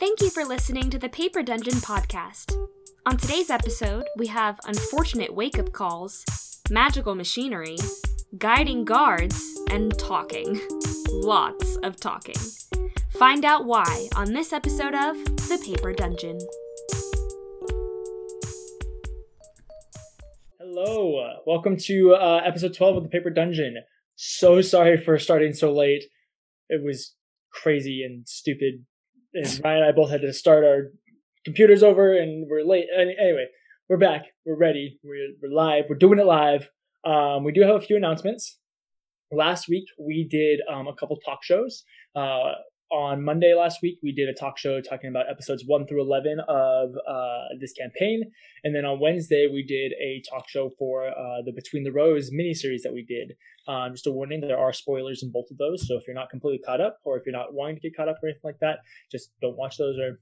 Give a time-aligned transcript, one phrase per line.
[0.00, 2.56] Thank you for listening to the Paper Dungeon podcast.
[3.04, 6.24] On today's episode, we have unfortunate wake up calls,
[6.70, 7.76] magical machinery,
[8.38, 10.58] guiding guards, and talking.
[11.10, 12.36] Lots of talking.
[13.18, 16.38] Find out why on this episode of The Paper Dungeon.
[20.58, 23.76] Hello, welcome to uh, episode 12 of The Paper Dungeon.
[24.16, 26.04] So sorry for starting so late.
[26.70, 27.14] It was
[27.52, 28.86] crazy and stupid.
[29.34, 30.90] And Ryan and I both had to start our
[31.44, 32.86] computers over and we're late.
[32.96, 33.46] Anyway,
[33.88, 34.26] we're back.
[34.44, 34.98] We're ready.
[35.02, 35.84] We're, we're live.
[35.88, 36.68] We're doing it live.
[37.04, 38.58] Um, we do have a few announcements.
[39.32, 41.84] Last week, we did um, a couple talk shows.
[42.16, 42.52] Uh,
[42.90, 46.40] on Monday last week, we did a talk show talking about episodes 1 through 11
[46.48, 48.32] of uh, this campaign.
[48.64, 52.30] And then on Wednesday, we did a talk show for uh, the Between the Rows
[52.30, 53.36] miniseries that we did.
[53.68, 55.86] Um, just a warning, there are spoilers in both of those.
[55.86, 58.08] So if you're not completely caught up, or if you're not wanting to get caught
[58.08, 58.78] up or anything like that,
[59.10, 60.18] just don't watch those or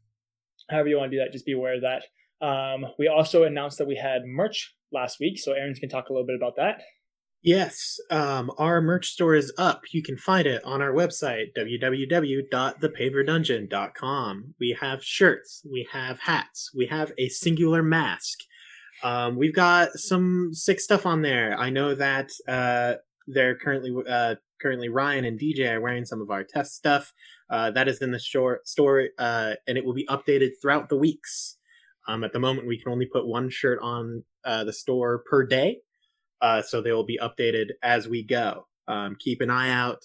[0.71, 2.05] however you want to do that, just be aware of that.
[2.45, 5.39] Um, we also announced that we had merch last week.
[5.39, 6.83] So Aaron's can talk a little bit about that.
[7.43, 9.83] Yes, um, our merch store is up.
[9.93, 14.55] You can find it on our website, www.thepaperdungeon.com.
[14.59, 18.41] We have shirts, we have hats, we have a singular mask.
[19.05, 21.57] Um, we've got some sick stuff on there.
[21.57, 22.95] I know that uh,
[23.29, 27.13] they're currently uh, currently Ryan and DJ are wearing some of our test stuff.
[27.49, 30.99] Uh, that is in the store, store uh, and it will be updated throughout the
[30.99, 31.59] weeks.
[32.09, 35.47] Um, at the moment, we can only put one shirt on uh, the store per
[35.47, 35.79] day.
[36.41, 38.67] Uh, so they will be updated as we go.
[38.87, 40.05] Um, keep an eye out.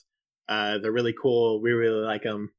[0.49, 1.61] Uh, they're really cool.
[1.61, 2.51] We really like them.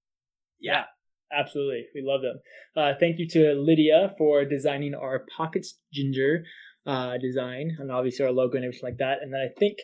[0.61, 0.85] Yeah,
[1.33, 1.87] absolutely.
[1.95, 2.39] We love them.
[2.77, 6.45] Uh, thank you to Lydia for designing our pockets ginger
[6.87, 9.19] uh, design and obviously our logo and everything like that.
[9.23, 9.79] And then I think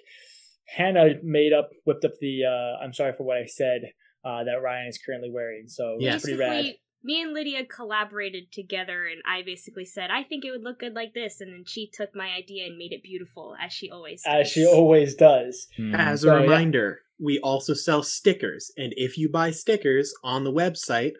[0.66, 3.82] Hannah made up, whipped up the, uh, I'm sorry for what I said,
[4.25, 5.66] uh, that Ryan is currently wearing.
[5.69, 6.14] So Yeah.
[6.14, 6.66] it's pretty rad.
[7.02, 10.94] Me and Lydia collaborated together, and I basically said, I think it would look good
[10.94, 11.40] like this.
[11.40, 14.32] And then she took my idea and made it beautiful, as she always does.
[14.47, 15.66] As she always does.
[15.94, 16.42] As a So, yeah.
[16.42, 21.12] reminder, we also sell stickers, and if you buy stickers on the website,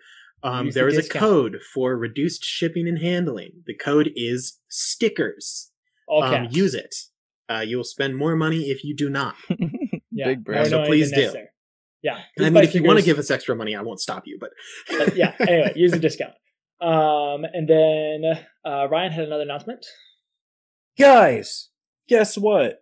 [0.43, 3.63] um, Use the there is a code for reduced shipping and handling.
[3.67, 5.71] The code is stickers.
[6.09, 6.95] All Um, use it.
[7.51, 9.35] Uh, you will spend more money if you do not.
[10.13, 10.27] Yeah.
[10.29, 10.69] Big I brand.
[10.69, 11.21] So please do.
[11.21, 11.49] necessary.
[12.03, 12.19] Yeah.
[12.39, 14.39] I mean, buy if you want to give us extra money, I won't stop you.
[14.41, 14.51] But
[14.89, 15.35] But yeah.
[15.41, 16.33] Anyway, use the discount.
[16.81, 18.23] Um, and then
[18.65, 19.85] uh, Ryan had another announcement.
[20.99, 21.69] Guys,
[22.09, 22.81] guess what?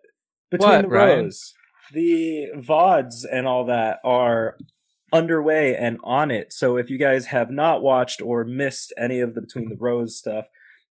[0.51, 1.19] Between What, the Ryan?
[1.25, 1.53] rows,
[1.93, 4.57] the VODs and all that are
[5.11, 6.53] underway and on it.
[6.53, 10.17] So if you guys have not watched or missed any of the Between the Rows
[10.17, 10.45] stuff,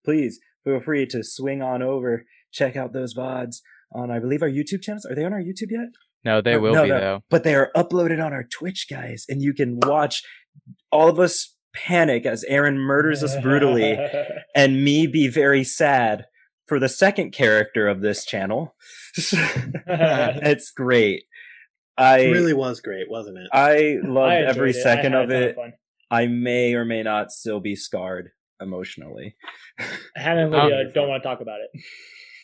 [0.05, 3.61] please feel free to swing on over, check out those VODs
[3.93, 5.07] on, I believe, our YouTube channels.
[5.07, 5.89] Are they on our YouTube yet?
[6.25, 7.01] No, they Uh, will no, be no.
[7.01, 7.21] though.
[7.31, 10.23] But they are uploaded on our Twitch, guys, and you can watch
[10.91, 13.97] all of us panic as Aaron murders us brutally
[14.55, 16.25] and me be very sad
[16.67, 18.75] for the second character of this channel.
[19.17, 21.25] it's great.
[21.97, 23.49] I it really was great, wasn't it?
[23.53, 24.75] I loved I every it.
[24.75, 25.57] Second of it.
[25.57, 25.73] fun.
[26.11, 28.31] I may or may not still be scarred
[28.61, 29.37] emotionally.
[30.17, 31.83] Hannah and Um, Lydia don't want to talk about it.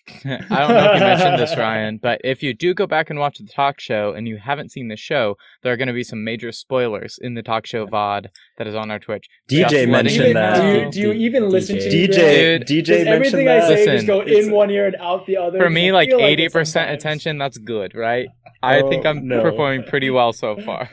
[0.25, 3.19] I don't know if you mentioned this, Ryan, but if you do go back and
[3.19, 6.04] watch the talk show and you haven't seen the show, there are going to be
[6.04, 8.26] some major spoilers in the talk show VOD
[8.59, 9.26] that is on our Twitch.
[9.48, 10.92] DJ Just mentioned you that.
[10.92, 13.75] Do you, do you even listen to DJ Dude, DJ Does mentioned everything I say
[13.76, 15.59] Listen, just go in one ear and out the other?
[15.59, 17.03] For 'Cause me, like eighty it percent sometimes.
[17.03, 18.28] attention, that's good, right?
[18.62, 19.42] I think Oh, I'm no.
[19.42, 20.88] performing pretty well so far.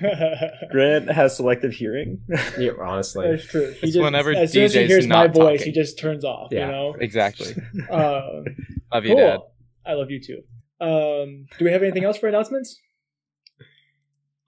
[0.72, 2.20] Grant has selective hearing.
[2.60, 3.30] Yeah, honestly.
[3.32, 3.72] That's true.
[3.72, 5.66] He It's just, whenever as soon as he hears my voice, talking.
[5.68, 6.50] he just turns off.
[6.52, 6.66] Yeah.
[6.66, 6.96] You know.
[7.00, 7.54] exactly.
[7.90, 8.42] Uh,
[9.02, 9.28] Love you, cool.
[9.28, 9.40] Dad.
[9.86, 10.42] I love you too.
[10.80, 12.80] Um, do we have anything else for announcements?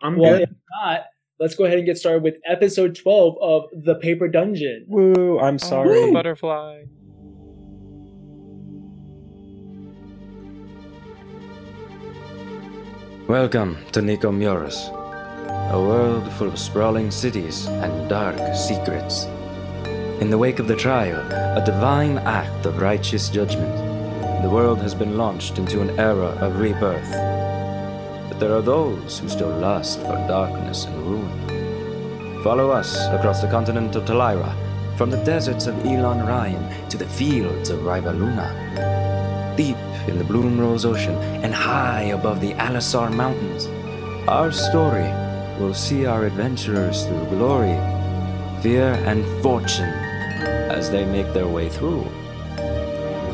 [0.02, 0.42] I'm Well, good.
[0.44, 0.50] if
[0.84, 1.02] not,
[1.40, 4.86] let's go ahead and get started with episode twelve of the Paper Dungeon.
[4.88, 5.40] Woo!
[5.40, 5.98] I'm sorry.
[5.98, 6.84] Oh, butterfly.
[13.28, 14.90] Welcome to Nicomuras,
[15.72, 19.26] a world full of sprawling cities and dark secrets.
[20.22, 21.20] In the wake of the trial,
[21.58, 23.74] a divine act of righteous judgment,
[24.44, 27.12] the world has been launched into an era of rebirth.
[28.28, 32.44] But there are those who still lust for darkness and ruin.
[32.44, 34.54] Follow us across the continent of Talira,
[34.98, 39.56] from the deserts of Elon Ryan to the fields of Rivaluna.
[39.56, 39.78] Deep
[40.10, 43.68] in the Bloomrose Ocean and high above the Alisar Mountains,
[44.28, 45.10] our story
[45.58, 47.80] will see our adventurers through glory,
[48.62, 49.94] fear, and fortune
[50.70, 52.06] as they make their way through.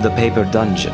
[0.01, 0.93] The Paper Dungeon.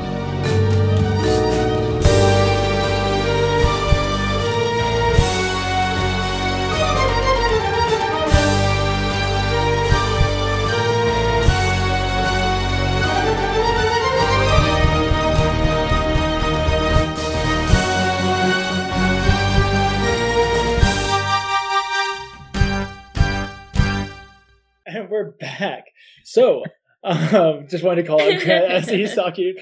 [24.88, 25.86] And we're back.
[26.24, 26.64] So
[27.06, 29.56] um, just wanted to call out Grant as he's talking.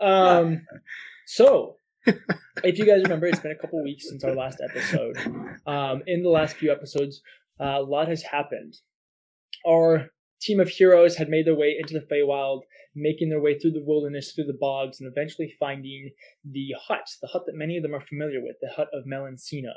[0.00, 0.66] Um,
[1.26, 1.76] so,
[2.06, 5.16] if you guys remember, it's been a couple weeks since our last episode.
[5.66, 7.22] Um, in the last few episodes,
[7.60, 8.74] uh, a lot has happened.
[9.66, 12.60] Our team of heroes had made their way into the Feywild,
[12.94, 16.10] making their way through the wilderness, through the bogs, and eventually finding
[16.44, 19.72] the hut, the hut that many of them are familiar with, the hut of Melancina,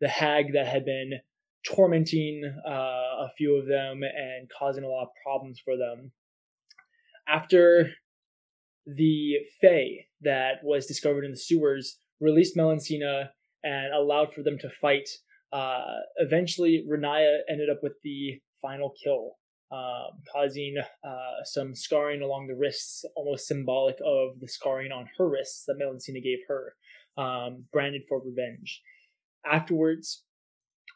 [0.00, 1.12] the hag that had been
[1.66, 6.12] tormenting uh, a few of them and causing a lot of problems for them.
[7.28, 7.90] After
[8.86, 13.28] the Fey that was discovered in the sewers released Melancina
[13.62, 15.08] and allowed for them to fight,
[15.52, 19.36] uh, eventually Renaya ended up with the final kill
[19.72, 25.28] um, causing uh, some scarring along the wrists, almost symbolic of the scarring on her
[25.28, 26.74] wrists that Melancina gave her,
[27.16, 28.82] um, branded for revenge.
[29.50, 30.24] Afterwards,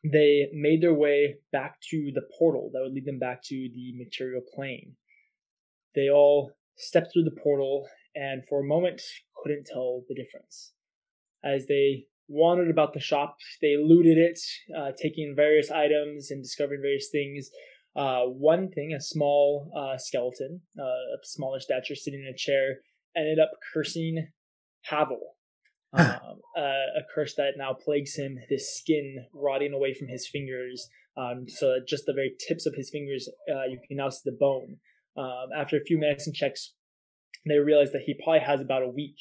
[0.05, 3.95] they made their way back to the portal that would lead them back to the
[3.97, 4.95] material plane.
[5.97, 9.03] They all stepped through the portal and for a moment
[9.43, 10.75] couldn't tell the difference.
[11.45, 14.39] As they wandered about the shop, they looted it,
[14.77, 17.51] uh, taking various items and discovering various things
[17.97, 22.81] uh, one thing, a small uh, skeleton, uh, a smaller stature, sitting in a chair,
[23.17, 24.29] ended up cursing
[24.83, 25.21] Havel.
[25.93, 31.47] Um, a curse that now plagues him, his skin rotting away from his fingers, um,
[31.49, 34.37] so that just the very tips of his fingers, uh, you can now see the
[34.39, 34.77] bone.
[35.17, 36.73] Um, after a few medicine checks,
[37.47, 39.17] they realized that he probably has about a week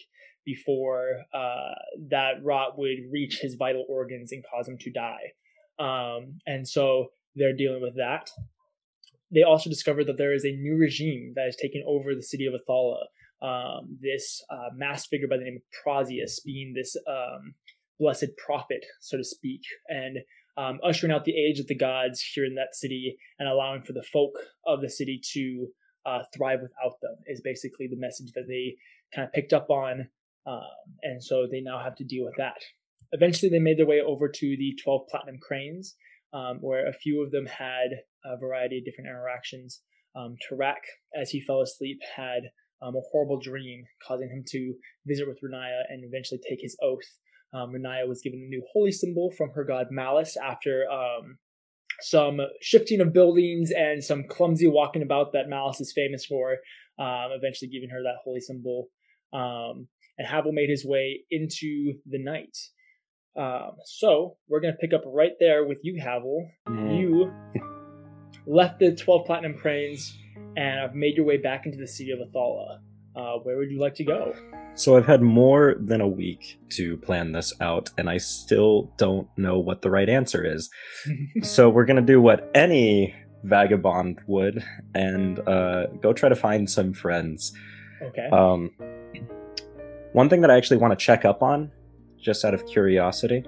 [0.45, 1.74] before uh,
[2.09, 5.31] that rot would reach his vital organs and cause him to die.
[5.80, 8.30] Um, and so they're dealing with that
[9.36, 12.45] they also discovered that there is a new regime that is taking over the city
[12.45, 13.03] of Athala.
[13.42, 14.69] Um, this uh,
[15.09, 17.53] figure by the name of Prosius being this um,
[18.00, 20.18] blessed prophet, so to speak, and
[20.57, 23.92] um, ushering out the age of the gods here in that city and allowing for
[23.92, 24.31] the folk
[24.65, 25.68] of the city to
[26.06, 28.75] uh, thrive without them is basically the message that they
[29.13, 30.07] kind of picked up on.
[30.48, 30.62] Um,
[31.02, 32.62] and so they now have to deal with that.
[33.12, 35.96] Eventually, they made their way over to the 12 platinum cranes,
[36.34, 37.90] um, where a few of them had
[38.25, 39.81] a variety of different interactions.
[40.16, 40.84] Um, Tarak,
[41.19, 42.44] as he fell asleep, had
[42.81, 44.74] um, a horrible dream, causing him to
[45.06, 47.07] visit with Renaya and eventually take his oath.
[47.54, 51.38] Um, Renaya was given a new holy symbol from her god Malice after um,
[52.01, 56.53] some shifting of buildings and some clumsy walking about that Malice is famous for,
[57.00, 58.89] um, eventually giving her that holy symbol.
[59.33, 59.88] Um,
[60.18, 62.57] and Havel made his way into the night.
[63.38, 66.50] Um, so we're gonna pick up right there with you, Havel.
[66.68, 67.00] Mm.
[67.00, 67.33] You
[68.47, 70.18] left the 12 platinum cranes
[70.56, 72.80] and have made your way back into the city of Athala.
[73.15, 74.33] Uh, where would you like to go?
[74.75, 79.27] So I've had more than a week to plan this out, and I still don't
[79.38, 80.69] know what the right answer is.
[81.41, 84.63] so we're gonna do what any vagabond would,
[84.94, 87.53] and uh, go try to find some friends.
[88.01, 88.27] Okay.
[88.29, 88.71] Um,
[90.11, 91.71] one thing that I actually want to check up on,
[92.19, 93.45] just out of curiosity,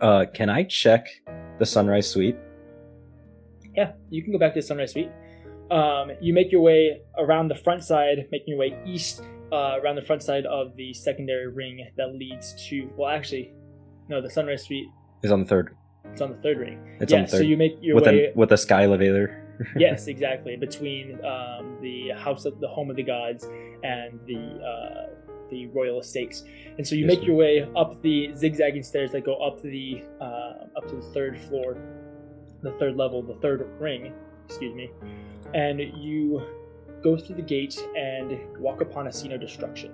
[0.00, 1.08] uh, can I check
[1.58, 2.36] the Sunrise Suite?
[3.76, 5.10] yeah, you can go back to the Sunrise Suite.
[5.70, 9.96] Um, you make your way around the front side, making your way east uh, around
[9.96, 12.90] the front side of the secondary ring that leads to.
[12.96, 13.52] Well, actually,
[14.08, 14.88] no, the Sunrise Suite
[15.22, 15.76] is on the third.
[16.04, 16.98] It's on the third ring.
[17.00, 17.38] It's yeah, on the third.
[17.38, 19.40] So you make your with way a, with a sky elevator.
[19.76, 20.56] yes, exactly.
[20.56, 23.44] Between um, the house of the home of the gods
[23.82, 25.14] and the uh,
[25.50, 26.44] the royal estates,
[26.76, 30.02] and so you yes, make your way up the zigzagging stairs that go up the
[30.20, 31.76] uh, up to the third floor
[32.64, 34.12] the third level, the third ring,
[34.46, 34.90] excuse me,
[35.54, 36.42] and you
[37.02, 39.92] go through the gate and walk upon a scene of destruction.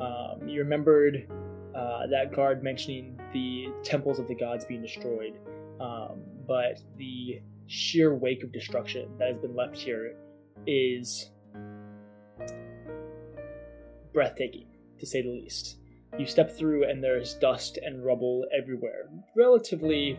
[0.00, 1.26] Um, you remembered
[1.74, 5.38] uh, that guard mentioning the temples of the gods being destroyed,
[5.80, 10.16] um, but the sheer wake of destruction that has been left here
[10.66, 11.30] is
[14.12, 14.66] breathtaking,
[14.98, 15.76] to say the least.
[16.18, 19.10] You step through, and there's dust and rubble everywhere.
[19.36, 20.18] Relatively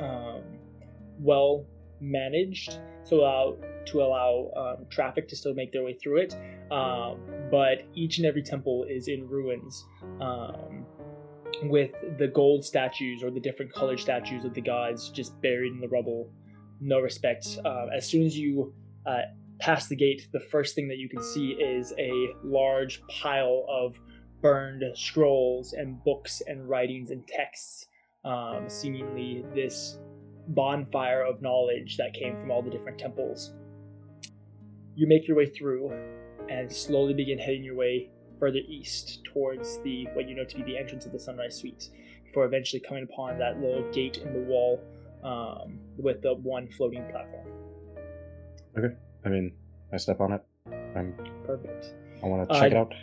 [0.00, 0.42] um,
[1.18, 1.66] well
[2.00, 3.56] managed to allow
[3.86, 6.34] to allow um, traffic to still make their way through it.
[6.70, 9.84] Um, but each and every temple is in ruins,
[10.20, 10.84] um,
[11.64, 15.80] with the gold statues or the different colored statues of the gods just buried in
[15.80, 16.30] the rubble.
[16.80, 17.58] No respect.
[17.64, 18.74] Uh, as soon as you
[19.06, 19.22] uh,
[19.60, 23.94] pass the gate, the first thing that you can see is a large pile of
[24.42, 27.86] burned scrolls and books and writings and texts.
[28.24, 29.98] Um, seemingly, this
[30.48, 33.52] bonfire of knowledge that came from all the different temples.
[34.96, 35.92] You make your way through
[36.48, 38.08] and slowly begin heading your way
[38.40, 41.90] further east towards the what you know to be the entrance of the Sunrise Suite,
[42.24, 44.82] before eventually coming upon that little gate in the wall
[45.22, 47.46] um, with the one floating platform.
[48.78, 49.52] Okay, I mean,
[49.92, 50.42] I step on it.
[50.96, 51.14] I'm,
[51.46, 51.94] Perfect.
[52.22, 52.94] I want to Uh, check it out.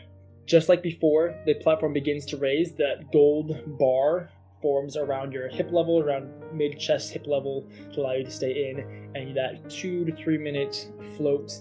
[0.47, 2.73] Just like before, the platform begins to raise.
[2.73, 4.29] That gold bar
[4.63, 8.71] forms around your hip level, around mid chest hip level, to allow you to stay
[8.71, 9.12] in.
[9.15, 11.53] And that two to three minute float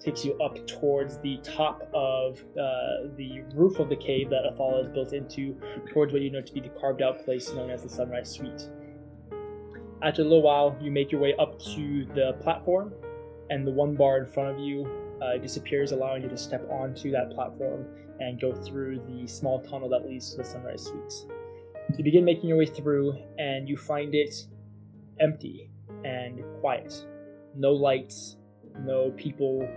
[0.00, 4.82] takes you up towards the top of uh, the roof of the cave that Athala
[4.82, 5.54] is built into,
[5.92, 8.68] towards what you know to be the carved out place known as the Sunrise Suite.
[10.02, 12.94] After a little while, you make your way up to the platform,
[13.50, 14.90] and the one bar in front of you
[15.22, 17.86] uh, disappears, allowing you to step onto that platform
[18.20, 21.26] and go through the small tunnel that leads to the Sunrise Suites.
[21.96, 24.34] You begin making your way through, and you find it
[25.18, 25.70] empty
[26.04, 27.06] and quiet.
[27.54, 28.36] No lights,
[28.80, 29.68] no people.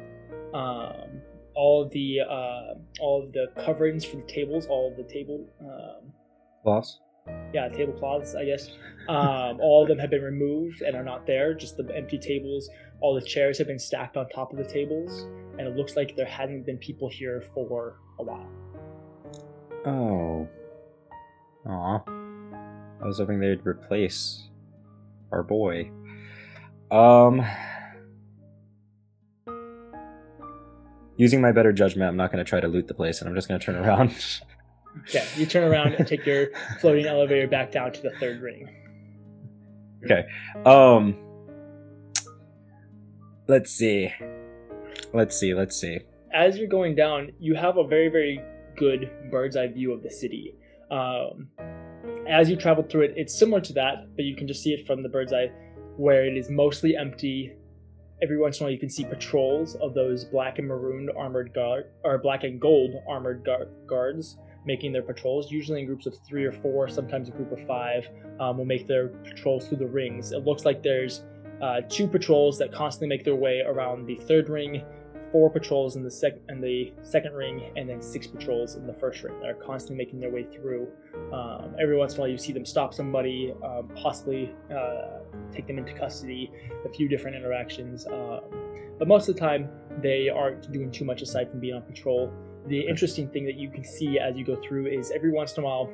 [0.54, 1.22] Um,
[1.56, 5.46] all of the uh, all of the coverings for the tables, all of the table
[5.62, 6.12] um,
[6.64, 7.00] Boss?
[7.54, 8.70] yeah, tablecloths, I guess.
[9.08, 11.54] Um, all of them have been removed and are not there.
[11.54, 12.70] Just the empty tables.
[13.02, 16.16] All the chairs have been stacked on top of the tables, and it looks like
[16.16, 18.50] there hasn't been people here for a while.
[19.86, 20.48] Oh.
[21.70, 22.04] Aw.
[22.08, 24.48] I was hoping they'd replace
[25.32, 25.92] our boy.
[26.92, 27.46] Um.
[31.18, 33.36] Using my better judgment, I'm not going to try to loot the place, and I'm
[33.36, 34.16] just going to turn around.
[35.12, 38.70] Yeah, you turn around and take your floating elevator back down to the third ring.
[40.06, 40.24] Okay.
[40.68, 41.18] Um.
[43.48, 44.14] Let's see.
[45.12, 45.56] Let's see.
[45.56, 46.02] Let's see.
[46.32, 48.40] As you're going down, you have a very, very
[48.76, 50.56] good bird's eye view of the city.
[50.92, 51.48] Um,
[52.30, 54.86] as you travel through it, it's similar to that, but you can just see it
[54.86, 55.52] from the bird's eye,
[55.98, 57.56] where it is mostly empty.
[58.22, 61.54] Every once in a while, you can see patrols of those black and marooned armored
[61.54, 66.18] guard or black and gold armored guard, guards making their patrols, usually in groups of
[66.26, 68.08] three or four, sometimes a group of five,
[68.40, 70.32] um, will make their patrols through the rings.
[70.32, 71.24] It looks like there's
[71.62, 74.84] uh, two patrols that constantly make their way around the third ring,
[75.34, 78.94] four patrols in the sec in the second ring, and then six patrols in the
[78.94, 80.88] first ring that are constantly making their way through.
[81.34, 85.20] Um, every once in a while, you see them stop somebody, um, possibly uh,
[85.52, 86.50] take them into custody.
[86.86, 88.42] A few different interactions, um,
[88.98, 89.68] but most of the time
[90.02, 92.32] they aren't doing too much aside from being on patrol.
[92.68, 95.64] The interesting thing that you can see as you go through is every once in
[95.64, 95.92] a while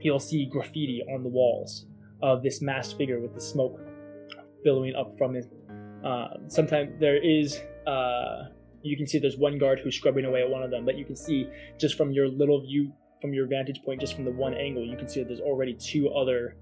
[0.00, 1.86] you'll see graffiti on the walls
[2.22, 3.80] of this masked figure with the smoke
[4.62, 5.46] billowing up from it.
[6.04, 8.44] Uh, sometimes there is, uh,
[8.82, 11.04] you can see there's one guard who's scrubbing away at one of them, but you
[11.04, 14.54] can see just from your little view, from your vantage point, just from the one
[14.54, 16.56] angle, you can see that there's already two other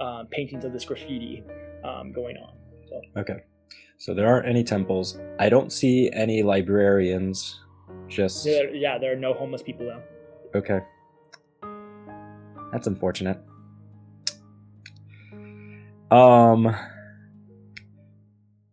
[0.00, 1.44] uh, paintings of this graffiti
[1.84, 2.54] um, going on.
[2.88, 3.36] So Okay.
[3.98, 5.18] So there aren't any temples.
[5.38, 7.60] I don't see any librarians.
[8.08, 10.00] Just there, yeah, there are no homeless people now.
[10.58, 10.80] okay.
[12.72, 13.38] That's unfortunate.
[16.10, 16.74] Um,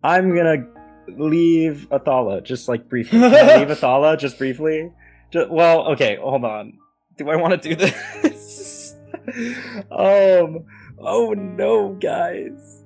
[0.03, 0.65] I'm gonna
[1.07, 3.19] leave Athala just like briefly.
[3.19, 4.91] Leave Athala just briefly?
[5.31, 6.77] Just, well, okay, hold on.
[7.17, 8.95] Do I want to do this?
[9.91, 10.65] um.
[10.99, 12.83] Oh no, guys.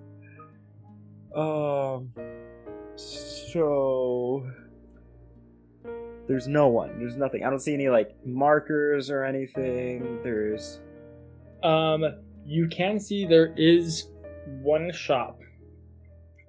[1.36, 2.12] Um.
[2.96, 4.48] So
[6.28, 6.98] there's no one.
[7.00, 7.44] There's nothing.
[7.44, 10.20] I don't see any like markers or anything.
[10.24, 10.80] There's
[11.64, 12.06] Um,
[12.46, 14.08] you can see there is
[14.62, 15.40] one shop,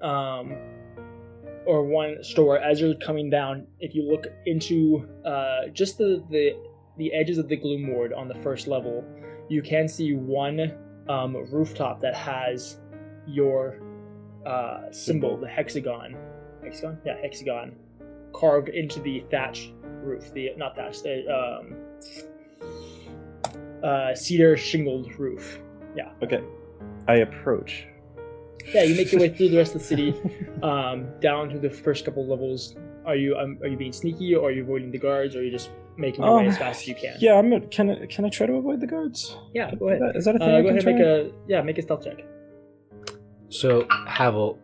[0.01, 0.55] um,
[1.67, 3.67] or one store as you're coming down.
[3.81, 6.57] If you look into uh, just the, the
[6.99, 9.05] the edges of the gloom ward on the first level,
[9.49, 10.77] you can see one
[11.09, 12.79] um, rooftop that has
[13.27, 13.81] your
[14.47, 16.17] uh, symbol, the hexagon.
[16.63, 17.75] Hexagon, yeah, hexagon,
[18.33, 20.33] carved into the thatch roof.
[20.33, 21.75] The not thatch, the um,
[23.83, 25.59] uh, cedar shingled roof.
[25.97, 26.13] Yeah.
[26.23, 26.43] Okay.
[27.09, 27.87] I approach.
[28.75, 30.15] Yeah, you make your way through the rest of the city,
[30.63, 32.75] um, down to the first couple levels.
[33.05, 35.43] Are you um, are you being sneaky, or are you avoiding the guards, or are
[35.43, 37.17] you just making your way Um, as fast as you can?
[37.19, 37.53] Yeah, I'm.
[37.53, 39.37] A, can I, can I try to avoid the guards?
[39.55, 39.75] yeah.
[39.75, 40.01] Go ahead.
[40.15, 40.49] Is that a thing?
[40.49, 41.07] Uh, I go can ahead and try?
[41.07, 42.25] make a yeah, make a stealth check.
[43.49, 44.59] So, Havel,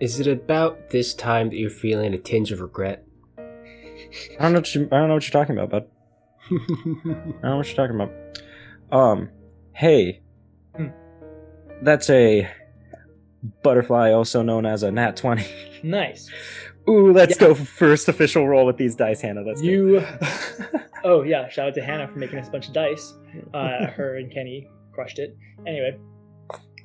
[0.00, 3.04] is it about this time that you're feeling a tinge of regret?
[3.38, 3.42] I
[4.40, 4.58] don't know.
[4.60, 5.86] What you, I don't know what you're talking about, bud.
[6.50, 8.10] I don't know what you're talking about.
[8.90, 9.28] Um,
[9.74, 10.22] hey,
[10.76, 10.88] Hmm.
[11.82, 12.48] that's a
[13.62, 15.44] butterfly, also known as a nat twenty.
[15.82, 16.30] Nice.
[16.88, 17.48] Ooh, let's Yeah.
[17.48, 19.42] go first official roll with these dice, Hannah.
[19.42, 20.04] Let's You.
[21.04, 23.14] Oh yeah, shout out to Hannah for making us a bunch of dice.
[23.52, 25.36] Uh, her and Kenny crushed it.
[25.66, 25.98] Anyway,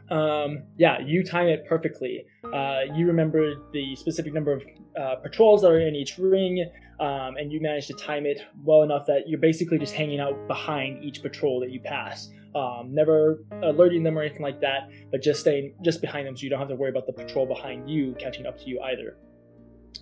[0.09, 2.25] um, yeah, you time it perfectly.
[2.51, 4.65] Uh, you remember the specific number of
[4.99, 6.67] uh, patrols that are in each ring,
[6.99, 10.47] um, and you manage to time it well enough that you're basically just hanging out
[10.47, 12.29] behind each patrol that you pass.
[12.55, 16.43] Um, never alerting them or anything like that, but just staying just behind them, so
[16.43, 19.17] you don't have to worry about the patrol behind you catching up to you either.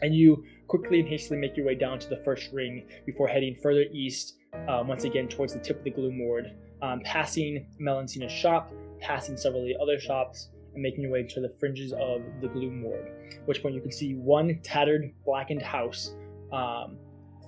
[0.02, 3.56] and you quickly and hastily make your way down to the first ring before heading
[3.62, 4.36] further east,
[4.68, 9.38] uh, once again towards the tip of the Gloom Ward, um, passing Melancina's shop, passing
[9.38, 12.84] several of the other shops, and making your way to the fringes of the Gloom
[12.84, 13.12] Ward.
[13.46, 16.16] Which point you can see one tattered, blackened house.
[16.52, 16.98] Um,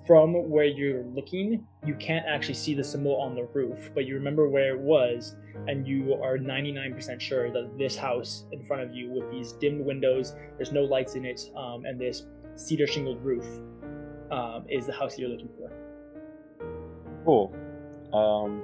[0.08, 4.16] from where you're looking, you can't actually see the symbol on the roof, but you
[4.16, 5.36] remember where it was,
[5.68, 9.86] and you are 99% sure that this house in front of you, with these dimmed
[9.86, 13.46] windows, there's no lights in it, um, and this cedar shingled roof,
[14.32, 15.72] um, is the house that you're looking for.
[17.26, 17.54] Cool.
[18.14, 18.62] Um,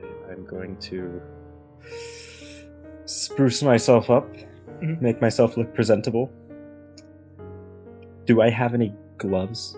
[0.00, 1.20] I, I'm going to
[3.04, 4.32] spruce myself up,
[4.80, 5.00] Mhm.
[5.00, 6.30] make myself look presentable.
[8.26, 9.76] Do I have any gloves?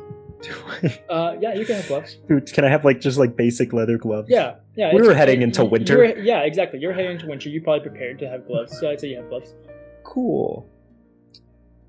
[1.09, 2.17] Uh, yeah, you can have gloves.
[2.29, 4.29] Dude, can I have like just like basic leather gloves?
[4.29, 4.91] Yeah, yeah.
[4.93, 6.05] We it's- were heading into winter.
[6.21, 6.81] yeah, exactly.
[6.81, 7.49] You're heading into winter.
[7.49, 9.55] You're probably prepared to have gloves, so I'd say you have gloves.
[10.03, 10.69] Cool.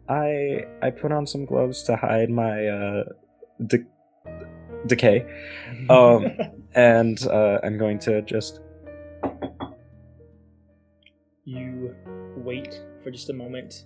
[0.07, 3.03] I I put on some gloves to hide my uh
[3.65, 3.85] de-
[4.87, 5.25] decay.
[5.89, 6.31] Um,
[6.73, 8.59] and uh, I'm going to just
[11.43, 11.95] you
[12.37, 13.85] wait for just a moment.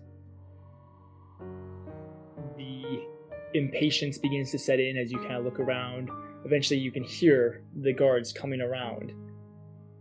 [3.53, 6.09] Impatience begins to set in as you kind of look around.
[6.45, 9.11] Eventually, you can hear the guards coming around,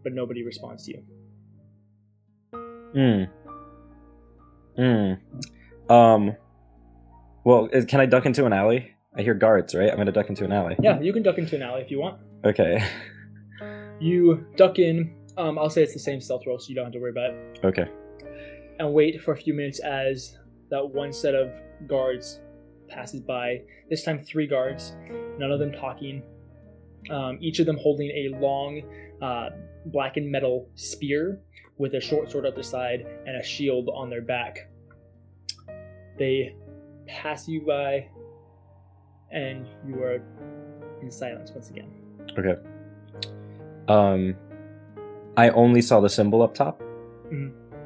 [0.04, 1.02] but nobody responds to you.
[2.92, 3.24] Hmm.
[4.76, 5.92] Hmm.
[5.92, 6.36] Um.
[7.44, 8.92] Well, is- can I duck into an alley?
[9.16, 9.90] I hear guards, right?
[9.90, 10.76] I'm gonna duck into an alley.
[10.80, 12.20] Yeah, you can duck into an alley if you want.
[12.44, 12.82] Okay.
[14.00, 15.12] You duck in.
[15.36, 17.30] Um, I'll say it's the same stealth roll, so you don't have to worry about
[17.30, 17.60] it.
[17.64, 17.88] Okay.
[18.78, 20.38] and wait for a few minutes as
[20.70, 21.50] that one set of
[21.88, 22.38] guards
[22.88, 23.62] passes by.
[23.90, 24.94] This time, three guards,
[25.38, 26.22] none of them talking.
[27.10, 28.82] Um, each of them holding a long,
[29.22, 29.50] uh,
[29.86, 31.40] blackened metal spear
[31.78, 34.68] with a short sword at their side and a shield on their back.
[36.18, 36.56] They
[37.06, 38.08] pass you by,
[39.30, 40.22] and you are
[41.00, 41.90] in silence once again.
[42.36, 42.60] Okay.
[43.88, 44.36] Um.
[45.38, 46.82] I only saw the symbol up top.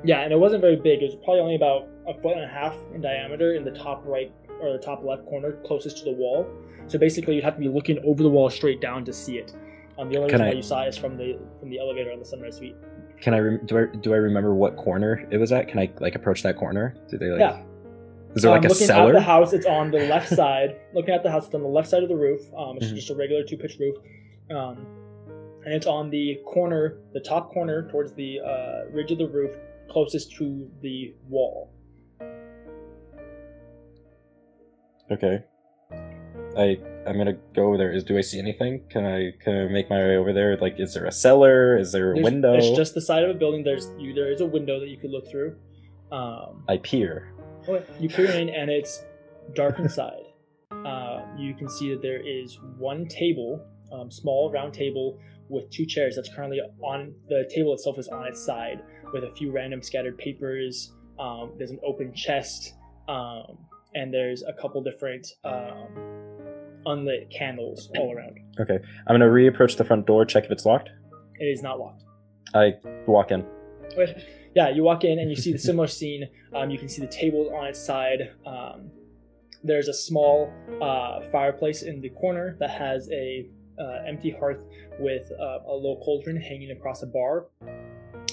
[0.05, 1.03] Yeah, and it wasn't very big.
[1.03, 4.03] It was probably only about a foot and a half in diameter in the top
[4.07, 6.47] right or the top left corner, closest to the wall.
[6.87, 9.55] So basically, you'd have to be looking over the wall straight down to see it.
[9.99, 11.79] Um, the only Can reason I- why you saw it is from the from the
[11.79, 12.77] elevator on the sunrise suite.
[13.21, 15.69] Can I rem- do I do I remember what corner it was at?
[15.69, 16.95] Can I like approach that corner?
[17.11, 17.41] Do they like?
[17.41, 17.63] Yeah.
[18.35, 19.11] Is there like um, a looking cellar?
[19.11, 20.77] at the house, it's on the left side.
[20.95, 22.41] Looking at the house, it's on the left side of the roof.
[22.57, 22.95] Um, it's Mhm.
[22.95, 23.97] just a regular two pitch roof,
[24.51, 24.87] um,
[25.65, 29.55] and it's on the corner, the top corner towards the uh, ridge of the roof,
[29.91, 31.71] closest to the wall.
[35.13, 35.45] Okay.
[36.57, 37.93] I I'm gonna go over there.
[37.93, 38.83] Is do I see anything?
[38.91, 40.57] Can I can I make my way over there?
[40.57, 41.77] Like, is there a cellar?
[41.79, 42.55] Is there a There's- window?
[42.55, 43.65] It's just the side of a building.
[43.65, 44.15] There's you.
[44.15, 45.57] There is a window that you could look through.
[46.11, 47.33] Um, I peer.
[47.69, 49.05] okay, you peer in, and it's
[49.55, 50.19] dark inside.
[50.73, 55.17] Uh, you can see that there is one table, um, small round table
[55.49, 56.17] with two chairs.
[56.17, 60.17] That's currently on the table itself is on its side with a few random scattered
[60.19, 60.93] papers.
[61.21, 62.73] Um, there's an open chest,
[63.07, 63.59] um,
[63.95, 65.89] and there's a couple different um,
[66.87, 68.39] unlit candles all around.
[68.61, 68.79] Okay.
[69.07, 70.91] I'm gonna reapproach the front door, check if it's locked.
[71.39, 72.05] It is not locked.
[72.55, 72.75] I
[73.07, 73.47] walk in.
[74.55, 76.29] Yeah, you walk in and you see the similar scene.
[76.55, 78.33] Um, you can see the table on its side.
[78.47, 78.91] Um,
[79.65, 84.63] there's a small uh, fireplace in the corner that has a uh, empty hearth
[84.99, 87.47] with uh, a low cauldron hanging across a bar,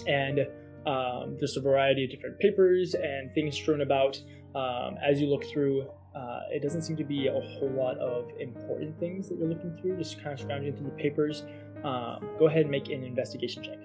[0.08, 0.40] and
[0.86, 4.22] um, there's a variety of different papers and things strewn about.
[4.56, 8.30] Um, as you look through, uh, it doesn't seem to be a whole lot of
[8.40, 9.98] important things that you're looking through.
[9.98, 11.44] Just kind of scrounging through the papers.
[11.84, 13.78] Um, go ahead and make an investigation check.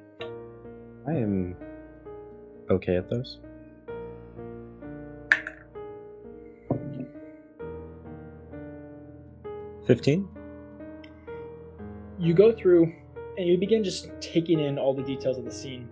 [1.06, 1.54] I am
[2.70, 3.40] okay at those.
[9.86, 10.26] Fifteen.
[12.18, 12.90] you go through
[13.36, 15.88] and you begin just taking in all the details of the scene.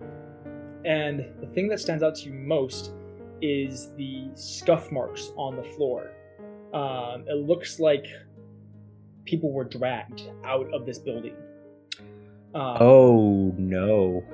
[0.83, 2.91] And the thing that stands out to you most
[3.43, 6.11] is the scuff marks on the floor.
[6.73, 8.05] Um, it looks like
[9.25, 11.35] people were dragged out of this building.
[12.55, 14.23] Um, Oh no.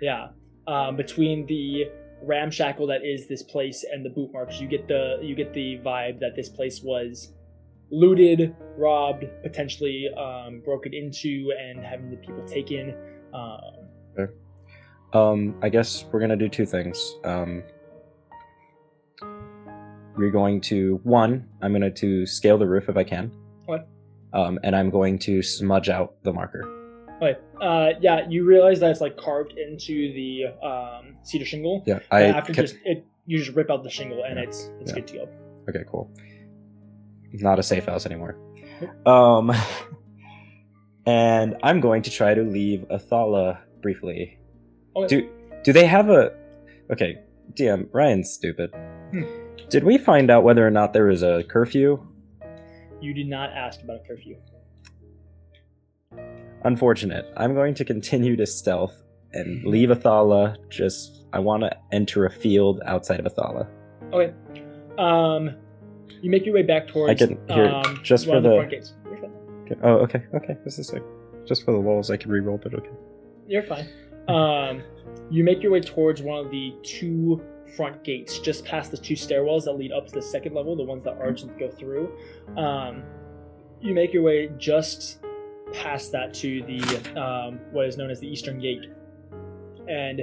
[0.00, 0.28] Yeah.
[0.66, 1.90] Um, between the
[2.22, 5.78] ramshackle that is this place and the boot marks, you get the you get the
[5.78, 7.32] vibe that this place was
[7.90, 12.94] looted, robbed, potentially um, broken into, and having the people taken.
[13.32, 14.28] Um,
[15.14, 17.16] Um, I guess we're gonna do two things.
[17.24, 17.62] Um,
[20.16, 21.48] we're going to one.
[21.62, 23.32] I'm gonna to scale the roof if I can.
[23.66, 23.88] What?
[24.32, 26.62] Um, and I'm going to smudge out the marker.
[27.22, 27.38] okay.
[27.60, 31.82] Uh, yeah, you realize that it's like carved into the um, cedar shingle.
[31.86, 34.44] Yeah, And I after just it you just rip out the shingle and Yeah.
[34.44, 34.94] it's it's Yeah.
[34.96, 35.28] good to go.
[35.68, 36.10] Okay, cool.
[37.34, 38.36] Not a safe house anymore.
[39.06, 39.52] Um,
[41.06, 44.38] and I'm going to try to leave Athala briefly.
[45.08, 45.28] Do
[45.64, 46.32] do they have a?
[46.90, 47.18] Okay,
[47.54, 48.70] DM Ryan's stupid.
[49.10, 49.24] Hmm.
[49.68, 52.06] Did we find out whether or not there is a curfew?
[53.00, 54.36] You did not ask about a curfew.
[56.64, 57.26] Unfortunate.
[57.36, 59.02] I'm going to continue to stealth
[59.32, 60.56] and leave Athala.
[60.70, 63.68] Just I want to enter a field outside of Athala.
[64.12, 64.32] Okay.
[64.98, 65.56] Um,
[66.22, 67.10] you make your way back towards.
[67.10, 68.54] I can hear um, just for of the.
[68.54, 68.94] front gates.
[69.06, 69.80] Okay.
[69.82, 70.56] Oh, okay, okay.
[70.64, 71.02] This is like
[71.46, 72.10] just for the lulls.
[72.10, 72.90] I can re-roll, but okay.
[73.46, 73.88] You're fine.
[74.28, 74.82] Um,
[75.30, 77.42] you make your way towards one of the two
[77.76, 80.84] front gates, just past the two stairwells that lead up to the second level, the
[80.84, 82.12] ones that archons go through.
[82.56, 83.02] Um,
[83.80, 85.20] you make your way just
[85.72, 88.86] past that to the um, what is known as the eastern gate,
[89.88, 90.22] and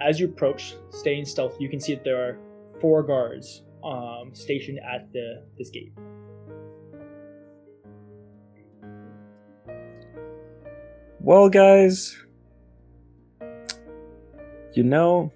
[0.00, 2.38] as you approach, staying stealth, you can see that there are
[2.80, 5.92] four guards um, stationed at the this gate.
[11.22, 12.16] Well, guys,
[14.74, 15.32] you know,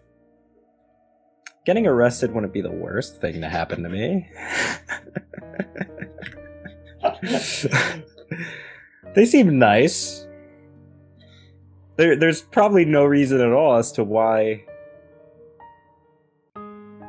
[1.65, 4.29] getting arrested wouldn't be the worst thing to happen to me.
[9.15, 10.27] they seem nice.
[11.97, 14.65] There, there's probably no reason at all as to why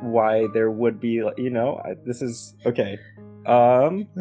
[0.00, 2.98] why there would be you know I, this is okay
[3.46, 4.06] um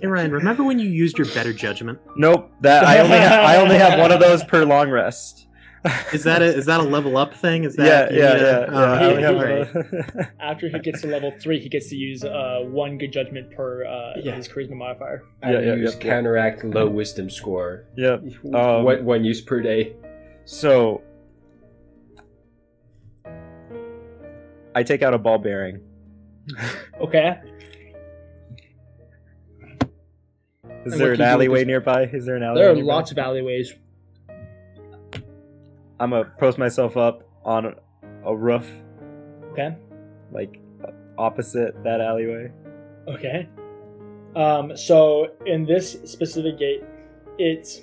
[0.00, 1.98] Hey Ryan, remember when you used your better judgment?
[2.16, 5.48] nope that i only ha- i only have one of those per long rest
[6.12, 7.64] Is that a is that a level up thing?
[7.64, 9.74] Is that yeah you need yeah, a- yeah, oh, I only okay, have alright.
[9.74, 9.84] one
[10.20, 13.50] of- After he gets to level three, he gets to use uh, one good judgment
[13.50, 14.36] per uh, Yeah.
[14.36, 15.24] his charisma modifier.
[15.42, 16.12] I Yeah, yeah, use yeah, yeah.
[16.12, 17.84] counteract low wisdom score.
[17.96, 18.18] yeah
[18.54, 19.94] Um, one, one use per day.
[20.44, 21.02] so
[24.74, 25.80] i take out a ball bearing
[27.00, 27.38] Okay.
[30.86, 32.70] is And there an do you do with alleyway nearby is there an alleyway There
[32.70, 32.92] are nearby?
[32.94, 33.74] lots of alleyways.
[36.02, 37.74] I'm gonna post myself up on
[38.26, 38.68] a roof
[39.52, 39.76] Okay.
[40.32, 40.60] like
[41.18, 42.50] opposite that alleyway
[43.08, 43.48] Okay.
[44.36, 46.84] Um, so in this specific gate,
[47.36, 47.80] it's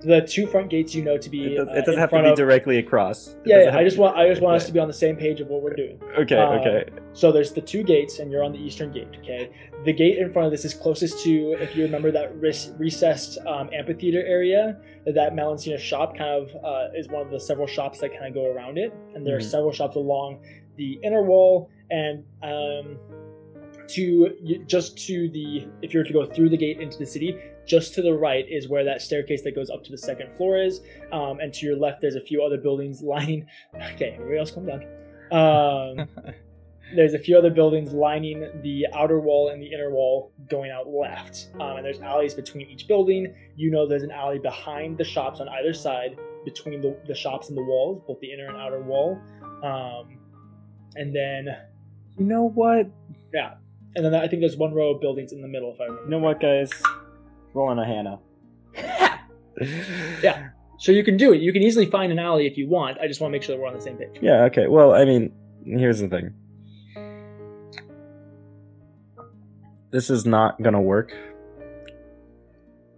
[0.00, 1.54] the two front gates you know to be.
[1.54, 3.76] it, does, uh, it doesn't in have to be of- directly across It Yeah, yeah,
[3.76, 5.62] I just want I just want us to be on the same page of what
[5.62, 6.00] we're doing.
[6.18, 6.84] okay uh, okay
[7.14, 9.08] So there's the two gates, and you're on the eastern gate.
[9.22, 9.50] Okay,
[9.84, 13.38] the gate in front of this is closest to, if you remember that res- recessed
[13.46, 14.78] um, amphitheater area.
[15.06, 18.34] That Melancina shop kind of uh, is one of the several shops that kind of
[18.34, 19.50] go around it, and there are Mhm.
[19.50, 20.40] several shops along
[20.76, 22.98] the inner wall and um,
[23.88, 27.38] to just to the if you were to go through the gate into the city.
[27.66, 30.56] Just to the right is where that staircase that goes up to the second floor
[30.58, 30.80] is,
[31.12, 33.46] um, and to your left there's a few other buildings lining.
[33.94, 34.84] Okay, everybody else calm down.
[35.30, 36.08] Um,
[36.96, 40.88] there's a few other buildings lining the outer wall and the inner wall going out
[40.88, 41.48] left.
[41.60, 43.34] Um, and there's alleys between each building.
[43.56, 47.48] You know there's an alley behind the shops on either side, between the, the shops
[47.48, 49.20] and the walls, both the inner and outer wall.
[49.62, 50.18] Um,
[50.96, 51.48] and then,
[52.16, 52.90] you know what
[53.32, 53.54] yeah.
[53.96, 56.04] And then I think there's one row of buildings in the middle, if I remember.
[56.04, 56.70] You know what, guys?
[57.54, 58.18] Roll on a Hannah.
[60.22, 60.50] Yeah.
[60.78, 61.40] So you can do it.
[61.40, 62.96] You can easily find an alley if you want.
[63.00, 64.18] I just want to make sure that we're on the same page.
[64.22, 64.68] Yeah, okay.
[64.68, 65.32] Well, I mean,
[65.64, 66.32] here's the thing.
[69.90, 71.12] This is not gonna work.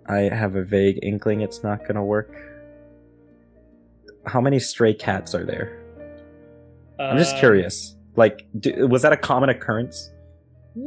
[0.07, 2.35] I have a vague inkling it's not gonna work.
[4.27, 5.79] How many stray cats are there?
[6.99, 7.97] I'm just Um, curious.
[8.17, 10.11] Like, do, was that a common occurrence?
[10.75, 10.85] Give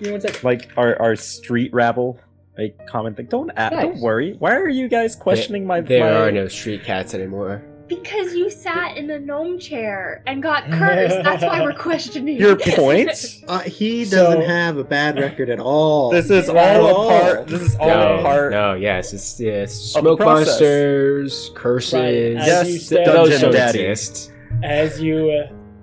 [0.00, 0.44] me one second.
[0.44, 2.18] Like, our are street rabble
[2.58, 3.26] a common thing?
[3.26, 4.34] Don't a- don't worry.
[4.38, 5.80] Why are you guys questioning my?
[5.80, 6.20] There my...
[6.28, 7.62] are no street cats anymore.
[7.86, 11.22] Because you sat in a gnome chair and got cursed.
[11.22, 12.74] That's why we're questioning Your this.
[12.74, 13.10] point.
[13.48, 16.10] Uh, he doesn't So- have a bad record at all.
[16.10, 17.46] This is all a part.
[17.46, 18.52] This is all no, a part.
[18.52, 21.92] no, yes, it's yes, smoke monsters, curses.
[21.92, 23.80] Right, Yes, those Dungeon don't Daddy.
[23.82, 24.32] exist.
[24.62, 25.30] as you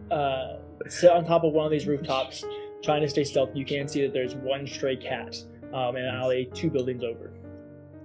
[0.09, 0.50] uh,
[0.89, 2.43] sit on top of one of these rooftops
[2.83, 5.35] trying to stay stealthy you can see that there's one stray cat
[5.73, 7.31] um, in an alley two buildings over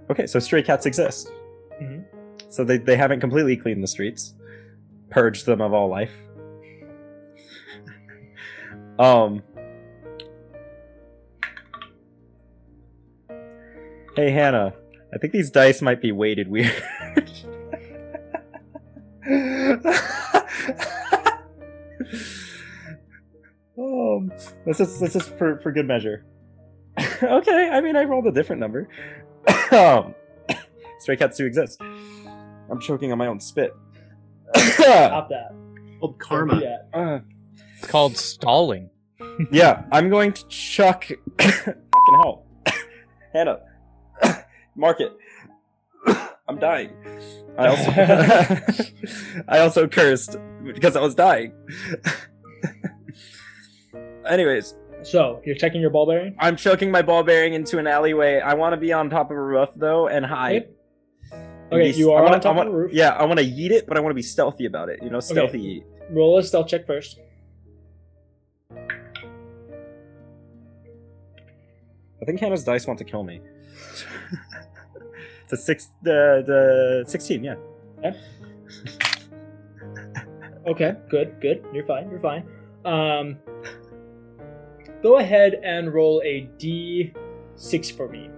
[0.08, 1.32] Okay, so stray cats exist.
[1.82, 2.04] Mhm.
[2.48, 4.34] So they, they haven't completely cleaned the streets,
[5.10, 6.12] purged them of all life.
[9.00, 9.42] um.
[14.14, 14.74] Hey Hannah,
[15.12, 16.72] I think these dice might be weighted weird.
[24.16, 24.32] um,
[24.64, 26.24] this is this is for for good measure.
[27.22, 28.88] okay, I mean I rolled a different number.
[29.72, 30.14] um,
[31.00, 31.80] stray cats do exist.
[32.70, 33.74] I'm choking on my own spit.
[34.56, 35.54] Stop that.
[36.00, 36.60] Old karma.
[36.60, 36.88] that.
[36.92, 37.20] Uh,
[37.78, 38.90] It's called stalling.
[39.50, 41.04] yeah, I'm going to chuck.
[41.38, 41.74] Fucking
[42.22, 42.46] hell,
[43.32, 43.60] Hannah,
[44.74, 45.12] mark it.
[46.48, 46.90] I'm dying.
[47.58, 47.90] I also,
[49.48, 51.52] I also cursed because I was dying.
[54.28, 56.34] Anyways, So you're checking your ball bearing.
[56.38, 58.40] I'm choking my ball bearing into an alleyway.
[58.40, 60.56] I want to be on top of a roof though and high.
[60.56, 60.68] Okay.
[61.72, 62.92] Okay, you are wanna, on top wanna, of the roof.
[62.92, 65.02] Yeah, I want to yeet it, but I want to be stealthy about it.
[65.02, 66.14] You know, stealthy yeet.
[66.14, 67.18] Roll a stealth check first.
[72.22, 73.40] I think Hannah's dice want to kill me.
[75.44, 77.42] it's a six, the the sixteen.
[77.42, 77.56] Yeah.
[77.98, 78.16] Okay.
[80.66, 81.64] Okay, good, good.
[81.72, 82.10] You're fine.
[82.10, 82.44] You're fine.
[82.84, 83.38] Um,
[85.06, 88.28] go ahead and roll a d6 for me.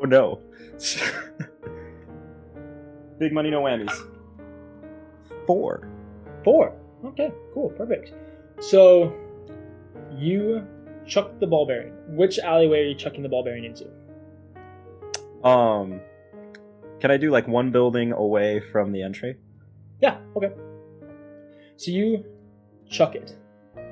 [0.00, 0.40] Oh no.
[3.18, 3.92] Big money, no whammies.
[5.44, 5.88] Four.
[6.44, 6.72] Four.
[7.04, 8.12] Okay, cool, perfect.
[8.60, 9.12] So
[10.16, 10.64] you
[11.04, 11.92] chuck the ball bearing.
[12.16, 13.86] Which alleyway are you chucking the ball bearing into?
[15.42, 16.00] Um,
[17.00, 19.36] can I do like one building away from the entry?
[20.00, 20.52] Yeah, okay.
[21.76, 22.24] So you
[22.88, 23.36] chuck it.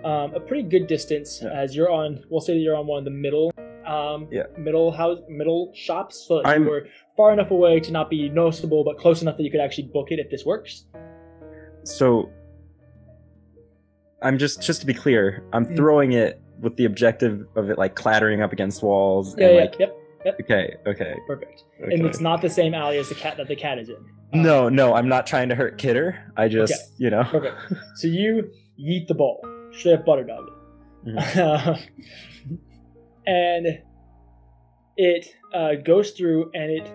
[0.05, 1.51] Um, a pretty good distance Yeah.
[1.53, 3.53] as you're on we'll say that you're on one of the middle
[3.87, 4.45] um Yeah.
[4.59, 8.83] middle house middle shops so that you were far enough away to not be noticeable
[8.85, 10.87] but close enough that you could actually book it if this works.
[11.85, 12.31] So,
[14.23, 15.77] I'm just just to be clear, I'm Mm.
[15.77, 19.35] throwing it with the objective of it like clattering up against walls.
[19.39, 19.97] Yeah, and, yeah, like, yep,
[20.41, 21.15] Okay, okay.
[21.27, 21.65] perfect.
[21.83, 21.95] okay.
[21.95, 23.97] And it's not the same alley as the cat that the cat is in.
[24.35, 26.19] Um, No, no, I'm not trying to hurt Kidder.
[26.37, 26.83] I just, Okay.
[26.99, 27.25] you know.
[27.25, 27.57] Perfect.
[27.97, 29.41] So you yeet the ball,
[29.81, 30.55] straight up butter dog it.
[33.27, 33.83] and
[34.97, 36.93] it uh, goes through and it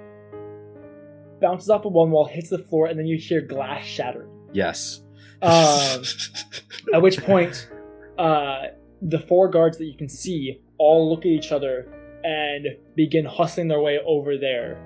[1.41, 4.30] bounces off of one wall, hits the floor, and then you hear glass shattering.
[4.54, 5.02] Yes.
[5.41, 6.04] Um,
[6.93, 7.69] At which point,
[8.17, 8.67] uh,
[9.02, 11.91] the four guards that you can see all look at each other
[12.24, 14.82] and begin hustling their way over there.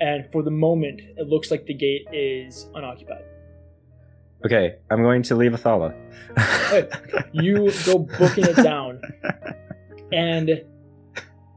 [0.00, 3.24] And for the moment, it looks like the gate is unoccupied.
[4.44, 5.94] Okay, I'm going to leave Athala.
[7.32, 9.00] You go booking it down,
[10.12, 10.62] and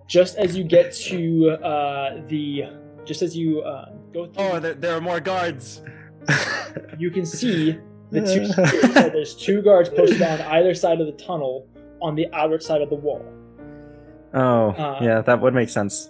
[0.08, 2.63] just as you get to uh, the,
[3.06, 5.82] just as you uh, go through, oh, there, there are more guards.
[6.97, 7.78] you can see
[8.12, 8.47] the two.
[8.93, 11.67] that there's two guards posted on either side of the tunnel
[12.02, 13.26] on the outer side of the wall.
[14.34, 16.10] Oh, Uh, yeah, that would make sense.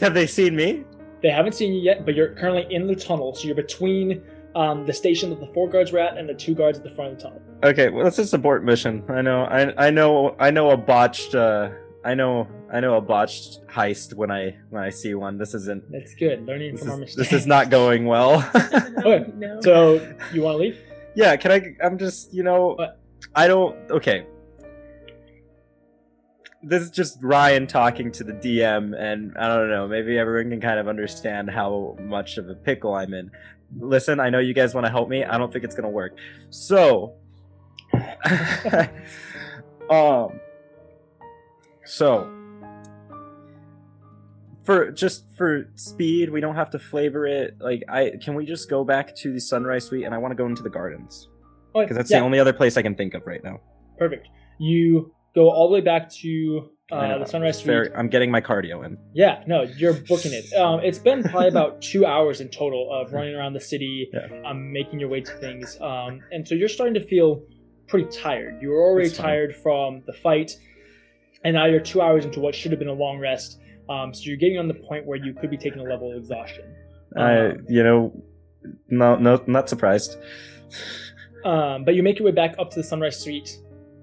[0.00, 0.84] Have they seen me?
[1.22, 4.22] They haven't seen you yet, but you're currently in the tunnel, so you're between
[4.54, 6.90] um, the station that the four guards were at and the two guards at the
[6.90, 7.42] front of the tunnel.
[7.62, 9.04] Okay, well, let's just abort mission.
[9.08, 11.70] I know, I, I know, I know a botched, uh,
[12.04, 15.36] I know, I know a botched heist when I when I see one.
[15.36, 15.90] This isn't.
[15.92, 16.46] That's good.
[16.46, 17.16] Learning This from our mistakes.
[17.30, 18.40] this is not going well.
[19.04, 19.30] Okay,
[19.60, 19.94] so
[20.32, 20.78] you want to leave?
[21.14, 21.74] yeah, can I?
[21.84, 22.98] I'm just, you know, What?
[23.34, 23.76] I don't.
[23.90, 24.24] Okay,
[26.62, 29.88] this is just Ryan talking to the DM, and I don't know.
[29.88, 33.30] Maybe everyone can kind of understand how much of a pickle I'm in.
[33.78, 35.24] Listen, I know you guys want to help me.
[35.24, 36.18] I don't think it's gonna work.
[36.50, 37.14] So,
[39.90, 40.40] um,
[41.84, 42.30] so
[44.64, 47.56] for just for speed, we don't have to flavor it.
[47.58, 50.36] Like, I can we just go back to the Sunrise Suite, and I want to
[50.36, 51.28] go into the gardens
[51.72, 53.60] because that's yeah, the only other place I can think of right now.
[53.98, 54.28] perfect.
[54.58, 57.66] You go all the way back to uh, know, the Sunrise Suite.
[57.66, 58.98] very- I'm getting my cardio in.
[59.14, 60.52] Yeah, no, you're booking it.
[60.54, 64.26] Um, it's been probably about two hours in total of running around the city, Yeah.
[64.44, 65.78] um, making your way to things.
[65.80, 67.42] Um, and so you're starting to feel
[67.86, 68.60] pretty tired.
[68.60, 70.52] You were already tired from the fight,
[71.44, 73.60] and now you're two hours into what should have been a long rest.
[73.88, 76.16] Um, so you're getting on the point where you could be taking a level of
[76.18, 76.64] exhaustion.
[77.16, 78.22] I, Um, you know,
[78.88, 80.16] no, no, not surprised.
[81.44, 83.58] Um, but you make your way back up to the Sunrise Suite,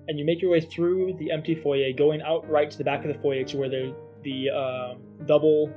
[0.07, 3.03] and you make your way through the empty foyer, going out right to the back
[3.05, 3.93] of the foyer to where the
[4.23, 5.71] the uh, double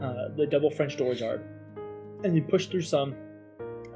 [0.00, 1.40] uh, the double French doors are,
[2.24, 3.14] and you push through some,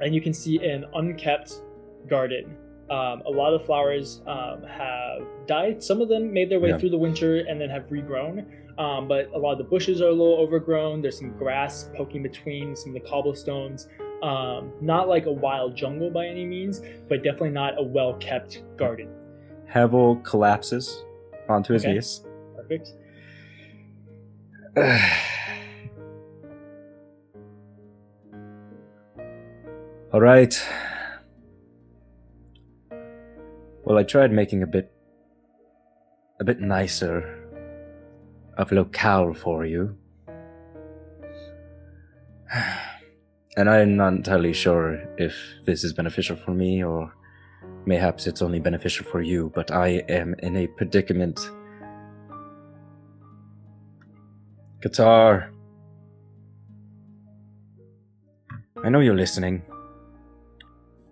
[0.01, 1.61] and you can see an unkept
[2.07, 2.57] garden.
[2.89, 5.81] Um, a lot of flowers um, have died.
[5.81, 6.77] Some of them made their way Yeah.
[6.77, 8.45] through the winter and then have regrown.
[8.77, 11.01] Um, but a lot of the bushes are a little overgrown.
[11.01, 13.87] There's some grass poking between some of the cobblestones.
[14.23, 18.63] Um, not like a wild jungle by any means, but definitely not a well kept
[18.75, 19.07] garden.
[19.71, 21.03] Havel collapses
[21.47, 21.93] onto his Okay.
[21.93, 22.25] knees.
[22.57, 22.93] Perfect.
[30.13, 30.53] All right.
[33.85, 34.91] Well, I tried making a bit
[36.39, 37.37] a bit nicer
[38.57, 39.95] of locale for you.
[43.57, 47.11] And I'm not entirely sure if this is beneficial for me or
[47.85, 51.39] mayhaps it's only beneficial for you, but I am in a predicament.
[54.81, 55.51] Qatar.
[58.83, 59.63] I know you're listening.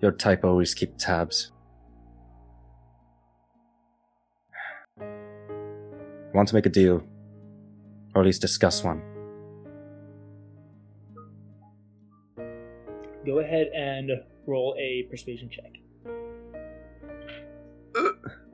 [0.02, 1.52] Your type always keep tabs.
[5.00, 5.06] I
[6.34, 7.04] want to make a deal,
[8.16, 9.02] or at least discuss one.
[13.26, 14.10] Go ahead and
[14.48, 15.74] roll a persuasion check.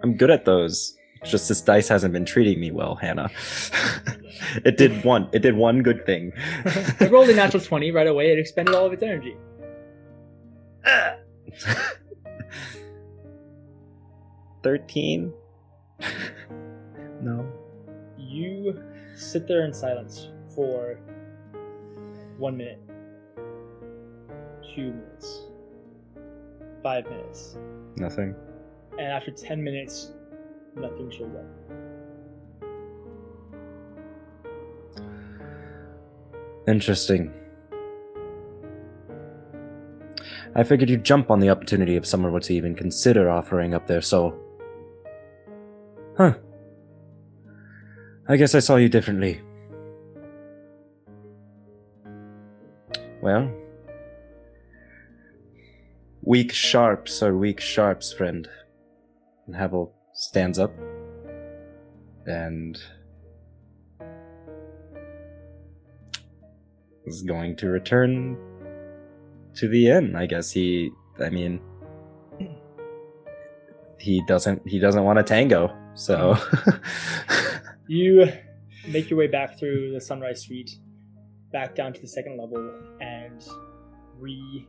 [0.03, 0.95] I'm good at those.
[1.21, 3.29] It's just this dice hasn't been treating me well, Hannah.
[4.65, 5.27] it did one.
[5.33, 6.31] It did one good thing.
[6.65, 8.31] it rolled a natural 20 right away.
[8.31, 9.35] It expended all of its energy.
[14.63, 15.33] Thirteen.
[17.21, 17.51] no.
[18.17, 18.81] You
[19.15, 20.99] sit there in silence for
[22.37, 22.81] one minute,
[24.75, 25.43] two minutes,
[26.83, 27.57] five minutes,
[27.95, 28.35] Nothing.
[28.97, 30.11] And after 10 minutes,
[30.75, 31.45] nothing shows up.
[36.67, 37.33] Interesting.
[40.55, 43.87] I figured you'd jump on the opportunity if someone were to even consider offering up
[43.87, 44.33] their soul.
[46.17, 46.35] Huh.
[48.27, 49.41] I guess I saw you differently.
[53.21, 53.51] Well,
[56.21, 58.47] weak sharps are weak sharps, friend.
[59.47, 60.71] And Havel stands up
[62.25, 62.79] and
[67.05, 68.37] is going to return
[69.55, 70.15] to the inn.
[70.15, 71.61] I guess he I mean
[73.99, 75.75] he doesn't he doesn't want a tango.
[75.93, 76.37] So
[77.87, 78.31] You
[78.87, 80.71] make your way back through the Sunrise Street,
[81.51, 82.57] back down to the second level,
[82.99, 83.45] and
[84.17, 84.67] re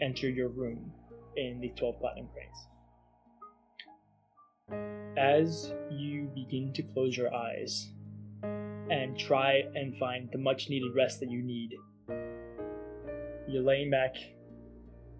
[0.00, 0.92] enter your room
[1.36, 2.66] in the 12 Platinum Cranes.
[5.16, 7.88] As you begin to close your eyes
[8.42, 11.74] and try and find the much needed rest that you need,
[13.48, 14.14] you're laying back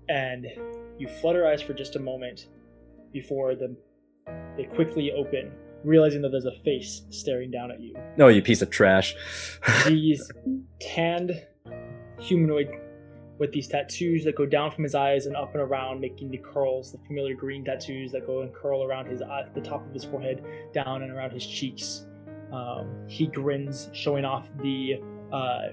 [0.09, 0.47] and
[0.99, 2.49] you flutter eyes for just a moment
[3.13, 3.75] before the,
[4.57, 5.51] they quickly open
[5.85, 7.95] realizing that there's a face staring down at you.
[8.17, 9.15] No, you piece of trash.
[9.87, 10.31] These
[10.81, 11.43] tanned
[12.19, 12.69] humanoid
[13.39, 16.39] with these tattoos that go down from his eyes and up and around, making the
[16.39, 19.93] curls, the familiar green tattoos that go and curl around his eye, the top of
[19.93, 22.07] his forehead, down and around his cheeks.
[22.53, 25.01] Um, he grins, showing off the
[25.33, 25.69] uh,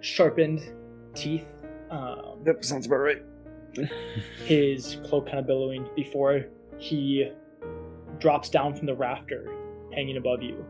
[0.00, 0.60] sharpened
[1.14, 1.46] teeth.
[1.90, 3.22] Um, Yep, sounds about right.
[4.46, 6.44] his cloak kind of billowing before
[6.78, 7.30] he
[8.18, 9.52] drops down from the rafter
[9.94, 10.64] hanging above you.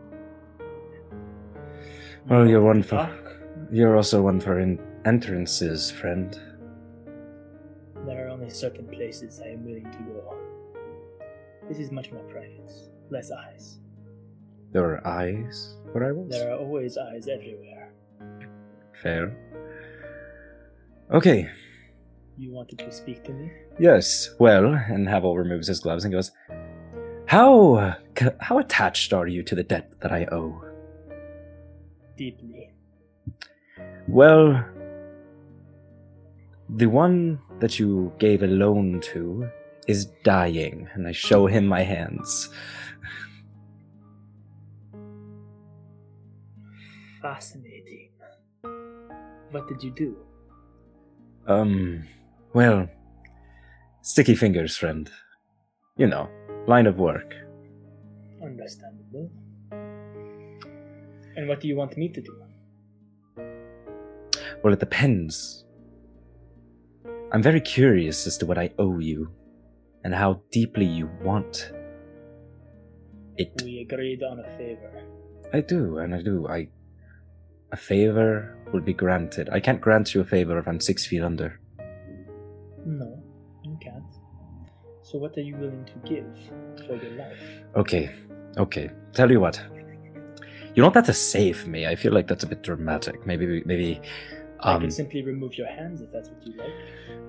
[2.30, 3.36] Oh, you're one for Fuck.
[3.70, 6.38] you're also one for in- entrances, friend.
[8.04, 10.28] There are only certain places I am willing to go.
[10.28, 11.68] On.
[11.68, 12.70] This is much more private.
[13.08, 13.78] Less eyes.
[14.72, 16.30] There are eyes where I was.
[16.30, 17.92] There are always eyes everywhere.
[19.00, 19.36] Fair.
[21.12, 21.48] Okay.
[22.36, 23.50] You wanted to speak to me?
[23.78, 24.34] Yes.
[24.38, 26.32] Well, and Havel removes his gloves and goes,
[27.26, 27.96] "How
[28.40, 30.62] how attached are you to the debt that I owe?"
[32.16, 32.72] Deeply.
[34.08, 34.64] Well,
[36.68, 39.48] the one that you gave a loan to
[39.86, 42.48] is dying, and I show him my hands.
[47.22, 48.10] Fascinating.
[49.50, 50.16] What did you do?
[51.46, 52.04] Um,
[52.52, 52.88] well,
[54.02, 55.10] sticky fingers, friend.
[55.96, 56.28] You know,
[56.66, 57.34] line of work.
[58.42, 59.30] Understandable.
[61.36, 62.42] And what do you want me to do?
[64.62, 65.65] Well, it depends.
[67.36, 69.30] I'm very curious as to what I owe you,
[70.04, 71.70] and how deeply you want
[73.36, 73.52] it.
[73.62, 75.02] We agreed on a favor.
[75.52, 76.48] I do, and I do.
[76.48, 76.68] I.
[77.72, 79.50] A favor will be granted.
[79.52, 81.60] I can't grant you a favor if I'm six feet under.
[82.86, 83.22] No,
[83.64, 84.14] you can't.
[85.02, 87.38] So what are you willing to give for your life?
[87.76, 88.14] Okay,
[88.56, 88.88] okay.
[89.12, 89.60] Tell you what.
[90.74, 91.86] You don't have to save me.
[91.86, 93.26] I feel like that's a bit dramatic.
[93.26, 94.00] Maybe, maybe.
[94.60, 96.72] I Um, can simply remove your hands if that's what you like.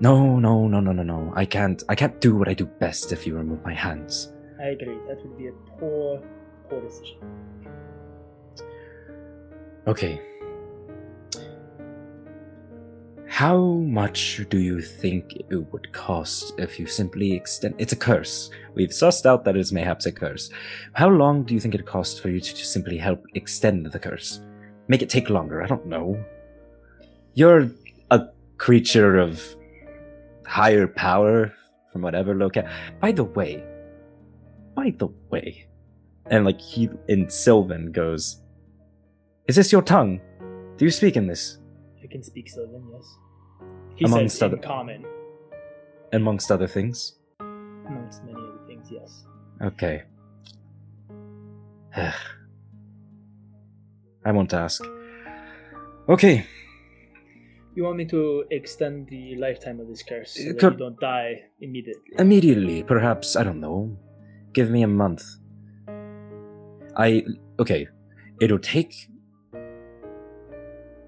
[0.00, 1.32] no, no, no, no, no, no.
[1.36, 1.82] I can't.
[1.88, 4.32] I can't do what I do best if you remove my hands.
[4.60, 4.98] I agree.
[5.08, 6.22] That would be a poor,
[6.68, 7.18] poor decision.
[9.86, 10.20] Okay.
[13.26, 17.74] How much do you think it would cost if you simply extend?
[17.78, 18.50] It's a curse.
[18.74, 20.50] We've sussed out that it's mayhaps a curse.
[20.94, 23.98] How long do you think it costs for you to just simply help extend the
[23.98, 24.40] curse?
[24.88, 25.62] Make it take longer.
[25.62, 26.18] I don't know.
[27.38, 27.70] You're
[28.10, 28.20] a
[28.56, 29.40] creature of
[30.44, 31.52] higher power
[31.92, 32.66] from whatever locale.
[33.00, 33.62] By the way,
[34.74, 35.68] by the way,
[36.26, 38.42] and like he in Sylvan goes,
[39.46, 40.20] "Is this your tongue?
[40.78, 41.58] Do you speak in this?"
[42.02, 43.06] I can speak Sylvan, yes.
[43.94, 45.04] He Amongst says in other- common,
[46.12, 47.18] Amongst other things.
[47.38, 49.24] amongst many other things, yes.
[49.62, 50.02] Okay.
[54.24, 54.82] I won't ask.
[56.08, 56.46] Okay,
[57.78, 60.98] You want me to extend the lifetime of this curse so that could- you don't
[60.98, 62.10] die immediately?
[62.18, 63.96] immediately, perhaps, I don't know.
[64.52, 65.22] Give me a month.
[66.96, 67.24] I.
[67.60, 67.86] Okay.
[68.40, 68.92] It'll take.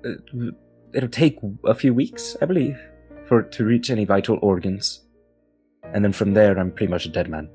[0.05, 0.53] uh,
[0.95, 2.79] It'll take a few weeks, I believe,
[3.25, 5.09] for it to reach any vital organs.
[5.93, 7.51] And then from there, I'm pretty much a dead man.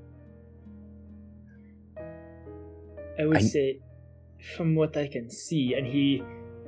[3.17, 3.79] I would I- say,
[4.57, 6.21] from what I can see, and he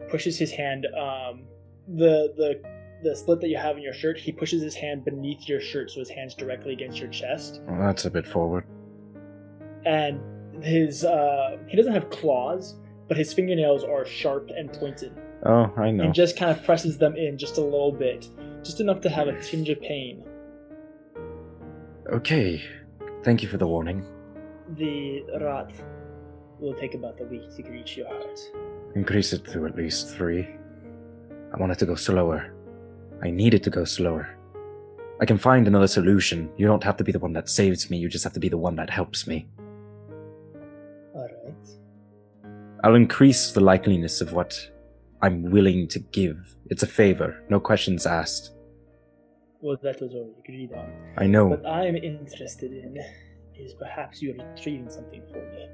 [0.08, 1.44] pushes his hand, um,
[1.88, 2.62] the the
[3.04, 5.92] the split that you have in your shirt, he pushes his hand beneath your shirt,
[5.92, 8.66] so his hand's directly against your chest, Well, that's a bit forward.
[9.86, 10.20] and
[10.64, 12.76] his uh, he doesn't have claws,
[13.08, 15.12] but his fingernails are sharp and pointed,
[15.46, 16.06] Oh, I know.
[16.06, 18.28] and just kind of presses them in just a little bit,
[18.64, 20.24] just enough to have a tinge of pain.
[22.12, 22.64] Okay.
[23.24, 24.06] Thank you for the warning.
[24.78, 25.72] The rot
[26.60, 28.40] will take about a week to reach your heart.
[28.96, 30.48] Increase it to at least three.
[31.54, 32.54] I wanted to go slower.
[33.24, 34.38] I needed to go slower.
[35.20, 36.52] I can find another solution.
[36.58, 38.50] You don't have to be the one that saves me, you just have to be
[38.50, 39.48] the one that helps me.
[41.16, 41.68] All right.
[42.84, 44.70] I'll increase the likeliness of what
[45.22, 46.56] I'm willing to give.
[46.70, 48.52] It's a favor, no questions asked.
[49.60, 50.92] Well, that was already agreed on.
[51.18, 51.48] I know.
[51.48, 52.98] What I'm interested in
[53.56, 55.68] is perhaps you're retrieving something for me.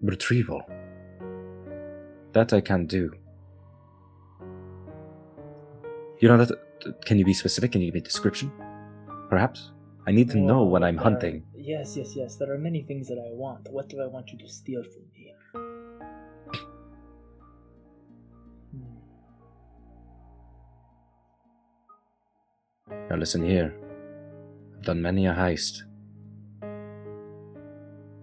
[0.00, 0.62] Retrieval.
[2.32, 3.12] That I can do.
[6.20, 6.50] You know that.
[7.06, 7.72] Can you be specific?
[7.72, 8.52] Can you give me a description?
[9.30, 9.70] Perhaps?
[10.06, 11.44] I need to know Well, what I'm hunting.
[11.56, 12.36] Yes, yes, yes.
[12.36, 13.68] There are many things that I want.
[13.70, 15.32] What do I want you to steal from me?
[18.70, 18.98] Hmm.
[23.10, 23.74] Now listen here.
[24.76, 25.82] I've done many a heist.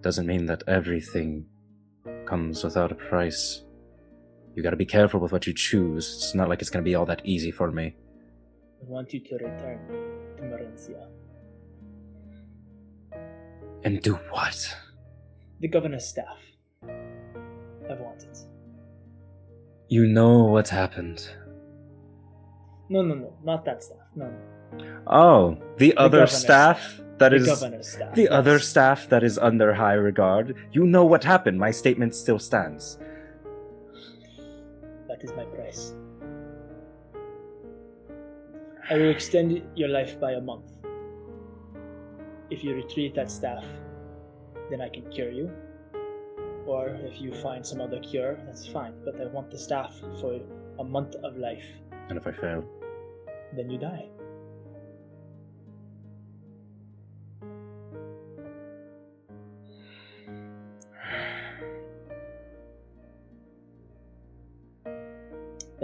[0.02, 1.46] Doesn't mean that everything
[2.26, 3.64] comes without a price.
[4.54, 6.14] You gotta be careful with what you choose.
[6.16, 7.94] It's not like it's gonna be all that easy for me.
[8.82, 9.78] I want you to return
[10.36, 11.06] to Morencia.
[13.84, 14.76] And do what?
[15.60, 16.38] The governor's staff.
[16.84, 18.38] I want it.
[19.88, 21.28] You know what's happened.
[22.88, 23.32] No, no, no.
[23.44, 23.98] Not that staff.
[24.14, 25.02] No, no.
[25.06, 28.14] Oh, the, other governor's staff that the is governor's staff.
[28.14, 30.56] the other staff that is under high regard.
[30.72, 31.58] You know what happened.
[31.58, 32.98] My statement still stands.
[35.22, 35.94] That is my price.
[38.90, 40.72] I will extend your life by a month.
[42.50, 43.64] If you retrieve that staff,
[44.68, 45.50] then I can cure you.
[46.66, 48.94] Or if you find some other cure, that's fine.
[49.04, 50.40] But I want the staff for
[50.78, 51.66] a month of life.
[52.08, 52.64] And if I fail,
[53.54, 54.08] Then you die.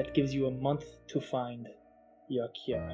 [0.08, 1.68] That gives you a month to find
[2.30, 2.88] your cure.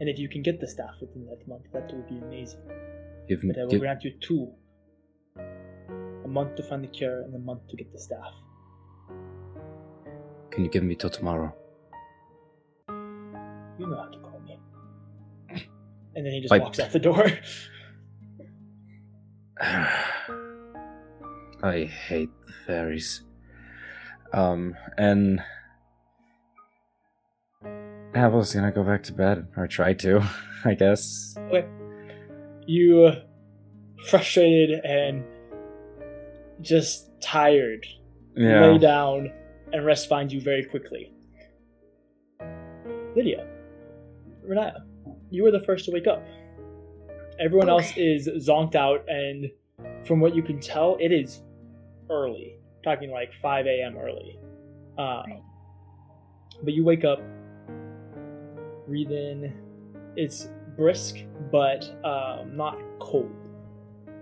[0.00, 2.60] And if you can get the staff within that month, that would be amazing.
[3.28, 3.52] give me.
[3.52, 4.54] But I will give- grant you two.
[5.36, 8.32] A month to find the cure and a month to get the staff.
[10.50, 11.54] Can you give me till tomorrow?
[12.88, 14.58] You know how to call me.
[16.16, 17.26] And then he just I- walks out the door.
[21.62, 23.24] I hate the fairies.
[24.34, 25.40] Um, and
[28.14, 30.22] Havel's gonna go back to bed, or try to,
[30.64, 31.36] I guess.
[31.38, 31.64] Okay.
[32.66, 33.20] You, uh,
[34.08, 35.24] frustrated and
[36.60, 37.86] just tired,
[38.36, 38.66] Yeah.
[38.66, 39.32] lay down,
[39.72, 41.12] and rest finds you very quickly.
[43.14, 43.46] Lydia,
[44.48, 44.82] Renaya,
[45.30, 46.22] you were the first to wake up.
[47.38, 49.50] Everyone else is zonked out, and
[50.04, 51.42] from what you can tell, it is
[52.10, 52.56] early.
[52.84, 53.96] Talking like 5 a.m.
[53.96, 54.38] early.
[54.98, 55.42] Uh, Right.
[56.62, 57.20] But you wake up,
[58.86, 59.52] breathe in.
[60.16, 61.16] It's brisk,
[61.50, 63.34] but um, not cold.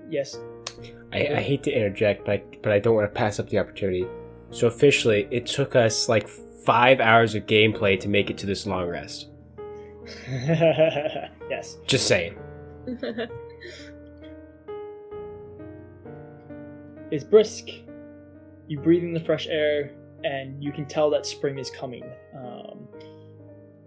[0.09, 0.39] Yes.
[1.13, 3.59] I, I hate to interject, but I, but I don't want to pass up the
[3.59, 4.07] opportunity.
[4.51, 8.67] So officially, it took us like five hours of gameplay to make it to this
[8.67, 9.29] long rest.
[10.31, 11.77] yes.
[11.87, 12.39] Just saying.
[17.13, 17.69] It's brisk.
[18.73, 19.91] You breathe in the fresh air.
[20.25, 22.05] and you can tell that spring is coming.
[22.35, 22.89] Um,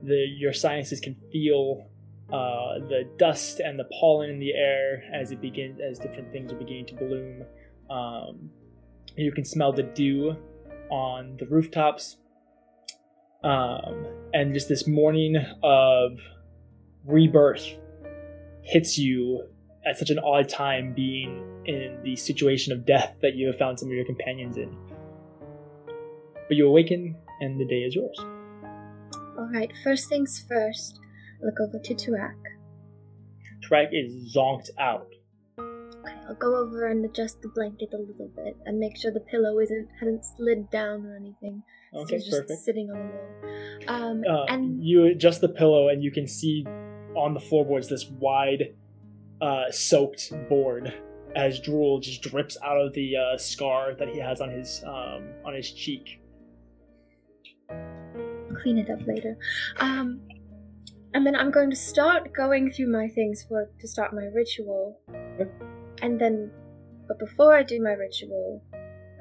[0.03, 1.89] the your sciences can feel
[2.31, 6.51] uh, the dust and the pollen in the air as it begins as different things
[6.51, 7.45] are beginning to bloom.
[7.89, 8.51] Um,
[9.15, 10.36] you can smell the dew
[10.91, 12.17] on the rooftops,
[13.43, 14.05] um,
[14.36, 16.19] and just this morning of
[17.05, 17.65] rebirth
[18.61, 19.47] hits you
[19.86, 23.79] at such an odd time, being in the situation of death that you have found
[23.79, 24.75] some of your companions in.
[26.47, 28.19] But you awaken, and the day is yours.
[29.38, 30.99] Alright, first things first,
[31.41, 32.36] look over to Turak.
[33.61, 35.07] Trek is zonked out.
[35.59, 39.19] Okay, I'll go over and adjust the blanket a little bit and make sure the
[39.19, 41.63] pillow isn't hadn't slid down or anything.
[41.93, 42.61] Okay, just perfect.
[42.61, 44.01] sitting on the wall.
[44.01, 46.63] Um, Uh, and you adjust the pillow, and you can see
[47.15, 48.75] on the floorboards this wide,
[49.46, 50.91] uh, soaked board
[51.36, 55.24] as drool just drips out of the uh, scar that he has on his um,
[55.46, 56.22] on his cheek.
[58.62, 59.38] clean it up later.
[59.78, 60.22] Um,
[61.14, 65.00] and then I'm going to start going through my things for to start my ritual.
[65.39, 65.50] Okay.
[66.02, 66.52] And then,
[67.08, 68.64] but before I do my ritual,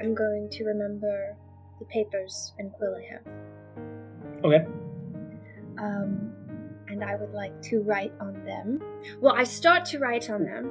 [0.01, 1.37] I'm going to remember
[1.79, 4.45] the papers and quill I have.
[4.45, 4.67] Okay.
[5.79, 6.33] Um,
[6.89, 8.81] and I would like to write on them.
[9.21, 10.71] Well, I start to write on them.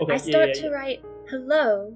[0.00, 0.12] Okay.
[0.12, 0.68] I yeah, start yeah, to yeah.
[0.68, 1.94] write hello,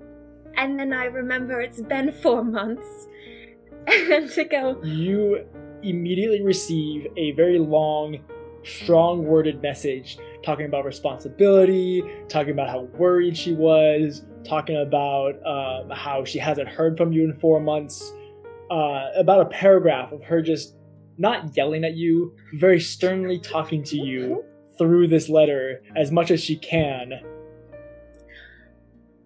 [0.57, 3.09] and then I remember it's been four months,
[3.87, 4.83] and to go.
[4.83, 5.45] you
[5.83, 8.19] immediately receive a very long,
[8.65, 15.91] strong worded message talking about responsibility, talking about how worried she was, talking about um,
[15.91, 18.13] how she hasn't heard from you in four months,
[18.71, 20.75] uh, about a paragraph of her just
[21.23, 24.45] not yelling at you, very sternly talking to you
[24.77, 27.13] through this letter as much as she can.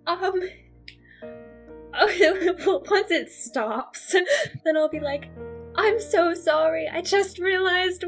[0.06, 0.40] Um.
[1.96, 4.14] Once it stops,
[4.64, 5.30] then I'll be like,
[5.76, 6.88] I'm so sorry.
[6.88, 8.04] I just realized.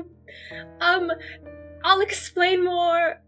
[0.80, 1.10] Um,
[1.82, 3.22] I'll explain more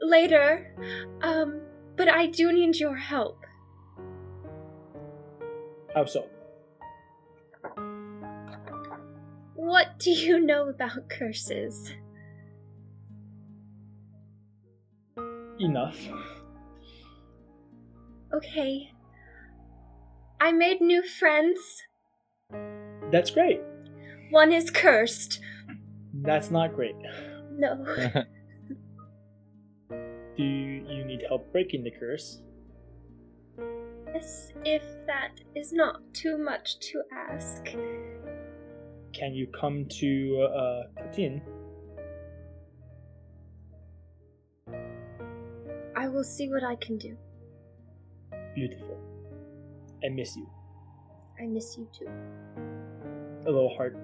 [0.00, 0.74] later.
[1.20, 1.60] Um,
[1.96, 3.44] but I do need your help.
[5.94, 6.26] How so?
[9.60, 11.92] What do you know about curses?
[15.58, 15.98] Enough.
[18.32, 18.90] Okay.
[20.40, 21.60] I made new friends.
[23.12, 23.60] That's great.
[24.30, 25.40] One is cursed.
[26.22, 26.96] That's not great.
[27.52, 27.84] No.
[29.90, 32.40] Do you need help breaking the curse?
[34.14, 37.66] Yes, if that is not too much to ask.
[39.12, 41.40] Can you come to uh, Putin?
[45.96, 47.16] I will see what I can do.
[48.54, 48.98] Beautiful.
[50.04, 50.48] I miss you.
[51.40, 52.08] I miss you too.
[53.46, 53.96] A little heart.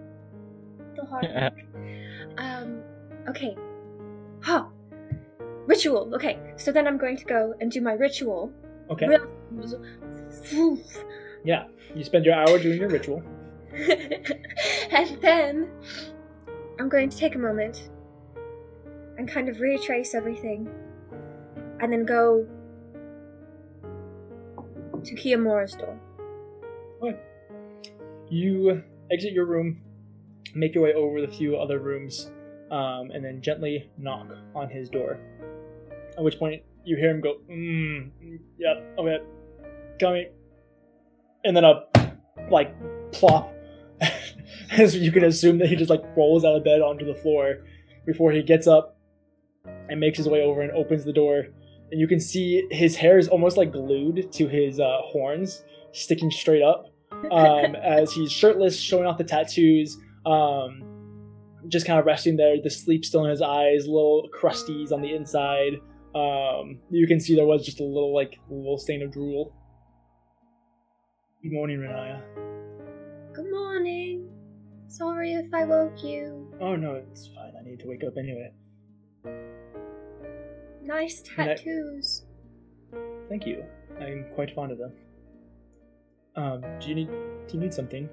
[0.96, 1.52] The hard work.
[2.38, 2.82] Um,
[3.28, 3.56] okay.
[4.42, 4.66] Huh.
[5.66, 6.14] Ritual.
[6.14, 8.52] Okay, so then I'm going to go and do my ritual.
[8.90, 9.06] Okay.
[9.06, 9.28] Real-
[11.44, 11.64] Yeah.
[11.94, 13.22] You spend your hour doing your ritual.
[14.90, 15.70] and then
[16.78, 17.90] I'm going to take a moment
[19.18, 20.68] and kind of retrace everything
[21.80, 22.46] and then go
[25.04, 25.98] to Kiyomura's door.
[28.28, 29.80] You exit your room,
[30.54, 32.30] make your way over the few other rooms,
[32.70, 35.18] um, and then gently knock on his door.
[36.18, 39.18] At which point you hear him go, mm, mm, yep, okay,
[40.00, 40.26] coming.
[41.44, 41.84] And then a,
[42.50, 42.74] like,
[43.12, 43.52] plop.
[44.70, 47.64] As you can assume that he just, like, rolls out of bed onto the floor
[48.06, 48.98] before he gets up
[49.88, 51.46] and makes his way over and opens the door.
[51.90, 56.30] And you can see his hair is almost, like, glued to his uh, horns, sticking
[56.30, 56.86] straight up
[57.30, 60.82] um, as he's shirtless, showing off the tattoos, um,
[61.68, 62.56] just kind of resting there.
[62.62, 65.74] The sleep still in his eyes, little crusties on the inside.
[66.14, 69.54] Um, you can see there was just a little like little stain of drool.
[71.42, 72.22] Good morning, Renaya.
[73.34, 74.35] Good morning.
[74.88, 76.46] Sorry if I woke you.
[76.60, 77.52] Oh no, it's fine.
[77.58, 78.52] I need to wake up anyway.
[80.82, 82.24] Nice And I- tattoos.
[83.28, 83.64] Thank you.
[84.00, 84.92] I'm quite fond of them.
[86.36, 88.08] Um, do you need do you need something?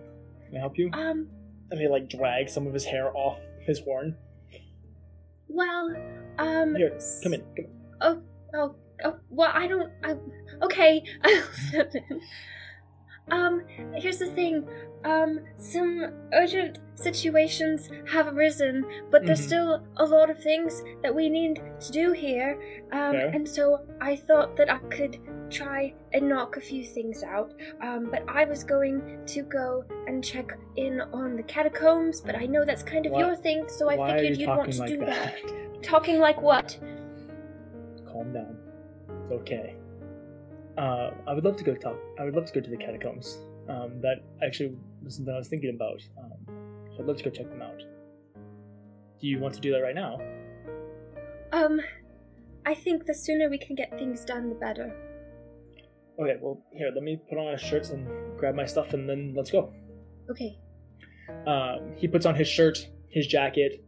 [0.48, 0.90] Can I help you?
[0.94, 1.28] Um,
[1.72, 4.16] And he like drags some of his hair off his horn.
[5.48, 5.96] well,
[6.40, 6.76] um.
[6.76, 7.42] Here, come in.
[7.42, 7.70] Come in.
[8.02, 8.22] Oh,
[8.56, 9.92] oh, oh, well, I don't.
[10.04, 10.16] I,
[10.64, 11.04] okay.
[13.32, 13.64] Um,
[13.94, 14.68] here's the thing.
[15.06, 19.48] Um, some urgent situations have arisen, but there's Mhm.
[19.48, 22.58] still a lot of things that we need to do here.
[22.92, 25.18] Um, and so I thought that I could
[25.50, 27.54] try and knock a few things out.
[27.82, 32.46] Um, but I was going to go and check in on the catacombs, but I
[32.46, 34.80] know that's kind of Why- your thing, so I Why figured you you'd want to
[34.80, 35.08] like do that?
[35.46, 35.84] that.
[35.84, 36.78] Talking like what?
[38.06, 38.58] Calm down.
[39.24, 39.76] It's okay.
[40.78, 41.98] Uh, I would love to go talk.
[42.20, 43.38] I would love to go to the catacombs.
[43.70, 46.02] Um, that actually was something I was thinking about.
[46.18, 46.56] Um,
[46.92, 47.80] so I'd love to go check them out.
[49.22, 50.20] Do you want to do that right now?
[51.52, 51.80] Um,
[52.66, 54.94] I think the sooner we can get things done, the better.
[56.20, 56.36] Okay.
[56.42, 56.92] Well, here.
[56.94, 58.08] Let me put on our shirts and
[58.38, 59.72] grab my stuff, and then let's go.
[60.30, 60.58] Okay.
[61.48, 63.84] Um, he puts on his shirt, his jacket,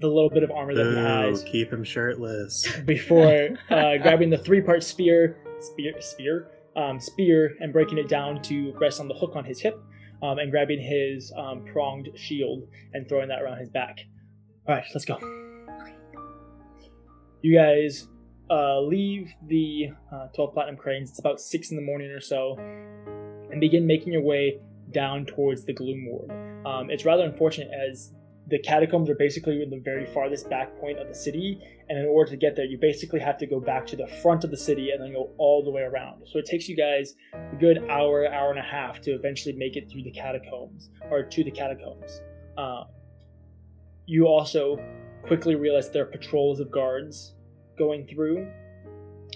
[0.00, 2.66] the little bit of armor that he Boo, has keep him shirtless.
[2.86, 8.74] before uh, grabbing the three-part spear, spear, spear, um, spear, and breaking it down to
[8.80, 9.82] rest on the hook on his hip,
[10.22, 14.00] um, and grabbing his um, pronged shield and throwing that around his back.
[14.68, 15.18] All right, let's go.
[17.42, 18.06] You guys
[18.50, 21.10] uh, leave the uh, 12 platinum cranes.
[21.10, 22.56] It's about six in the morning or so,
[23.50, 24.60] and begin making your way
[24.92, 26.30] down towards the gloom ward.
[26.66, 28.12] Um, it's rather unfortunate as
[28.48, 32.06] the catacombs are basically in the very farthest back point of the city, and in
[32.06, 34.56] order to get there, you basically have to go back to the front of the
[34.56, 36.22] city and then go all the way around.
[36.26, 39.76] So it takes you guys a good hour, hour and a half to eventually make
[39.76, 42.20] it through the catacombs or to the catacombs.
[42.58, 42.86] Um,
[44.06, 44.78] you also
[45.22, 47.34] quickly realize there are patrols of guards
[47.78, 48.48] going through.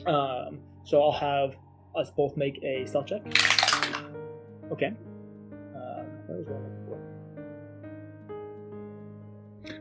[0.06, 1.56] Um, so I'll have
[1.96, 3.22] us both make a stealth check.
[4.70, 4.92] Okay.
[5.74, 6.75] Um,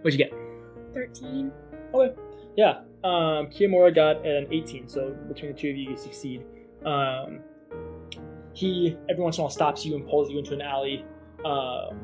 [0.06, 0.38] What'd you get?
[0.94, 1.52] 13.
[1.92, 2.14] Okay.
[2.56, 2.82] Yeah.
[3.04, 6.46] Um, Kiyomura got an 18, so between the two of you, you succeed.
[6.86, 7.40] Um,
[8.54, 11.04] he every once in a while stops you and pulls you into an alley
[11.44, 12.00] um,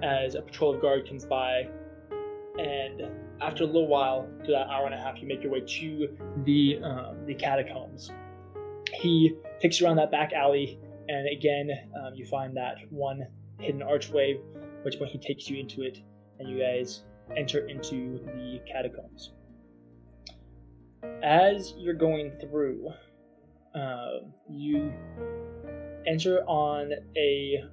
[0.00, 1.68] as a patrol of guard comes by,
[2.56, 5.60] and after a little while, to that hour and a half, you make your way
[5.60, 8.12] to the um, the catacombs.
[8.94, 10.78] He takes you around that back alley,
[11.08, 11.68] and again,
[12.00, 13.26] um, you find that one
[13.58, 14.38] hidden archway,
[14.82, 15.98] which when he takes you into it,
[16.38, 17.02] and you guys
[17.36, 19.32] enter into the catacombs.
[21.22, 22.90] As you're going through,
[23.74, 24.92] uh, you
[26.06, 27.64] enter on a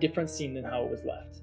[0.00, 1.40] different scene than how it was left.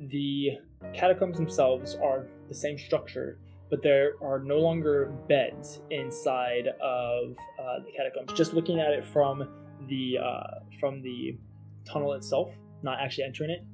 [0.00, 0.58] The
[0.94, 3.38] catacombs themselves are the same structure,
[3.68, 8.32] but there are no longer beds inside of uh, the catacombs.
[8.36, 9.46] Just looking at it from
[9.88, 11.38] the uh, from the
[11.84, 12.50] tunnel itself,
[12.82, 13.64] not actually entering it,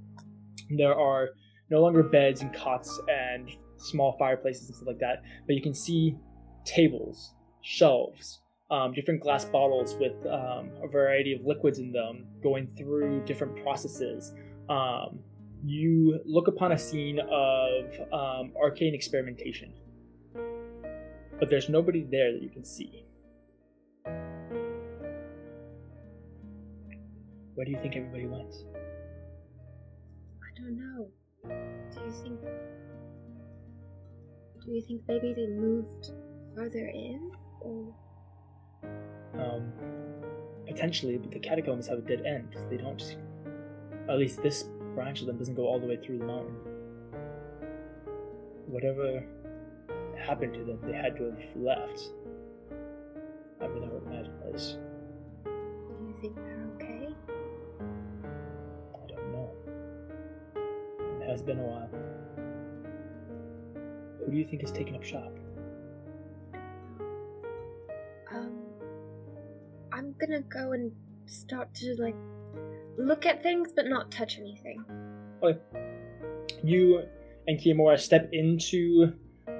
[0.70, 1.30] there are
[1.70, 5.74] no longer beds and cots and small fireplaces and stuff like that, but you can
[5.74, 6.16] see
[6.64, 8.40] tables, shelves,
[8.70, 13.62] um, different glass bottles with um, a variety of liquids in them going through different
[13.62, 14.32] processes.
[14.68, 15.20] Um,
[15.64, 19.72] you look upon a scene of um, arcane experimentation,
[21.38, 23.04] but there's nobody there that you can see.
[27.54, 28.54] Where do you think everybody went?
[30.42, 31.08] I don't know.
[32.06, 32.40] Do you think.
[34.64, 36.12] Do you think maybe they moved
[36.54, 37.32] further in?
[37.60, 37.92] Or.
[39.34, 39.72] Um,
[40.66, 42.54] potentially, but the catacombs have a dead end.
[42.70, 43.16] They don't.
[44.08, 46.54] At least this branch of them doesn't go all the way through the mountain.
[48.66, 49.24] Whatever
[50.16, 52.10] happened to them, they had to have left.
[53.60, 54.76] I would never imagine this.
[61.36, 61.90] Has been a while.
[64.24, 65.32] Who do you think has taken up shop?
[68.34, 68.62] Um.
[69.92, 70.92] I'm gonna go and
[71.26, 72.16] start to, like,
[72.98, 74.84] look at things but not touch anything.
[75.42, 75.58] Okay.
[76.62, 77.02] You
[77.46, 79.12] and Kiyomura step into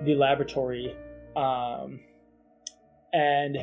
[0.05, 0.97] the laboratory,
[1.37, 2.01] um,
[3.12, 3.57] and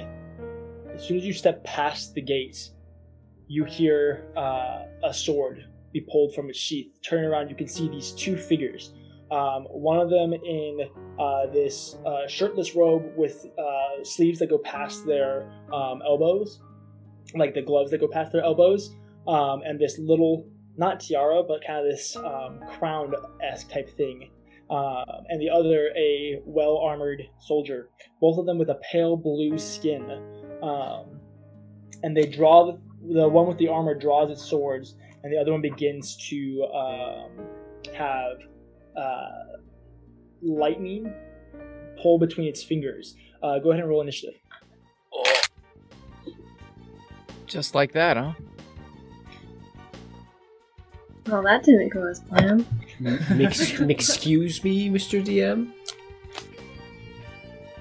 [0.94, 2.70] as soon as you step past the gate,
[3.48, 6.92] you hear uh, a sword be pulled from its sheath.
[7.02, 8.94] Turn around, you can see these two figures.
[9.32, 10.80] Um, one of them in
[11.20, 16.62] uh, this uh, shirtless robe with uh, sleeves that go past their um, elbows,
[17.36, 18.96] like the gloves that go past their elbows,
[19.28, 24.30] um, and this little not tiara, but kind of this um, crown esque type thing.
[24.70, 27.90] Um, and the other, a well armored soldier.
[28.20, 30.10] Both of them with a pale blue skin.
[30.64, 31.20] Um,
[32.02, 35.52] and they draw, the, the one with the armor draws its swords, and the other
[35.52, 37.32] one begins to um,
[37.96, 38.38] have
[38.98, 39.30] uh,
[40.42, 41.14] lightning
[42.02, 43.16] pull between its fingers.
[43.42, 44.36] Uh, go ahead and roll initiative.
[47.46, 48.34] Just like that, huh?
[51.28, 52.66] Well, that didn't go as planned.
[53.00, 55.24] Mix, excuse me, Mr.
[55.24, 55.72] DM.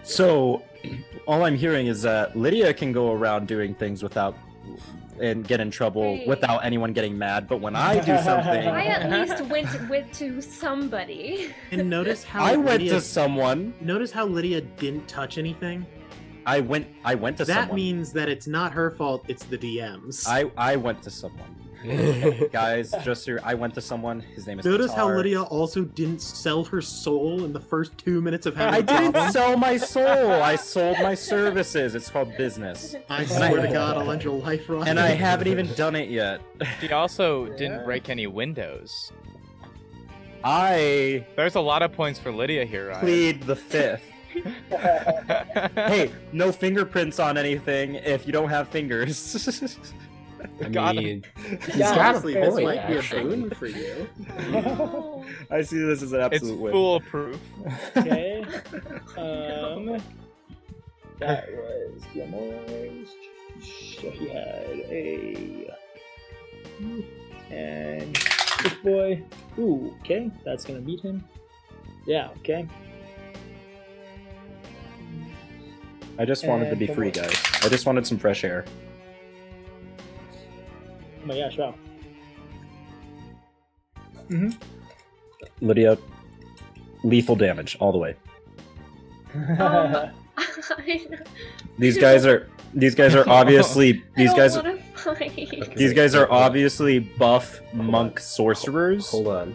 [0.02, 0.62] So,
[1.26, 4.36] all I'm hearing is that Lydia can go around doing things without
[5.20, 6.24] and get in trouble Hey.
[6.26, 7.46] without anyone getting mad.
[7.48, 11.52] But when I do something, I at least went with to somebody.
[11.70, 13.74] And notice how I went Lydia, to someone.
[13.80, 15.86] notice how Lydia didn't touch anything.
[16.44, 16.88] I went.
[17.04, 17.56] I went to someone.
[17.56, 17.76] that someone.
[17.76, 19.24] means that it's not her fault.
[19.28, 20.26] It's the DMs.
[20.28, 21.54] I I went to someone.
[22.52, 24.20] Guys, just so I went to someone.
[24.20, 24.64] His name is.
[24.64, 28.74] notice how Lydia also didn't sell her soul in the first two minutes of having.
[28.74, 29.32] I didn't problem.
[29.32, 30.30] sell my soul.
[30.32, 31.94] I sold my services.
[31.94, 34.88] It's called business, I And swear I- to God, I'll end your life, Ryan.
[34.88, 36.40] and I haven't even done it yet.
[36.80, 39.10] He also didn't break any windows.
[40.44, 43.00] I There's a lot of points for Lydia here, Ryan.
[43.00, 44.04] plead the fifth.
[44.70, 49.18] hey, no fingerprints on anything if you don't have fingers.
[50.64, 51.24] I Got mean,
[51.66, 52.64] he's Yeah, got a honestly, This point.
[52.64, 53.22] might be a actually.
[53.22, 54.08] boon for you.
[55.50, 56.72] I see this as an it's absolute win.
[56.72, 57.40] foolproof.
[57.96, 58.44] okay.
[59.16, 60.02] Um,
[61.18, 63.08] that was Gilmore's.
[64.00, 65.70] So he had a.
[67.50, 68.16] And
[68.62, 69.22] this boy.
[69.58, 70.30] Ooh, okay.
[70.44, 71.22] That's gonna beat him.
[72.06, 72.66] Yeah, okay.
[76.18, 77.14] I just wanted to be free, what?
[77.14, 77.42] guys.
[77.62, 78.64] I just wanted some fresh air.
[81.22, 81.74] Oh my gosh, wow.
[85.60, 85.98] Lydia,
[87.04, 88.16] lethal damage all the way.
[89.58, 90.10] Um,
[91.78, 95.74] These guys are these guys are obviously these guys I don't wanna fight.
[95.76, 99.10] these guys are obviously buff monk sorcerers.
[99.10, 99.54] Hold on.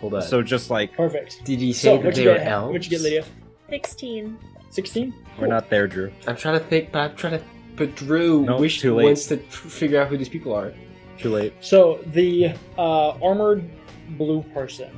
[0.00, 0.22] Hold on.
[0.22, 1.44] So just like Perfect.
[1.44, 2.46] did you So, say that what'd they you were get?
[2.46, 2.66] elves?
[2.72, 3.24] What'd you get, Lydia?
[3.70, 4.38] 16.
[4.70, 5.14] 16?
[5.38, 6.12] we're not there, Drew.
[6.26, 7.44] I'm trying to think, but I'm trying to.
[7.76, 9.04] But Drew Nope, wish too late.
[9.04, 10.72] wants to figure out who these people are.
[11.18, 11.52] Too late.
[11.60, 13.68] So the uh, armored
[14.16, 14.90] blue person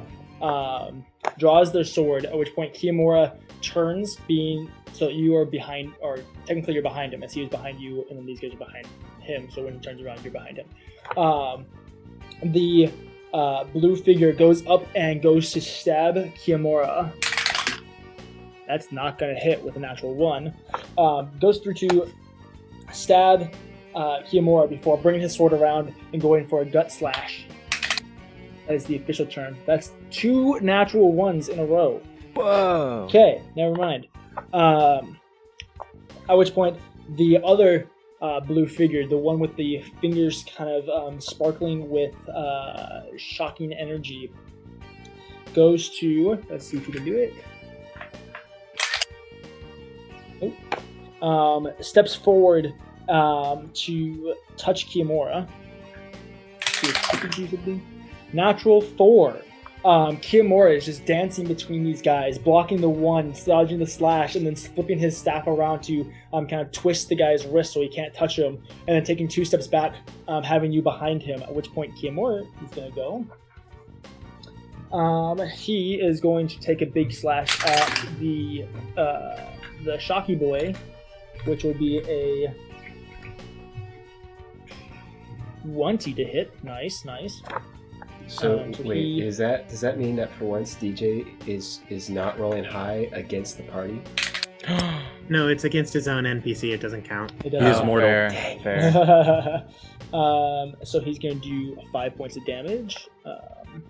[0.42, 1.04] um,
[1.38, 6.74] draws their sword, at which point Kiyomura turns, being so you are behind, or technically
[6.74, 8.86] you're behind him, as he is behind you, and then these guys are behind
[9.20, 9.48] him.
[9.50, 10.68] So when he turns around, you're behind him.
[11.16, 11.66] Um,
[12.42, 12.92] the
[13.32, 17.12] uh, blue figure goes up and goes to stab Kiyomura.
[18.66, 20.54] That's not to hit with a natural one.
[20.98, 22.12] Um, goes through to
[22.92, 23.54] stab
[23.94, 27.46] uh, Kiyomura before bringing his sword around and going for a gut slash.
[28.66, 29.56] That is the official term.
[29.66, 32.00] That's two natural ones in a row.
[32.34, 33.06] Whoa.
[33.08, 34.06] Okay, never mind.
[34.52, 35.18] Um,
[36.28, 36.78] at which point,
[37.16, 37.88] the other
[38.22, 43.72] uh, blue figure, the one with the fingers kind of um, sparkling with uh, shocking
[43.72, 44.32] energy,
[45.54, 46.40] goes to.
[46.48, 47.34] Let's see if we can do it.
[51.22, 52.72] Um, steps forward
[53.10, 55.48] um, to touch Kiyomura.
[58.32, 59.36] Natural four.
[59.82, 64.54] Um, is just dancing between these guys, blocking the one, dodging the slash, and then
[64.54, 68.12] flipping his staff around to um, kind of twist the guy's wrist so he can't
[68.12, 69.94] touch him, and then taking two steps back,
[70.28, 71.42] um, having you behind him.
[71.42, 73.24] At which point Kiyomura is going to go.
[74.94, 78.66] Um, he is going to take a big slash at the
[78.98, 79.40] uh,
[79.84, 80.74] the Shocky boy,
[81.46, 82.54] which will be a
[85.64, 86.64] 20 to hit.
[86.64, 87.42] Nice, nice.
[88.26, 92.08] So Um, wait, he- is that does that mean that for once DJ is is
[92.08, 94.00] not rolling high against the party?
[95.28, 96.72] No, it's against his own NPC.
[96.72, 97.30] It doesn't count.
[97.44, 97.80] It He is does.
[97.82, 98.08] Oh, mortal.
[98.08, 99.64] Fair, fair.
[100.12, 103.06] um, so he's going to do five points of damage.
[103.24, 103.84] Um,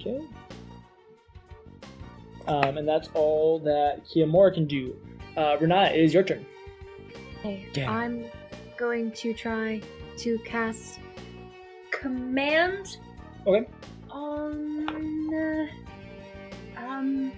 [0.00, 0.20] okay.
[2.46, 4.96] Um, and that's all that Kiyomura can do.
[5.36, 6.46] Uh, Renat, it is your turn.
[7.40, 7.90] Okay, Yeah.
[7.90, 8.24] I'm
[8.78, 9.82] going to try
[10.18, 10.98] to cast
[11.90, 12.96] command
[13.46, 13.66] Okay.
[14.10, 14.88] on
[15.34, 15.66] uh,
[16.80, 17.32] um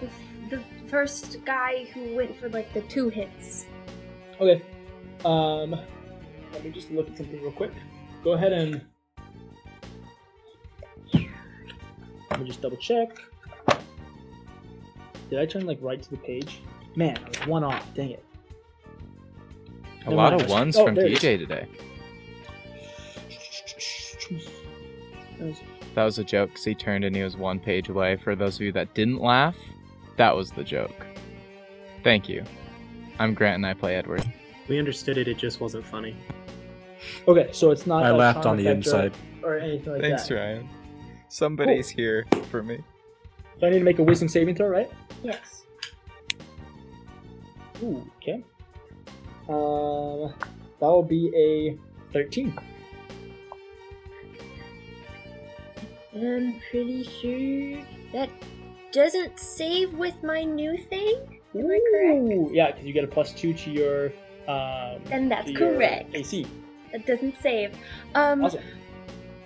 [0.00, 3.66] the, f- the first guy who went for like the two hits.
[4.40, 4.62] Okay.
[5.24, 5.70] Um,
[6.52, 7.72] let me just look at something real quick.
[8.24, 8.80] Go ahead and
[12.30, 13.16] let me just double check.
[15.30, 16.60] Did I turn like right to the page?
[16.96, 17.86] Man, I was one off.
[17.94, 18.24] Dang it.
[20.04, 20.42] A Never lot mind.
[20.42, 21.06] of ones Oh, from there.
[21.08, 21.66] DJ today.
[25.94, 28.16] That was a joke because he turned and he was one page away.
[28.16, 29.56] For those of you that didn't laugh,
[30.16, 31.06] that was the joke.
[32.04, 32.44] Thank you.
[33.18, 34.24] I'm Grant and I play Edward.
[34.68, 35.28] We understood it.
[35.28, 36.16] It just wasn't funny.
[37.26, 38.04] Okay, so it's not.
[38.04, 39.12] I a laughed on the inside.
[39.42, 40.34] or, anything like Thanks, that.
[40.34, 40.68] Ryan.
[41.28, 42.78] Somebody's here for me.
[43.58, 44.90] So I need to make a wisdom saving throw, right?
[45.22, 45.64] Yes.
[47.82, 48.44] Ooh, okay.
[49.48, 50.32] Um,
[50.78, 52.56] that will be a thirteen.
[56.14, 57.82] I'm pretty sure
[58.12, 58.28] that
[58.92, 61.40] doesn't save with my new thing.
[61.54, 62.18] Am I correct?
[62.20, 64.06] Ooh, yeah, because you get a plus two to your.
[64.48, 66.14] Um, Then that's to your correct.
[66.14, 66.46] AC.
[66.92, 67.74] That doesn't save.
[68.14, 68.62] Um, Awesome.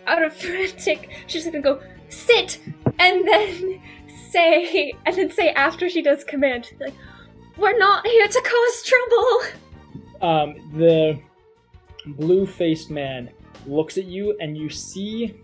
[0.07, 2.61] out of frantic, she's gonna go sit
[2.99, 3.81] and then
[4.31, 6.95] say, and then say after she does command, she's like,
[7.57, 9.41] "We're not here to cause trouble."
[10.23, 11.19] Um, the
[12.07, 13.31] blue-faced man
[13.67, 15.35] looks at you, and you see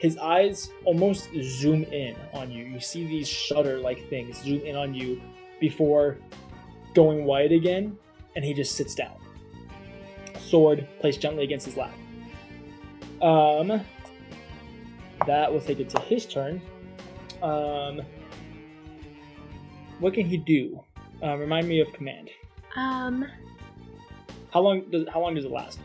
[0.00, 2.64] his eyes almost zoom in on you.
[2.64, 5.20] You see these shutter-like things zoom in on you
[5.60, 6.16] before
[6.94, 7.96] going wide again,
[8.34, 9.14] and he just sits down.
[10.40, 11.92] Sword placed gently against his lap.
[13.22, 13.82] Um,
[15.26, 16.62] that will take it to his turn.
[17.42, 18.00] Um,
[19.98, 20.82] what can he do?
[21.22, 22.30] Uh, remind me of command.
[22.74, 23.26] Um,
[24.50, 25.78] How long does how long does it last?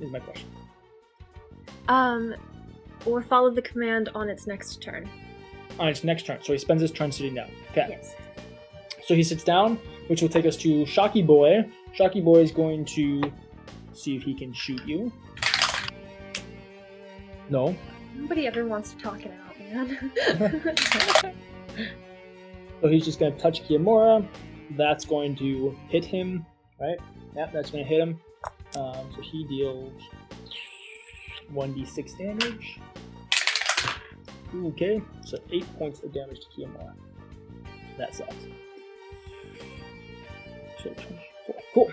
[0.00, 0.48] Is my question.
[1.88, 2.34] um,
[3.06, 5.08] or follow the command on its next turn.
[5.78, 7.50] On its next turn, so he spends his turn sitting down.
[7.70, 7.86] Okay.
[7.88, 8.14] Yes.
[9.04, 11.64] So he sits down, which will take us to Shocky Boy.
[11.92, 13.22] Shocky Boy is going to
[13.92, 15.12] see if he can shoot you.
[17.48, 17.74] No.
[18.14, 21.32] Nobody ever wants to talk it out, man.
[22.82, 24.26] So he's just going to touch Kiyomura.
[24.72, 26.44] That's going to hit him,
[26.80, 26.98] right?
[27.36, 28.20] Yep, that's going to hit him.
[28.76, 29.92] Um, so he deals
[31.54, 32.80] 1d6 damage.
[34.54, 36.92] Okay, so 8 points of damage to Kiyomura.
[37.98, 38.34] That sucks.
[40.82, 41.56] So 24.
[41.74, 41.92] Cool.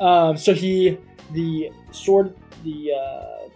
[0.00, 0.98] Um, so he,
[1.32, 3.48] the sword, the uh,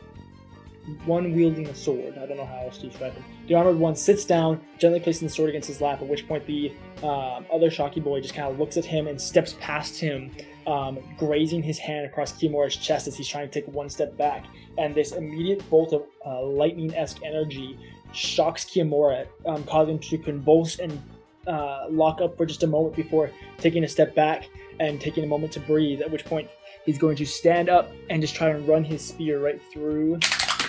[1.04, 2.16] one wielding the sword.
[2.18, 3.24] I don't know how else to describe him.
[3.46, 6.00] The armored one sits down, gently placing the sword against his lap.
[6.00, 9.20] At which point, the um, other Shocky boy just kind of looks at him and
[9.20, 10.30] steps past him,
[10.70, 14.46] um, grazing his hand across Kimura's chest as he's trying to take one step back.
[14.78, 17.76] And this immediate bolt of uh, lightning-esque energy
[18.12, 21.02] shocks Kimura, um, causing him to convulse and
[21.46, 24.48] uh, lock up for just a moment before taking a step back
[24.78, 26.00] and taking a moment to breathe.
[26.02, 26.48] At which point,
[26.86, 30.20] he's going to stand up and just try and run his spear right through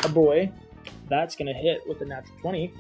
[0.03, 0.51] a boy.
[1.09, 2.73] That's gonna hit with a natural 20.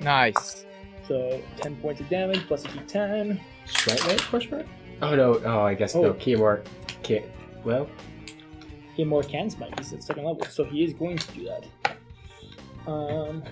[0.00, 0.64] Nice.
[1.08, 3.40] So 10 points of damage plus a d10.
[3.64, 4.66] Strike Knight question mark?
[5.02, 6.02] Oh no, oh I guess Oh.
[6.02, 6.14] no.
[6.14, 6.64] Keyamore
[7.02, 7.24] can't.
[7.64, 7.88] Well,
[8.94, 9.78] He can smite.
[9.78, 11.66] He's at second level, so he is going to do that.
[12.90, 13.42] Um,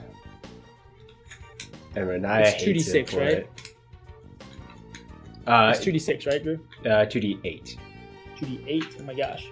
[1.97, 3.29] and Renaya It's hates 2d6, it for right?
[3.33, 3.49] it.
[5.47, 6.59] Uh, it's 2d6, right, Drew?
[6.87, 7.77] uh, 2d8.
[8.39, 9.01] 2d8.
[9.01, 9.49] Oh my gosh.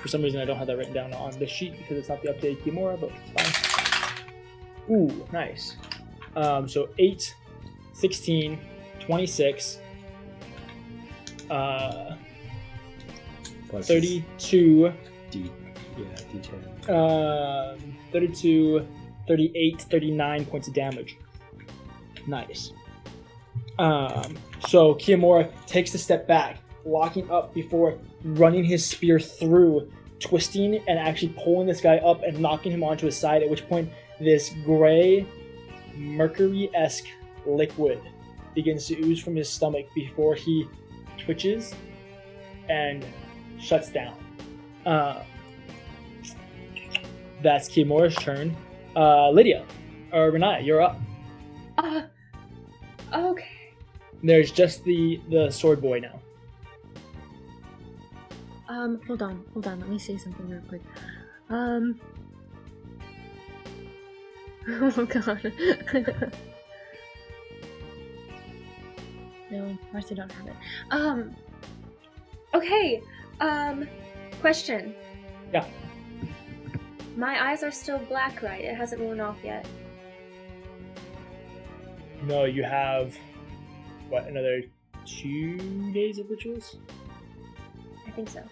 [0.00, 2.22] For some reason, I don't have that written down on this sheet because it's not
[2.22, 4.26] the updated Kimura, but it's fine.
[4.90, 5.76] Ooh, nice.
[6.34, 7.34] Um, so 8,
[7.92, 8.58] 16,
[9.00, 9.78] 26,
[11.50, 12.16] uh,
[13.68, 14.92] Plus 32,
[15.30, 15.50] D,
[15.98, 17.74] yeah, D10.
[17.74, 18.86] um, 32,
[19.26, 21.16] 38, 39 points of damage.
[22.26, 22.72] Nice.
[23.78, 24.36] Um,
[24.68, 29.90] so Kiyomura takes a step back, locking up before running his spear through,
[30.20, 33.42] twisting and actually pulling this guy up and knocking him onto his side.
[33.42, 33.90] At which point,
[34.20, 35.26] this gray,
[35.96, 37.06] mercury-esque
[37.44, 38.00] liquid
[38.54, 40.66] begins to ooze from his stomach before he
[41.18, 41.74] twitches
[42.68, 43.04] and
[43.58, 44.16] shuts down.
[44.84, 45.22] Uh,
[47.42, 48.56] that's Kiyomura's turn.
[48.94, 49.64] Uh, Lydia,
[50.12, 50.98] or Renaya, you're up.
[51.78, 52.02] Uh,
[53.12, 53.74] okay.
[54.22, 56.20] There's just the the sword boy now.
[58.68, 59.80] Um, hold on, hold on.
[59.80, 60.82] Let me say something real quick.
[61.50, 62.00] Um.
[64.68, 65.52] Oh god.
[69.50, 70.54] no, of course I don't have it.
[70.90, 71.36] Um.
[72.54, 73.02] Okay.
[73.40, 73.88] Um.
[74.40, 74.94] Question.
[75.52, 75.66] Yeah.
[77.16, 78.62] My eyes are still black, right?
[78.62, 79.66] It hasn't worn off yet.
[82.24, 83.16] No, you have
[84.08, 84.62] what another
[85.04, 86.76] two days of rituals?
[88.06, 88.42] I think so.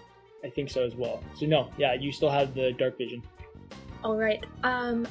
[0.45, 1.22] I think so as well.
[1.34, 3.22] So no, yeah, you still have the dark vision.
[4.03, 4.45] All right.
[4.62, 5.07] Um,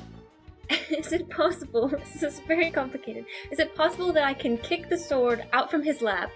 [0.89, 1.89] is it possible?
[2.13, 3.25] This is very complicated.
[3.51, 6.31] Is it possible that I can kick the sword out from his lap,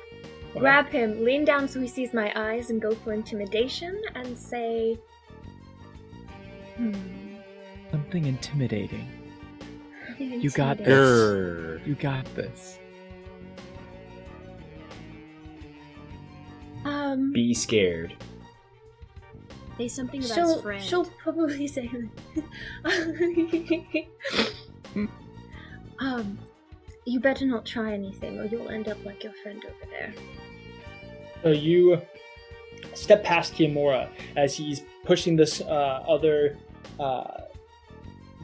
[0.54, 4.98] grab him, lean down so he sees my eyes, and go for intimidation and say,
[6.78, 6.94] "Hmm."
[7.92, 9.08] Something intimidating.
[10.08, 11.78] something You got intimidating.
[11.80, 11.88] this.
[11.88, 12.80] You got this.
[16.86, 18.16] Um, Be scared.
[19.78, 20.84] Say something about she'll his friend.
[20.84, 21.90] she'll probably say,
[26.00, 26.40] um,
[27.06, 30.14] you better not try anything, or you'll end up like your friend over there.
[31.44, 32.02] So you
[32.94, 36.58] step past Kiyomura as he's pushing this uh, other
[37.00, 37.42] uh,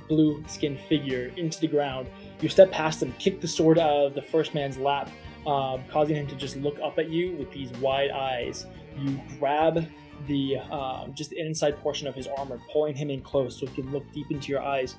[0.08, 2.08] blue skinned figure into the ground.
[2.42, 5.10] You step past him, kick the sword out of the first man's lap,
[5.48, 8.66] um, causing him to just look up at you with these wide eyes.
[8.98, 9.88] You grab
[10.28, 13.82] the um, just the inside portion of his armor, pulling him in close so he
[13.82, 14.96] can look deep into your eyes.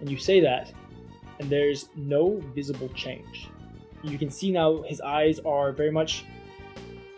[0.00, 0.72] And you say that,
[1.40, 3.48] and there's no visible change.
[4.02, 6.24] You can see now his eyes are very much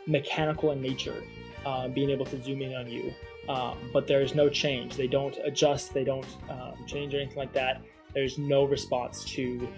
[0.07, 1.23] mechanical in nature,
[1.67, 3.13] uh, being able to zoom in on you.
[3.49, 4.97] Um, but there's no change.
[4.97, 5.95] They don't adjust.
[5.95, 7.83] They don't um, change or anything like that.
[8.15, 9.69] There's no response to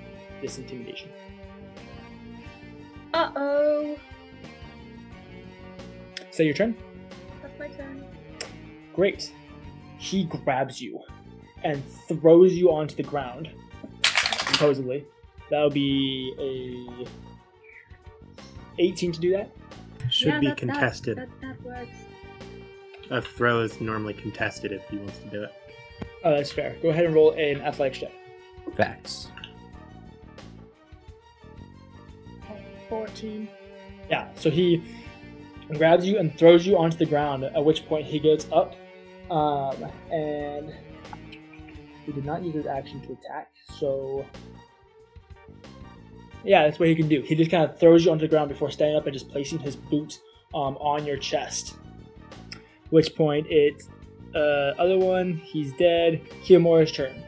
[0.43, 1.09] this intimidation.
[3.15, 3.97] Uh oh.
[6.31, 6.77] Say your turn?
[7.61, 8.05] That's my turn.
[8.95, 9.33] Great.
[9.99, 11.01] He grabs you
[11.63, 13.51] and throws you onto the ground.
[14.53, 15.05] Supposedly,
[15.51, 17.07] that would be a
[18.83, 19.51] 18 to do that.
[20.11, 21.19] Should Yeah, be that- that- contested.
[21.19, 21.97] That, that works.
[23.11, 25.53] A throw is normally contested if he wants to do it.
[26.25, 26.77] Oh, that's fair.
[26.83, 28.13] Go ahead and roll an athletics check.
[28.75, 29.29] Facts.
[32.89, 33.49] 14.
[34.09, 34.29] Yeah.
[34.37, 34.83] So he
[35.77, 37.45] grabs you and throws you onto the ground.
[37.45, 38.75] At which point he goes up,
[39.31, 40.75] um, and
[42.05, 43.51] he did not use his action to attack.
[43.79, 44.25] So
[46.45, 47.23] yeah, that's what he can do.
[47.23, 49.59] He just kind of throws you onto the ground before standing up and just placing
[49.59, 50.21] his boot
[50.55, 51.77] um, on your chest.
[52.91, 53.89] Which point it's
[54.35, 55.35] uh, other one.
[55.45, 56.23] He's dead.
[56.45, 57.23] Kiyomura's turn.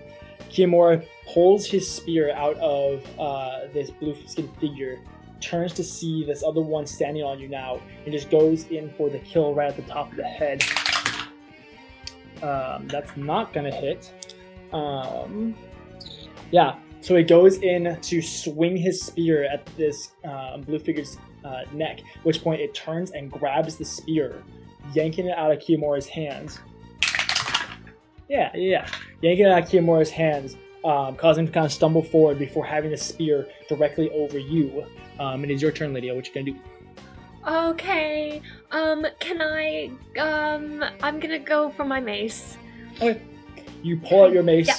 [0.51, 4.99] Kiyomura pulls his spear out of uh, this blue skinned figure
[5.43, 9.11] turns to see this other one standing on you now and just goes in for
[9.11, 10.63] the kill right at the top of the head.
[12.43, 14.13] Um, that's not gonna hit.
[14.73, 15.55] Um,
[16.51, 21.63] yeah, so he goes in to swing his spear at this uh, blue figure's uh,
[21.73, 24.43] neck, at which point it turns and grabs the spear,
[24.95, 26.61] yanking it out of Kiyomura's hands.
[28.29, 28.89] Yeah, yeah,
[29.21, 32.65] yanking it out of Kiyomura's hands, um, causing him to kind of stumble forward before
[32.65, 34.85] having the spear directly over you.
[35.19, 36.15] Um, it is your turn, Lydia.
[36.15, 36.59] What you gonna do?
[37.47, 38.41] Okay.
[38.71, 39.91] Um, can I?
[40.19, 42.57] Um, I'm gonna go for my mace.
[43.01, 43.21] Okay.
[43.83, 44.69] You pull out your mace.
[44.69, 44.77] Yeah.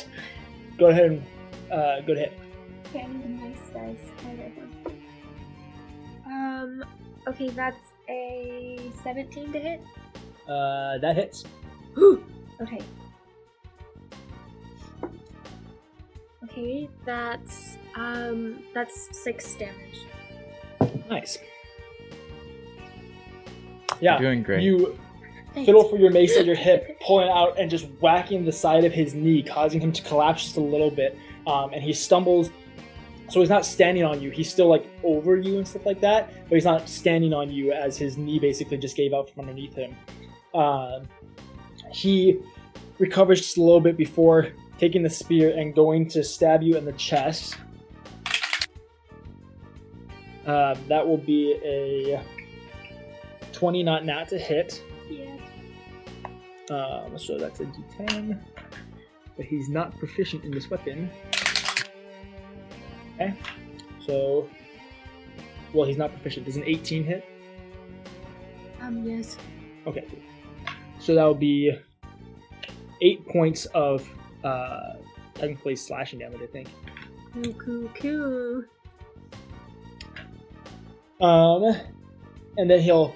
[0.78, 1.24] Go ahead and
[1.72, 2.34] uh, go ahead.
[2.88, 4.12] Okay, I need a nice dice.
[4.26, 5.04] I got one.
[6.26, 6.86] Um,
[7.28, 9.82] okay, that's a 17 to hit.
[10.48, 11.46] Uh, that hits.
[12.62, 12.82] Okay.
[16.46, 20.06] Okay, that's um that's six damage.
[21.10, 21.38] Nice.
[24.02, 24.64] Yeah, You're doing great.
[24.64, 24.98] you
[25.54, 25.66] Thanks.
[25.68, 28.84] fiddle for your mace at your hip, pulling it out and just whacking the side
[28.84, 31.18] of his knee, causing him to collapse just a little bit.
[31.48, 32.50] Um, and he stumbles.
[33.30, 34.30] So he's not standing on you.
[34.32, 37.72] He's still like over you and stuff like that, but he's not standing on you
[37.72, 39.96] as his knee basically just gave out from underneath him.
[40.54, 41.04] Um
[41.92, 42.40] he
[43.00, 44.50] recovers just a little bit before
[44.84, 47.56] taking the spear and going to stab you in the chest.
[50.46, 52.22] Um, that will be a
[53.54, 54.84] 20 not nat to hit.
[55.10, 55.38] Yeah.
[56.70, 58.38] Um, so that's a d10.
[59.38, 61.10] But he's not proficient in this weapon.
[63.16, 63.34] Okay.
[64.06, 64.50] So,
[65.72, 66.46] well, he's not proficient.
[66.46, 67.26] Does an 18 hit?
[68.82, 69.38] Um, yes.
[69.88, 70.06] Okay.
[71.00, 71.72] So that will be
[73.02, 74.06] eight points of
[74.44, 74.94] uh,
[75.36, 76.70] technically slashing damage, I think.
[77.34, 78.64] Cool, cool, cool.
[81.28, 81.76] Um,
[82.58, 83.16] and then he'll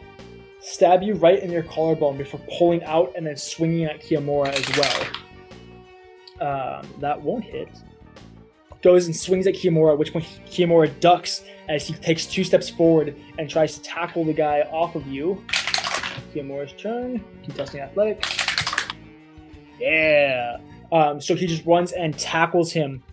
[0.62, 4.78] stab you right in your collarbone before pulling out and then swinging at Kiyomura as
[4.78, 5.08] well.
[6.40, 7.70] Um, that won't hit.
[8.82, 12.70] Goes and swings at Kiyomura, at which point Kiyomura ducks as he takes two steps
[12.70, 15.44] forward and tries to tackle the guy off of you.
[16.34, 18.38] Kiyomura's turn, contesting athletics.
[19.80, 20.58] Yeah.
[20.92, 23.04] Um, so he just runs and tackles him,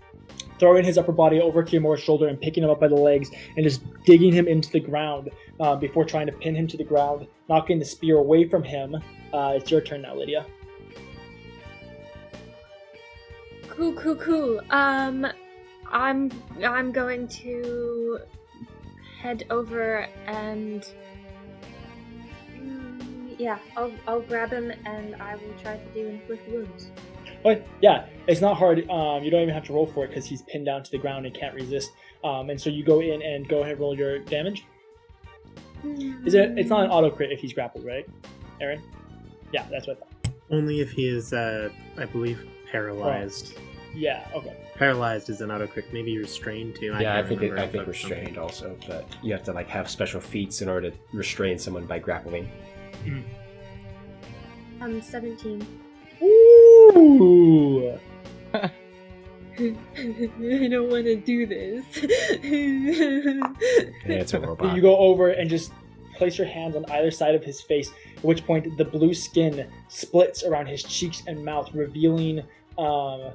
[0.59, 3.64] throwing his upper body over Kiyomura's shoulder and picking him up by the legs and
[3.64, 7.27] just digging him into the ground uh, before trying to pin him to the ground,
[7.49, 8.95] knocking the spear away from him.
[9.33, 10.47] Uh, it's your turn now, Lydia.
[13.68, 14.61] Cool, cool, cool.
[14.70, 15.27] Um,
[15.91, 16.31] I'm
[16.64, 18.20] I'm going to
[19.20, 20.87] head over and
[23.39, 26.91] yeah, I'll I'll grab him and I will try to do inflict wounds.
[27.45, 28.88] But yeah, it's not hard.
[28.90, 30.99] Um, you don't even have to roll for it because he's pinned down to the
[30.99, 31.92] ground and can't resist.
[32.24, 34.64] Um, and so you go in and go ahead and roll your damage.
[36.24, 36.59] Is it?
[36.59, 38.09] It's not an auto crit if he's grappled, right,
[38.61, 38.82] Aaron?
[39.53, 39.99] Yeah, that's what.
[39.99, 40.34] I thought.
[40.51, 41.68] Only if he is, uh,
[41.99, 43.59] I believe, paralyzed.
[43.95, 44.26] Yeah.
[44.34, 44.57] Okay.
[44.76, 45.92] Paralyzed is an auto crit.
[45.92, 46.97] Maybe restrained too.
[46.99, 48.18] yeah, I think it, I think that's something.
[48.18, 51.84] restrained also, but you have to like have special feats in order to restrain someone
[51.84, 52.51] by grappling.
[54.80, 55.66] Um, seventeen.
[56.22, 56.64] Ooh.
[59.59, 61.85] I don't want to do this.
[64.07, 64.74] Yeah, it's a robot.
[64.76, 65.72] You go over and just
[66.16, 69.70] place your hands on either side of his face, at which point the blue skin
[69.89, 72.43] splits around his cheeks and mouth, revealing
[72.78, 73.30] um,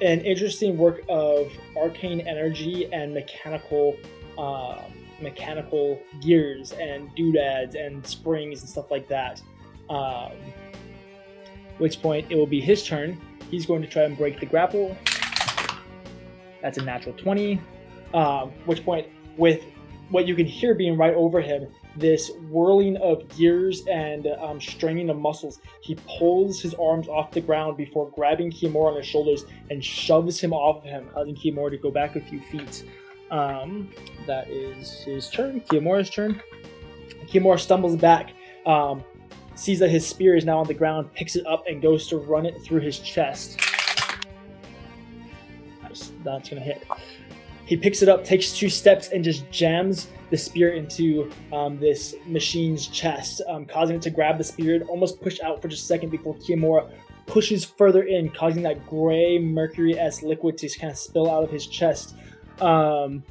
[0.00, 3.96] an interesting work of arcane energy and mechanical
[4.38, 4.82] uh,
[5.20, 9.40] mechanical gears and doodads and springs and stuff like that.
[9.88, 10.32] Um,
[11.78, 13.20] which point it will be his turn.
[13.50, 14.96] He's going to try and break the grapple.
[16.62, 17.60] That's a natural 20.
[18.14, 19.62] Um, which point, with
[20.10, 21.66] what you can hear being right over him,
[21.96, 27.40] this whirling of gears and um, straining of muscles, he pulls his arms off the
[27.40, 31.70] ground before grabbing Kimura on his shoulders and shoves him off of him, causing Kimura
[31.70, 32.84] to go back a few feet.
[33.30, 33.90] Um,
[34.26, 35.60] that is his turn.
[35.62, 36.40] Kimura's turn.
[37.26, 38.32] Kimura stumbles back,
[38.66, 39.02] um,
[39.54, 42.16] sees that his spear is now on the ground, picks it up, and goes to
[42.16, 43.60] run it through his chest.
[45.82, 46.12] Nice.
[46.24, 46.86] That's gonna hit.
[47.66, 52.14] He picks it up, takes two steps, and just jams the spear into um, this
[52.26, 55.84] machine's chest, um, causing it to grab the spear and almost push out for just
[55.84, 56.90] a second before Kimura
[57.26, 61.66] pushes further in, causing that gray mercury-esque liquid to kind of spill out of his
[61.66, 62.16] chest.
[62.60, 63.22] Um,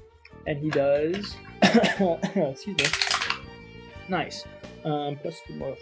[0.48, 1.36] and he does.
[2.36, 2.86] excuse me.
[4.10, 4.46] Nice.
[4.86, 5.76] Um, plus two more.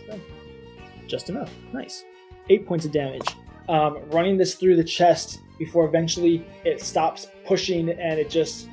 [1.07, 1.51] Just enough.
[1.73, 2.03] Nice.
[2.49, 3.27] Eight points of damage.
[3.69, 8.67] Um, running this through the chest before eventually it stops pushing and it just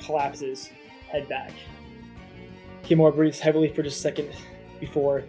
[0.00, 0.70] collapses.
[1.10, 1.52] Head back.
[2.84, 4.30] Kimura breathes heavily for just a second
[4.80, 5.24] before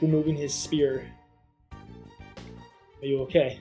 [0.00, 1.06] removing his spear.
[1.72, 3.60] Are you okay?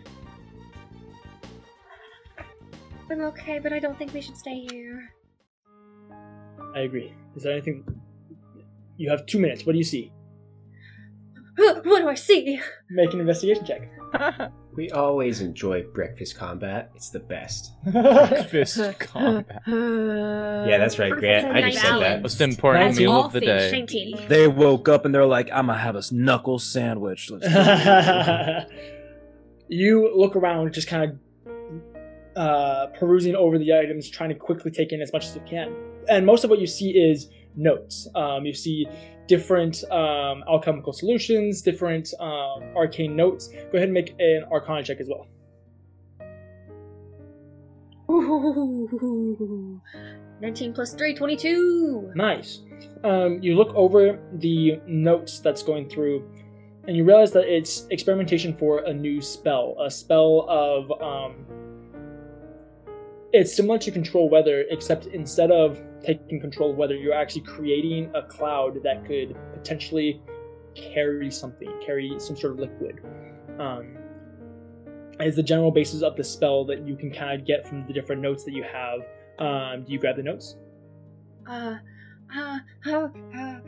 [3.11, 5.13] I'm okay, but I don't think we should stay here.
[6.75, 7.13] I agree.
[7.35, 7.83] Is there anything?
[8.99, 9.65] You have two minutes.
[9.65, 10.11] What do you see?
[11.55, 12.59] What do I see?
[12.89, 13.89] Make an investigation check.
[14.75, 16.91] We always enjoy breakfast combat.
[16.95, 17.73] It's the best.
[17.91, 19.61] Breakfast combat.
[19.67, 21.47] Yeah, that's right, Grant.
[21.53, 21.99] I just said that.
[21.99, 22.23] Balance.
[22.23, 23.05] Most important Nineteen.
[23.07, 23.71] meal All of the things day.
[23.71, 24.27] Nineteen.
[24.29, 28.65] They woke up and they're like, "I'm gonna have a knuckle sandwich." Let's go."
[29.67, 31.81] you look around, just kind of
[32.37, 35.75] uh, perusing over the items, trying to quickly take in as much as you can.
[36.07, 37.27] And most of what you see is
[37.59, 38.07] notes.
[38.15, 38.87] Um, you see
[39.27, 43.47] different um, alchemical solutions, different um, arcane notes.
[43.47, 45.27] Go ahead and make an Arcana check as well.
[48.09, 49.81] Ooh.
[50.41, 52.11] 19 plus 3, 22.
[52.15, 52.61] Nice.
[53.03, 56.27] Um, you look over the notes that's going through,
[56.87, 59.75] and you realize that it's experimentation for a new spell.
[59.79, 60.91] A spell of.
[61.01, 61.58] Um,
[63.31, 68.11] it's similar to control weather, except instead of taking control of weather, you're actually creating
[68.15, 70.21] a cloud that could potentially
[70.75, 73.01] carry something, carry some sort of liquid.
[73.59, 73.97] Um,
[75.19, 77.93] is the general basis of the spell that you can kind of get from the
[77.93, 79.01] different notes that you have.
[79.37, 80.55] Um, do you grab the notes?
[81.47, 81.75] Uh,
[82.35, 83.07] uh, uh,
[83.37, 83.59] uh,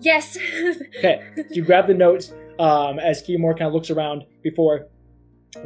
[0.00, 0.38] yes.
[0.98, 4.88] Okay, you grab the notes um, as Kiyomura kind of looks around before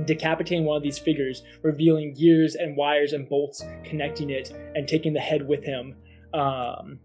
[0.05, 5.13] decapitating one of these figures, revealing gears and wires and bolts connecting it, and taking
[5.13, 5.95] the head with him.
[6.33, 7.01] Um,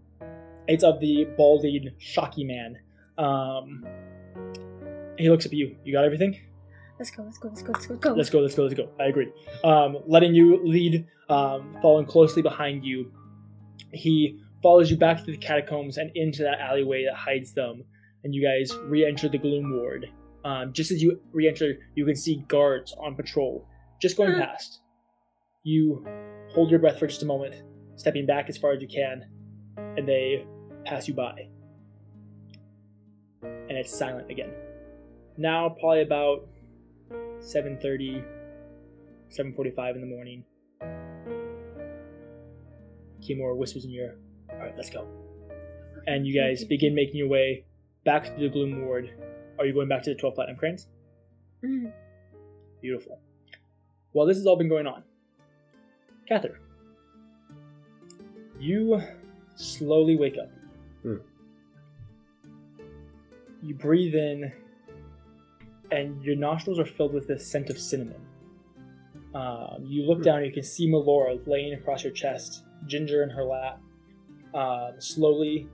[0.67, 2.77] it's of the balding, shocky man.
[3.17, 3.85] Um,
[5.17, 5.75] he looks at you.
[5.83, 6.39] You got everything?
[6.99, 8.13] Let's go, let's go, let's go, let's go, let's go.
[8.13, 8.89] Let's go, let's go, let's go.
[8.99, 9.31] I agree.
[9.63, 13.11] Um, letting you lead, um, following closely behind you,
[13.91, 17.83] he follows you back to the catacombs and into that alleyway that hides them,
[18.23, 20.09] and you guys re-enter the Gloom Ward.
[20.45, 23.67] Um, just as you re-enter, you can see guards on patrol,
[23.99, 24.81] just going past.
[25.63, 26.05] You
[26.51, 27.55] hold your breath for just a moment,
[27.95, 29.25] stepping back as far as you can,
[29.75, 30.45] and they
[30.85, 31.47] pass you by.
[33.41, 34.51] And it's silent again.
[35.35, 36.47] Now, probably about
[37.39, 38.23] 7.30
[39.37, 40.43] 7.45 in the morning
[43.21, 44.17] Kimura whispers in your ear
[44.51, 45.07] alright let's go
[46.07, 47.65] and you guys begin making your way
[48.03, 49.09] back to the gloom ward
[49.59, 50.87] are you going back to the 12 platinum cranes
[51.63, 51.91] Mm.
[52.81, 53.19] beautiful
[54.11, 55.03] while this has all been going on
[56.27, 56.59] Cather
[58.59, 59.01] you
[59.55, 60.49] slowly wake up
[61.03, 61.17] Hmm.
[63.63, 64.51] you breathe in
[65.91, 68.19] and your nostrils are filled with the scent of cinnamon.
[69.35, 73.29] Um, you look down and you can see Melora laying across your chest, Ginger in
[73.29, 73.79] her lap,
[74.53, 75.67] um, slowly,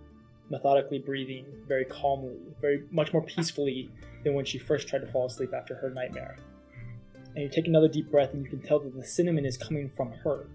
[0.51, 3.89] methodically breathing, very calmly, very much more peacefully
[4.23, 6.37] than when she first tried to fall asleep after her nightmare.
[7.33, 9.89] And you take another deep breath and you can tell that the cinnamon is coming
[9.97, 10.45] from her.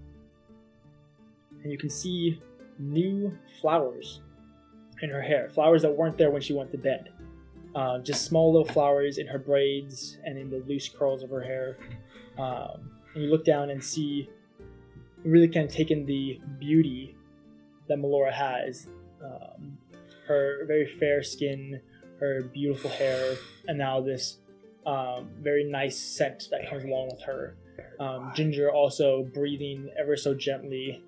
[1.62, 2.40] And you can see
[2.78, 4.20] new flowers
[5.02, 7.10] in her hair, flowers that weren't there when she went to bed.
[7.76, 11.42] um, just small little flowers in her braids and in the loose curls of her
[11.42, 11.76] hair.
[12.38, 14.30] Um, and you look down and see,
[15.24, 17.14] really kind of taken the beauty
[17.88, 18.88] that Melora has.
[19.22, 19.76] Um,
[20.26, 21.80] her very fair skin,
[22.20, 23.36] her beautiful hair,
[23.68, 24.38] and now this
[24.86, 27.56] um, very nice scent that comes along with her.
[27.98, 31.02] Um, Ginger also breathing ever so gently,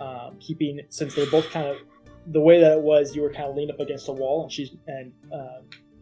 [0.00, 1.78] um, keeping since they're both kind of
[2.28, 3.14] the way that it was.
[3.14, 5.12] You were kind of leaned up against the wall, and she's and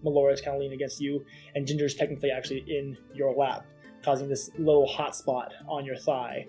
[0.04, 1.24] Melora is kind of leaning against you,
[1.54, 3.64] and Ginger's technically actually in your lap,
[4.02, 6.46] causing this little hot spot on your thigh.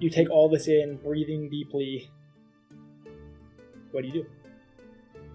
[0.00, 2.10] You take all this in, breathing deeply.
[3.90, 4.26] What do you do?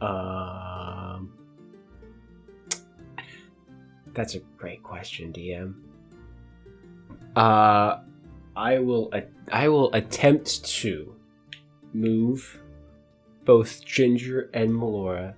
[0.03, 1.31] Um,
[4.13, 5.75] that's a great question, DM.
[7.35, 7.99] Uh,
[8.55, 9.09] I will.
[9.13, 11.15] a- I will attempt to
[11.93, 12.61] move
[13.45, 15.33] both Ginger and Melora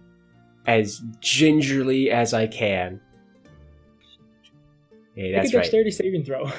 [0.67, 2.99] as gingerly as I can.
[5.15, 5.63] Hey, Make that's a right.
[5.63, 6.43] dexterity saving throw.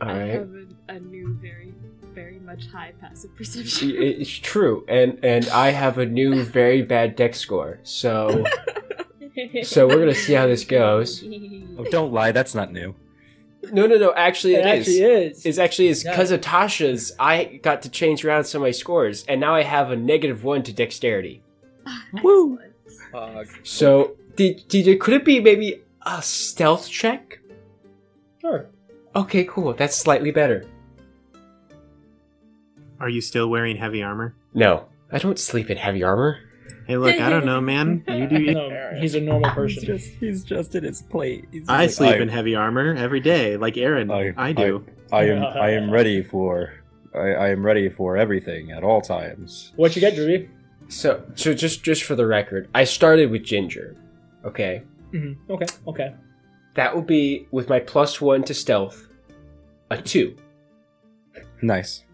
[0.00, 1.72] All I have a, a new, very,
[2.14, 3.92] very much high passive perception.
[3.96, 7.78] It's true, and and I have a new very bad dex score.
[7.82, 8.44] So
[9.62, 11.24] so we're gonna see how this goes.
[11.76, 12.94] Oh, don't lie, that's not new.
[13.72, 14.14] No, no, no.
[14.14, 14.88] Actually, It it is.
[14.88, 15.46] actually is.
[15.46, 16.12] It's actually is Yeah.
[16.12, 17.10] because of Tasha's.
[17.18, 20.44] I got to change around some of my scores, and now I have a negative
[20.44, 21.42] one to dexterity.
[22.22, 22.60] Woo!
[23.64, 27.40] So, did, did could it be maybe a stealth check?
[28.40, 28.66] Sure.
[29.16, 29.72] Okay, cool.
[29.74, 30.66] That's slightly better.
[33.00, 34.34] Are you still wearing heavy armor?
[34.54, 36.38] No, I don't sleep in heavy armor.
[36.86, 38.04] Hey, look, I don't know, man.
[38.08, 38.38] You do.
[38.52, 39.84] No, he's a normal He's person.
[39.86, 41.46] just, he's just in his plate.
[41.50, 44.10] He's just I like, sleep I- in heavy armor every day, like Aaron.
[44.10, 44.84] I- I, do.
[45.12, 46.74] I am I am ready for
[47.14, 49.72] I, I am ready for everything at all times.
[49.76, 50.50] What you get, Drury?
[50.88, 53.96] So, so just just for the record, I started with Ginger.
[54.44, 55.50] Okay, Mm-hmm.
[55.52, 55.66] Okay.
[55.88, 56.14] Okay.
[56.74, 59.06] that will be with my plus one to stealth,
[59.90, 60.36] a two.
[61.62, 62.04] Nice.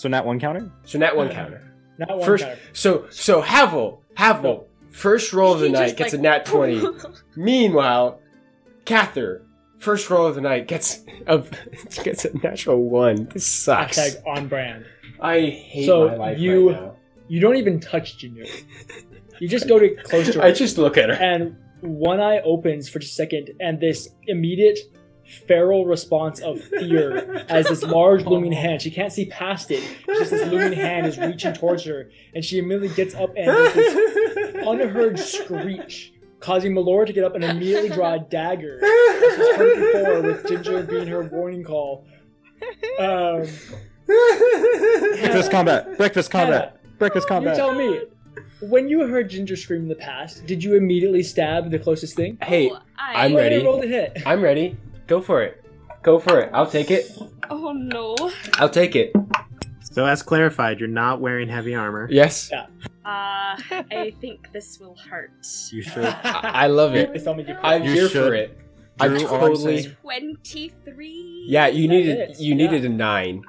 [0.00, 0.70] So nat one counter?
[0.84, 1.74] So not one uh, counter.
[1.98, 2.58] Not one First, counter.
[2.72, 4.66] so so Havel, Havel, Go.
[4.90, 6.82] first roll of the He night gets like- a nat twenty.
[7.36, 8.20] Meanwhile,
[8.86, 9.42] Cather,
[9.78, 11.44] first roll of the night gets a
[12.02, 13.26] gets a natural one.
[13.32, 13.98] This sucks.
[13.98, 14.86] Hashtag on brand.
[15.20, 16.96] I hate So my life you- right now.
[17.28, 18.44] You don't even touch Ginger.
[19.38, 21.14] You just go to close to her, I just look at her.
[21.14, 24.78] and one eye opens for just a second, and this immediate
[25.46, 28.82] feral response of fear as this large looming hand.
[28.82, 29.82] She can't see past it.
[30.06, 33.74] Just this looming hand is reaching towards her, and she immediately gets up and with
[33.74, 38.80] this unheard screech, causing Melora to get up and immediately draw a dagger.
[38.84, 42.06] As she's heard before with Ginger being her warning call.
[42.98, 43.46] Um,
[44.06, 45.96] Breakfast combat.
[45.96, 46.76] Breakfast combat.
[46.98, 47.56] Breakfast combat.
[47.56, 47.78] you combat.
[47.88, 48.06] tell me.
[48.68, 52.36] When you heard Ginger scream in the past, did you immediately stab the closest thing?
[52.42, 53.64] Hey, Oh, I, I'm ready.
[53.64, 54.22] Roll the hit.
[54.26, 54.76] I'm ready.
[55.10, 55.64] Go for it.
[56.04, 56.50] Go for it.
[56.54, 57.10] I'll take it.
[57.50, 58.14] Oh no.
[58.60, 59.12] I'll take it.
[59.80, 62.06] So, as clarified, you're not wearing heavy armor.
[62.12, 62.52] Yes.
[62.52, 62.62] Uh,
[63.04, 65.32] I think this will hurt.
[65.72, 66.04] You should.
[66.04, 67.10] I, I love it.
[67.10, 68.28] Please tell me you I'm You here should.
[68.28, 68.56] for it.
[69.00, 69.96] I'm Drew, all totally.
[70.00, 71.46] Twenty-three.
[71.48, 72.66] Yeah, you That needed hits, you yeah.
[72.66, 73.42] needed a nine.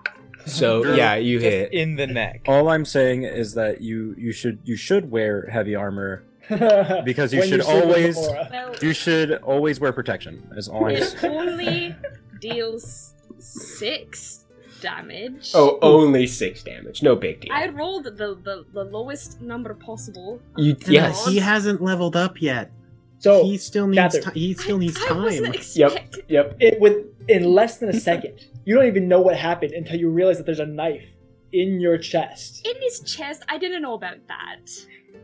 [0.47, 1.71] So Drew, yeah, you hit.
[1.73, 2.41] in the neck.
[2.47, 6.23] All I'm saying is that you you should you should wear heavy armor
[7.05, 10.47] because you should sleep with always Well, you should always wear protection.
[10.55, 11.95] Is all it only
[12.39, 14.45] deals six
[14.81, 15.51] damage.
[15.53, 17.03] Oh, only six damage.
[17.03, 17.51] No big deal.
[17.53, 20.41] I rolled the, the, the lowest number possible.
[20.57, 21.25] You And yes.
[21.27, 22.71] He hasn't leveled up yet.
[23.19, 24.31] So he still needs Cather.
[24.31, 25.53] ti- he still needs I, I wasn't time.
[25.53, 26.23] expecting.
[26.27, 26.57] Yep.
[26.59, 30.09] it with in less than a second, you don't even know what happened until you
[30.09, 31.05] realize that there's a knife
[31.53, 34.69] in your chest, In his chest, I didn't know about that.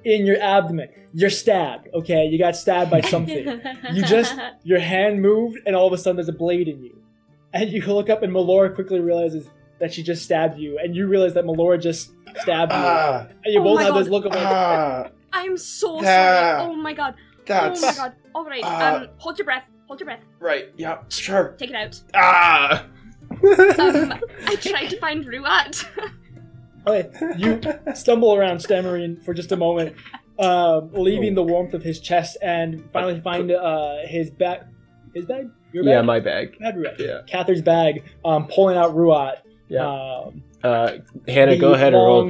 [0.04, 0.90] in your abdomen.
[1.14, 1.88] You're stabbed.
[1.94, 3.62] Okay, you got stabbed by something.
[3.94, 7.02] you just your hand moved, and all of a sudden there's a blade in you,
[7.54, 9.50] and you look up, and Melora quickly realizes
[9.80, 13.54] that she just stabbed you, and you realize that Melora just stabbed you, Ah, and
[13.54, 16.62] you Oh both my have this look of like, ah, I'm so Ah, sorry.
[16.72, 17.16] Oh my god.
[17.46, 18.14] that's oh my god.
[18.36, 18.62] All right.
[18.66, 18.96] ah.
[19.02, 19.66] um, hold your breath.
[19.88, 20.22] Hold your breath.
[20.40, 20.66] right.
[20.76, 21.56] Yeah, sure.
[21.58, 22.02] Take it out.
[22.14, 22.86] Ah.
[23.32, 24.14] Um,
[24.46, 25.86] I tried to find Ruat.
[26.86, 27.60] Okay, you
[27.96, 29.96] stumble around stammering for just a moment,
[30.40, 34.62] um, leaving the warmth of his chest, and finally find uh, his bag.
[35.14, 35.50] His bag?
[35.74, 35.92] Your bag?
[35.92, 36.56] yeah, my bag.
[36.60, 36.98] Not Ruat.
[37.00, 37.22] Yeah.
[37.28, 39.40] Cather's bag, um, pulling out Ruat.
[39.68, 39.86] Yeah.
[39.86, 40.98] Um, Uh,
[41.28, 42.26] Hannah, the go ahead and roll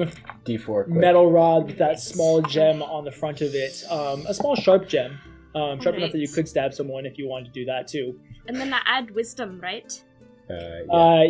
[0.45, 0.88] d4 quick.
[0.90, 3.84] metal rod with that small gem on the front of it.
[3.90, 5.18] Um, a small sharp gem.
[5.56, 8.19] Um, sharp enough that you could stab someone if you wanted to do that too.
[8.48, 9.91] and then I add wisdom, right?
[10.49, 10.91] Uh, yeah.
[10.94, 11.24] Uh,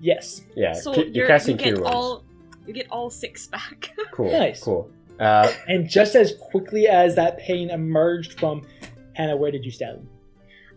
[0.00, 0.42] yes.
[0.56, 0.72] yeah.
[0.72, 1.94] so Ki- you're, you're casting you get cure wounds.
[1.94, 2.24] all
[2.66, 3.92] you get all six back.
[4.12, 4.30] Cool.
[4.32, 4.62] Nice.
[4.62, 4.90] Cool.
[5.18, 8.62] Uh, And just as quickly as that pain emerged from
[9.14, 10.08] Hannah, where did you stab him?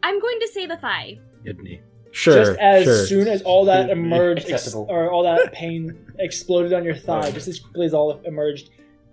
[0.03, 1.19] I'm going to say the thigh.
[1.45, 1.81] Kidney.
[2.11, 2.35] sure.
[2.35, 3.05] just as sure.
[3.05, 7.47] soon as all that emerged, ex- or all that pain exploded on your thigh, just
[7.47, 8.69] as quickly as all emerged,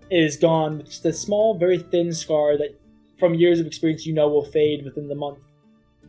[0.09, 0.83] it is gone.
[0.85, 2.79] Just a small, very thin scar that,
[3.19, 5.39] from years of experience, you know will fade within the month,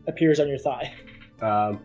[0.07, 0.93] appears on your thigh.
[1.41, 1.81] Um,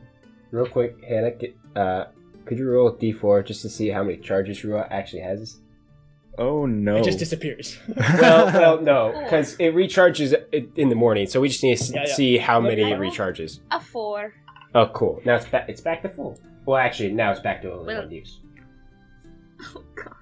[0.52, 2.06] real quick, Hannah, get, uh,
[2.46, 5.58] could you roll a d4 just to see how many charges Rua actually has?
[6.38, 6.96] Oh no!
[6.98, 7.78] It just disappears.
[8.20, 10.34] well, well, no, because it recharges
[10.78, 12.14] in the morning, so we just need to s- Yeah, yeah.
[12.16, 12.70] see how Yep.
[12.78, 13.60] many it recharges.
[13.72, 14.34] A four.
[14.74, 15.22] Oh, cool.
[15.26, 15.68] Now it's back.
[15.68, 16.40] It's back to full.
[16.66, 18.40] Well, actually, now it's back to only Well- one use.
[19.76, 20.16] Oh god.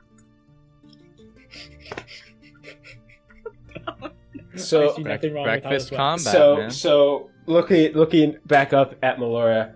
[4.55, 6.71] So, I see nothing wrong with how breakfast this combat, so, man.
[6.71, 9.73] so looking looking back up at Melora,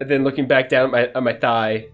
[0.00, 1.88] and then looking back down at my at my thigh.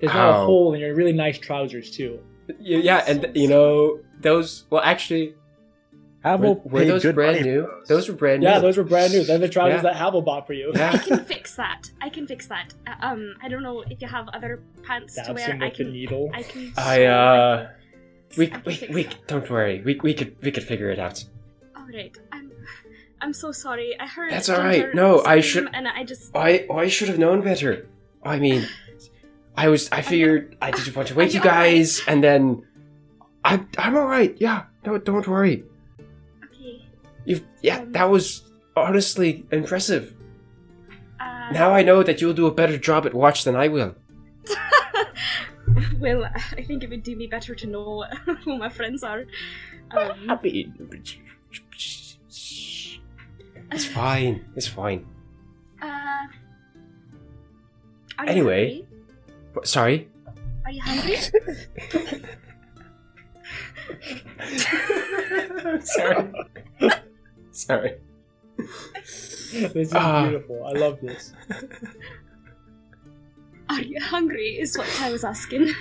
[0.00, 2.20] There's now a hole in your really nice trousers too.
[2.48, 4.64] y- Yeah, and you know those.
[4.70, 5.34] Well, actually,
[6.22, 7.62] Havel were, were paid those good brand money new?
[7.64, 7.88] for those.
[7.88, 8.46] Those were brand new.
[8.48, 9.24] Yeah, those were brand new.
[9.24, 9.82] They're the trousers Yeah.
[9.82, 10.72] that Havel bought for you.
[10.74, 10.98] I Yeah.
[10.98, 11.90] can fix that.
[12.00, 12.74] I can fix that.
[12.86, 15.46] Uh, um, I don't know if you have other pants to wear.
[15.52, 15.92] him I with the can.
[15.92, 16.30] needle.
[16.32, 16.72] I can.
[16.76, 17.68] I uh,
[18.36, 19.26] we I can we fix we that.
[19.26, 19.82] don't worry.
[19.84, 21.24] We we could we could figure it out.
[21.74, 22.16] All right.
[23.20, 23.32] I'm.
[23.32, 23.98] So sorry.
[23.98, 24.30] I heard.
[24.32, 24.94] That's all right.
[24.94, 26.34] No, I should- And I just.
[26.36, 27.88] I I should have known better.
[28.24, 28.66] I mean,
[29.56, 31.70] I was I figured I didn't want to wake you you all right?
[31.78, 32.64] guys, and then
[33.44, 34.36] I I'm all right.
[34.38, 35.64] Yeah, no, don't worry.
[36.44, 36.84] Okay.
[37.24, 38.42] You yeah, Um, that was
[38.76, 40.14] honestly impressive.
[41.20, 43.94] Uh, Now I know that you'll do a better job at watch than I will.
[46.00, 46.24] well,
[46.56, 48.04] I think it would do me better to know
[48.44, 49.24] who my friends are.
[49.90, 50.74] Um, I mean,
[53.72, 54.44] it's fine.
[54.56, 55.06] It's fine.
[55.82, 55.86] uh,
[58.18, 58.68] are you Anyway.
[58.68, 58.86] hungry?
[59.54, 60.08] But- Sorry.
[60.64, 61.16] Are you hungry?
[65.80, 66.32] Sorry.
[67.52, 67.94] Sorry.
[69.52, 70.28] This is Ah.
[70.28, 70.64] beautiful.
[70.66, 71.32] I love this.
[73.70, 74.58] Are you hungry?
[74.60, 75.72] Is what I was asking.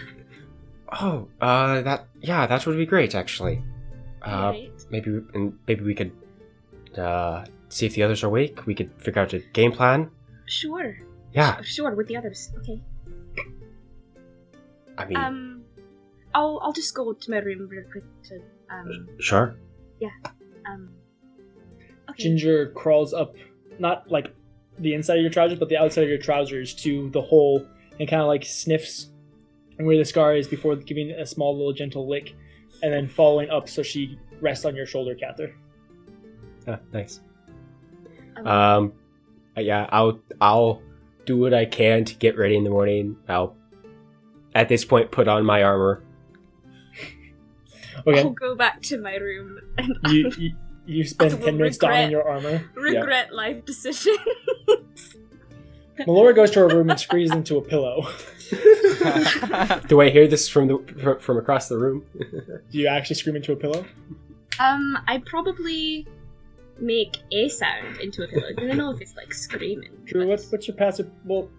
[1.01, 3.61] Oh, uh, that yeah, that would be great actually.
[4.21, 4.71] Uh, right.
[4.89, 6.11] maybe we- and maybe we could
[6.97, 8.65] uh see if the others are awake.
[8.65, 10.09] We could figure out a game plan.
[10.45, 10.97] Sure.
[11.33, 12.51] Yeah, Sure, with the others.
[12.59, 12.81] Okay.
[14.97, 15.63] I mean, Um,
[16.33, 18.39] I'll I'll just go to my room real quick to
[18.69, 19.55] um sure.
[19.99, 20.09] Yeah
[20.67, 20.89] um.
[22.09, 22.23] Okay.
[22.23, 23.35] Ginger crawls up,
[23.79, 24.33] not like
[24.79, 27.65] the inside of your trousers, but the outside of your trousers to the hole
[27.99, 29.09] and kind of like sniffs
[29.77, 32.33] where the scar is before giving a small little gentle lick
[32.81, 35.53] and then following up so she rests on your shoulder, Cather.
[36.67, 37.21] Yeah, nice.
[38.37, 38.93] Um, Um,
[39.57, 40.81] yeah, I'll I'll
[41.25, 43.17] do what I can to get ready in the morning.
[43.27, 43.55] I'll
[44.55, 46.03] at this point put on my armor.
[48.05, 48.19] Okay.
[48.21, 50.51] I'll go back to my room and You, you,
[50.85, 52.63] you spend 10 minutes regret- donning your armor.
[52.75, 54.19] regret life decisions.
[56.01, 58.07] Melora goes to her room and squeezes into a pillow.
[59.87, 62.05] Do I hear this from the from, from across the room?
[62.71, 63.83] Do you actually scream into a pillow?
[64.59, 66.07] um, I probably
[66.79, 68.47] make a sound into a pillow.
[68.57, 69.91] I don't know if it's like screaming.
[70.05, 71.09] Drew, but- what's, what's your passive?
[71.25, 71.49] Well,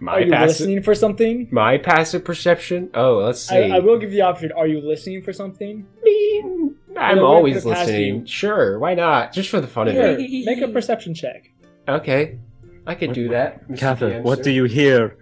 [0.00, 1.48] My are you passive listening for something?
[1.50, 2.90] my passive perception.
[2.94, 3.56] Oh, let's see.
[3.56, 4.52] I will give you the option.
[4.52, 5.86] Are you listening for something?
[6.04, 8.20] mean, I'm Well, we're always listening.
[8.20, 8.26] you.
[8.26, 9.32] Sure, why not?
[9.32, 10.18] Just for the fun of it.
[10.46, 11.50] Make a perception check.
[11.88, 12.38] Okay,
[12.86, 13.62] I could do that.
[13.76, 15.16] Catherine, what do you hear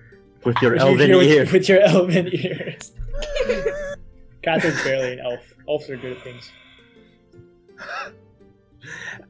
[0.44, 2.92] with your What you elven hear with, with your elven ears.
[4.42, 5.40] Catherine's barely an elf.
[5.68, 6.50] Elves are good at things.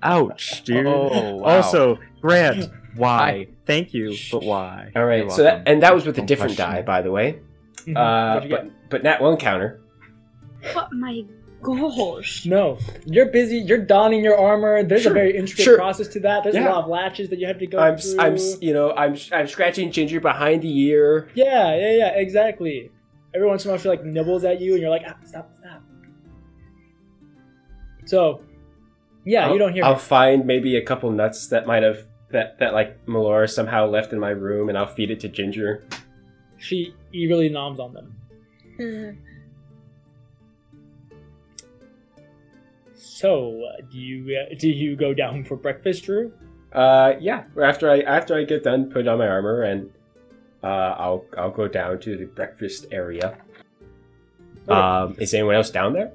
[0.03, 0.87] Ouch, dude.
[0.87, 1.45] Oh, wow.
[1.57, 3.29] Also, Grant, why?
[3.31, 4.91] I- Thank you, but why?
[4.97, 7.11] All right, You're so that and that was with a different question die, by the
[7.11, 7.39] way.
[7.87, 7.97] Mhm.
[7.97, 8.91] Uh, but get?
[8.91, 9.81] but that one counter.
[10.75, 11.23] Oh my
[11.63, 12.47] gosh.
[12.47, 13.59] No, you're busy.
[13.59, 14.83] You're donning your armor.
[14.85, 15.77] There's Sure, a very intricate sure.
[15.77, 16.45] process to that.
[16.45, 16.69] There's Yeah.
[16.69, 18.19] a lot of latches that you have to go I'm through.
[18.19, 21.29] I'm you know I'm I'm scratching Ginger behind the ear.
[21.35, 22.91] Yeah, yeah, yeah, exactly.
[23.35, 25.51] Every once in a while, she like nibbles at you, and you're like, ah, stop,
[25.59, 25.83] stop.
[28.07, 28.41] So,
[29.29, 29.85] yeah, I'll, you don't hear.
[29.85, 30.01] I'll her.
[30.01, 31.99] find maybe a couple nuts that might have
[32.31, 35.85] that that like Melora somehow left in my room, and I'll feed it to Ginger.
[36.57, 39.19] She eagerly noms on them.
[42.95, 46.33] So, uh, do you uh, do you go down for breakfast, Drew?
[46.73, 47.45] Uh, yeah.
[47.61, 49.91] After I after I get done, put on my armor, and
[50.63, 53.37] uh, I'll I'll go down to the breakfast area.
[54.69, 56.13] Um, is anyone else down there?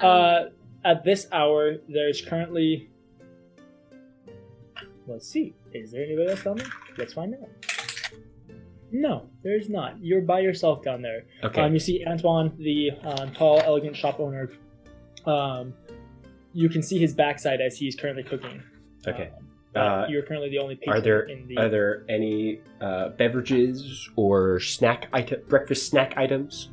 [0.00, 0.44] Uh,
[0.84, 2.90] at this hour, there's currently.
[5.06, 5.54] Let's see.
[5.72, 6.66] Is there anybody else down there?
[6.96, 7.48] Let's find out.
[8.90, 10.02] No, there's not.
[10.02, 11.24] You're by yourself down there.
[11.42, 11.60] Okay.
[11.60, 14.50] Um, you see Antoine, the um, tall, elegant shop owner.
[15.26, 15.74] Um,
[16.52, 18.62] you can see his backside as he's currently cooking.
[19.06, 19.30] Okay.
[19.74, 21.56] Um, Uh, you're currently the only patron Are there in the.
[21.58, 26.68] are there any uh, beverages or snack item breakfast snack items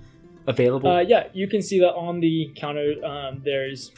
[0.52, 0.90] available?
[0.90, 2.94] Uh, yeah, you can see that on the counter.
[3.03, 3.91] Um, there's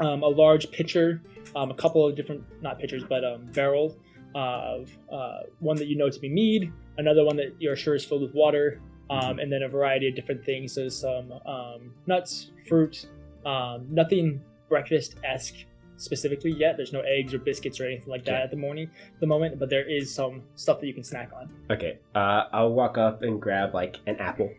[0.00, 1.20] um, a large pitcher,
[1.56, 3.96] um, a couple of different not pitchers, but um, barrel
[4.34, 8.04] of uh, one that you know to be mead, another one that you're sure is
[8.04, 8.80] filled with water,
[9.10, 10.72] um, and then a variety of different things.
[10.72, 13.06] So some um, nuts, fruit,
[13.44, 15.66] um, nothing breakfast esque
[15.96, 16.76] specifically yet.
[16.76, 18.90] There's no eggs or biscuits or anything like that at the morning,
[19.20, 21.50] the moment, but there is some stuff that you can snack on.
[21.70, 21.98] okay.
[22.14, 24.50] Uh, I'll walk up and grab like an apple.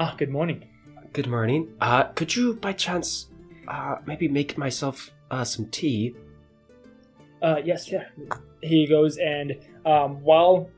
[0.00, 0.64] Ah, good morning.
[1.12, 1.74] Good morning.
[1.80, 3.26] Uh, could you by chance
[3.66, 6.14] uh, maybe make myself uh, some tea?
[7.42, 8.04] Uh, yes, yeah.
[8.62, 10.70] He goes and um, while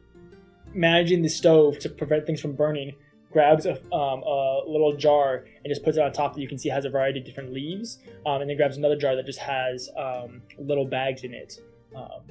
[0.72, 2.94] managing the stove to prevent things from burning,
[3.30, 6.56] grabs a, um, a little jar and just puts it on top that you can
[6.58, 9.38] see has a variety of different leaves, um, and then grabs another jar that just
[9.38, 11.60] has um, little bags in it.
[11.94, 12.22] Um,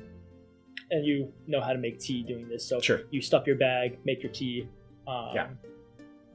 [0.90, 3.02] and you know how to make tea doing this, so Sure.
[3.12, 4.68] you stuff your bag, make your tea.
[5.08, 5.48] Um, Yeah.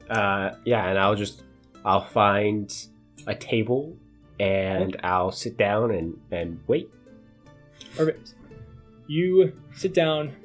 [0.09, 1.43] Uh, yeah, and I'll just
[1.83, 2.73] I'll find
[3.27, 3.95] a table
[4.39, 6.89] and I'll sit down and and wait.
[7.95, 8.35] Perfect.
[9.07, 10.35] You sit down.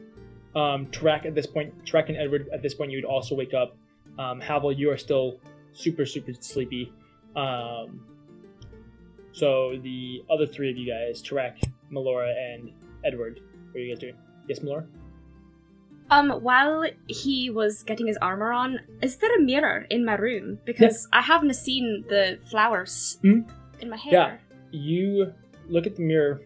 [0.57, 3.55] Um, Tarak at this point, Tarak and Edward at this point, you would also wake
[3.55, 3.77] up.
[4.19, 5.39] Um, Havel, you are still
[5.73, 6.93] super, super sleepy.
[7.37, 8.01] Um,
[9.33, 11.63] so the other three of you guys, Tarak,
[11.93, 12.73] Melora, and
[13.05, 14.17] Edward, what are you guys doing?
[14.49, 14.87] Yes, Melora?
[16.11, 20.59] Um, while he was getting his armor on, is there a mirror in my room?
[20.65, 23.41] Because I haven't seen the flowers Hmm?
[23.81, 24.13] in my hair.
[24.13, 24.37] Yeah.
[24.73, 25.33] You
[25.69, 26.41] look at the mirror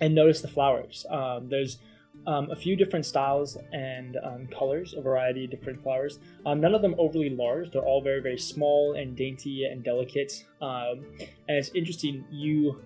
[0.00, 1.06] and notice the flowers.
[1.10, 1.78] Um, there's
[2.26, 6.18] um, a few different styles and um, colors, a variety of different flowers.
[6.44, 7.70] Um, none of them overly large.
[7.70, 10.44] They're all very, very small and dainty and delicate.
[10.60, 11.04] Um,
[11.48, 12.24] and it's interesting.
[12.30, 12.80] You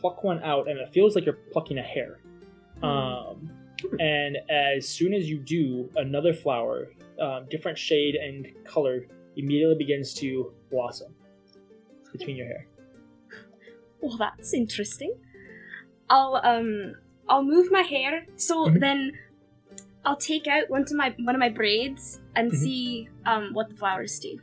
[0.00, 2.18] pluck one out, and it feels like you're plucking a hair.
[2.82, 3.50] Um,
[3.98, 6.88] and as soon as you do, another flower,
[7.20, 11.14] um, different shade and color, immediately begins to blossom
[12.12, 12.66] between your hair.
[14.00, 15.14] Well, that's interesting.
[16.08, 16.94] I'll um
[17.28, 18.80] I'll move my hair so Mhm.
[18.80, 19.12] then
[20.04, 22.54] I'll take out one of my one of my braids and Mhm.
[22.56, 24.38] see um what the flowers do.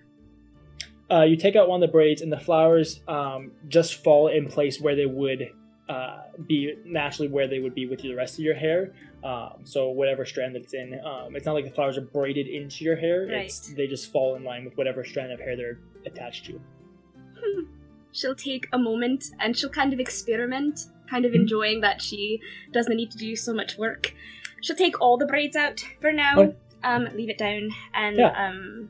[1.11, 4.47] uh, you take out one of the braids and the flowers um, just fall in
[4.47, 5.47] place where they would
[5.87, 8.91] uh, be naturally where they would be with the rest of your hair
[9.23, 12.47] um, so whatever strand that it's in um, it's not like the flowers are braided
[12.47, 13.77] into your hair it's, Right.
[13.77, 16.59] they just fall in line with whatever strand of hair they're attached to
[18.15, 22.39] She'll take a moment and she'll kind of experiment, kind of enjoying that she
[22.71, 24.13] doesn't need to do so much work.
[24.61, 26.55] She'll take all the braids out for now, Okay.
[26.83, 28.27] um, leave it down, and Yeah.
[28.49, 28.87] um,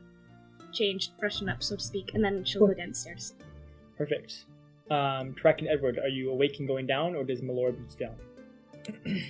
[0.74, 3.34] change, freshen up, so to speak, and then she'll go downstairs.
[3.98, 4.44] perfect
[4.92, 8.16] um, Trek and Edward are you awake and going down or does Melora boots down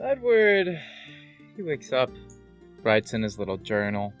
[0.00, 0.80] Edward,
[1.56, 2.10] he wakes up,
[2.82, 4.12] writes in his little journal,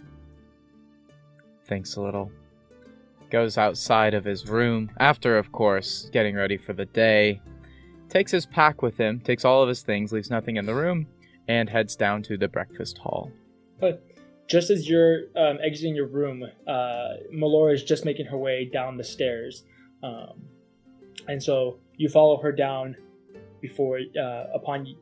[1.64, 2.30] thinks a little,
[3.30, 7.40] goes outside of his room, after, of course, getting ready for the day,
[8.08, 11.06] takes his pack with him, takes all of his things, leaves nothing in the room,
[11.48, 13.32] and heads down to the breakfast hall.
[13.80, 14.04] But
[14.48, 18.98] just as you're um, exiting your room, uh, Melora is just making her way down
[18.98, 19.64] the stairs,
[20.02, 20.42] um,
[21.28, 22.96] and so you follow her down
[23.62, 24.94] before uh, upon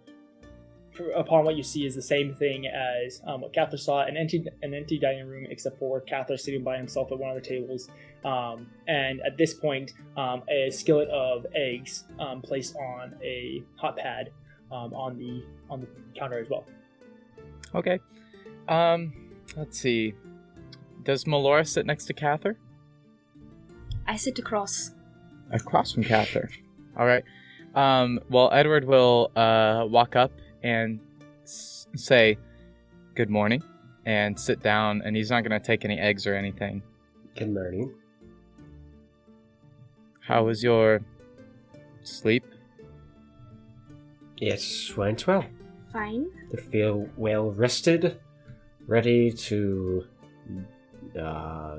[1.15, 4.45] upon what you see is the same thing as um, what Cather saw an empty
[4.63, 7.89] an empty dining room except for Cather sitting by himself at one of the tables,
[8.25, 13.97] um, and at this point um, a skillet of eggs um, placed on a hot
[13.97, 14.31] pad
[14.73, 15.89] um, on the on the
[16.19, 16.65] counter as well.
[17.75, 18.01] Okay.
[18.69, 19.13] Um,
[19.57, 20.15] let's see.
[21.03, 22.57] Does Melora sit next to Cather?
[24.07, 24.93] I sit across.
[25.51, 26.51] across from Cather.
[26.97, 27.25] All right.
[27.75, 31.01] Um, well, Edward will uh, walk up and
[31.43, 32.39] s- say,
[33.15, 33.63] "Good morning,"
[34.07, 35.03] and sit down.
[35.05, 36.83] And he's not going to take any eggs or anything.
[37.37, 37.95] Good morning.
[40.21, 41.01] How was your
[42.03, 42.45] sleep?
[44.41, 45.45] It went well.
[45.93, 46.31] Fine.
[46.53, 48.21] To feel well rested,
[48.87, 50.05] ready to
[51.21, 51.79] uh,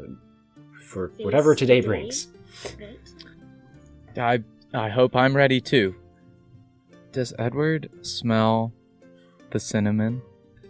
[0.89, 2.27] for Face whatever today the brings.
[2.79, 2.99] Right.
[4.17, 4.43] I
[4.77, 5.95] I hope I'm ready too.
[7.11, 8.71] Does Edward smell
[9.51, 10.21] the cinnamon?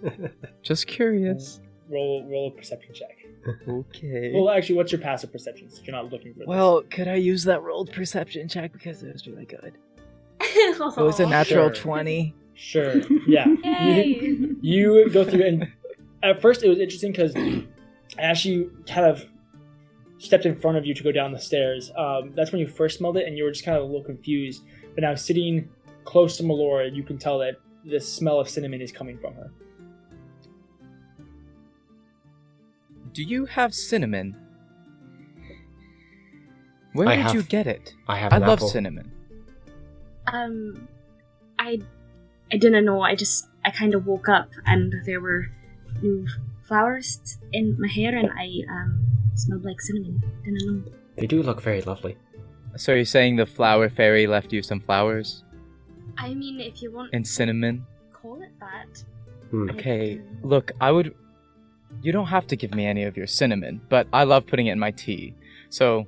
[0.63, 1.59] Just curious.
[1.89, 3.18] Roll roll a perception check.
[3.68, 4.31] Okay.
[4.34, 5.69] Well, actually, what's your passive perception?
[5.69, 6.47] Since you're not looking for this.
[6.47, 9.73] Well, could I use that rolled perception check because it was really good?
[10.53, 11.84] It was a natural Sure.
[11.84, 12.35] 20.
[12.55, 12.95] Sure.
[13.27, 13.45] Yeah.
[13.47, 14.49] you, Yay!
[14.61, 15.68] you go through and
[16.23, 17.35] at first it was interesting because
[18.18, 19.26] as she kind of
[20.18, 22.97] stepped in front of you to go down the stairs, um, that's when you first
[22.97, 24.63] smelled it and you were just kind of a little confused.
[24.95, 25.69] But now sitting
[26.06, 27.56] close to Melora, you can tell that
[27.86, 29.52] the smell of cinnamon is coming from her.
[33.14, 34.36] Do you have cinnamon?
[36.94, 37.94] Where I did have- you get it?
[38.07, 38.69] I have I an love apple.
[38.69, 39.11] cinnamon.
[40.28, 40.88] Um,
[41.60, 41.80] I,
[42.52, 43.02] I didn't know.
[43.02, 45.48] I just I kind of woke up and there were
[46.02, 46.28] new
[46.68, 49.06] flowers in my hair, and I um
[49.36, 50.22] smelled like cinnamon.
[50.45, 50.91] Didn't know.
[51.18, 52.18] They do look very lovely.
[52.78, 55.44] So you're saying the flower fairy left you some flowers
[56.17, 57.85] I mean, if you want and cinnamon?
[58.13, 59.03] call it that.
[59.49, 59.69] Hmm.
[59.71, 61.15] Okay, look, I would.
[62.01, 64.71] You don't have to give me any of your cinnamon, but I love putting it
[64.71, 65.35] in my tea.
[65.69, 66.07] So,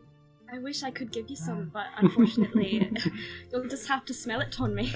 [0.51, 2.89] I wish I could give you some, but unfortunately,
[3.51, 4.93] you'll just have to smell it on me.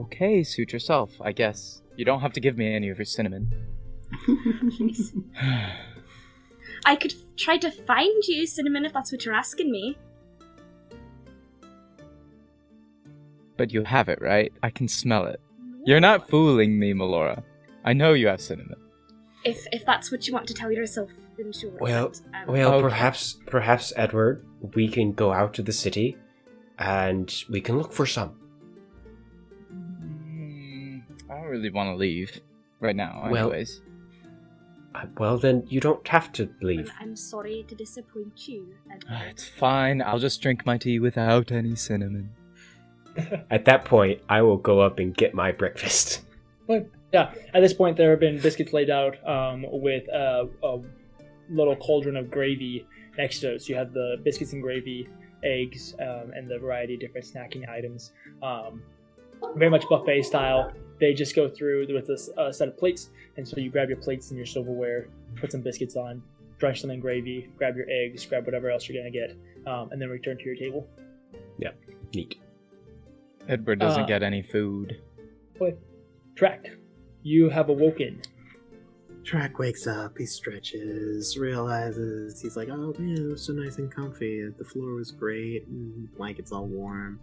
[0.00, 1.82] okay, suit yourself, I guess.
[1.96, 3.52] You don't have to give me any of your cinnamon.
[6.84, 9.98] I could try to find you cinnamon if that's what you're asking me.
[13.58, 14.50] But you have it, right?
[14.62, 15.40] I can smell it.
[15.84, 17.42] You're not fooling me, Melora.
[17.84, 18.76] I know you have cinnamon.
[19.44, 21.70] If if that's what you want to tell yourself, then sure.
[21.80, 22.82] Well, but, um, Well, Okay.
[22.88, 24.44] perhaps, perhaps Edward,
[24.74, 26.16] we can go out to the city,
[26.78, 28.32] and we can look for some.
[29.72, 32.40] Mm, I don't really want to leave
[32.80, 33.80] right now, Well- anyways.
[34.94, 36.90] Uh, well, then you don't have to well, leave.
[36.98, 38.74] I'm sorry to disappoint you.
[38.90, 39.20] Edward.
[39.30, 40.02] It's fine.
[40.02, 42.30] I'll just drink my tea without any cinnamon.
[43.50, 46.22] At that point, I will go up and get my breakfast.
[46.66, 50.78] But yeah, at this point there have been biscuits laid out um, with a, a
[51.48, 52.86] little cauldron of gravy
[53.16, 53.62] next to it.
[53.62, 55.08] So you have the biscuits and gravy,
[55.42, 58.12] eggs, um, and the variety of different snacking items.
[58.42, 58.82] Um,
[59.56, 60.72] very much buffet style.
[61.00, 64.30] They just go through with a set of plates, and so you grab your plates
[64.30, 66.22] and your silverware, put some biscuits on,
[66.58, 69.36] drench them in gravy, grab your eggs, grab whatever else you're gonna get,
[69.66, 70.88] um, and then return to your table.
[71.56, 71.70] Yeah,
[72.14, 72.40] neat.
[73.48, 75.00] Edward doesn't Uh, get any food.
[75.56, 75.78] What?
[76.34, 76.66] Track,
[77.22, 78.20] you have awoken.
[79.24, 83.90] Track wakes up, he stretches, realizes he's like, oh man, it was so nice and
[83.90, 84.48] comfy.
[84.56, 87.20] The floor was great, and blanket's all warm.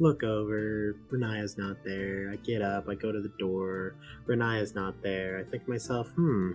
[0.00, 2.30] Look over, Renaya's not there.
[2.32, 3.94] I get up, I go to the door.
[4.26, 5.38] Renaya's not there.
[5.38, 6.52] I think to myself, hmm,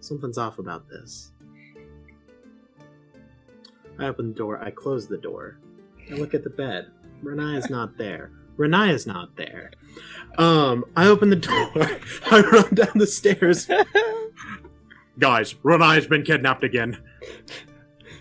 [0.00, 1.30] something's off about this.
[3.98, 5.58] I open the door, I close the door.
[6.10, 6.86] I look at the bed.
[7.22, 8.30] Renaya's not there.
[8.56, 9.70] Renaya's not there.
[10.38, 11.70] Um, I open the door.
[12.30, 13.68] I run down the stairs.
[15.18, 16.98] Guys, Renaya's been kidnapped again.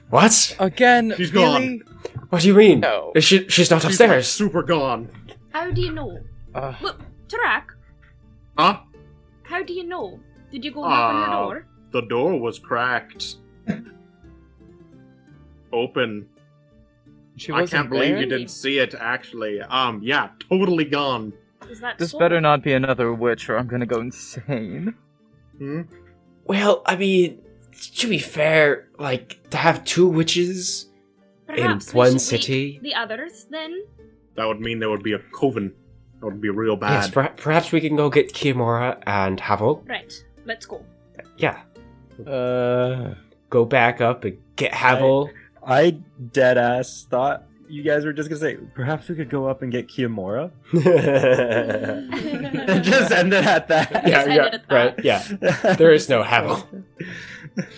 [0.09, 0.55] What?
[0.59, 1.13] Again?
[1.17, 1.79] She's really?
[1.79, 1.81] Gone.
[2.29, 2.79] What do you mean?
[2.79, 3.11] No.
[3.15, 4.27] Is she, she's not She's, like, upstairs.
[4.27, 5.09] super gone.
[5.51, 6.19] How do you know?
[6.53, 7.63] Uh, Look, Tarak,
[8.57, 8.79] Huh?
[9.43, 10.19] how do you know?
[10.51, 11.67] Did you go knock on her Uh, door?
[11.91, 13.35] The door was cracked.
[15.73, 16.27] Open.
[17.37, 18.19] She I wasn't can't believe there?
[18.21, 18.93] you didn't see it.
[18.99, 21.33] Actually, um, yeah, totally gone.
[21.69, 22.19] Is that This so?
[22.19, 24.95] better not be another witch, or I'm gonna go insane.
[25.57, 25.81] Hmm?
[26.45, 27.41] Well, I mean,
[27.95, 30.89] to be fair, like to have two witches
[31.47, 32.79] Perhaps in we one should city.
[32.83, 33.83] The others, then?
[34.35, 35.73] That would mean there would be a coven.
[36.19, 36.91] That would be real bad.
[36.91, 39.83] Yes, per- perhaps we can go get Kimura and Havel.
[39.87, 40.13] Right,
[40.45, 40.83] let's go.
[41.37, 41.61] Yeah,
[42.25, 43.15] Uh,
[43.49, 45.29] go back up and get Havel.
[45.65, 45.97] I
[46.31, 49.71] dead ass thought you guys were just gonna say perhaps we could go up and
[49.71, 50.83] get Kiamora and
[52.83, 54.07] just end it at that.
[54.07, 54.75] yeah, yeah, at that.
[54.75, 55.03] right.
[55.03, 55.23] Yeah,
[55.75, 56.67] there is no Havel.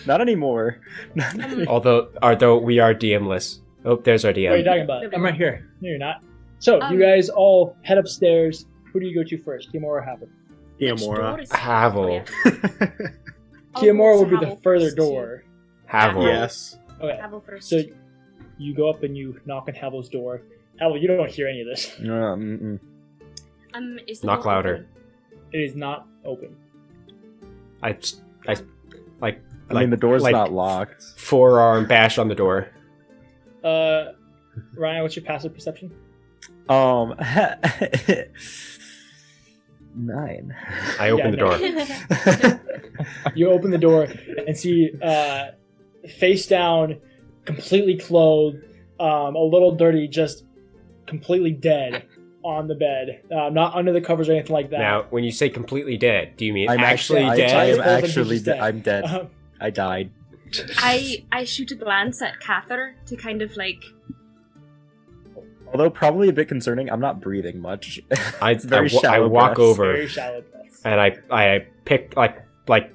[0.06, 0.78] Not anymore.
[1.14, 1.66] Not Um, anymore.
[1.68, 3.60] Although, although we are DMless.
[3.84, 4.50] Oh, there's our DM.
[4.50, 5.14] What are you talking about?
[5.14, 5.70] I'm right here.
[5.80, 6.22] No, you're not.
[6.58, 8.66] So Um, you guys all head upstairs.
[8.92, 10.28] Who do you go to first, Kimura or Havel?
[10.78, 11.52] Which door Kiamora.
[11.56, 12.04] Havel.
[12.04, 12.24] Oh, yeah.
[13.74, 15.44] I'll Kiamura go will to be the further door.
[15.86, 16.24] Havel.
[16.24, 16.78] yes.
[17.00, 17.16] Okay.
[17.20, 17.68] Havel first.
[17.68, 17.82] So
[18.58, 20.42] you go up and you knock on Havel's door.
[20.80, 21.92] Havel, you don't hear any of this.
[22.00, 22.78] Um, mm-mm.
[23.74, 24.74] um, is the Knock door louder.
[24.74, 24.86] open?
[25.52, 26.56] It is not open.
[27.82, 27.96] I,
[28.46, 28.56] I,
[29.20, 31.02] like, I mean, the door's like not locked.
[31.16, 32.68] Forearm bash on the door.
[33.62, 34.12] Uh,
[34.74, 35.92] Ryan, what's your passive perception?
[36.68, 37.14] Um,
[39.94, 40.54] nine.
[41.00, 41.58] I open Yeah, the no.
[42.48, 42.60] door.
[43.36, 44.08] You open the door
[44.46, 45.50] and see uh,
[46.08, 46.98] face down,
[47.44, 48.58] completely clothed,
[49.00, 50.44] um, a little dirty, just
[51.06, 52.04] completely dead
[52.44, 53.22] on the bed.
[53.30, 54.78] Uh, not under the covers or anything like that.
[54.80, 57.56] Now, when you say completely dead, do you mean I'm actually, actually, dead?
[57.56, 58.52] I, I am Both of you actually just dead.
[58.54, 58.62] dead.
[58.62, 59.04] I'm dead.
[59.04, 59.30] Um,
[59.60, 60.10] I died.
[60.78, 63.82] I I shoot a glance at Cather to kind of like
[65.70, 68.00] Although probably a bit concerning, I'm not breathing much.
[68.40, 69.60] I, It's very I, wa- I shallow walk breaths.
[69.60, 70.42] over Very shallow
[70.84, 72.94] and I I pick like like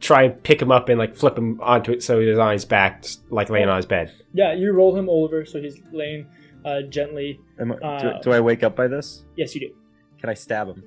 [0.00, 2.64] try and pick him up and like flip him onto it so he's on his
[2.64, 4.12] back, like laying on his bed.
[4.32, 6.26] Yeah, you roll him over so he's laying
[6.64, 7.40] uh, gently.
[7.58, 9.24] Am I- Uh, do, do I wake up by this?
[9.36, 9.74] Yes, you do.
[10.20, 10.82] Can I stab him?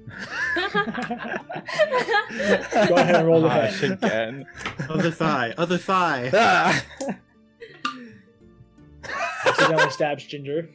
[0.56, 0.62] Go
[2.96, 3.92] ahead and roll the Gosh, hit.
[3.94, 4.46] again.
[4.90, 6.30] Other thigh, other thigh.
[6.34, 6.84] Ah!
[9.46, 10.70] Accidentally stabs Ginger.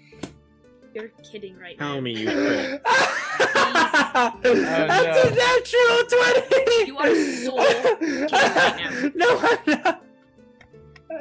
[0.97, 2.01] You're kidding right Tell now.
[2.01, 2.83] me you crit.
[2.87, 6.87] That's a natural 20!
[6.87, 7.53] You are so
[7.99, 9.11] kidding right now.
[9.15, 10.03] No, I'm not.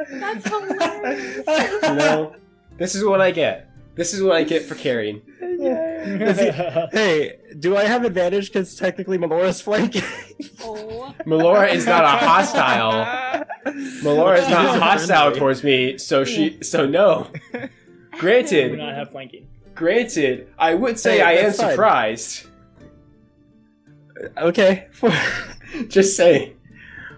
[0.10, 1.46] That's hilarious.
[1.84, 2.36] You know,
[2.78, 3.70] this is what I get.
[3.96, 5.22] This is what I get for carrying.
[5.42, 6.52] Is he-
[6.98, 10.04] hey, do I have advantage because technically Melora's flanking?
[10.62, 13.06] Oh, Melora is not a hostile.
[14.04, 17.30] Melora is not hostile towards me, so she so no.
[17.52, 17.70] do
[18.20, 19.48] Granted, not have flanking.
[19.76, 21.70] Granted, I would say Hey, I am that's fine.
[21.72, 22.48] surprised.
[24.38, 24.88] okay.
[25.88, 26.54] Just say.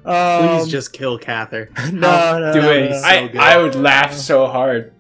[0.06, 1.70] Um, Please just kill Cather.
[1.92, 2.90] no, no, Do no, it.
[2.92, 3.02] no, no.
[3.06, 3.36] I, good.
[3.42, 4.94] I would laugh so hard.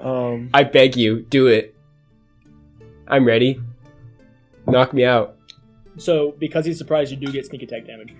[0.00, 1.76] Um, I beg you, do it.
[3.06, 3.60] I'm ready.
[4.66, 5.36] Knock me out.
[5.98, 8.12] So, because he's surprised, you do get sneak attack damage.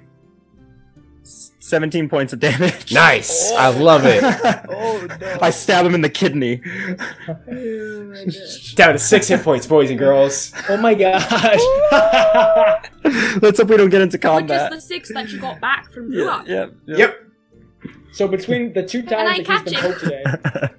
[1.71, 2.93] 17 points of damage.
[2.93, 3.53] Nice.
[3.53, 4.23] I love it.
[4.69, 5.39] oh, no.
[5.41, 6.57] I stab him in the kidney.
[8.75, 10.53] Down to six hit points, boys and girls.
[10.69, 11.25] Oh my gosh!
[13.43, 16.13] Let's hope we don't get into which is the six that you got back from
[16.13, 16.49] Yeah, Ruak.
[16.49, 16.97] yeah, yeah.
[16.97, 17.25] Yep.
[18.13, 19.81] so between the two Can times that he's been him?
[19.93, 20.25] poked today,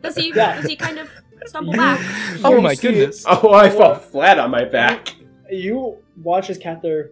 [0.02, 0.34] Does he?
[0.36, 0.56] Yeah.
[0.62, 1.10] Does he kind of
[1.46, 2.00] stumble back?
[2.44, 3.24] Oh you my see- goodness.
[3.28, 5.16] Oh, I fall flat on my back.
[5.50, 7.12] You watch as Cather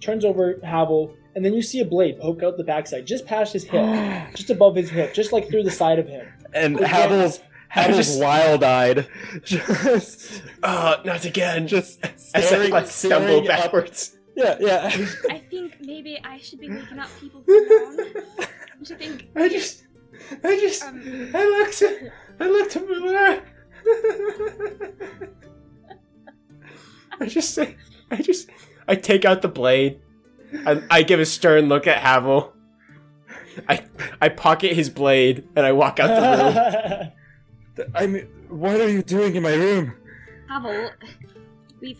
[0.00, 3.52] turns over Havel, and then you see a blade poke out the backside, just past
[3.52, 3.82] his hip,
[4.34, 6.26] just above his hip, just like through the side of him.
[6.52, 9.08] and Again, Havel's, Havel's wild-eyed.
[9.44, 11.66] Just, Oh, not again.
[11.66, 13.46] just As I staring, like stumble staring up.
[13.48, 14.16] backwards.
[14.36, 14.84] Yeah, yeah.
[15.30, 17.96] I think maybe I should be waking up people for long.
[17.96, 19.26] Don't you think?
[19.36, 19.84] I just,
[20.44, 21.02] I just, Um,
[21.34, 23.42] I looked, at, I looked at Miller.
[27.20, 27.76] I just, say-
[28.10, 28.50] I just,
[28.88, 30.00] I take out the blade.
[30.66, 32.52] I, I give a stern look at Havel.
[33.68, 33.84] I,
[34.20, 37.12] I pocket his blade and I walk out the
[37.78, 37.86] room.
[37.94, 39.94] I mean, what are you doing in my room?
[40.48, 40.90] Havel,
[41.80, 41.96] we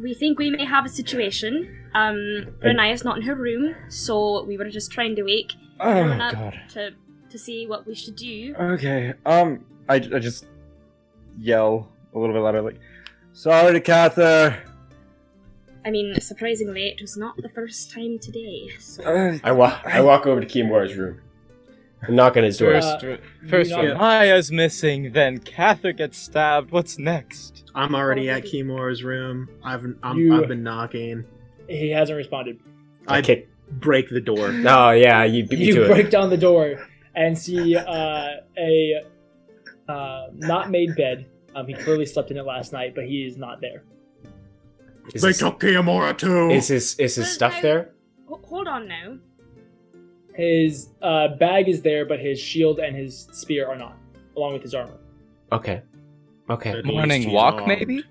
[0.00, 1.88] we think we may have a situation.
[1.94, 6.20] Um, Renaya's not in her room, so we were just trying to wake Oh everyone
[6.20, 6.60] up god.
[6.70, 6.90] to
[7.30, 8.54] to see what we should do.
[8.58, 9.14] Okay.
[9.26, 10.46] Um, I, I just
[11.38, 12.80] yell a little bit louder, like,
[13.32, 14.62] "Sorry, Cather."
[15.86, 18.68] I mean, surprisingly, it was not the first time today.
[18.80, 21.20] So Uh, I walk, I walk over to Kiyomura's room.
[22.02, 22.72] and knock on his door.
[22.80, 23.00] First,
[23.48, 26.70] first you know- Renaya's missing, then Cather gets stabbed.
[26.70, 27.64] What's next?
[27.74, 28.62] I'm already at Already.
[28.62, 29.48] Kiyomura's room.
[29.64, 31.24] I've I'm, You- I've been knocking.
[31.68, 32.58] he hasn't responded.
[33.08, 33.48] I I kick.
[33.70, 34.52] break the door.
[34.52, 36.10] No, yeah, you beat me you to break it.
[36.10, 38.28] down the door and see uh,
[38.58, 39.00] a
[39.88, 41.26] uh, not made bed.
[41.54, 43.82] Um, he clearly slept in it last night, but he is not there.
[45.12, 46.50] Is They his, took Kiyomura too.
[46.50, 47.90] is his is his Well, stuff I- there?
[48.28, 49.18] Ho- hold on now.
[50.34, 53.96] His uh, bag is there, but his shield and his spear are not,
[54.36, 54.98] along with his armor.
[55.52, 55.82] Okay.
[56.50, 56.70] Okay.
[56.78, 57.68] At Morning walk, armed.
[57.68, 58.02] maybe?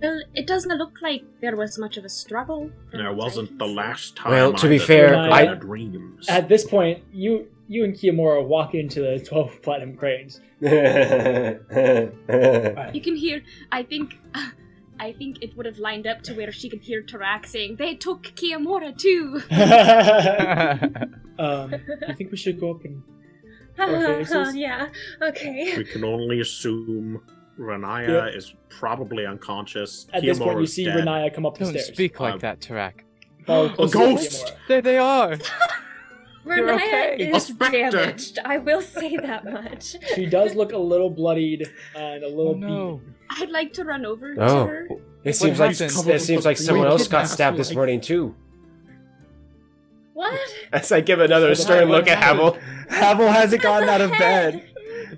[0.00, 2.70] Well, it doesn't look like there was much of a struggle.
[2.90, 4.30] from There wasn't the last time.
[4.32, 6.28] Well, to I be had fair, a I- dreams.
[6.28, 10.40] At this point, you you and Kiyomura walk into the twelve platinum cranes.
[12.94, 13.42] You can hear.
[13.72, 14.16] I think.
[15.00, 17.94] I think it would have lined up to where she could hear Tarak saying, "They
[17.94, 19.40] took Kiyomura too."
[21.38, 21.72] um,
[22.08, 23.02] you think we should go up and
[24.56, 24.88] yeah.
[25.22, 25.76] Okay.
[25.76, 27.20] we can only assume
[27.58, 30.06] Renaya is probably unconscious.
[30.12, 30.96] at this point you see dead.
[31.04, 31.86] Renaya come up the Don't stairs?
[31.88, 33.00] speak like Um, that, Tarak.
[33.46, 34.52] Follow A ghost!
[34.66, 35.38] There they are.
[36.48, 36.74] Renaya
[37.14, 37.30] okay.
[37.34, 38.38] Is damaged.
[38.44, 39.96] I will say that much.
[40.14, 42.96] She does look a little bloodied and a little Oh no.
[42.96, 43.14] beaten.
[43.30, 44.66] I'd like to run over to Oh.
[44.66, 44.88] her.
[45.24, 48.34] It seems like it seems like someone else got stabbed this morning too.
[50.14, 50.38] What?
[50.72, 52.56] As I give another What stern look at happened?
[52.56, 52.98] Havel.
[52.98, 54.64] Havel hasn't Has gotten out of bed.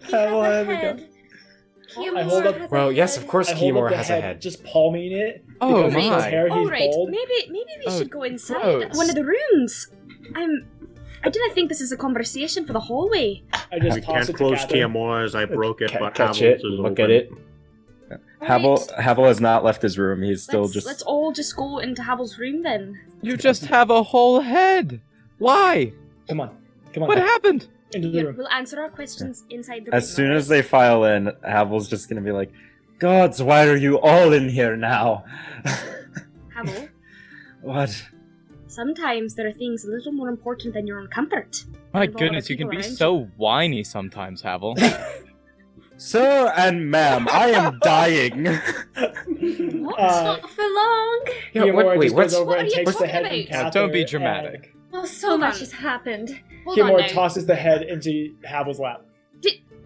[0.04, 1.06] He Havel has a hasn't head.
[2.16, 3.24] I hold up- has a Well, yes, head.
[3.24, 4.40] of course I Kiyomura has head, a head.
[4.40, 5.44] just palming it.
[5.60, 6.28] Oh because my.
[6.28, 7.10] hair, All right, bald.
[7.10, 8.96] maybe maybe we Oh, should go inside gross.
[8.96, 9.88] one of the rooms.
[10.34, 10.68] I'm.
[11.22, 13.42] I didn't think this is a conversation for the hallway.
[13.72, 14.92] I just We can't it close Catherine.
[14.92, 17.04] Kiyomura as I broke it, Ca- but catch Havel's it, is look open.
[17.04, 17.30] at it.
[18.40, 18.90] Havel Right.
[19.00, 20.22] Havel has not left his room.
[20.22, 20.86] He's still let's, just.
[20.86, 22.98] let's all just go into Havel's room then.
[23.22, 25.00] You just have a whole head.
[25.38, 25.92] Why?
[26.28, 26.56] Come on,
[26.94, 27.68] come on, What happened?
[27.92, 28.36] into the Yeah, room.
[28.38, 29.94] we'll answer our questions inside the room.
[29.98, 32.50] As soon as they file in, Havel's just gonna be like,
[32.98, 35.24] Gods, why are you all in here now?
[36.54, 36.88] Havel,
[37.62, 38.04] what?
[38.70, 41.64] Sometimes there are things a little more important than your own comfort.
[41.92, 44.76] My goodness, you can be around so whiny sometimes, Havel.
[45.96, 48.46] Sir and ma'am, I am dying.
[48.46, 50.00] What?
[50.00, 51.24] Uh, Not for long.
[51.52, 53.46] Yeah, Theomora what, wait, what's What are you talking about?
[53.48, 53.70] Cather.
[53.70, 54.74] Don't be and dramatic.
[54.94, 55.60] Oh, so Hold much on.
[55.60, 56.40] has happened.
[56.64, 59.02] Hold on tosses the head into Havel's lap.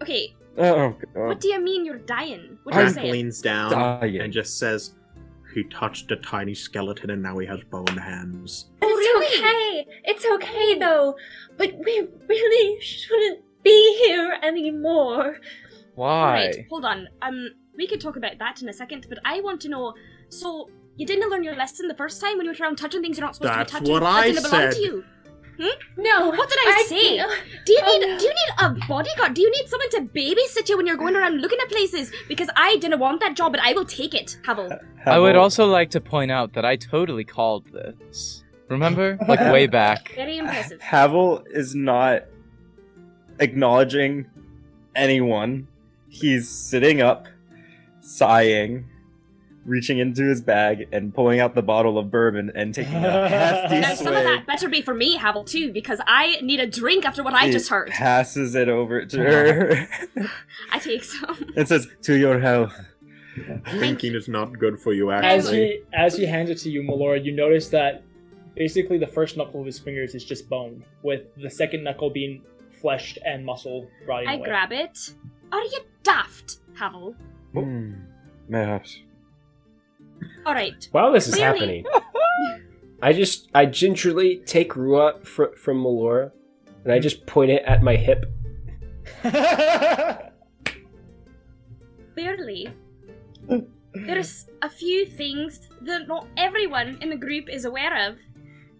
[0.01, 2.57] okay, oh, what do you mean you're dying?
[2.63, 3.11] What are you saying?
[3.11, 4.21] leans down Dying.
[4.21, 4.93] and just says,
[5.55, 9.87] "He touched a tiny skeleton, and now he has bone hands." It's okay.
[10.03, 11.15] It's okay though.
[11.57, 15.39] But we really shouldn't be here anymore.
[15.95, 16.33] Why?
[16.33, 17.07] Right, hold on.
[17.21, 19.93] Um, we could talk about that in a second, but I want to know.
[20.29, 23.17] So, you didn't learn your lesson the first time when you went around touching things
[23.17, 23.93] you're not supposed That's to be touching.
[23.93, 24.73] what that I didn't belong said.
[24.73, 25.03] to you.
[25.59, 25.67] Hmm?
[25.97, 26.29] No.
[26.29, 27.17] What did I, say?
[27.65, 28.17] Do you Oh, need no.
[28.19, 29.33] do you need a bodyguard?
[29.33, 32.11] Do you need someone to babysit you when you're going around looking at places?
[32.27, 34.71] Because I didn't want that job, but I will take it, Havel.
[34.71, 34.77] Uh,
[35.09, 38.43] I would also like to point out that I totally called this.
[38.69, 39.17] Remember?
[39.27, 40.13] Like way back.
[40.15, 40.81] Very impressive.
[40.81, 42.23] Havel is not
[43.39, 44.25] acknowledging
[44.95, 45.67] anyone.
[46.09, 47.27] He's sitting up,
[48.01, 48.85] sighing,
[49.65, 53.79] reaching into his bag and pulling out the bottle of bourbon and taking a hefty
[53.79, 57.03] Now, some of that better be for me, Havel, too, because I need a drink
[57.03, 57.89] after what I He just heard.
[57.89, 59.87] Passes it over to her.
[60.71, 61.35] I take some.
[61.55, 62.73] it says, "To your health."
[63.71, 65.59] Drinking is not good for you, Actually, As actually.
[65.67, 68.03] he as he hands it to you, Melora, you notice that
[68.55, 72.41] basically the first knuckle of his fingers is just bone, with the second knuckle being
[72.81, 74.47] flesh and muscle rotting I away.
[74.47, 75.13] grab it.
[75.51, 77.13] Are you daft, Havel?
[77.53, 77.93] Hmm,
[80.19, 80.39] Perhaps.
[80.47, 80.87] Alright.
[80.91, 81.85] While this is Clearly- happening,
[83.01, 86.31] I just I gingerly take Rua fr- from Melora,
[86.83, 88.25] and I just point it at my hip.
[92.13, 92.69] Clearly,
[93.93, 98.17] there's a few things that not everyone in the group is aware of.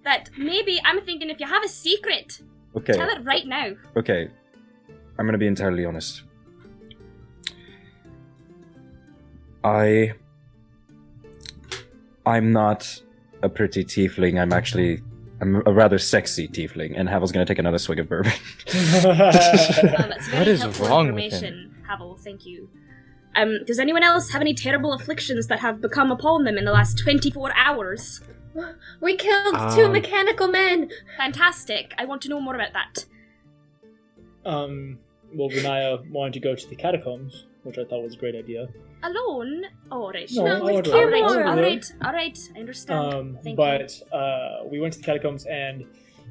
[0.04, 2.40] That maybe I'm thinking if you have a secret,
[2.78, 2.94] Okay.
[2.94, 3.72] tell it right now.
[3.98, 4.30] Okay.
[5.18, 6.24] I'm gonna be entirely honest.
[9.64, 10.14] I.
[12.26, 13.02] I'm not
[13.42, 14.40] a pretty tiefling.
[14.42, 15.02] I'm actually.
[15.42, 18.32] I'm a rather sexy tiefling, and Havel's gonna take another swig of bourbon.
[18.68, 22.16] That's What is wrong with information, Havel.
[22.24, 22.70] Thank you.
[23.36, 26.72] Um, does anyone else have any terrible afflictions that have become upon them in the
[26.72, 28.22] last 24 hours?
[29.02, 30.90] We killed two Um, mechanical men.
[31.18, 31.94] Fantastic.
[31.98, 33.06] I want to know more about that.
[34.50, 34.98] um,
[35.34, 38.68] well, Renaya wanted to go to the catacombs, which I thought was a great idea.
[39.04, 39.64] Alone?
[39.92, 40.30] Alright.
[40.34, 41.44] No, No, I with would Alright, rather- I would Kiyomura.
[41.44, 42.40] rather- alright, alright.
[42.56, 43.14] I understand.
[43.14, 43.56] Um, Thank you.
[43.56, 45.86] but uh, we went to the catacombs, and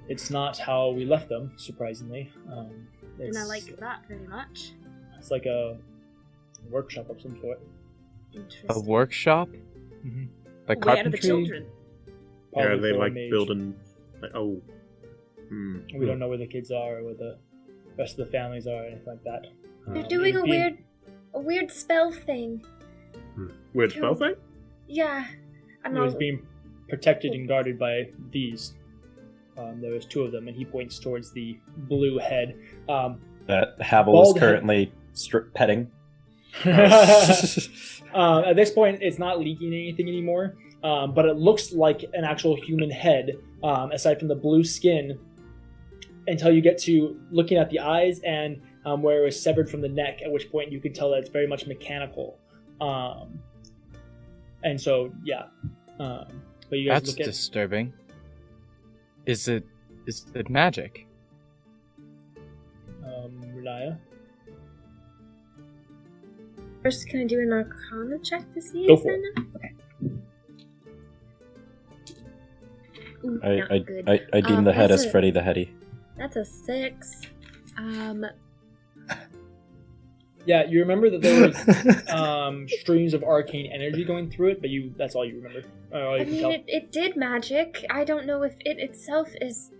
[0.08, 1.52] it's not how we left them.
[1.56, 2.70] Surprisingly, um,
[3.18, 4.72] And I like that very much.
[5.18, 5.76] it's like a
[6.70, 7.60] workshop of some sort.
[8.34, 8.86] A Interesting.
[8.86, 9.48] workshop?
[10.06, 10.28] Mhm.
[10.68, 11.18] Like Where are the carpentry?
[11.28, 11.66] children?
[12.56, 13.30] Yeah, Probably they for like mage.
[13.30, 13.74] building.
[14.22, 14.60] Like, oh,
[15.48, 15.78] hmm.
[15.98, 17.38] We don't know where the kids are, or where the
[17.98, 19.46] rest of the families are, or anything like that.
[19.88, 20.78] They're Um, doing a be- weird,
[21.34, 22.64] a weird spell thing.
[23.72, 24.34] Weird spell thing.
[24.88, 25.26] Yeah.
[25.84, 26.46] I It don't was being
[26.88, 28.74] protected and guarded by these.
[29.56, 31.58] Um, there was two of them, and he points towards the
[31.88, 32.56] blue head.
[32.88, 34.48] Um, that Havel Bald is head.
[34.50, 35.90] currently stri- petting.
[36.64, 42.24] uh, at this point, it's not leaking anything anymore, um, but it looks like an
[42.24, 43.32] actual human head,
[43.62, 45.18] um, aside from the blue skin,
[46.26, 49.80] until you get to looking at the eyes and um, where it was severed from
[49.80, 52.38] the neck, at which point you can tell that it's very much mechanical.
[52.80, 53.38] Um,
[54.62, 55.44] and so, yeah.
[56.00, 56.26] Um,
[56.70, 57.26] but you guys That's look at.
[57.26, 57.92] disturbing.
[59.26, 59.64] Is it
[60.06, 61.06] is it magic?
[63.04, 63.98] Um, Renaya?
[66.82, 69.20] First, can I do an Arcana check to see Go if for I it.
[69.36, 69.44] know?
[69.56, 69.74] Okay.
[73.24, 74.08] Ooh, I, not I, good.
[74.08, 75.10] I, I deem Um, the head what's as it?
[75.12, 75.72] Freddy the Heady.
[76.18, 77.22] That's a six.
[77.78, 78.26] Um,
[80.46, 84.70] Yeah, you remember that there was um, streams of arcane energy going through it, but
[84.70, 85.66] you—that's all you remember.
[85.92, 87.84] All you I mean, it, it did magic.
[87.90, 89.70] I don't know if it itself is.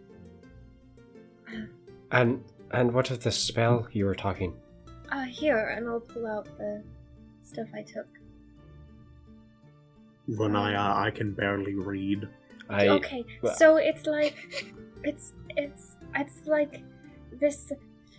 [2.11, 4.55] And and what of the spell you were talking?
[5.13, 6.83] Uh, here, and I'll pull out the
[7.43, 8.07] stuff I took.
[10.31, 12.27] Renaya, I can barely read.
[12.71, 14.73] I okay, well- so it's like,
[15.03, 16.83] it's it's it's like
[17.33, 17.73] this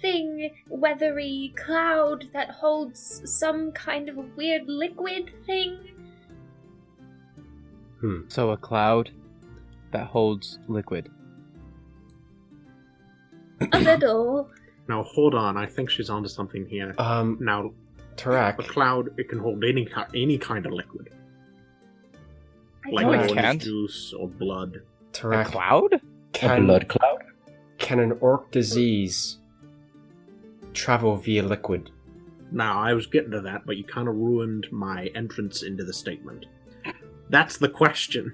[0.05, 5.73] thing, weathery cloud that holds some kind of a weird liquid thing.
[8.27, 9.09] So a cloud
[9.91, 11.09] that holds liquid.
[13.71, 14.49] A little.
[14.87, 16.93] Now hold on, I think she's onto something here.
[16.99, 17.71] um Now,
[18.23, 21.09] A cloud, it can hold any any kind of liquid,
[22.85, 23.61] I like No, it don't- orange can't.
[23.63, 24.71] juice or blood.
[24.77, 25.91] A Tarak, cloud?
[25.95, 25.99] A
[26.33, 27.21] can, blood cloud?
[27.79, 29.39] can an orc disease
[30.75, 31.89] travel via liquid?
[32.51, 35.93] Now, I was getting to that, but you kind of ruined my entrance into the
[35.93, 36.45] statement.
[37.29, 38.31] That's the question.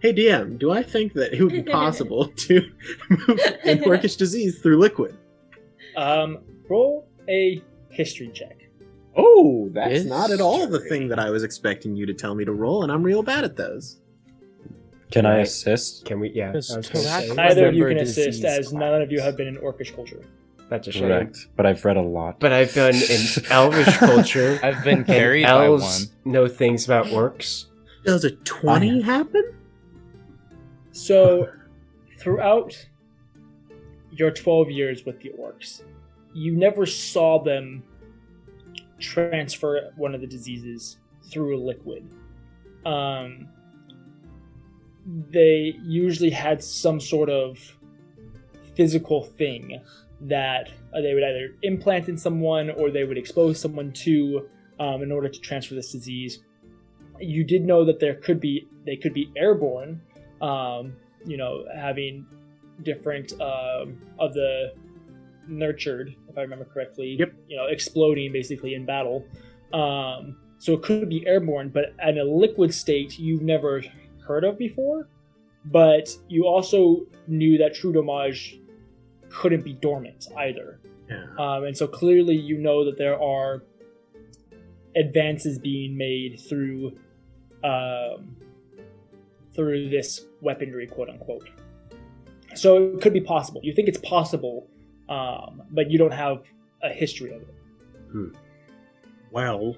[0.00, 2.62] Hey DM, do I think that it would be possible to
[3.10, 5.16] move an orcish disease through liquid?
[5.96, 6.38] Um,
[6.70, 8.56] roll a history check.
[9.16, 12.34] Oh, that's Is- not at all the thing that I was expecting you to tell
[12.34, 14.00] me to roll, and I'm real bad at those.
[15.10, 16.04] Can I assist?
[16.06, 16.30] Can we?
[16.30, 19.02] Yeah, Does I was gonna Tarak say, Neither of you can assist, disease as none
[19.02, 20.22] of you have been in orcish culture.
[20.70, 21.08] That's a shame.
[21.08, 21.48] Correct.
[21.56, 22.38] But I've read a lot.
[22.38, 24.58] But I've been in elvish culture.
[24.62, 25.80] I've been and carried by one.
[25.80, 27.66] elves know things about orcs.
[28.04, 29.56] Does a 20 happen?
[30.92, 31.48] So,
[32.18, 32.86] throughout
[34.12, 35.82] your 12 years with the orcs,
[36.32, 37.82] you never saw them
[39.00, 40.98] transfer one of the diseases
[41.30, 42.08] through a liquid.
[42.86, 43.48] Um,
[45.30, 47.58] they usually had some sort of
[48.76, 49.80] physical thing
[50.22, 54.48] that uh, they would either implant in someone or they would expose someone to
[54.78, 56.40] um, in order to transfer this disease.
[57.18, 60.00] You did know that there could be they could be airborne,
[60.40, 60.94] um,
[61.24, 62.26] you know, having
[62.82, 64.72] different um, of the
[65.46, 67.16] nurtured, if I remember correctly.
[67.18, 67.34] Yep.
[67.48, 69.26] You know, exploding basically in battle.
[69.72, 73.82] Um, so it could be airborne, but in a liquid state you've never
[74.26, 75.08] heard of before.
[75.66, 78.59] But you also knew that true domage
[79.30, 80.80] couldn't be dormant either.
[81.08, 81.26] Yeah.
[81.38, 83.62] Um, and so clearly you know that there are
[84.96, 86.98] advances being made through
[87.62, 88.36] um,
[89.54, 91.48] through this weaponry, quote unquote.
[92.54, 93.60] So it could be possible.
[93.62, 94.68] You think it's possible,
[95.08, 96.42] um, but you don't have
[96.82, 98.36] a history of it.
[99.30, 99.76] Well,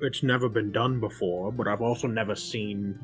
[0.00, 2.98] it's never been done before, but I've also never seen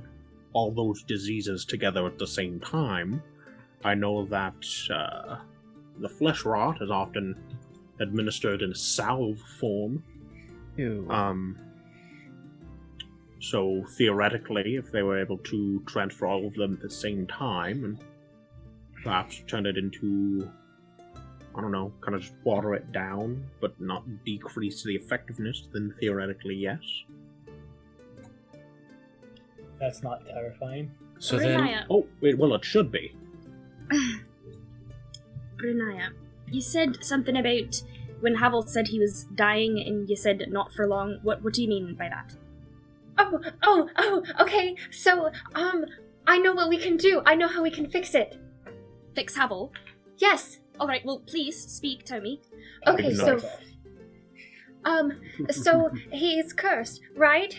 [0.53, 3.23] all those diseases together at the same time.
[3.85, 4.55] I know that
[4.93, 5.37] uh,
[5.99, 7.37] the flesh rot is often
[8.01, 10.03] administered in a salve form.
[10.77, 11.07] Ew.
[11.11, 11.59] Um,
[13.41, 17.85] so theoretically, if they were able to transfer all of them at the same time
[17.85, 17.99] and
[19.03, 20.51] perhaps turn it into,
[21.55, 25.95] I don't know, kind of just water it down, but not decrease the effectiveness, then
[26.01, 26.81] theoretically, yes.
[29.79, 30.91] That's not terrifying.
[31.19, 33.15] So then, Oh, wait, well, it should be.
[35.65, 36.11] Renaya,
[36.51, 37.83] you said something about
[38.21, 41.19] when Havel said he was dying, and you said not for long.
[41.23, 42.35] What What do you mean by that?
[43.19, 44.77] Oh, oh, oh, okay.
[44.91, 45.85] So, um,
[46.27, 47.23] I know what we can do.
[47.27, 48.39] I know how we can fix it.
[49.15, 49.73] Fix Havel.
[50.19, 50.59] Yes.
[50.81, 51.05] All right.
[51.05, 52.41] Well, please speak, Tommy.
[52.87, 53.45] Okay, so, enough.
[54.85, 55.21] um,
[55.51, 57.57] so he's cursed, right?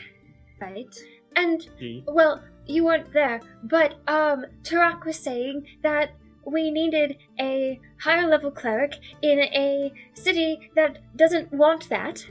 [0.60, 0.94] Right.
[1.36, 2.03] And Gee.
[2.07, 6.11] well, you weren't there, but um, Tarak was saying that
[6.45, 12.26] we needed a higher level cleric in a city that doesn't want that.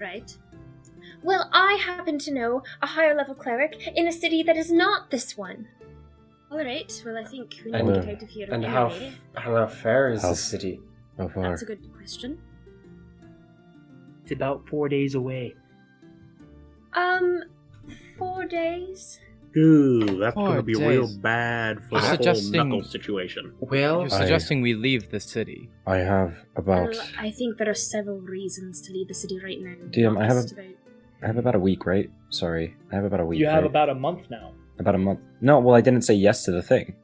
[0.00, 0.36] Right.
[1.22, 5.10] Well, I happen to know a higher level cleric in a city that is not
[5.10, 5.66] this one.
[6.50, 7.02] All right.
[7.04, 8.48] Well, I think we need to get out of here.
[8.50, 9.12] and how anyway.
[9.34, 10.80] f- how fair is How- the city?
[11.16, 11.48] How far?
[11.50, 12.38] That's a good question.
[14.22, 15.54] It's about four days away.
[16.94, 17.42] Um,
[18.18, 19.20] four days.
[19.56, 23.52] Ooh, that's Four gonna be real bad for You're the whole knuckle situation.
[23.60, 25.70] Well, You're I- suggesting we leave the city.
[25.86, 29.60] I have about Well, I think there are several reasons to leave the city right
[29.60, 29.76] now.
[29.90, 30.64] DM, I have a- just about-
[31.22, 32.10] I have about a week, right?
[32.30, 33.38] Sorry, I have about a week.
[33.38, 33.70] You have right?
[33.70, 34.52] about a month now.
[34.78, 35.20] about a month.
[35.40, 36.96] No, well, I didn't say yes to the thing.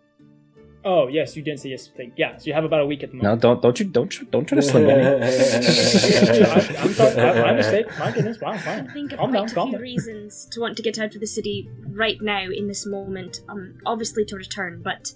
[0.84, 1.88] Oh yes, you didn't say yes.
[1.88, 2.12] Thing.
[2.16, 3.42] Yeah, so you have about a week at the moment.
[3.42, 4.92] No, don't don't you don't tr- don't try to slim me.
[4.94, 7.86] I'm, I'm sorry, I- my mistake.
[7.98, 8.40] My goodness.
[8.40, 8.84] Wow, I fine.
[8.86, 9.82] can think of Calm down, quite a calm few down.
[9.82, 13.40] reasons to want to get out of the city right now in this moment.
[13.48, 15.12] Um, obviously to return, but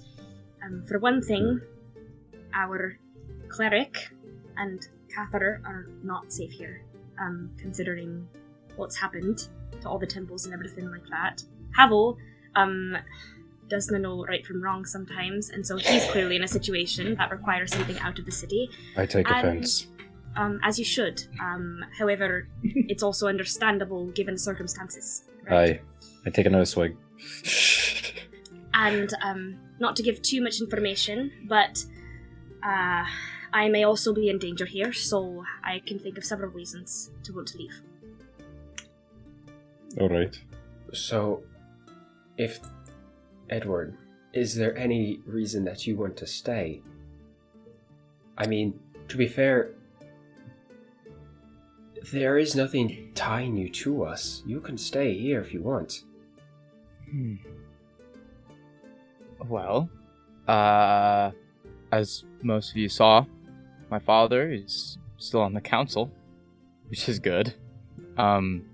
[0.65, 1.61] um, for one thing,
[2.53, 2.99] our
[3.49, 4.11] cleric
[4.57, 6.83] and Catheter are not safe here.
[7.21, 8.27] Um, considering
[8.77, 9.47] what's happened
[9.81, 11.43] to all the temples and everything like that.
[11.77, 12.19] Havel,
[12.57, 12.97] um,
[13.69, 17.73] doesn't know right from wrong sometimes, and so he's clearly in a situation that requires
[17.73, 18.69] something out of the city.
[18.97, 19.87] I take And- offense.
[20.37, 21.23] Um, as you should.
[21.41, 25.23] Um, however, it's also understandable given the circumstances.
[25.49, 25.81] right?
[26.25, 26.97] I I take another swig.
[28.75, 31.85] And um, not to give too much information, but
[32.67, 33.05] uh,
[33.53, 37.33] I may also be in danger here, so I can think of several reasons to
[37.33, 37.81] want to leave.
[40.01, 40.37] All right.
[40.93, 41.45] so
[42.37, 42.59] if
[43.55, 43.97] Edward,
[44.33, 46.83] is there any reason that you want to stay?
[48.37, 49.71] I mean, to be fair,
[52.13, 54.43] There is nothing tying you to us.
[54.45, 56.03] You can stay here if you want.
[57.09, 57.37] Hmm.
[59.49, 59.89] Well,
[60.47, 61.31] uh,
[61.93, 63.25] as most of you saw,
[63.91, 66.11] my father is still on the council,
[66.89, 67.55] which is good.
[68.19, 68.67] Um,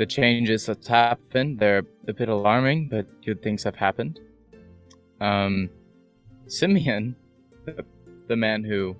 [0.00, 4.18] the changes that's happened, they're a bit alarming, but good things have happened.
[5.20, 5.68] Um,
[6.46, 7.14] Simeon,
[7.66, 7.84] the,
[8.26, 8.96] the man who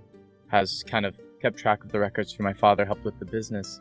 [0.48, 3.80] has kind of kept track of the records for my father, helped with the business.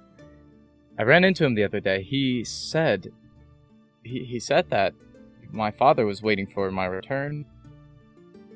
[0.97, 2.03] I ran into him the other day.
[2.03, 3.11] He said,
[4.01, 4.93] he, he said that
[5.51, 7.45] my father was waiting for my return.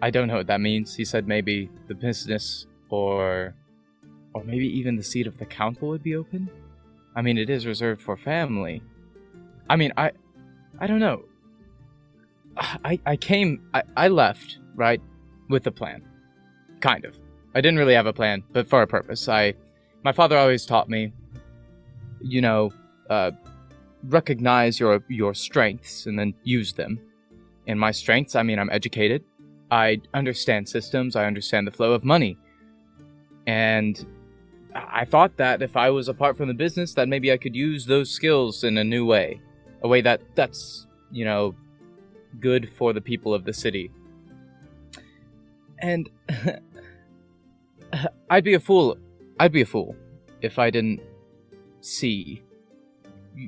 [0.02, 0.96] I don't know what that means.
[0.96, 3.56] He said maybe the business or
[4.34, 6.50] or maybe even the seat of the council would be open.
[7.16, 8.82] I mean, it is reserved for family.
[9.70, 10.12] I mean, I
[10.80, 11.24] I don't know.
[12.58, 15.02] I I came I, I left, right,
[15.50, 16.04] with a plan.
[16.82, 17.20] Kind of.
[17.56, 19.28] I didn't really have a plan, but for a purpose.
[19.30, 19.54] I
[20.04, 21.14] my father always taught me
[22.22, 22.72] you know,
[23.10, 23.32] uh
[24.06, 27.00] recognize your your strengths and then use them.
[27.68, 29.24] And my strengths, I mean, I'm educated.
[29.72, 31.16] I understand systems.
[31.16, 32.38] I understand the flow of money.
[33.48, 34.06] And
[34.76, 37.86] I thought that if I was apart from the business, that maybe I could use
[37.86, 39.42] those skills in a new way,
[39.82, 41.56] a way that that's you know
[42.40, 43.92] good for the people of the city.
[45.80, 46.10] And
[48.30, 48.98] I'd be a fool.
[49.40, 49.96] I'd be a fool
[50.42, 51.02] if I didn't
[51.82, 52.42] see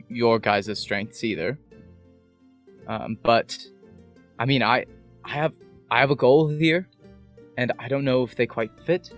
[0.10, 1.57] your guys' strengths either.
[2.88, 3.57] Um, but
[4.38, 4.85] I mean, I
[5.23, 5.53] I have
[5.89, 6.88] I have a goal here,
[7.57, 9.11] and I don't know if they quite fit.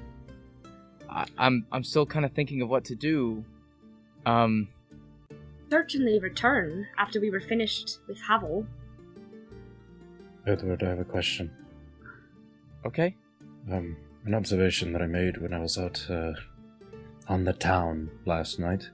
[1.10, 3.44] I, I'm I'm still kind of thinking of what to do.
[4.26, 4.70] Um,
[5.70, 8.66] Certainly return after we were finished with Havel.
[10.46, 11.52] Edward, I have a question.
[12.86, 13.16] okay.
[13.72, 16.34] Um, an observation that I made when I was out uh,
[17.28, 18.90] on the town last night.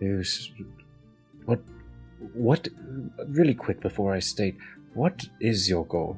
[0.00, 0.52] Is
[1.44, 1.60] what?
[2.34, 2.68] What?
[3.26, 4.56] Really quick before I state,
[4.94, 6.16] what is your goal?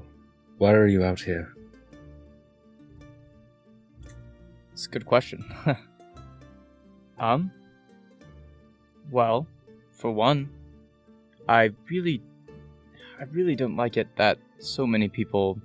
[0.58, 1.54] Why are you out here?
[4.80, 5.44] It's a good question.
[7.18, 7.50] um.
[9.10, 9.46] Well,
[9.90, 10.48] for one,
[11.46, 12.22] I really,
[13.20, 15.60] I really don't like it that so many people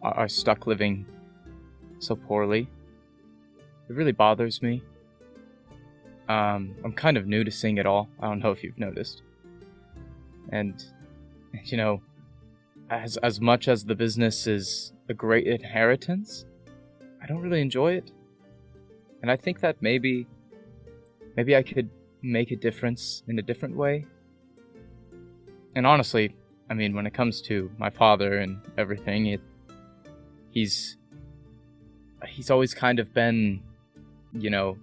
[0.00, 1.04] are, are stuck living
[1.98, 2.70] so poorly.
[3.86, 4.82] It really bothers me.
[6.30, 8.08] Um, I'm kind of new to seeing it all.
[8.18, 9.20] I don't know if you've noticed.
[10.48, 10.82] And,
[11.64, 12.00] you know,
[12.88, 16.46] as as much as the business is a great inheritance,
[17.22, 18.10] I don't really enjoy it.
[19.22, 20.26] And I think that maybe
[21.36, 21.90] maybe I could
[22.22, 24.04] make a difference in a different way.
[25.74, 26.34] And honestly,
[26.70, 29.40] I mean, when it comes to my father and everything, it
[30.50, 30.96] he's
[32.26, 33.62] he's always kind of been,
[34.32, 34.76] you know,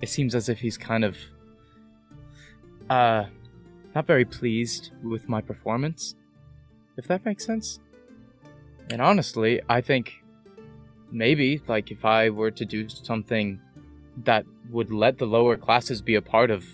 [0.00, 1.16] it seems as if he's kind of
[2.90, 3.24] uh
[3.94, 6.14] not very pleased with my performance.
[6.96, 7.80] If that makes sense.
[8.90, 10.22] And honestly, I think
[11.10, 13.60] maybe like if I were to do something
[14.24, 16.64] that would let the lower classes be a part of,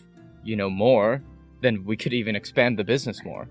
[0.44, 1.22] you know, more,
[1.60, 3.48] then we could even expand the business more.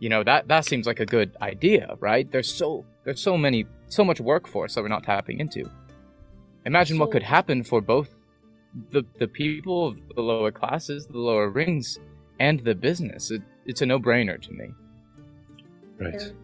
[0.00, 2.30] You know, that that seems like a good idea, right?
[2.30, 5.70] There's so there's so many so much workforce that we're not tapping into.
[6.66, 8.14] Imagine what could happen for both
[8.90, 11.98] the the people of the lower classes, the lower rings,
[12.40, 13.30] and the business.
[13.30, 14.68] It, it's a no-brainer to me.
[15.98, 16.20] Right.
[16.20, 16.34] Uh,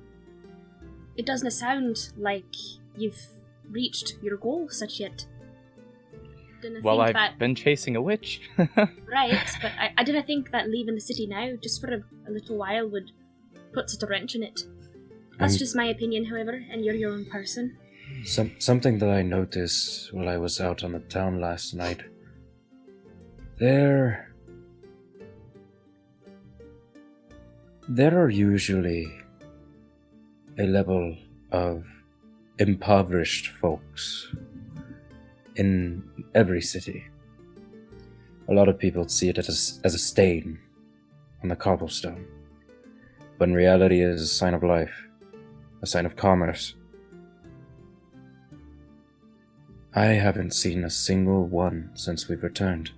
[1.17, 2.55] It doesn't sound like
[2.97, 3.27] you've
[3.69, 5.27] reached your goal such yet.
[6.63, 8.43] Didn't Well, think I've that been chasing a witch.
[8.59, 12.31] right, but I, I didn't think that leaving the city now, just for a, a
[12.31, 13.11] little while, would
[13.73, 14.61] put such a wrench in it.
[15.39, 17.77] That's And- just my opinion, however, and you're your own person.
[18.25, 22.01] Some something that I noticed while I was out on the town last night.
[23.59, 24.33] There
[27.89, 29.11] there are usually
[30.59, 31.17] a level
[31.53, 31.85] of
[32.59, 34.29] impoverished folks
[35.61, 36.03] in
[36.35, 37.05] every city.
[38.49, 40.59] A lot of people see it as, as a stain
[41.43, 42.27] on the cobblestone,
[43.39, 45.07] but in reality it is a sign of life,
[45.83, 46.75] a sign of commerce.
[49.95, 52.93] I haven't seen a single one since we've returned.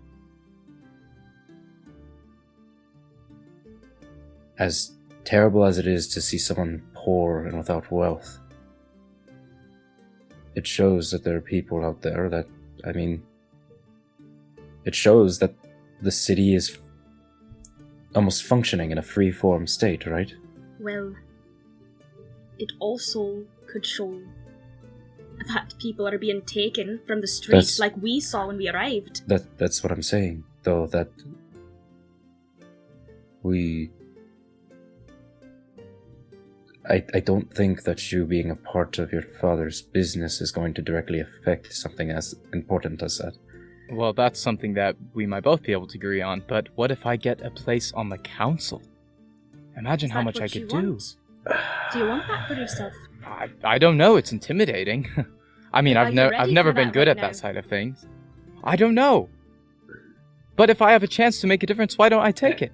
[4.56, 4.92] As
[5.24, 8.38] terrible as it is to see someone poor and without wealth,
[10.54, 12.46] it shows that there are people out there that,
[12.84, 13.22] I mean,
[14.84, 15.54] it shows that
[16.00, 16.78] the city is
[18.14, 20.34] almost functioning in a free form state, right?
[20.78, 21.14] Well,
[22.58, 24.20] it also could show
[25.48, 29.26] that people are being taken from the streets like we saw when we arrived.
[29.28, 31.08] That that's what I'm saying, though that
[33.42, 33.90] we
[36.88, 40.74] I I don't think that you being a part of your father's business is going
[40.74, 43.34] to directly affect something as important as that.
[43.90, 47.04] Well, that's something that we might both be able to agree on, but what if
[47.04, 48.80] I get a place on the council?
[49.76, 50.98] Imagine how much I could do.
[51.92, 52.92] Do you want that for yourself?
[53.26, 55.08] I, I don't know, it's intimidating.
[55.72, 57.22] I mean, Are I've, you ne- I've never been good right at now?
[57.28, 58.06] that side of things.
[58.64, 59.28] I don't know.
[60.56, 62.66] But if I have a chance to make a difference, why don't I take eh,
[62.66, 62.72] it?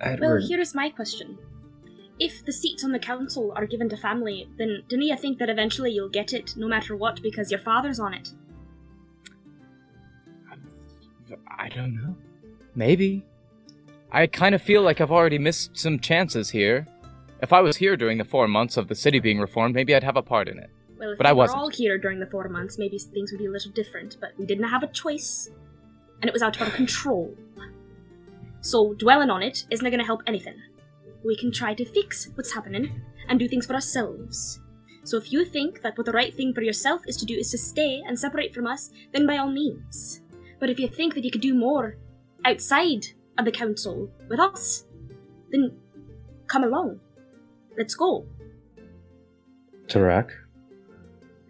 [0.00, 0.20] Edward.
[0.20, 1.38] Well, here's my question.
[2.18, 5.50] If the seats on the council are given to family, then didn't you think that
[5.50, 8.30] eventually you'll get it no matter what because your father's on it?
[11.58, 12.16] I don't know.
[12.74, 13.24] Maybe.
[14.12, 16.86] I kind of feel like I've already missed some chances here.
[17.42, 20.04] If I was here during the four months of the city being reformed, maybe I'd
[20.04, 20.70] have a part in it.
[20.98, 21.58] Well, if But we I were wasn't.
[21.58, 24.46] all here during the four months, maybe things would be a little different, but we
[24.46, 25.50] didn't have a choice,
[26.22, 27.34] and it was out of our control.
[28.62, 30.54] So, dwelling on it isn't going to help anything.
[31.26, 34.60] We can try to fix what's happening and do things for ourselves.
[35.04, 37.50] So, if you think that what the right thing for yourself is to do is
[37.50, 40.20] to stay and separate from us, then by all means.
[40.60, 41.96] But if you think that you could do more
[42.44, 43.06] outside
[43.38, 44.84] of the council with us,
[45.50, 45.76] then
[46.46, 47.00] come along.
[47.78, 48.26] Let's go.
[49.86, 50.30] Tarak,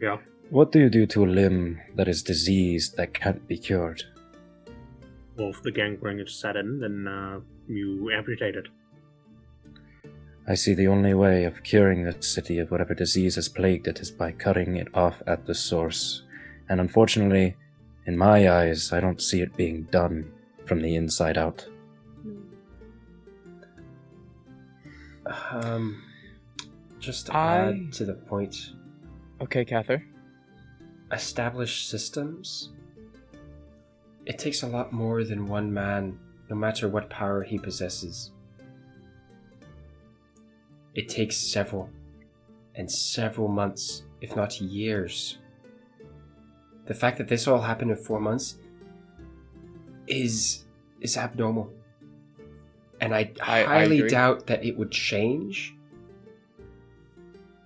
[0.01, 0.19] Yeah.
[0.51, 4.03] what do you do to a limb that is diseased that can't be cured?
[5.37, 8.67] Well, if the gangrene is set in, then uh, you amputate it.
[10.49, 13.99] I see the only way of curing the city of whatever disease has plagued it
[14.01, 16.23] is by cutting it off at the source.
[16.69, 17.57] And unfortunately,
[18.07, 20.31] in my eyes, I don't see it being done
[20.65, 21.67] from the inside out.
[25.51, 26.01] um,
[27.01, 28.57] just to I- add to the point,
[29.41, 30.03] Okay, Cather.
[31.13, 32.71] Establish systems.
[34.25, 36.19] It takes a lot more than one man,
[36.49, 38.31] no matter what power he possesses.
[40.97, 41.91] It takes several,
[42.75, 45.39] and several months, if not years.
[46.87, 48.57] The fact that this all happened in four months
[50.07, 50.65] is
[51.03, 51.71] is abnormal,
[53.01, 54.09] and I, I- I highly agree.
[54.11, 55.75] doubt that it would change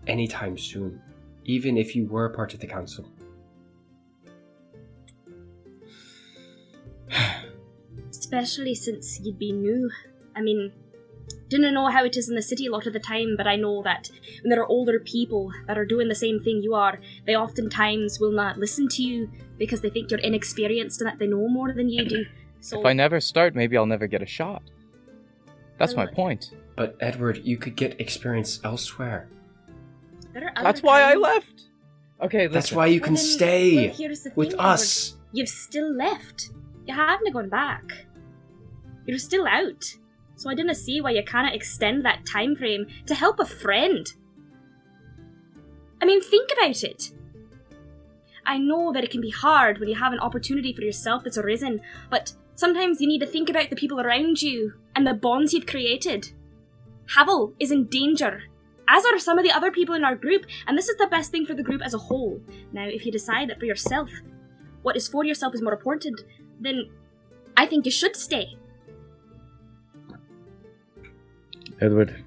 [0.09, 1.01] anytime soon,
[1.45, 3.07] even if you were part of the council.
[8.11, 9.89] especially since you'd be new.
[10.35, 10.73] I mean,
[11.51, 13.57] didn't know how it is in the city a lot of the time, but I
[13.57, 14.09] know that
[14.43, 18.19] when there are older people that are doing the same thing you are, they oftentimes
[18.21, 19.29] will not listen to you
[19.59, 22.25] because they think you're inexperienced and that they know more than you do.
[22.63, 24.63] So If I never start, maybe I'll never get a shot.
[25.79, 26.51] That's my point.
[26.77, 29.31] But Edward, you could get experience elsewhere.
[30.35, 31.63] there are other That's why I left.
[32.23, 35.13] Okay, That's why you Well, can then- stay well, here's with thing, us.
[35.15, 35.27] Edward.
[35.33, 36.51] You've still left.
[36.87, 37.85] You haven't gone back.
[39.07, 39.97] You're still out.
[40.41, 44.11] So I didn't see why you can't extend that time frame to help a friend.
[46.01, 47.11] I mean, think about it.
[48.47, 51.37] I know that it can be hard when you have an opportunity for yourself that's
[51.37, 55.53] arisen, but sometimes you need to think about the people around you and the bonds
[55.53, 56.33] you've created.
[57.15, 58.45] Havel is in danger,
[58.89, 61.31] as are some of the other people in our group, and this is the best
[61.31, 62.41] thing for the group as a whole.
[62.73, 64.09] Now, if you decide that for yourself,
[64.81, 66.23] what is for yourself is more important,
[66.59, 66.89] then
[67.59, 68.57] I think you should stay.
[71.81, 72.25] Edward.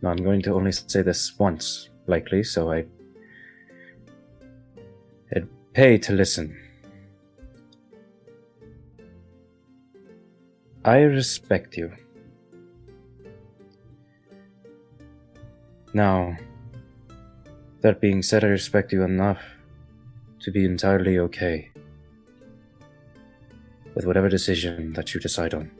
[0.00, 2.86] Now, I'm going to only say this once, likely, so I.
[5.34, 6.56] I'd pay to listen.
[10.84, 11.92] I respect you.
[15.92, 16.36] Now,
[17.80, 19.42] that being said, I respect you enough
[20.40, 21.70] to be entirely okay
[23.94, 25.70] with whatever decision that you decide on.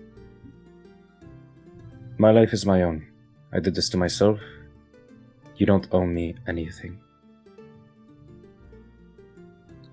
[2.20, 3.06] My life is my own.
[3.50, 4.38] I did this to myself.
[5.56, 7.00] You don't owe me anything.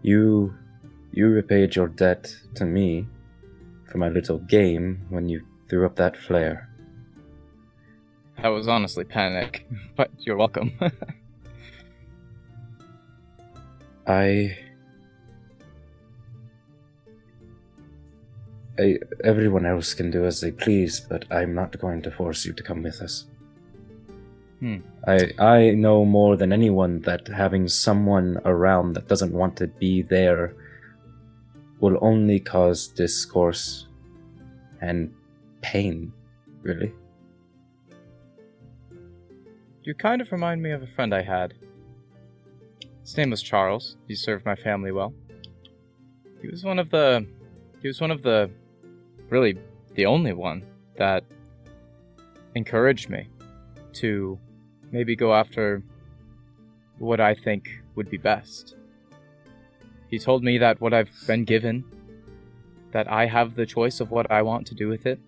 [0.02, 0.54] You
[1.14, 3.08] you repaid your debt to me
[3.86, 6.68] for my little game when you threw up that flare.
[8.41, 10.74] That was honestly panic, but you're welcome.
[14.06, 14.58] I
[18.80, 22.54] I, everyone else can do as they please, but I'm not going to force you
[22.54, 23.26] to come with us.
[24.60, 24.78] Hmm.
[25.08, 30.02] I I know more than anyone that having someone around that doesn't want to be
[30.02, 30.56] there
[31.80, 33.88] will only cause discourse
[34.82, 35.14] and
[35.62, 36.12] pain,
[36.64, 36.91] really.
[39.88, 41.54] you kind of remind me of a friend I had.
[43.04, 43.95] His name was Charles.
[44.06, 45.14] He served my family well.
[46.41, 47.26] He was one of the.
[47.82, 48.52] He was one of the.
[49.30, 49.58] Really,
[49.95, 50.64] the only one
[50.95, 51.24] that
[52.56, 53.28] encouraged me
[53.94, 54.40] to
[54.91, 55.84] maybe go after
[56.98, 58.76] what I think would be best.
[60.10, 61.84] He told me that what I've been given,
[62.91, 65.20] that I have the choice of what I want to do with it.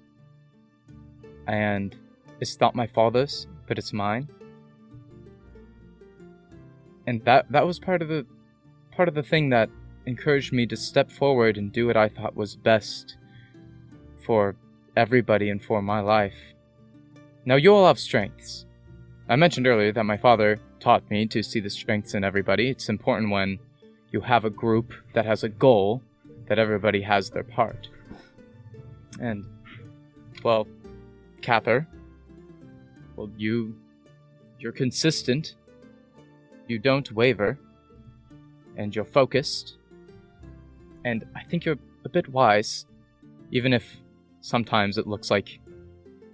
[1.48, 1.96] And
[2.40, 4.30] it's not my father's, but it's mine.
[7.06, 8.26] And that that was part of the
[8.92, 9.70] part of the thing that
[10.06, 13.18] encouraged me to step forward and do what I thought was best
[14.30, 14.56] for
[14.96, 16.38] everybody and for my life.
[17.46, 18.68] Now you all have strengths.
[19.28, 22.70] I mentioned earlier that my father taught me to see the strengths in everybody.
[22.70, 23.58] It's important when
[24.12, 26.04] you have a group that has a goal
[26.48, 27.90] that everybody has their part.
[29.20, 29.48] And,
[30.44, 30.68] well,
[31.42, 31.88] Cather,
[33.16, 33.76] well, you,
[34.60, 35.56] you're consistent,
[36.68, 37.58] you don't waver,
[38.78, 39.78] and you're focused,
[41.04, 42.86] and I think you're a bit wise,
[43.50, 43.99] even if
[44.42, 45.60] sometimes it looks like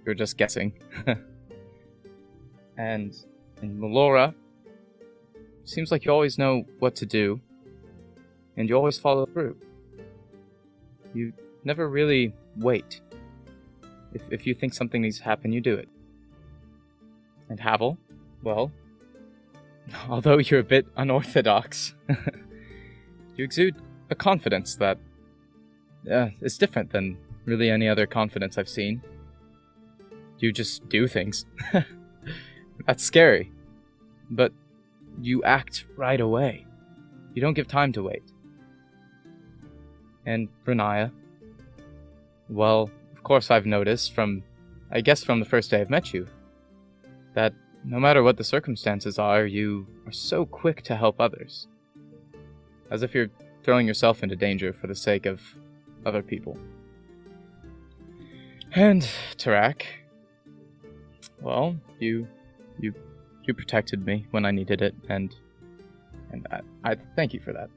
[0.04, 0.72] you're just guessing.
[2.78, 3.14] and
[3.62, 4.34] in Melora,
[5.64, 7.40] seems like you always know what to do,
[8.56, 9.56] and you always follow through.
[11.14, 11.32] You
[11.64, 13.00] never really wait.
[14.12, 15.88] If, if you think something needs to happen, you do it.
[17.48, 17.98] And Havel,
[18.42, 18.72] well,
[20.08, 21.94] although you're a bit unorthodox,
[23.36, 23.76] you exude
[24.10, 24.98] a confidence that
[26.10, 29.02] uh, is different than really any other confidence I've seen.
[30.38, 31.46] You just do things.
[32.86, 33.50] That's scary.
[34.30, 34.52] But
[35.22, 36.66] you act right away.
[37.32, 38.22] You don't give time to wait.
[40.26, 41.12] And Renaya,
[42.48, 44.42] well, of course I've noticed from,
[44.90, 46.26] I guess from the first day I've met you,
[47.34, 47.54] that
[47.84, 51.68] no matter what the circumstances are, you are so quick to help others.
[52.90, 53.30] As if you're
[53.62, 55.40] throwing yourself into danger for the sake of
[56.04, 56.58] other people.
[58.72, 59.82] And Tarak,
[61.40, 62.26] well, you
[62.78, 62.94] you
[63.44, 65.34] you protected me when I needed it, and
[66.30, 66.60] and I,
[66.90, 67.70] I thank you for that.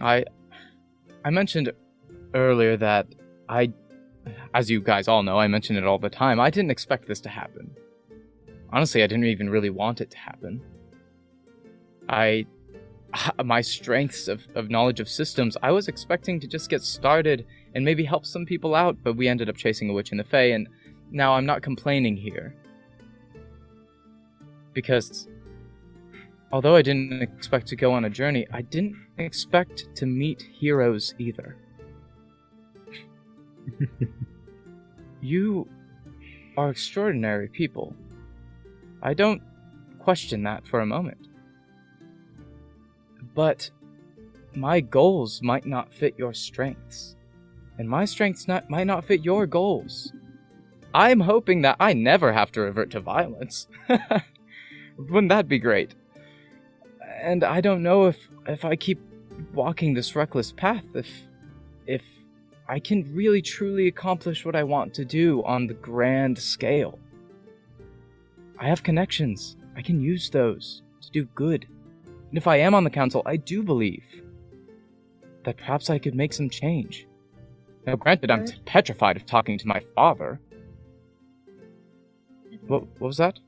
[0.00, 0.24] I
[1.24, 1.72] I mentioned
[2.34, 3.06] earlier that
[3.48, 3.72] I,
[4.54, 6.40] as you guys all know, I mention it all the time.
[6.40, 7.70] I didn't expect this to happen.
[8.72, 10.60] Honestly, I didn't even really want it to happen.
[12.08, 12.46] I,
[13.44, 17.84] my strengths of, of knowledge of systems, I was expecting to just get started and
[17.84, 20.52] maybe help some people out, but we ended up chasing a witch in the Fae,
[20.52, 20.68] and
[21.10, 22.54] now I'm not complaining here
[24.78, 25.26] because
[26.52, 31.16] although I didn't expect to go on a journey, I didn't expect to meet heroes
[31.18, 31.56] either.
[35.20, 35.68] you
[36.56, 37.92] are extraordinary people.
[39.02, 39.42] I don't
[39.98, 41.26] question that for a moment.
[43.34, 43.68] But
[44.54, 47.16] my goals might not fit your strengths,
[47.78, 50.12] and my strengths not, might not fit your goals.
[50.94, 53.68] I'm hoping that I never have to revert to violence.
[54.98, 55.94] Wouldn't that be great?
[57.22, 59.00] And I don't know if if I keep
[59.52, 61.08] walking this reckless path if
[61.86, 62.02] if
[62.68, 66.98] I can really truly accomplish what I want to do on the grand scale.
[68.58, 69.56] I have connections.
[69.76, 71.66] I can use those to do good.
[72.28, 74.22] And if I am on the council, I do believe
[75.44, 77.07] that perhaps I could make some change.
[77.88, 80.38] Now, granted, I'm petrified of talking to my father.
[82.66, 83.38] What, what was that?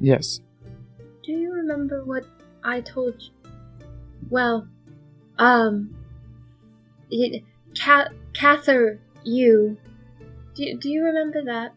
[0.00, 0.38] Yes.
[1.24, 2.26] Do you remember what
[2.62, 3.50] I told you?
[4.28, 4.68] Well,
[5.40, 5.96] um,
[7.10, 7.42] it,
[7.74, 9.76] Cat, Cather, you.
[10.54, 11.74] Do, do you remember that?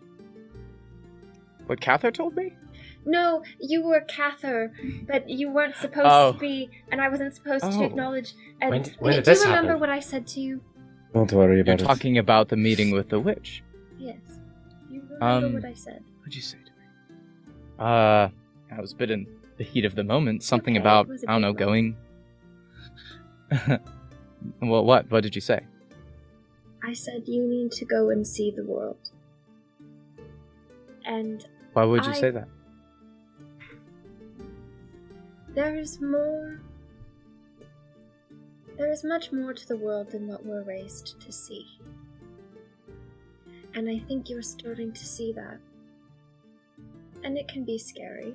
[1.65, 2.53] What Cather told me?
[3.03, 4.72] No, you were Cather,
[5.07, 6.34] but you weren't supposed Oh.
[6.34, 7.80] to be, and I wasn't supposed Oh.
[7.80, 8.36] to acknowledge.
[8.61, 9.80] And When did- when do did this you remember happen?
[9.82, 10.61] what I said to you?
[11.14, 11.85] Don't worry You're about it.
[11.85, 13.64] talking about the meeting with the witch.
[13.99, 14.18] Yes.
[14.90, 16.02] You remember Um, what I said?
[16.19, 17.15] What'd you say to me?
[17.80, 18.30] Uh,
[18.72, 19.27] I was a bit in
[19.57, 20.41] the heat of the moment.
[20.44, 21.95] Something Okay, about it was don't big know going.
[24.61, 25.10] well, what?
[25.11, 25.61] What did you say?
[26.84, 28.98] I said you need to go and see the world.
[31.06, 32.48] And Why would you I- say that?
[35.53, 36.60] there is more.
[38.77, 41.65] There is much more to the world than what we're raised to see.
[43.75, 45.59] And I think you're starting to see that.
[47.23, 48.33] And it can be scary.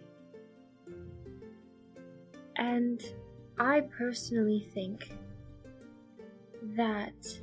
[2.57, 3.03] And
[3.59, 5.11] I personally think
[6.77, 7.41] that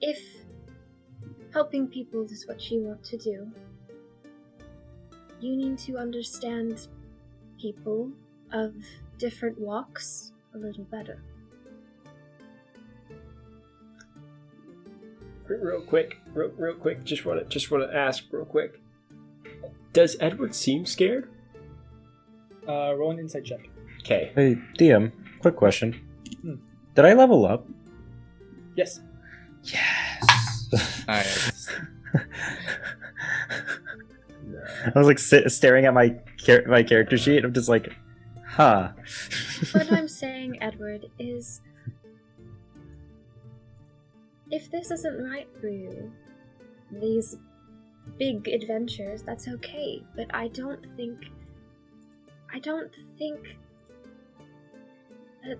[0.00, 0.20] if
[1.52, 3.50] helping people is what you want to do,
[5.40, 6.88] you need to understand
[7.60, 8.10] people
[8.52, 8.74] of
[9.18, 11.22] different walks a little better.
[15.48, 17.04] Real quick, real, real quick.
[17.04, 18.80] Just want to just want to ask real quick.
[19.92, 21.30] Does Edward seem scared?
[22.68, 23.60] Uh, roll an insight check.
[24.00, 24.32] Okay.
[24.34, 26.00] Hey, DM, quick question.
[26.42, 26.54] Hmm.
[26.94, 27.66] Did I level up?
[28.76, 29.00] Yes.
[29.62, 30.68] Yes.
[31.06, 31.70] Nice.
[34.94, 37.44] I was like sit- staring at my char- my character sheet.
[37.44, 37.92] I'm just like,
[38.56, 38.92] huh.
[39.72, 41.60] what I'm saying, Edward, is
[44.50, 46.12] if this isn't right for you,
[46.90, 47.36] these
[48.18, 50.02] big adventures, that's okay.
[50.14, 51.18] But I don't think.
[52.52, 53.40] I don't think
[55.44, 55.58] that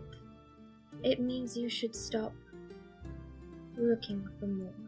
[1.02, 2.32] it means you should stop
[3.76, 4.85] looking for more.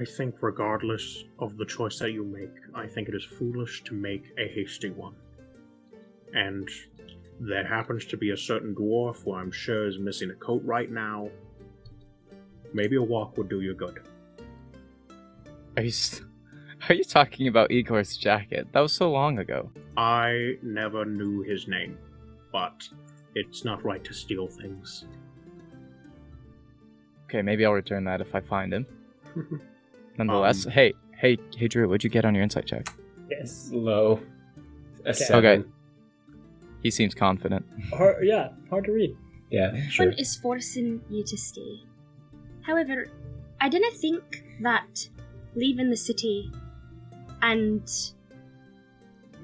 [0.00, 3.94] I think, regardless of the choice that you make, I think it is foolish to
[3.94, 5.14] make a hasty one.
[6.32, 6.68] And
[7.40, 10.90] there happens to be a certain dwarf who I'm sure is missing a coat right
[10.90, 11.30] now.
[12.72, 14.00] Maybe a walk would do you good.
[15.76, 16.22] Are you s-
[16.88, 18.68] are you talking about Igor's jacket?
[18.72, 19.70] That was so long ago.
[19.96, 21.98] I never knew his name,
[22.52, 22.88] but
[23.34, 25.06] it's not right to steal things.
[27.24, 28.86] Okay, maybe I'll return that if I find him.
[30.18, 32.88] Nonetheless, Um, hey, hey, hey, Drew, what'd you get on your insight check?
[33.30, 33.70] Yes.
[33.72, 34.20] Low.
[35.04, 35.12] A Okay.
[35.12, 35.60] seven.
[35.60, 35.68] Okay.
[36.82, 37.64] He seems confident.
[37.90, 39.16] Hard, yeah, hard to read.
[39.50, 39.76] Yeah.
[39.88, 40.06] sure.
[40.06, 41.82] One is forcing you to stay.
[42.62, 43.06] However,
[43.60, 45.08] I didn't think that
[45.54, 46.50] leaving the city
[47.42, 47.82] and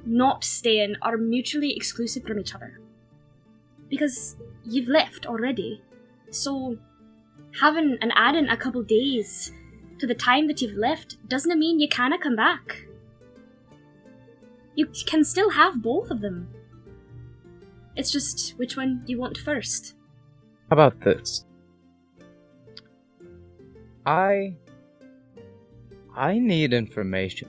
[0.04, 2.80] not staying are mutually exclusive from each other.
[3.88, 5.82] Because you've left already.
[6.30, 6.76] So
[7.60, 9.52] having and adding a couple days
[9.98, 12.86] to the time that you've left doesn't mean you canna come back.
[14.74, 16.48] You can still have both of them.
[17.96, 19.94] It's just which one you want first.
[20.68, 21.44] How about this?
[24.04, 24.56] I
[26.14, 27.48] I need information.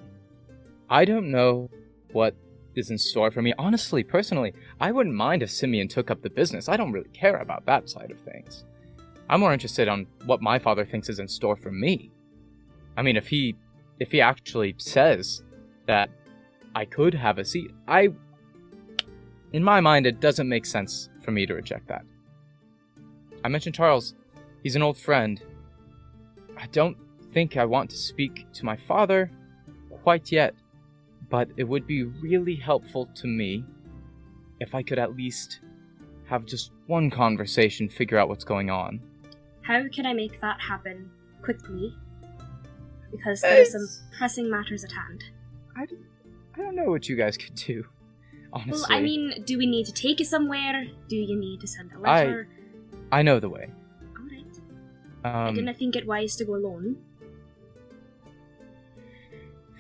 [0.90, 1.70] I don't know
[2.12, 2.36] what
[2.76, 3.54] is in store for me.
[3.58, 6.70] Honestly, personally, I wouldn't mind if Simeon took up the business.
[6.70, 8.66] I don't really care about that side of things.
[9.30, 12.12] I'm more interested on what my father thinks is in store for me.
[12.98, 13.56] I mean, if he
[14.00, 15.44] if he actually says
[15.88, 16.10] that
[16.76, 18.10] I could have a seat, I
[19.54, 22.04] in my mind it doesn't make sense for me to reject that.
[23.44, 24.16] I mentioned Charles.
[24.64, 25.42] He's an old friend.
[26.58, 26.98] I don't
[27.34, 29.30] think I want to speak to my father
[30.04, 30.56] quite yet,
[31.30, 33.64] but it would be really helpful to me
[34.60, 35.60] if I could at least
[36.28, 39.00] have just one conversation, figure out what's going on.
[39.62, 41.10] How can I make that happen
[41.42, 41.94] quickly?
[43.12, 43.88] Because there are some
[44.18, 45.24] pressing matters at hand.
[45.78, 45.86] I
[46.58, 47.86] don't know what you guys could do,
[48.54, 48.72] honestly.
[48.90, 50.86] Well, I mean, do we need to take you somewhere?
[51.10, 52.48] Do you need to send a letter?
[53.12, 53.70] I know the way.
[54.18, 54.60] Alright.
[55.24, 56.98] I Um, didn't think it wise to go alone.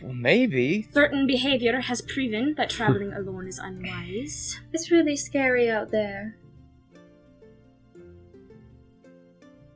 [0.03, 0.87] well, maybe.
[0.93, 4.59] Certain behavior has proven that traveling alone is unwise.
[4.73, 6.37] It's really scary out there.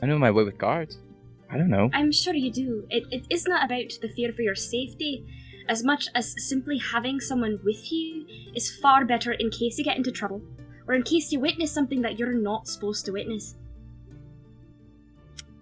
[0.02, 0.98] I know my way with guards.
[1.52, 1.90] I don't know.
[1.94, 2.86] I'm sure you do.
[2.90, 5.26] It, it is not about the fear for your safety,
[5.68, 9.98] as much as simply having someone with you is far better in case you get
[9.98, 10.42] into trouble,
[10.88, 13.56] or in case you witness something that you're not supposed to witness.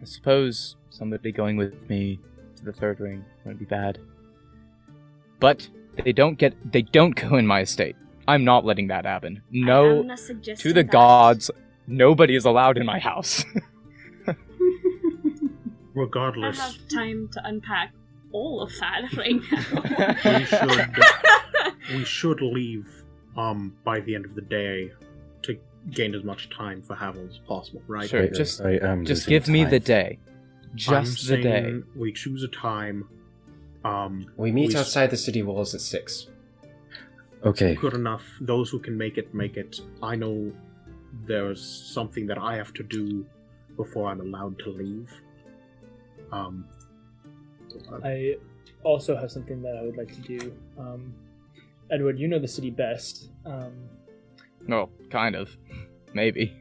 [0.01, 2.19] I suppose somebody going with me
[2.57, 3.99] to the third ring wouldn't be bad.
[5.39, 5.67] But
[6.03, 7.95] they don't get they don't go in my estate.
[8.27, 9.41] I'm not letting that happen.
[9.51, 10.91] No am not suggesting to the that.
[10.91, 11.49] gods,
[11.87, 13.45] nobody is allowed in my house.
[15.97, 17.93] I Regardless, have time to unpack
[18.31, 20.37] all of that right now.
[20.39, 20.95] we should
[21.97, 22.87] we should leave
[23.37, 24.91] um by the end of the day
[25.43, 25.57] to
[25.91, 28.09] gain as much time for Havel as possible, right?
[28.09, 29.85] Sure, just I am just losing give me the time.
[29.85, 30.19] day.
[30.71, 31.81] I'm Just the day.
[31.95, 33.07] We choose a time.
[33.85, 36.27] Um, We meet s- outside the city walls at six.
[37.43, 37.75] Okay.
[37.75, 38.23] Good enough.
[38.41, 39.79] Those who can make it, make it.
[40.03, 40.51] I know
[41.25, 43.25] there's something that I have to do
[43.77, 45.09] before I'm allowed to leave.
[46.31, 46.65] Um,
[48.03, 48.35] I
[48.83, 50.53] also have something that I would like to do.
[50.77, 51.13] Um,
[51.91, 53.29] Edward, you know the city best.
[53.45, 53.73] Um,
[54.67, 55.55] Well, kind of.
[56.13, 56.53] Maybe.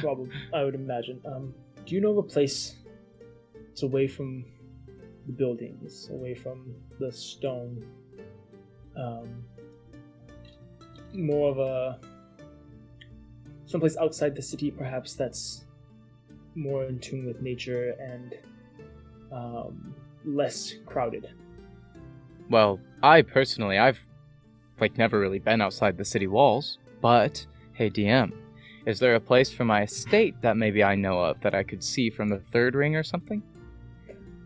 [0.00, 1.20] probably, I would imagine.
[1.24, 1.54] Um,
[1.86, 2.76] do you know of a place
[3.54, 4.44] that's away from
[5.26, 7.84] the buildings, away from the stone?
[8.96, 9.44] Um,
[11.12, 11.98] more of a
[13.66, 15.64] someplace outside the city, perhaps that's
[16.54, 18.34] more in tune with nature and
[19.32, 19.94] um,
[20.24, 21.28] less crowded.
[22.48, 24.04] Well, I personally, I've
[24.80, 26.78] like never really been outside the city walls.
[27.00, 28.32] But hey, DM,
[28.86, 31.82] is there a place for my estate that maybe I know of that I could
[31.82, 33.42] see from the third ring or something,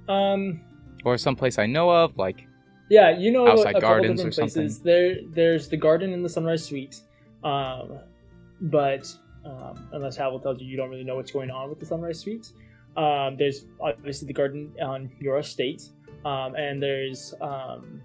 [0.09, 0.61] Um,
[1.05, 2.47] or someplace I know of, like
[2.90, 4.77] yeah, you know Outside a couple gardens different or places.
[4.77, 4.85] something.
[4.93, 7.01] There, there's the garden in the Sunrise Suite,
[7.43, 7.98] um,
[8.61, 9.12] but
[9.44, 12.20] um, unless Havel tells you, you don't really know what's going on with the Sunrise
[12.20, 12.52] Suite.
[12.96, 15.82] Um, there's obviously the garden on your estate,
[16.24, 18.00] um, and there's um,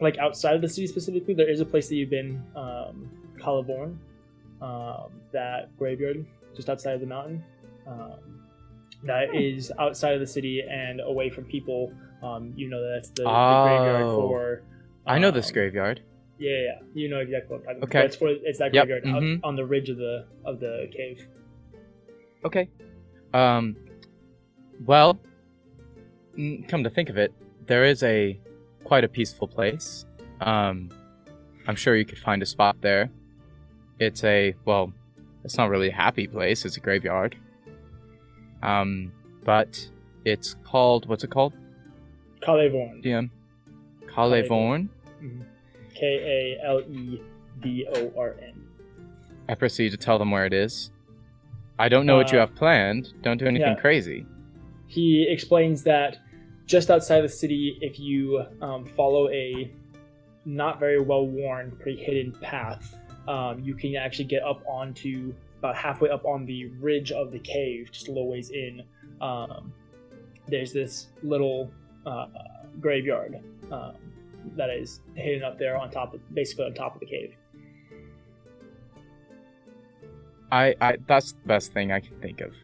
[0.00, 3.10] like outside of the city specifically, there is a place that you've been, um,
[4.62, 6.24] um, that graveyard
[6.56, 7.44] just outside of the mountain.
[7.86, 8.40] Um,
[9.04, 11.92] that is outside of the city and away from people.
[12.22, 14.16] Um, you know that's the, the graveyard Oh.
[14.28, 14.62] for.
[15.06, 16.00] I know this graveyard.
[16.38, 16.72] Yeah, yeah, yeah.
[16.94, 17.96] you know exactly what I'm talking about.
[17.96, 18.06] Okay.
[18.06, 19.40] It's for it's that Yep, graveyard out mhm.
[19.44, 21.28] on the ridge of the of the cave.
[22.44, 22.68] Okay.
[23.34, 23.76] Um.
[24.84, 25.18] Well,
[26.68, 27.32] come to think of it,
[27.66, 28.38] there is a
[28.84, 30.04] quite a peaceful place.
[30.40, 30.90] Um,
[31.66, 33.10] I'm sure you could find a spot there.
[33.98, 34.92] It's a well,
[35.44, 36.64] it's not really a happy place.
[36.64, 37.36] It's a graveyard.
[38.62, 39.12] Um,
[39.44, 39.88] but
[40.24, 41.54] it's called what's it called?
[42.42, 43.02] Kalevorn.
[43.04, 43.30] DM.
[44.06, 44.88] Kalevorn.
[45.94, 47.22] K A L E
[47.60, 48.64] V O R N.
[49.48, 50.90] I proceed to tell them where it is.
[51.78, 53.12] I don't know what you Uh, have planned.
[53.22, 53.80] Don't do anything yeah.
[53.80, 54.26] crazy.
[54.94, 56.18] He explains that
[56.66, 59.72] just outside the city, if you um, follow a
[60.44, 62.96] not very well worn, pretty hidden path,
[63.26, 67.40] um, you can actually get up onto about halfway up on the ridge of the
[67.40, 68.84] cave, just a little ways in.
[69.20, 69.72] Um,
[70.46, 71.72] there's this little
[72.06, 72.26] uh,
[72.80, 73.40] graveyard
[73.72, 73.96] um,
[74.56, 77.34] that is hidden up there on top of, basically on top of the cave.
[80.52, 82.54] I, I that's the best thing I can think of.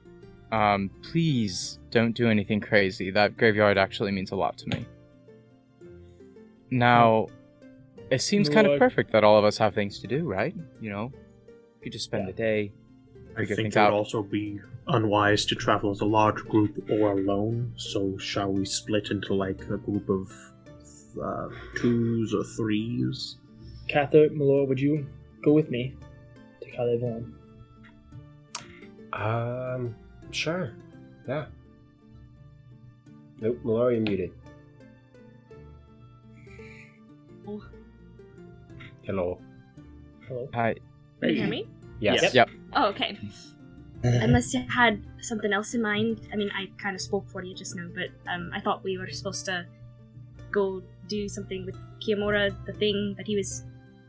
[0.53, 3.11] Um, please don't do anything crazy.
[3.11, 4.87] That graveyard actually means a lot to me.
[6.71, 7.27] Now,
[8.11, 8.81] it seems kind of Lord.
[8.81, 10.55] perfect that all of us have things to do, right?
[10.81, 11.13] You know,
[11.47, 12.73] you could just spend the day.
[13.37, 17.13] I think things it would also be unwise to travel as a large group or
[17.13, 17.73] alone.
[17.77, 20.33] So, shall we split into like a group of
[21.23, 23.37] uh, twos or threes?
[23.89, 25.07] Cather, Malor, would you
[25.45, 25.95] go with me
[26.63, 27.33] to Kalevorn?
[29.13, 29.95] Um,
[30.31, 30.73] sure.
[31.29, 31.47] Yeah.
[33.41, 34.33] Nope, Malaria muted.
[39.05, 39.39] Hello.
[40.29, 40.49] Hello.
[40.55, 40.75] Hi.
[41.21, 41.69] Can you hear me?
[42.01, 42.35] Yes.
[42.35, 42.51] Yep.
[42.75, 43.19] Oh, okay.
[44.03, 46.21] Unless you had something else in mind.
[46.33, 48.99] I mean, I kind of spoke for you just now, but um, I thought we
[48.99, 49.67] were supposed to
[50.53, 53.65] go do something with Kiyomura, the thing that he was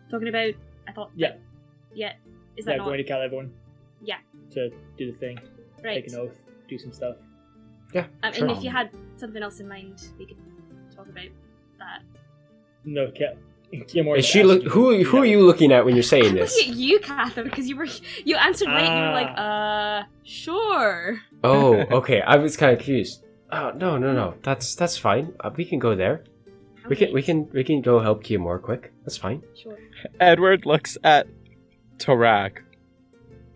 [0.10, 0.53] talking about.
[0.88, 1.11] I thought.
[1.15, 1.34] Yeah.
[1.93, 2.14] Yeah.
[2.57, 2.85] Is that Yeah, not?
[2.85, 3.49] going to Kalevorn
[4.03, 4.18] Yeah.
[4.52, 5.39] to do the thing,
[5.83, 6.03] Right.
[6.03, 6.37] take an oath,
[6.67, 7.15] do some stuff.
[7.93, 8.05] Yeah.
[8.23, 8.47] Um, sure.
[8.47, 10.37] And if you had something else in mind, we could
[10.95, 11.25] talk about
[11.79, 12.01] that.
[12.85, 13.37] No, Ka-
[13.73, 14.63] Kiyomura Is she look?
[14.63, 16.55] you Who to who are you looking at when you're saying I'm this?
[16.57, 17.87] looking at you, Catherine, because you were
[18.25, 18.83] you answered right.
[18.83, 19.99] and You were like, Ah.
[20.01, 21.19] uh, sure.
[21.43, 22.21] Oh, okay.
[22.21, 23.23] I was kind of confused.
[23.51, 24.35] Oh no, no, no.
[24.43, 25.33] That's that's fine.
[25.39, 26.23] Uh, we can go there.
[26.87, 28.91] We can we can we can go help Kiyomura quick.
[29.03, 29.43] That's fine.
[29.55, 29.77] Sure.
[30.19, 31.27] Edward looks at
[31.97, 32.59] Tarak.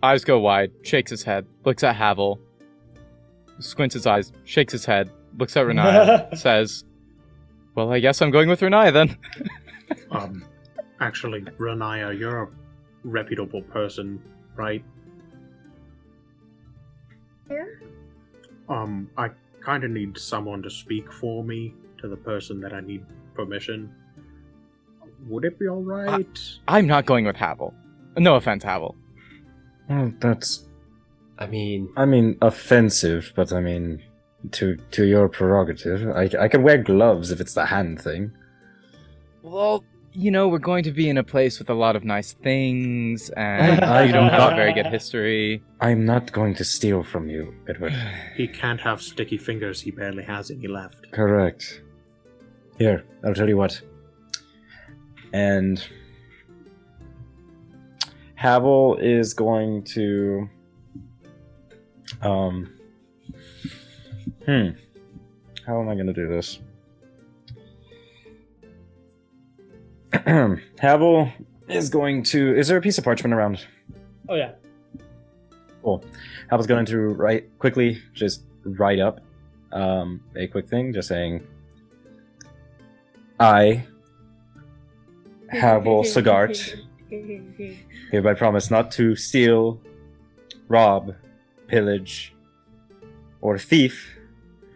[0.06, 2.38] Eyes go wide, shakes his head, looks at Havel,
[3.58, 6.84] squints his eyes, shakes his head, looks at Renaya, says,
[7.74, 9.16] Well, I guess I'm going with Renaya then.
[10.10, 10.44] Um,
[11.00, 12.48] actually, Renaya, you're a
[13.04, 14.20] reputable person,
[14.56, 14.84] right?
[17.48, 17.64] Yeah.
[18.68, 19.30] Um, I
[19.60, 23.04] kind of need someone to speak for me to the person that I need
[23.34, 23.94] permission.
[25.28, 26.40] Would it be alright?
[26.66, 27.72] I'm not going with Havel.
[28.16, 28.96] No offense, Havel.
[29.88, 30.66] Well, that's,
[31.38, 34.02] I mean, I mean, offensive, but I mean,
[34.52, 36.08] to to your prerogative.
[36.14, 38.32] I, I could wear gloves if it's the hand thing.
[39.42, 42.32] Well, you know, we're going to be in a place with a lot of nice
[42.32, 45.62] things, and I- you don't have very good history.
[45.80, 47.92] I'm not going to steal from you, Edward.
[48.36, 51.10] he can't have sticky fingers, he barely has any left.
[51.12, 51.82] Correct.
[52.78, 53.80] Here, I'll tell you what.
[55.32, 55.82] And
[58.36, 60.48] Havel is going to
[62.22, 62.72] um
[64.44, 64.68] Hmm.
[65.66, 66.60] How am I gonna do this?
[70.78, 71.32] Havel
[71.68, 73.66] is going to is there a piece of parchment around?
[74.28, 74.52] Oh yeah.
[75.82, 76.04] Cool.
[76.50, 79.20] Havel's going to write quickly, just write up
[79.72, 81.46] um, a quick thing, just saying,
[83.38, 83.86] I,
[85.48, 86.80] Havel Sagart,
[88.10, 89.80] hereby promise not to steal,
[90.68, 91.14] rob,
[91.66, 92.34] pillage,
[93.40, 94.18] or thief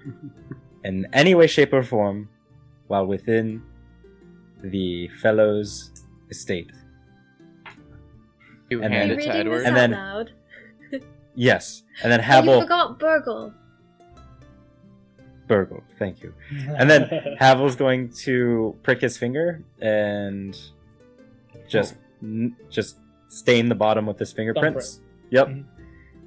[0.84, 2.28] in any way, shape, or form
[2.88, 3.62] while within
[4.62, 5.90] the Fellows
[6.30, 6.70] estate.
[8.68, 9.64] You And hand Are it to Edward.
[9.66, 10.30] And out then- loud?
[11.36, 13.54] Yes, and then Oh, you Havel forgot Burgle.
[15.46, 15.82] Burgle.
[15.98, 16.34] Thank you.
[16.76, 17.08] And then
[17.38, 20.56] Havel's going to prick his finger and
[21.68, 21.98] just oh.
[22.22, 22.98] N- just
[23.28, 25.00] stain the bottom with his fingerprints.
[25.30, 25.46] Yep.
[25.48, 25.64] Mhm.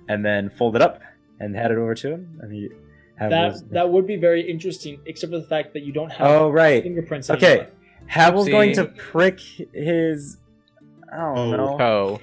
[0.09, 1.01] And then fold it up
[1.39, 2.39] and hand it over to him.
[2.41, 2.69] And he
[3.15, 6.27] Havel's, that that would be very interesting, except for the fact that you don't have
[6.27, 6.81] Oh right.
[6.83, 7.29] fingerprints.
[7.29, 7.51] Okay.
[7.51, 7.67] anymore.
[8.07, 9.39] Havel's going to prick
[9.73, 10.37] his
[11.11, 11.77] I don't Oh.
[11.77, 11.81] know.
[11.81, 12.19] Oh.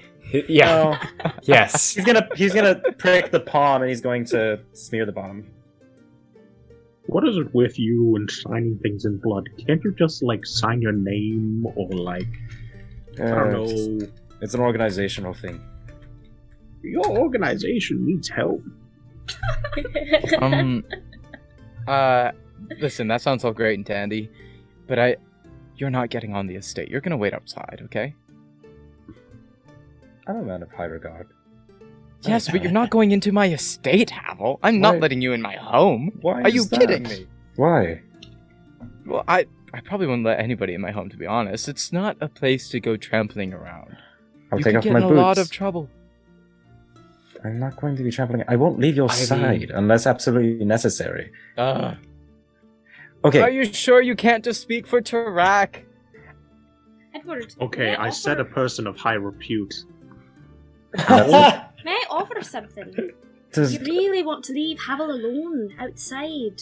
[0.47, 0.99] yeah.
[1.23, 1.31] No.
[1.43, 1.93] yes.
[1.93, 5.47] He's gonna he's gonna prick the palm and he's going to smear the bottom.
[7.07, 9.49] What is it with you and signing things in blood?
[9.65, 12.27] Can't you just like sign your name or like
[13.19, 14.07] I don't Uh, know?
[14.41, 15.61] it's an organizational thing.
[16.83, 18.61] Your organization needs help.
[20.39, 20.83] Um.
[21.87, 22.31] Uh.
[22.79, 24.29] Listen, that sounds all great and dandy,
[24.87, 25.17] but I.
[25.77, 26.89] You're not getting on the estate.
[26.89, 28.13] You're gonna wait outside, okay?
[30.27, 31.27] I'm a man of high regard.
[32.21, 34.59] Yes, but you're not going into my estate, Havel.
[34.61, 36.11] I'm not letting you in my home.
[36.21, 36.79] Why Are you that?
[36.79, 37.25] kidding me?
[37.55, 38.01] Why?
[39.07, 41.69] Well, I I probably wouldn't let anybody in my home, to be honest.
[41.69, 43.97] It's not a place to go trampling around.
[44.51, 45.17] I'll you take could off get my in boots.
[45.17, 45.89] a lot of trouble.
[47.43, 48.43] I'm not going to be trampling.
[48.47, 51.31] I won't leave your I mean- side unless absolutely necessary.
[51.57, 51.95] Ugh.
[53.23, 53.41] Okay.
[53.41, 55.83] Are you sure you can't just speak for Tarak?
[57.13, 57.53] Edward.
[57.61, 59.83] Okay, may I said a person of high repute.
[60.97, 63.11] May I offer something?
[63.53, 66.61] Does- You really want to leave Havel alone outside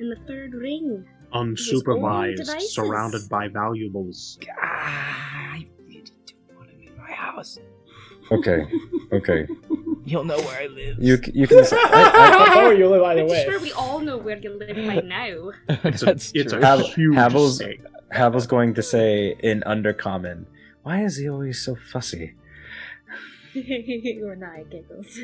[0.00, 1.04] in the third ring?
[1.34, 4.38] Own Unsupervised, surrounded by valuables.
[4.60, 7.58] I really do want him in my house.
[8.32, 8.66] okay.
[9.12, 9.46] Okay.
[10.06, 10.96] You'll know where I live.
[11.02, 11.58] You c- you can.
[11.58, 13.44] decide- I, I know where you live either Pretty way.
[13.50, 15.52] sure we all know where you live by now.
[15.84, 16.60] It's a, That's it's true.
[16.60, 17.80] a Havel- huge Havel's- estate.
[18.10, 20.44] Havel's going to say in undercommon.
[20.82, 22.34] Why is he always so fussy?
[23.56, 25.18] or Nia giggles.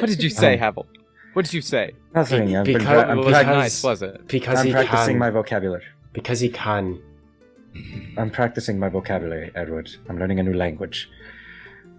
[0.00, 0.86] What did you say, Um, Havel?
[1.32, 1.92] What did you say?
[2.14, 2.56] Nothing.
[2.56, 4.26] I'm, Because- pra- I'm, it wasn't nice, was it?
[4.28, 5.18] Because I'm he practicing can.
[5.18, 5.84] my vocabulary.
[6.12, 7.00] Because he can.
[8.18, 9.90] I'm practicing my vocabulary, Edward.
[10.08, 11.08] I'm learning a new language.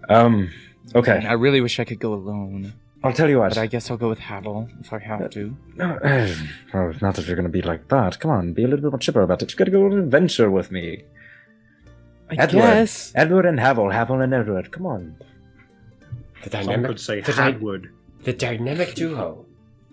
[0.09, 0.51] Um.
[0.85, 1.25] And Okay.
[1.25, 2.73] I really wish I could go alone,
[3.05, 3.49] I'll tell you what.
[3.49, 5.55] but I guess I'll go with Havel if I have to.
[5.75, 5.97] No,
[6.73, 8.19] well, not that you're going to be like that.
[8.19, 9.49] Come on, be a little bit more chipper about it.
[9.51, 11.03] You got to go on an adventure with me.
[12.29, 12.59] I Edward.
[12.61, 13.11] guess.
[13.15, 14.71] Edward and Havel, Havel and Edward.
[14.73, 15.15] Come on.
[16.43, 16.87] The Some dynamic.
[16.87, 17.89] could say the, dy- Hadwood.
[18.23, 19.45] The dynamic duo.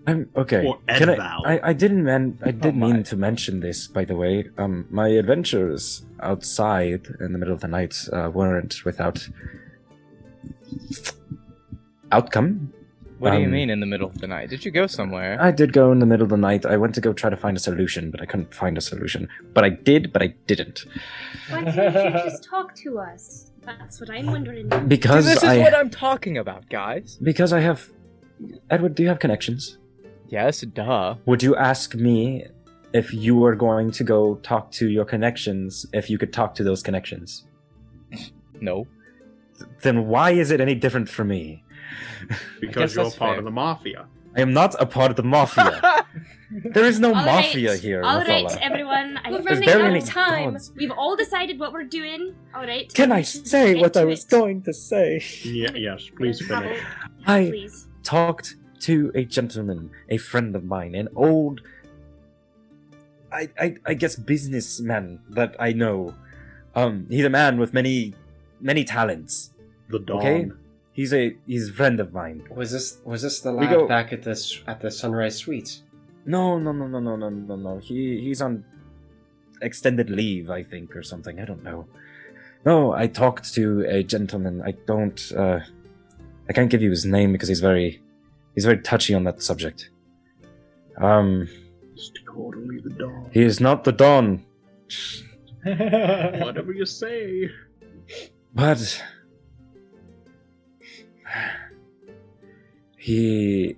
[0.06, 0.66] I'm okay.
[0.66, 4.04] Or Can I, I, I didn't man, I did Oh mean to mention this, by
[4.06, 4.46] the way.
[4.56, 9.28] Um, my adventures outside in the middle of the night uh, weren't without
[12.12, 12.72] outcome.
[13.18, 14.48] What do you Um, mean in the middle of the night?
[14.48, 15.36] Did you go somewhere?
[15.40, 16.64] I did go in the middle of the night.
[16.64, 19.28] I went to go try to find a solution, but I couldn't find a solution.
[19.52, 20.86] But I did, but I didn't.
[21.50, 23.50] Why didn't you just talk to us?
[23.60, 24.70] That's what I'm wondering.
[24.88, 27.18] Because this is I what I'm talking about, guys.
[27.22, 27.90] because I have
[28.70, 29.78] Edward, do you have connections?
[30.28, 31.16] Yes, duh.
[31.26, 32.46] Would you ask me
[32.92, 36.64] if you were going to go talk to your connections if you could talk to
[36.64, 37.44] those connections?
[38.62, 38.86] No.
[39.82, 41.64] Then why is it any different for me?
[42.60, 43.38] Because you're that's part fair.
[43.38, 44.04] of the mafia.
[44.36, 46.04] I am not a part of the mafia.
[46.50, 48.02] there is no All mafia right, here.
[48.02, 48.58] All right, Mathila.
[48.60, 49.18] everyone.
[49.24, 50.52] I We're think running out of time.
[50.52, 50.72] gods.
[50.76, 52.34] we've all decided what we're doing.
[52.54, 52.92] All right.
[52.92, 54.30] Can I say what I was it.
[54.30, 55.24] going to say?
[55.42, 56.80] Yeah, yes, please finish.
[57.26, 57.86] I Please.
[58.10, 61.60] Talked to a gentleman, a friend of mine, an old,
[63.32, 66.14] I, I, I guess, businessman that I know.
[66.74, 68.14] Um, he's a man with many,
[68.60, 69.50] many talents.
[69.88, 70.18] The dawn.
[70.18, 70.50] Okay,
[70.92, 72.38] he's a he's a friend of mine.
[72.54, 75.82] Was this was this the We lad go- back at this at the Sunrise Suites?
[76.24, 77.78] No, no, no, no, no, no, no, no.
[77.78, 78.64] He he's on
[79.62, 81.40] extended leave, I think, or something.
[81.40, 81.86] I don't know.
[82.64, 84.62] No, I talked to a gentleman.
[84.62, 85.20] I don't.
[85.36, 85.60] uh
[86.50, 88.02] I can't give you his name because he's very
[88.56, 89.88] he's very touchy on that subject.
[90.98, 91.48] Um,
[91.94, 93.30] It's totally the dawn.
[93.32, 94.44] he is not the Don,
[95.64, 97.48] Whatever you say.
[98.52, 98.80] but
[102.96, 103.76] he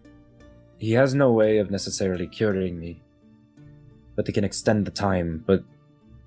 [0.78, 3.02] he has no way of necessarily curing me.
[4.16, 5.62] But he can extend the time, but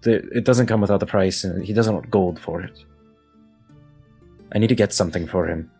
[0.03, 2.77] it doesn't come without the price, and he doesn't want gold for it.
[4.53, 5.71] I need to get something for him.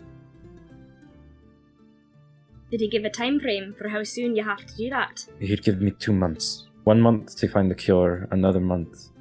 [2.76, 5.26] Did he give a time frame for how soon you have to do that?
[5.40, 6.68] He'd give me two months.
[6.84, 9.12] One month to find the cure, another month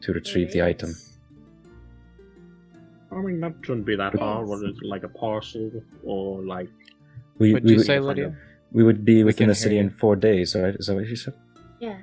[0.00, 0.94] to retrieve the item.
[3.12, 4.48] I mean, that shouldn't be that hard.
[4.48, 5.70] Was it like a parcel
[6.02, 6.70] or like?
[7.36, 8.34] We, What'd we, you would, say, Lydia?
[8.72, 10.74] we would be within the city hear in four days, right?
[10.74, 11.34] Is that what you said?
[11.80, 11.98] Yeah.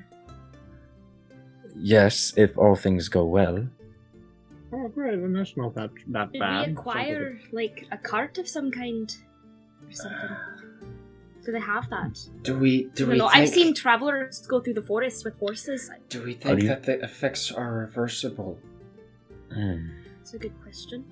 [1.76, 3.68] Yes, if all things go well.
[4.72, 5.20] Oh, great!
[5.20, 6.68] Then that's not that that Did bad.
[6.68, 9.12] we acquire like a cart of some kind
[9.84, 10.38] or something?
[11.48, 12.19] Do they have that?
[12.41, 12.90] Do we?
[12.94, 13.18] Do I don't we?
[13.19, 13.30] know.
[13.30, 15.90] Think, I've seen travelers go through the forest with horses.
[16.10, 18.60] Do we think you- that the effects are reversible?
[19.53, 19.91] Hmm.
[20.19, 21.06] It's a good question.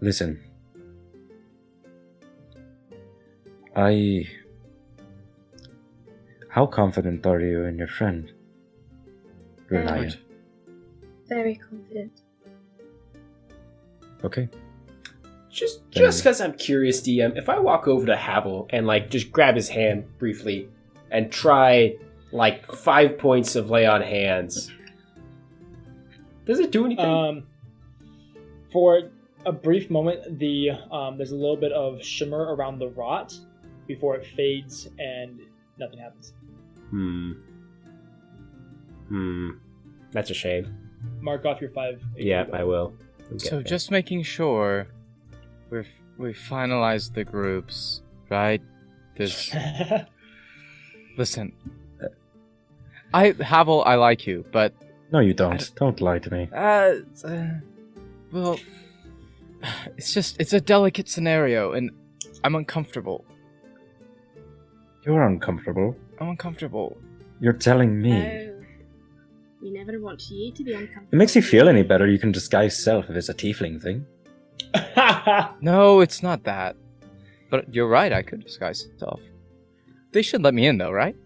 [0.00, 0.40] Listen.
[3.76, 4.26] I.
[6.48, 8.32] How confident are you in your friend?
[9.68, 10.16] Reliant.
[11.28, 12.22] Very confident.
[14.24, 14.48] Okay.
[15.50, 19.32] Just just because I'm curious, DM, if I walk over to Havel and like just
[19.32, 20.68] grab his hand briefly
[21.10, 21.96] and try
[22.32, 24.70] like five points of lay on hands,
[26.44, 27.04] does it do anything?
[27.04, 27.46] Um,
[28.70, 29.10] for
[29.46, 33.34] a brief moment, the um, there's a little bit of shimmer around the rot
[33.86, 35.40] before it fades and
[35.78, 36.34] nothing happens.
[36.90, 37.32] hmm.
[39.08, 39.50] Hmm.
[40.12, 40.76] That's a shame.
[41.20, 42.02] Mark off your five.
[42.16, 42.94] Yeah, I will.
[43.38, 44.86] So just making sure
[45.70, 45.88] we've
[46.18, 48.62] we finalized the groups, right?
[49.16, 49.54] This.
[51.18, 51.52] listen.
[53.14, 54.74] I Havel, I like you, but
[55.10, 55.70] No, you don't.
[55.76, 56.48] Don't lie to me.
[56.54, 57.46] uh, uh
[58.30, 58.58] well
[59.96, 61.90] it's just it's a delicate scenario and
[62.44, 63.24] I'm uncomfortable.
[65.04, 65.96] You're uncomfortable.
[66.20, 66.96] I'm uncomfortable.
[67.40, 68.12] You're telling me.
[68.12, 68.54] Oh,
[69.62, 71.08] we never want you to be uncomfortable.
[71.12, 72.06] It makes you feel any better.
[72.06, 74.06] You can disguise self if it's a tiefling thing.
[75.60, 76.76] No, it's not that.
[77.50, 79.20] But you're right, I could disguise myself.
[80.12, 81.16] They should let me in though, right?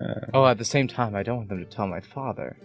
[0.00, 2.56] Uh, Oh, at the same time, I don't want them to tell my father.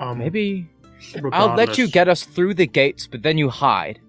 [0.00, 0.68] Um, Maybe
[1.32, 4.00] I'll let you get us through the gates, but then you hide.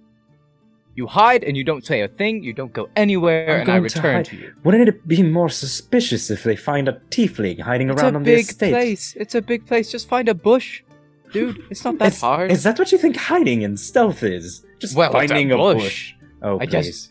[0.95, 3.79] You hide and you don't say a thing, you don't go anywhere, I'm and I
[3.79, 4.53] going to return to, you.
[4.63, 8.23] Wouldn't it be more suspicious if they find a tiefling hiding It's around a on
[8.23, 9.13] the big place.
[9.17, 9.91] It's a big place.
[9.91, 10.83] Just find a bush.
[11.35, 12.51] Dude, it's not that Is- hard.
[12.51, 14.65] Is that what you think hiding in stealth is?
[14.79, 15.83] Just Well, it's a finding a bush.
[15.83, 16.13] bush.
[16.41, 16.71] Oh, I please.
[16.71, 17.09] guess-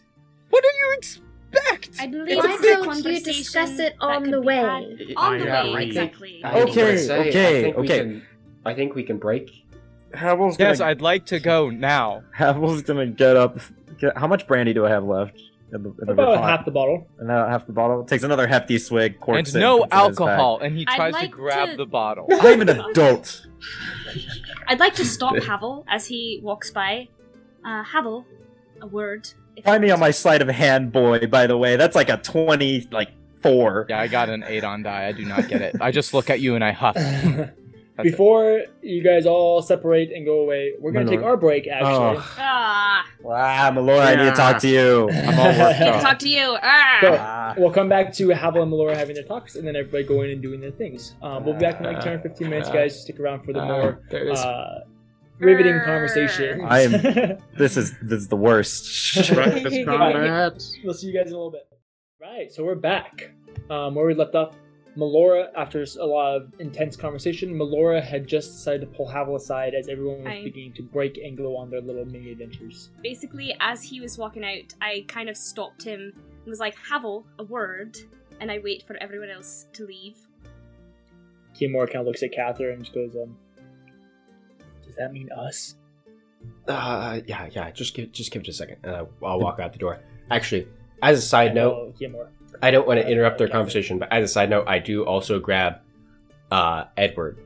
[0.50, 1.90] What do you expect?
[2.00, 4.58] I believe Why it's a don't you conversation discuss it on the way?
[4.60, 4.96] On
[5.38, 5.84] the I way, agree.
[5.86, 6.40] exactly.
[6.44, 7.98] I was gonna Okay, say, okay, okay.
[7.98, 8.22] can-
[8.64, 9.50] I think we can break.
[10.14, 12.22] Havel's Yes, gonna, I'd like to go now.
[12.32, 13.58] Havel's gonna get up.
[14.16, 15.40] How much brandy do I have left?
[15.74, 17.08] In the, in the About half the bottle.
[17.18, 18.04] And now half the bottle.
[18.04, 19.18] Takes another hefty swig.
[19.18, 20.28] Corks and it, no puts it in his bag.
[20.28, 20.58] alcohol.
[20.60, 22.26] And he I'd tries to like grab to- the bottle.
[22.32, 23.46] I'm an adult.
[24.68, 27.08] I'd like to stop Havel as he walks by.
[27.66, 28.24] Uh, Havel,
[28.80, 29.28] a word.
[29.56, 31.26] if Find me on my sleight of hand, boy.
[31.26, 33.08] By the way, that's like a twenty, like
[33.42, 33.86] four.
[33.88, 35.06] Yeah, I got an eight on die.
[35.06, 35.76] I do not get it.
[35.80, 36.96] I just look at you and I huff.
[37.96, 38.10] That's it.
[38.12, 41.68] Before you guys all separate and go away, we're gonna take our break.
[41.68, 42.34] Actually, Oh.
[42.38, 45.08] Ah, Wow, Melora, I need to talk to you.
[45.10, 46.02] I'm all worked need to up.
[46.02, 46.56] talk to you.
[46.62, 46.98] Ah.
[47.00, 47.54] So, Ah.
[47.56, 50.42] we'll come back to Havel and Melora having their talks, and then everybody going and
[50.42, 51.14] doing their things.
[51.22, 53.00] Um, we'll be back in like 10 or 15 minutes, guys.
[53.00, 54.80] Stick around for the Uh, more uh,
[55.38, 56.62] riveting conversation.
[56.64, 59.32] I am- This is this is the worst.
[59.32, 60.62] Breakfast combat.
[60.84, 61.66] We'll see you guys in a little bit.
[62.20, 63.30] Right, so we're back.
[63.70, 64.54] Um, where we left off,
[64.96, 69.74] Melora, after a lot of intense conversation, Melora had just decided to pull Havel aside
[69.74, 72.90] as everyone was I- beginning to break and go on their little mini adventures.
[73.02, 77.26] Basically, as he was walking out, I kind of stopped him and was like, Havel,
[77.38, 77.96] a word.
[78.40, 80.16] And I wait for everyone else to leave.
[81.54, 83.36] Kiyomura kind of looks at Catherine and just goes, um,
[84.84, 85.76] Does that mean us?
[86.68, 87.70] Uh, yeah, yeah.
[87.70, 90.00] Just give, just give it a second, and I, I'll walk out the door.
[90.30, 90.68] Actually,
[91.02, 92.28] as a side note, Kiyomura.
[92.62, 95.38] I don't want to interrupt their conversation, but as a side note, I do also
[95.40, 95.80] grab
[96.50, 97.38] uh Edward.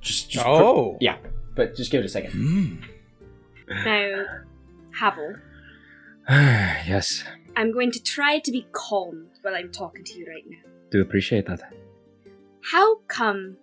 [0.00, 0.96] Just, just Oh.
[1.00, 1.16] yeah,
[1.54, 2.32] but just give it a second.
[2.32, 3.84] Mm.
[3.84, 4.24] Now,
[4.98, 5.34] Havel,
[6.28, 7.24] yes,
[7.56, 10.58] I'm going to try to be calm while I'm talking to you right now.
[10.90, 11.60] do appreciate that.
[12.72, 13.56] How come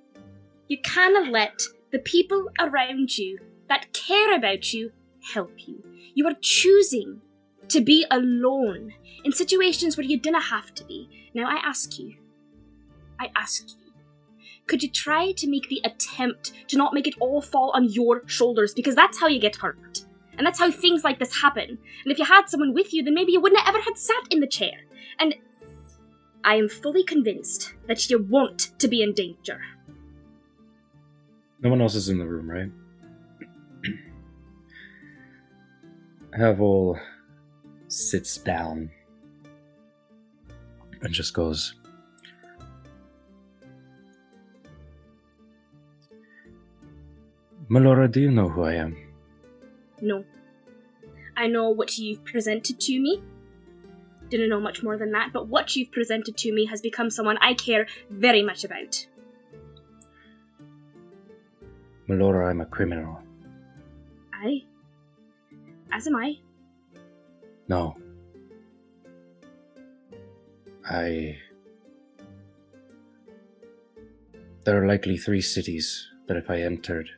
[0.67, 1.61] you cannot let
[1.91, 4.91] the people around you that care about you
[5.33, 5.83] help you?
[6.13, 7.21] You are choosing
[7.69, 11.09] to be alone in situations where you didn't have to be.
[11.33, 12.15] Now I ask you,
[13.19, 13.85] I ask you,
[14.67, 18.27] could you try to make the attempt to not make it all fall on your
[18.27, 18.73] shoulders?
[18.73, 20.05] Because that's how you get hurt.
[20.37, 21.69] And that's how things like this happen.
[21.69, 24.23] And if you had someone with you, then maybe you wouldn't have ever had sat
[24.31, 24.73] in the chair.
[25.19, 25.35] And
[26.43, 29.61] I am fully convinced that you want to be in danger.
[31.61, 32.69] No one else is in the room, right?
[36.37, 36.99] Havel
[37.95, 38.91] sits down
[41.01, 41.75] and just goes.
[47.69, 48.95] Melora, do you know who I am?
[50.01, 50.23] No.
[51.35, 53.23] I know what you've presented to me.
[54.29, 57.37] Didn't know much more than that, but what you've presented to me has become someone
[57.41, 59.07] I care very much about.
[62.07, 63.19] Melora, I'm a criminal.
[64.33, 64.63] I?
[65.91, 66.37] As am I.
[67.67, 67.97] No.
[70.87, 71.37] I.
[74.63, 77.09] There are likely three cities that if I entered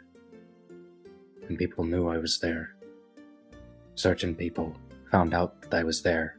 [1.48, 2.76] and people knew I was there,
[3.96, 4.76] certain people
[5.12, 6.38] found out that I was there,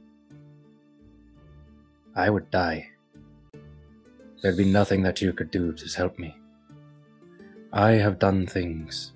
[2.14, 2.90] I would die.
[4.42, 6.36] There'd be nothing that you could do to help me.
[7.72, 9.12] I have done things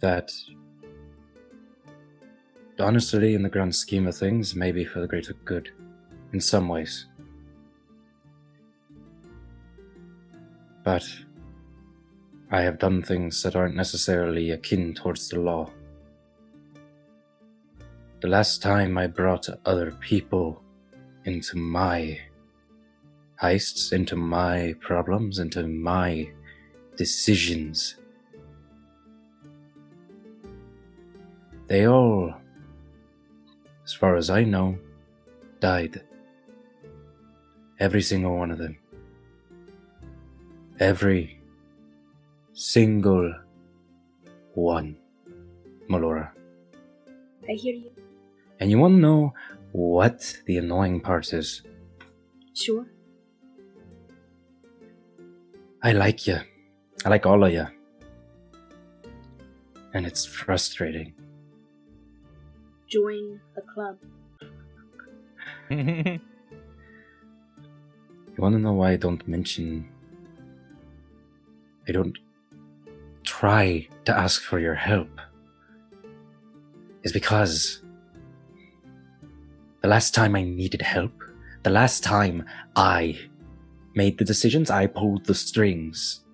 [0.00, 0.30] that
[2.78, 5.70] honestly, in the grand scheme of things, maybe for the greater good,
[6.32, 7.06] in some ways.
[10.84, 11.06] But
[12.50, 15.70] I have done things that aren't necessarily akin towards the law.
[18.20, 20.62] The last time I brought other people
[21.24, 22.20] into my
[23.40, 26.30] heists, into my problems, into my
[26.96, 27.96] decisions,
[31.68, 32.34] they all
[33.92, 34.78] as far as I know,
[35.60, 36.00] died.
[37.78, 38.78] Every single one of them.
[40.80, 41.38] Every
[42.54, 43.34] single
[44.54, 44.96] one,
[45.90, 46.30] Melora.
[47.46, 47.90] I hear you.
[48.60, 49.34] And you want to know
[49.72, 51.60] what the annoying part is?
[52.54, 52.86] Sure.
[55.82, 56.38] I like you.
[57.04, 57.66] I like all of you.
[59.92, 61.12] And it's frustrating.
[62.92, 63.96] Join the club.
[68.34, 69.86] You want to know why I don't mention.
[71.86, 72.16] I don't
[73.24, 75.20] try to ask for your help?
[77.02, 77.82] Is because
[79.82, 81.12] the last time I needed help,
[81.62, 83.18] the last time I
[83.94, 86.24] made the decisions, I pulled the strings.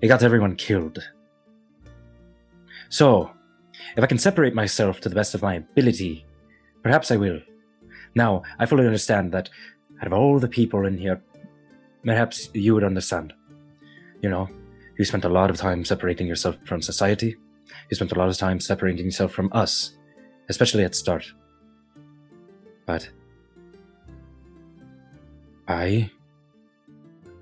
[0.00, 0.98] It got everyone killed.
[2.88, 3.30] So,
[3.96, 6.24] if I can separate myself to the best of my ability,
[6.82, 7.40] perhaps I will.
[8.14, 9.50] Now, I fully understand that
[10.00, 11.22] out of all the people in here,
[12.04, 13.32] perhaps you would understand.
[14.22, 14.48] You know,
[14.98, 17.36] you spent a lot of time separating yourself from society.
[17.90, 19.96] You spent a lot of time separating yourself from us,
[20.48, 21.32] especially at start.
[22.86, 23.08] But
[25.66, 26.10] I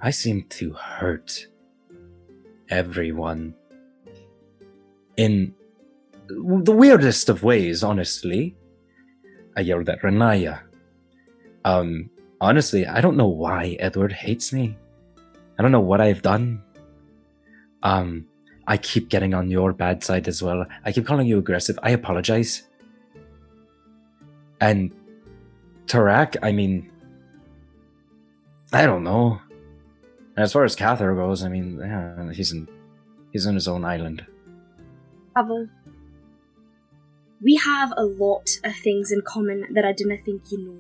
[0.01, 1.47] I seem to hurt
[2.69, 3.55] everyone
[5.17, 5.55] in
[6.63, 8.57] the weirdest of ways, honestly.
[9.57, 10.61] I yelled at Renaya.
[11.65, 14.77] Um, honestly, I don't know why Edward hates me.
[15.59, 16.63] I don't know what I've done.
[17.83, 18.27] Um,
[18.67, 20.65] I keep getting on your bad side as well.
[20.85, 21.79] I keep calling you aggressive.
[21.83, 22.63] I apologize.
[24.61, 24.93] And
[25.87, 26.91] Tarak, I mean,
[28.73, 29.41] I don't know.
[30.37, 32.67] As far as Cather goes, I mean, yeah, he's in
[33.33, 34.25] he's on his own island.
[35.35, 35.69] Pavel,
[37.43, 40.79] we have a lot of things in common that I didn't think you know.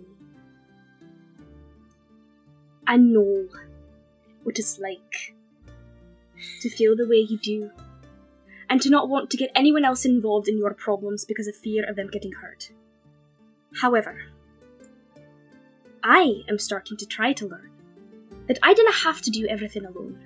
[2.86, 3.48] I know
[4.44, 5.34] what it's like
[6.60, 7.70] to feel the way you do,
[8.68, 11.88] and to not want to get anyone else involved in your problems because of fear
[11.88, 12.70] of them getting hurt.
[13.80, 14.20] However,
[16.02, 17.70] I am starting to try to learn
[18.48, 20.18] that I didn't have to do everything alone.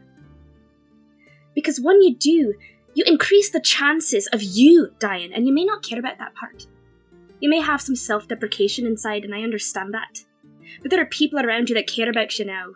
[1.54, 2.54] Because when you do,
[2.96, 6.66] you increase the chances of you dying, and you may not care about that part.
[7.40, 10.20] You may have some self deprecation inside, and I understand that.
[10.80, 12.68] But there are people around you that care about you now.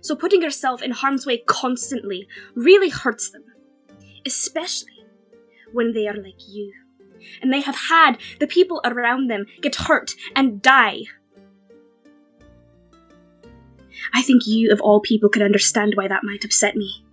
[0.00, 3.42] So putting yourself in harm's way constantly really hurts them.
[4.24, 5.04] Especially
[5.72, 6.72] when they are like you.
[7.42, 11.00] And they have had the people around them get hurt and die.
[14.12, 17.03] I think you, of all people, could understand why that might upset me.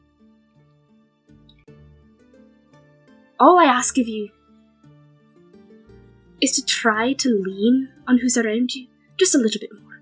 [3.41, 4.29] All I ask of you
[6.41, 8.85] is to try to lean on who's around you
[9.17, 9.99] just a little bit more.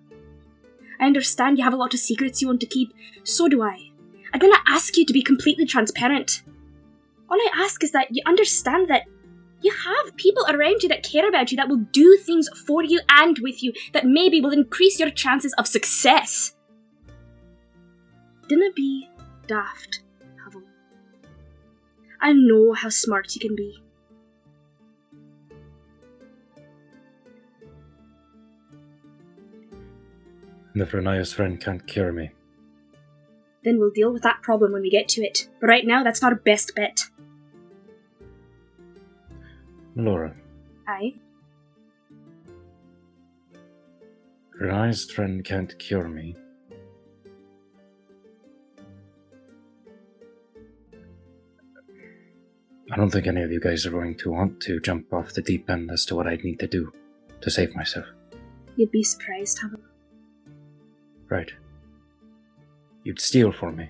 [1.00, 2.94] I understand you have a lot of secrets you want to keep,
[3.24, 3.92] so do I.
[4.34, 6.44] I do not ask you to be completely transparent.
[7.30, 9.04] All I ask is that you understand that
[9.62, 13.00] you have people around you that care about you, that will do things for you
[13.10, 16.58] and with you, that maybe will increase your chances of success.
[18.50, 19.10] Dinna be
[19.48, 20.02] daft.
[22.22, 23.82] I know how smart you can be.
[30.74, 30.82] And
[31.34, 32.32] friend can't cure me,
[33.64, 35.50] Then we'll deal with that problem when we get to it.
[35.60, 37.02] But right now, that's not a best bet.
[39.98, 40.34] Melora,
[40.88, 41.16] Aye.
[44.62, 46.36] Renaya's friend can't cure me.
[52.96, 55.70] Don't think any of you guys are going to want to jump off the deep
[55.70, 56.92] end as to what I'd need to do
[57.42, 58.06] to save myself.
[58.76, 59.80] You'd be surprised, Havel.
[61.30, 61.52] Right.
[63.04, 63.90] You'd steal for me.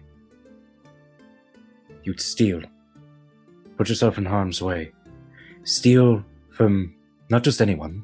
[2.03, 2.61] You'd steal.
[3.77, 4.91] Put yourself in harm's way.
[5.63, 6.95] Steal from
[7.29, 8.03] not just anyone,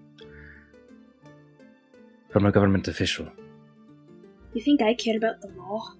[2.29, 3.27] from a government official.
[4.53, 5.93] You think I care about the law?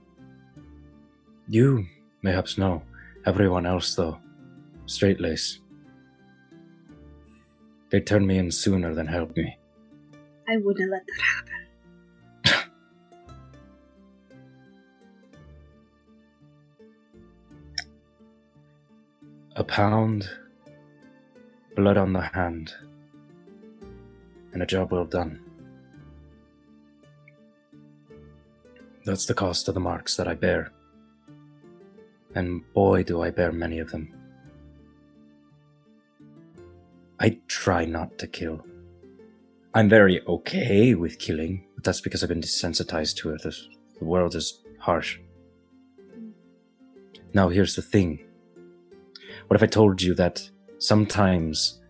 [1.47, 1.85] You,
[2.21, 2.83] mayhaps, no.
[3.25, 4.19] Everyone else, though,
[4.85, 5.59] straight lace.
[7.89, 9.57] They'd turn me in sooner than help me.
[10.47, 11.51] I wouldn't let that happen.
[19.55, 20.29] A pound,
[21.75, 22.73] blood on the hand,
[24.51, 25.39] and a job well done.
[29.05, 30.71] That's the cost of the marks that I bear.
[32.33, 34.13] And boy, do I bear many of them.
[37.65, 38.63] Try not to kill.
[39.73, 43.41] I'm very okay with killing, but that's because I've been desensitized to it.
[43.41, 43.67] This-
[43.99, 45.19] The world is harsh.
[47.33, 48.19] Now, here's the thing.
[49.47, 51.81] What if I told you that sometimes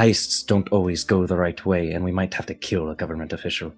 [0.00, 3.32] heists don't always go the right way and we might have to kill a government
[3.32, 3.72] official?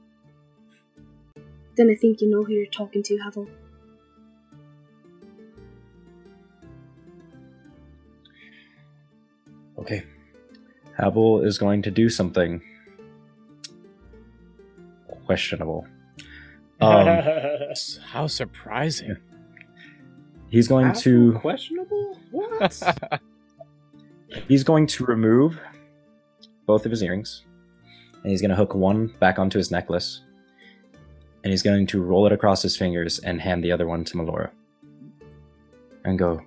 [1.77, 3.47] Then I think you know who you're talking to, Havel.
[9.79, 10.03] Okay.
[10.97, 12.63] Havel is going to do something
[15.27, 15.87] questionable.
[16.81, 17.07] Um,
[18.05, 19.17] How surprising.
[20.51, 22.19] he's going to questionable.
[22.33, 22.83] What?
[24.49, 25.61] he's going to remove
[26.67, 27.45] both of his earrings,
[28.25, 30.23] and he's going to hook one back onto his necklace,
[31.45, 34.17] and he's going to roll it across his fingers and hand the other one to
[34.17, 34.51] Melora,
[36.05, 36.43] and go.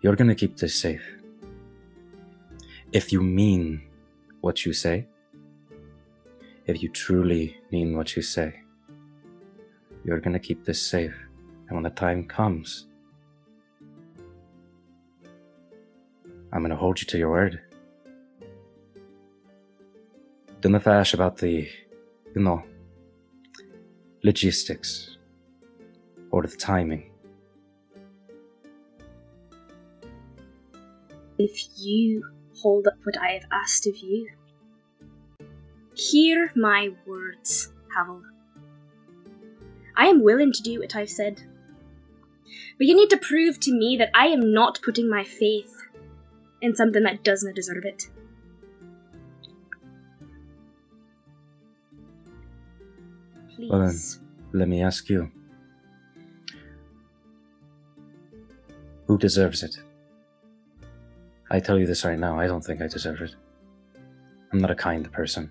[0.00, 1.04] You're going to keep this safe.
[2.92, 3.80] If you mean
[4.42, 5.06] what you say,
[6.66, 8.60] if you truly mean what you say,
[10.04, 11.14] you're to keep this safe.
[11.68, 12.88] And when the time comes,
[16.52, 17.60] I'm to hold you to your word.
[20.60, 21.66] Don't fash about the,
[22.34, 22.62] you know,
[24.22, 25.16] logistics
[26.30, 27.10] or the timing.
[31.38, 32.22] If you
[32.62, 34.30] hold up what I have asked of you,
[35.94, 38.22] hear my words, Havel.
[39.96, 41.42] I am willing to do what I've said.
[42.78, 45.82] But you need to prove to me that I am not putting my faith
[46.60, 48.08] in something that does not deserve it.
[53.54, 53.70] Please.
[53.70, 53.98] Well then,
[54.52, 55.30] let me ask you.
[59.06, 59.76] Who deserves it?
[61.52, 63.36] I tell you this right now, I don't think I deserve it.
[64.52, 65.50] I'm not a kind person.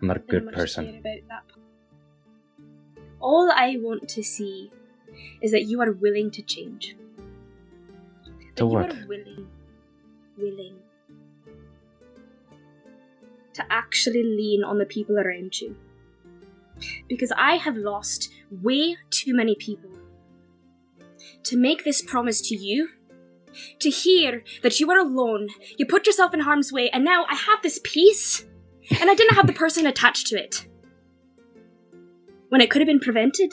[0.00, 1.00] I'm not a good person.
[1.02, 1.44] that.
[3.20, 4.70] All I want to see
[5.40, 6.94] is that you are willing to change.
[8.26, 8.92] That To you what?
[8.92, 9.48] are willing,
[10.36, 10.76] willing
[13.54, 15.74] to actually lean on the people around you.
[17.08, 19.90] Because I have lost way too many people.
[21.44, 22.90] To make this promise to you,
[23.80, 27.34] to hear that you are alone, you put yourself in harm's way, and now I
[27.34, 28.44] have this peace,
[29.00, 30.66] and I didn't have the person attached to it.
[32.48, 33.52] When it could have been prevented.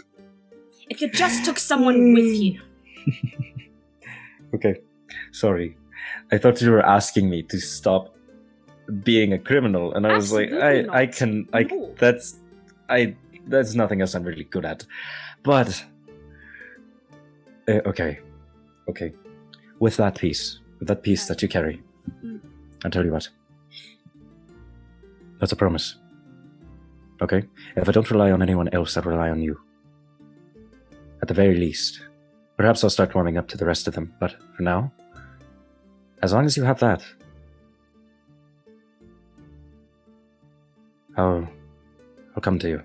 [0.89, 2.61] If you just took someone with you.
[4.53, 4.81] Okay,
[5.31, 5.77] sorry.
[6.31, 8.15] I thought you were asking me to stop
[9.03, 11.63] being a criminal, and I was like, Absolutely I, I can, I.
[11.63, 11.95] No.
[11.97, 12.37] That's,
[12.89, 13.15] I.
[13.47, 14.85] That's nothing else I'm really good at,
[15.43, 15.83] but.
[17.67, 18.19] Uh, okay,
[18.89, 19.13] okay.
[19.81, 21.81] With that piece, with that piece that you carry,
[22.23, 22.39] Mm.
[22.85, 23.27] I'll tell you what.
[25.39, 25.95] That's a promise.
[27.21, 27.43] Okay?
[27.75, 29.59] If I don't rely on anyone else, I rely on you.
[31.21, 31.99] At the very least.
[32.57, 34.91] Perhaps I'll start warming up to the rest of them, but for now,
[36.21, 37.03] as long as you have that,
[41.17, 41.47] I'll,
[42.35, 42.81] I'll come to you.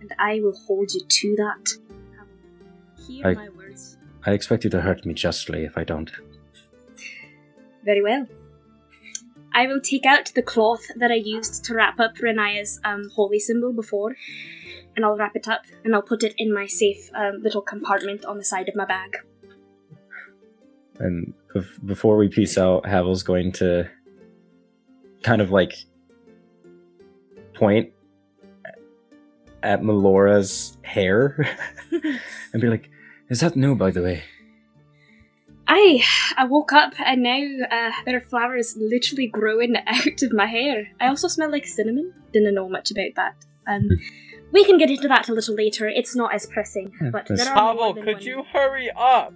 [0.00, 1.78] And I will hold you to that.
[3.06, 3.61] Hear I- my words.
[4.24, 6.10] I expect you to hurt me justly if I don't.
[7.84, 8.26] Very well.
[9.54, 13.38] I will take out the cloth that I used to wrap up Renaya's um, holy
[13.38, 14.16] symbol before,
[14.96, 18.24] and I'll wrap it up and I'll put it in my safe um, little compartment
[18.24, 19.16] on the side of my bag.
[20.98, 23.90] And bef- before we peace out, Havel's going to
[25.22, 25.74] kind of like
[27.54, 27.92] point
[29.62, 31.46] at Melora's hair
[32.52, 32.90] and be like,
[33.32, 34.24] Is that new, by the way?
[35.66, 36.04] I
[36.36, 40.88] I woke up and now uh, there are flowers literally growing out of my hair.
[41.00, 42.12] I also smell like cinnamon.
[42.34, 43.36] Didn't know much about that.
[43.66, 43.88] Um,
[44.52, 45.88] we can get into that a little later.
[45.88, 47.42] It's not as pressing, but yes.
[47.42, 48.22] there are more Pavel, than could one.
[48.22, 49.32] you hurry up?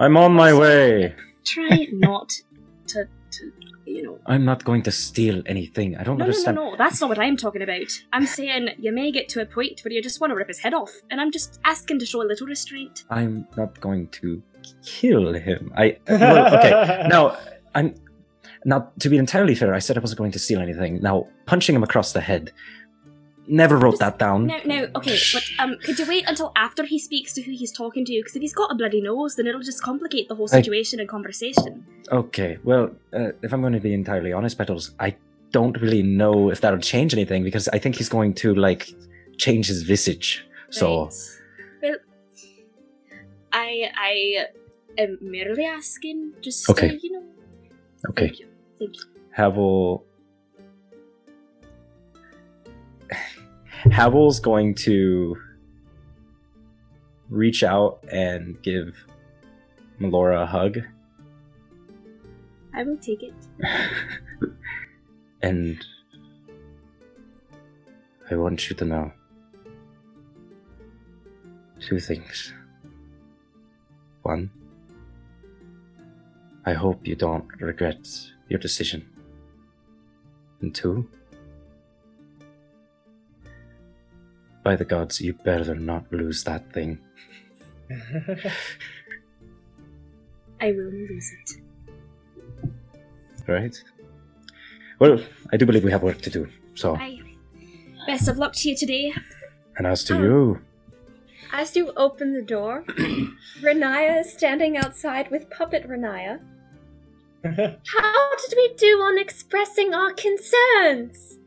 [0.00, 1.14] I'm on my way.
[1.44, 2.32] try not
[2.86, 3.52] to, to
[3.86, 4.18] you know.
[4.26, 5.96] I'm not going to steal anything.
[5.96, 6.76] I don't No, no, no, no.
[6.76, 7.90] That's not what I'm talking about.
[8.12, 10.58] I'm saying you may get to a point where you just want to rip his
[10.58, 13.04] head off, and I'm just asking to show a little restraint.
[13.10, 14.42] I'm not going to
[14.84, 15.72] kill him.
[15.76, 17.06] I well, okay.
[17.08, 17.36] Now
[17.74, 17.94] I'm
[18.64, 19.74] now to be entirely fair.
[19.74, 21.00] I said I wasn't going to steal anything.
[21.00, 22.52] Now punching him across the head.
[23.46, 24.46] Never wrote that down.
[24.46, 27.70] No, no, okay, but um, could you wait until after he speaks to who he's
[27.72, 28.12] talking to?
[28.14, 30.98] Because if he's got a bloody nose, then it'll just complicate the whole I- situation
[30.98, 31.84] and conversation.
[32.10, 32.58] Okay.
[32.64, 35.16] Well, uh, if I'm going to be entirely honest, Petals, I
[35.52, 38.88] don't really know if that'll change anything because I think he's going to like
[39.36, 40.46] change his visage.
[40.70, 41.10] So
[41.82, 41.96] Well,
[43.52, 44.46] I I
[44.98, 46.90] am merely asking, just Okay.
[46.90, 47.22] uh, you know.
[48.10, 48.26] okay.
[48.28, 48.48] Thank you.
[48.78, 49.02] Thank you.
[49.32, 50.04] Havel.
[53.90, 55.36] Havel's going to
[57.28, 59.06] reach out and give
[60.00, 60.78] Melora a hug.
[62.74, 63.34] I will take it.
[65.44, 65.84] And
[68.30, 69.12] I want you to know
[71.80, 72.54] two things.
[74.22, 74.50] One,
[76.64, 78.08] I hope you don't regret
[78.48, 79.06] your decision.
[80.62, 81.06] And two,
[84.64, 86.98] by the gods, you better not lose that thing.
[90.60, 91.50] I will lose it.
[93.46, 93.82] Right?
[94.98, 95.20] Well,
[95.52, 96.48] I do believe we have work to do.
[96.74, 97.20] So, I.
[98.06, 99.12] Best of luck to you today.
[99.76, 100.22] and as to Oh.
[100.22, 100.60] you,
[101.52, 102.84] As you open the door,
[103.62, 106.40] Renaya is standing outside with Puppet Renaya.
[107.44, 111.38] How did we do on expressing our concerns?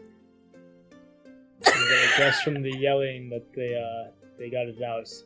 [1.65, 5.23] You get a guess from the yelling that they uh they got his house.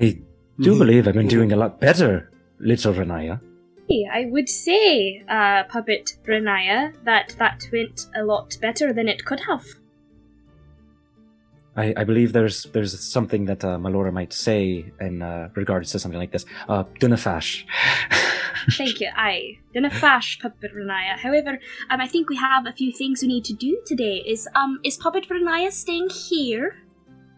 [0.00, 0.18] I
[0.60, 3.40] do believe I've been doing a lot better, little Renaya.
[3.88, 9.24] Hey, I would say, uh, Puppet Renaya, that that went a lot better than it
[9.24, 9.64] could have.
[11.76, 15.98] I, I believe there's there's something that uh, Melora might say in uh, regards to
[15.98, 16.44] something like this.
[16.68, 17.64] Uh, Dunafash.
[18.70, 19.08] Thank you.
[19.14, 21.18] I didn't fash Puppet Renaya.
[21.18, 21.58] However,
[21.90, 24.22] um, I think we have a few things we need to do today.
[24.26, 26.76] Is um, is Puppet Renaya staying here?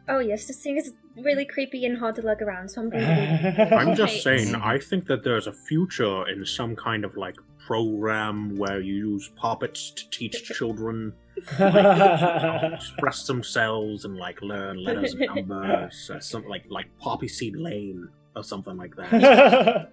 [0.09, 3.05] Oh yes, this thing is really creepy and hard to lug around, so I'm going
[3.07, 7.37] to I'm just saying, I think that there's a future in some kind of like
[7.59, 15.49] program where you use puppets to teach children express themselves and like learn letters and
[15.49, 19.91] numbers, uh, something like like Poppy Seed Lane or something like that.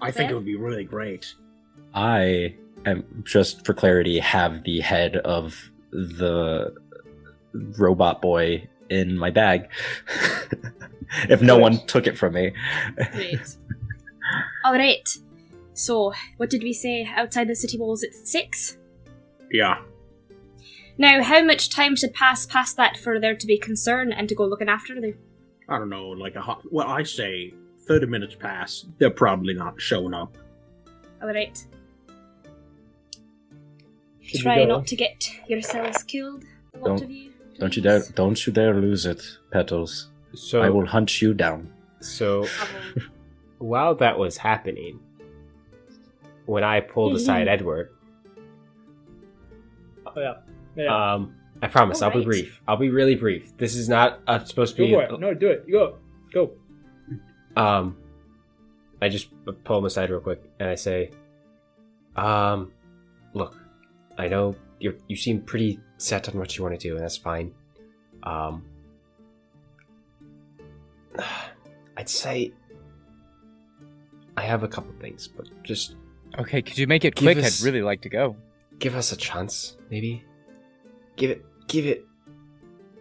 [0.00, 1.34] I think it would be really great.
[1.94, 2.54] I
[2.86, 6.74] am just for clarity have the head of the
[7.52, 9.68] robot boy in my bag.
[11.28, 12.52] if no one took it from me.
[13.12, 13.56] Great.
[14.64, 15.08] All right.
[15.74, 17.08] So, what did we say?
[17.16, 18.76] Outside the city walls, it's six.
[19.50, 19.78] Yeah.
[20.98, 24.34] Now, how much time should pass past that for there to be concern and to
[24.34, 25.14] go looking after them?
[25.68, 26.62] I don't know, like a hot.
[26.70, 27.54] Well, I say
[27.88, 28.84] thirty minutes pass.
[28.98, 30.36] They're probably not showing up.
[31.22, 31.64] All right.
[34.22, 36.44] Should Try not to get yourselves killed.
[36.74, 37.32] A lot Don't of you.
[37.58, 40.10] don't you dare don't you dare lose it, Petals.
[40.34, 41.72] So I will hunt you down.
[42.00, 42.46] So
[43.58, 45.00] while that was happening,
[46.44, 47.90] when I pulled aside Edward,
[50.06, 50.34] Oh yeah.
[50.76, 51.14] Yeah.
[51.14, 52.60] um, I promise I'll be brief.
[52.68, 53.56] I'll be really brief.
[53.56, 54.92] This is not uh, supposed to go be.
[54.94, 55.20] for it.
[55.20, 55.64] No, do it.
[55.66, 55.98] You go.
[56.32, 56.50] Go.
[57.58, 57.96] Um,
[59.02, 59.28] I just
[59.64, 61.10] pull him aside real quick and I say,
[62.16, 62.72] "Um,
[63.34, 63.56] look,
[64.16, 67.16] I know you you seem pretty set on what you want to do, and that's
[67.16, 67.52] fine.
[68.22, 68.64] Um,
[71.96, 72.52] I'd say
[74.36, 75.96] I have a couple things, but just
[76.38, 77.38] Okay, could you make it quick?
[77.38, 78.36] us- I'd really like to go.
[78.78, 80.22] give us a chance, maybe.
[81.16, 82.04] Give it, give it,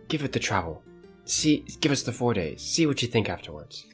[0.08, 0.82] give it the travel.
[1.26, 2.62] See, give us the four days.
[2.64, 3.86] See what you think afterwards.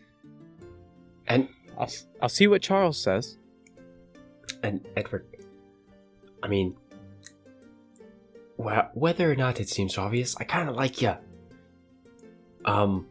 [1.28, 1.90] And I'll
[2.22, 3.38] I'll see what Charles says.
[4.62, 5.26] And Edward,
[6.42, 6.76] I mean,
[8.58, 11.16] well, whether or not it seems obvious, I kind of like you.
[12.66, 13.08] Um,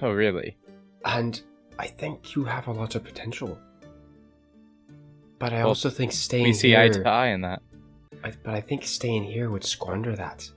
[0.00, 0.56] Oh, really?
[1.04, 1.40] and
[1.78, 3.58] I think you have a lot of potential.
[5.38, 7.62] But I Well, also think staying We see here, eye to eye in that.
[8.22, 10.48] I, but I think staying here would squander that.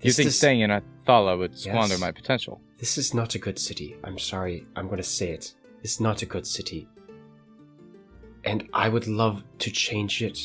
[0.00, 2.00] You This think is- staying in Athala would squander Yes.
[2.00, 2.60] my potential?
[2.78, 3.96] This is not a good city.
[4.04, 4.66] I'm sorry.
[4.76, 5.54] I'm going to say it.
[5.82, 6.88] It's not a good city.
[8.46, 10.38] and I would love to change it.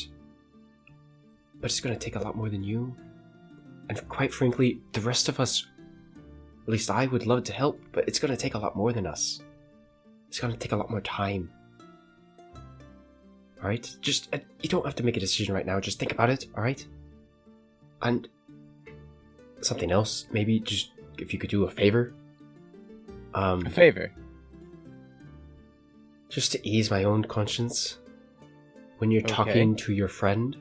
[1.60, 2.94] But it's going to take a lot more than you.
[3.88, 5.66] And quite frankly, the rest of us,
[6.64, 8.92] at least I would love to help, but it's going to take a lot more
[8.92, 9.40] than us.
[10.28, 11.50] It's going to take a lot more time.
[13.58, 13.96] Alright?
[14.00, 16.46] Just, uh, you don't have to make a decision right now, just think about it,
[16.56, 16.84] alright?
[18.00, 18.28] And
[19.60, 22.14] something else, maybe just if you could do a favor.
[23.34, 24.12] Um, A favor.
[26.28, 27.98] just to ease my own conscience
[28.98, 29.34] when you're Okay.
[29.34, 30.56] talking to your friend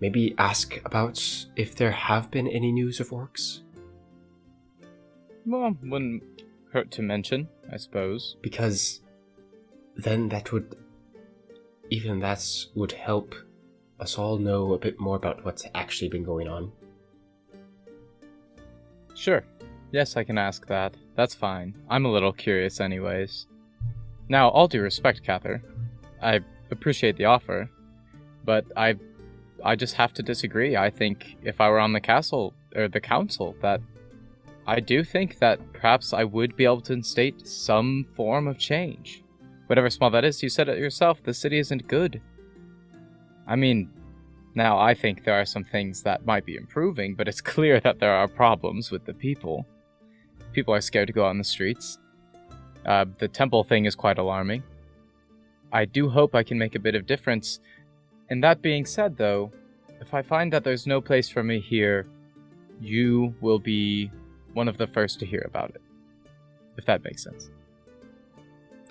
[0.00, 1.18] maybe ask about
[1.56, 3.60] if there have been any news of orcs
[5.46, 6.22] Well, wouldn't
[6.72, 8.36] hurt to mention, I suppose.
[8.42, 9.00] because
[9.96, 10.74] then that would
[11.90, 12.44] even that
[12.74, 13.34] would help
[14.00, 16.72] us all know a bit more about what's actually been going on
[19.14, 19.44] Sure.
[19.92, 20.96] Yes, I can ask that.
[21.16, 21.76] That's fine.
[21.88, 23.46] I'm a little curious, anyways.
[24.28, 25.62] Now, all due respect, Cather,
[26.22, 27.70] I appreciate the offer,
[28.44, 28.96] but I,
[29.64, 30.76] I just have to disagree.
[30.76, 33.80] I think if I were on the castle or the council, that
[34.66, 39.22] I do think that perhaps I would be able to instate some form of change,
[39.66, 40.42] whatever small that is.
[40.42, 41.22] You said it yourself.
[41.22, 42.20] The city isn't good.
[43.46, 43.90] I mean,
[44.54, 47.98] now, I think there are some things that might be improving, but it's clear that
[47.98, 49.66] there are problems with the people.
[50.54, 51.98] People are scared to go out in the streets.
[52.86, 54.62] Uh, the temple thing is quite alarming.
[55.72, 57.58] I do hope I can make a bit of difference.
[58.30, 59.50] And that being said, though,
[60.00, 62.06] if I find that there's no place for me here,
[62.80, 64.10] you will be
[64.52, 65.82] one of the first to hear about it.
[66.76, 67.50] If that makes sense.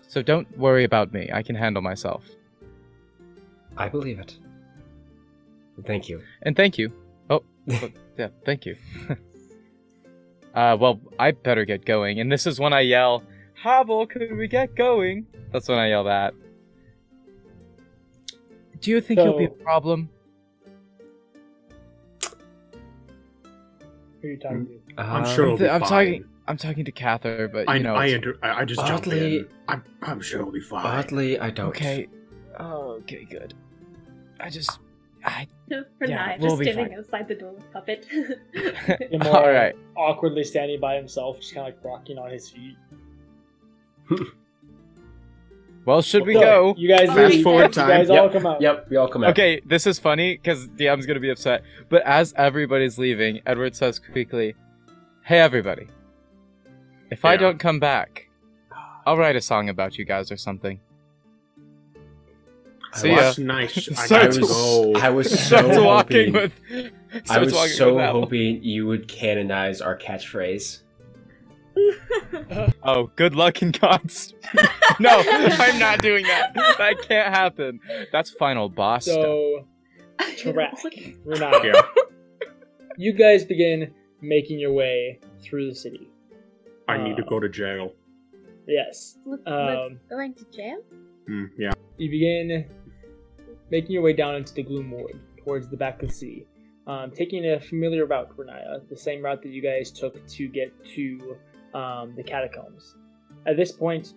[0.07, 1.29] So don't worry about me.
[1.33, 2.23] I can handle myself.
[3.77, 4.37] i believe it
[5.85, 6.91] thank you And thank you.
[7.29, 8.75] Oh, but- yeah, thank you.
[10.53, 12.19] uh, well, I better get going.
[12.19, 13.23] And this is when I yell,
[13.55, 15.25] Havel, could we get going?
[15.51, 16.33] That's when I yell that.
[18.79, 20.09] Do you think he'll be a problem?
[24.21, 25.01] Who are you talking to?
[25.01, 25.89] I'm Uh, sure it'll be I'm fine.
[25.89, 26.25] talking.
[26.45, 27.95] I'm talking to Cather, but I, know.
[27.95, 29.47] I, it's- enter, I, I just jumped in.
[29.69, 30.85] I'm, I'm sure it'll be fine.
[30.85, 32.07] oddly i don't okay.
[32.59, 33.53] Oh, okay, good.
[34.39, 34.79] I just.
[35.25, 35.47] I.
[35.97, 36.99] For Yeah, now, we'll just standing fine.
[36.99, 38.05] outside the door with Puppet.
[39.11, 39.75] Limor All right.
[39.95, 42.77] awkwardly standing by himself, just kind of like rocking on his feet.
[45.85, 46.75] Well, should we So, go?
[46.77, 47.43] You guys Fast leave.
[47.43, 47.89] forward You time.
[47.89, 48.31] guys all Yep.
[48.31, 48.61] come out.
[48.61, 51.61] yep we all come out Okay, this is funny because DM's gonna be upset.
[51.89, 54.55] But as everybody's leaving, Edward says quickly,
[55.25, 55.87] "Hey, everybody!
[57.11, 58.29] If I don't come back,
[59.05, 60.79] I'll write a song about you guys or something."
[62.95, 63.15] See ya.
[63.17, 63.89] That's nice.
[63.97, 66.91] I Starts- gotta i was so walking hoping with.
[67.29, 70.79] i was walking so with hoping you would canonize our catchphrase
[72.83, 74.33] Oh, good luck in God's.
[74.99, 76.53] no, I'm not doing that.
[76.53, 77.79] That can't happen.
[78.11, 79.15] That's final boss stuff.
[79.15, 79.67] So,
[80.19, 81.81] Tarak, Renata, Yeah.
[82.97, 83.91] you guys begin
[84.21, 86.07] making your way through the city.
[86.87, 87.93] I need to go to jail.
[88.67, 89.17] Yes.
[89.25, 90.77] Look, Um, going to jail?
[91.27, 91.71] Mm, yeah.
[91.97, 92.65] you begin
[93.73, 96.45] making your way down into the Gloom Ward towards the back of the city,
[96.85, 100.71] um, taking a familiar route, Renaya, the same route that you guys took to get
[100.93, 101.35] to
[101.73, 102.95] um, the catacombs.
[103.47, 104.13] At this point,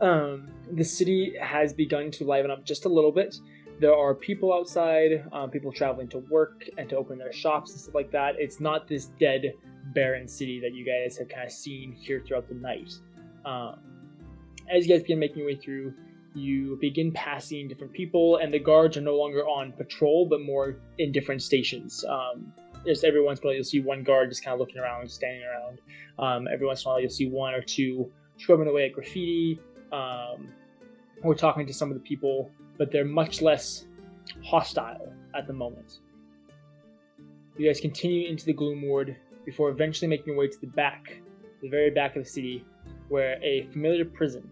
[0.00, 3.36] um, the city has begun to liven up just a little bit.
[3.80, 7.80] There are people outside, um, people traveling to work and to open their shops and
[7.82, 8.36] stuff like that.
[8.38, 9.52] It's not this dead,
[9.94, 12.94] barren city that you guys have kind of seen here throughout the night.
[13.44, 13.78] Um,
[14.74, 15.92] as you guys begin making your way through,
[16.34, 20.76] you begin passing different people, and the guards are no longer on patrol, but more
[20.98, 22.04] in different stations.
[22.08, 22.52] Um,
[22.86, 25.10] just every once in a while, you'll see one guard just kind of looking around,
[25.10, 25.80] standing around.
[26.18, 29.60] Um, every once in a while, you'll see one or two scrubbing away at graffiti,
[29.92, 30.48] um,
[31.22, 33.86] or talking to some of the people, but they're much less
[34.44, 35.98] hostile at the moment.
[37.58, 41.20] You guys continue into the Gloom Ward before eventually making your way to the back,
[41.60, 42.64] the very back of the city,
[43.08, 44.50] where a familiar prison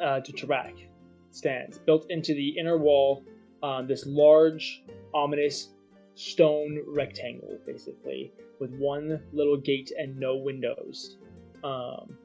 [0.00, 0.86] uh, to Tarak
[1.30, 3.24] stands, built into the inner wall.
[3.62, 4.82] Um, this large,
[5.14, 5.68] ominous
[6.14, 11.16] stone rectangle, basically, with one little gate and no windows,
[11.64, 12.16] um,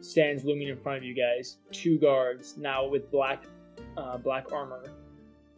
[0.00, 1.58] stands looming in front of you guys.
[1.70, 3.44] Two guards, now with black,
[3.96, 4.84] uh, black armor,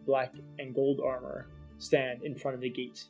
[0.07, 1.47] black and gold armor,
[1.79, 3.05] stand in front of the gate.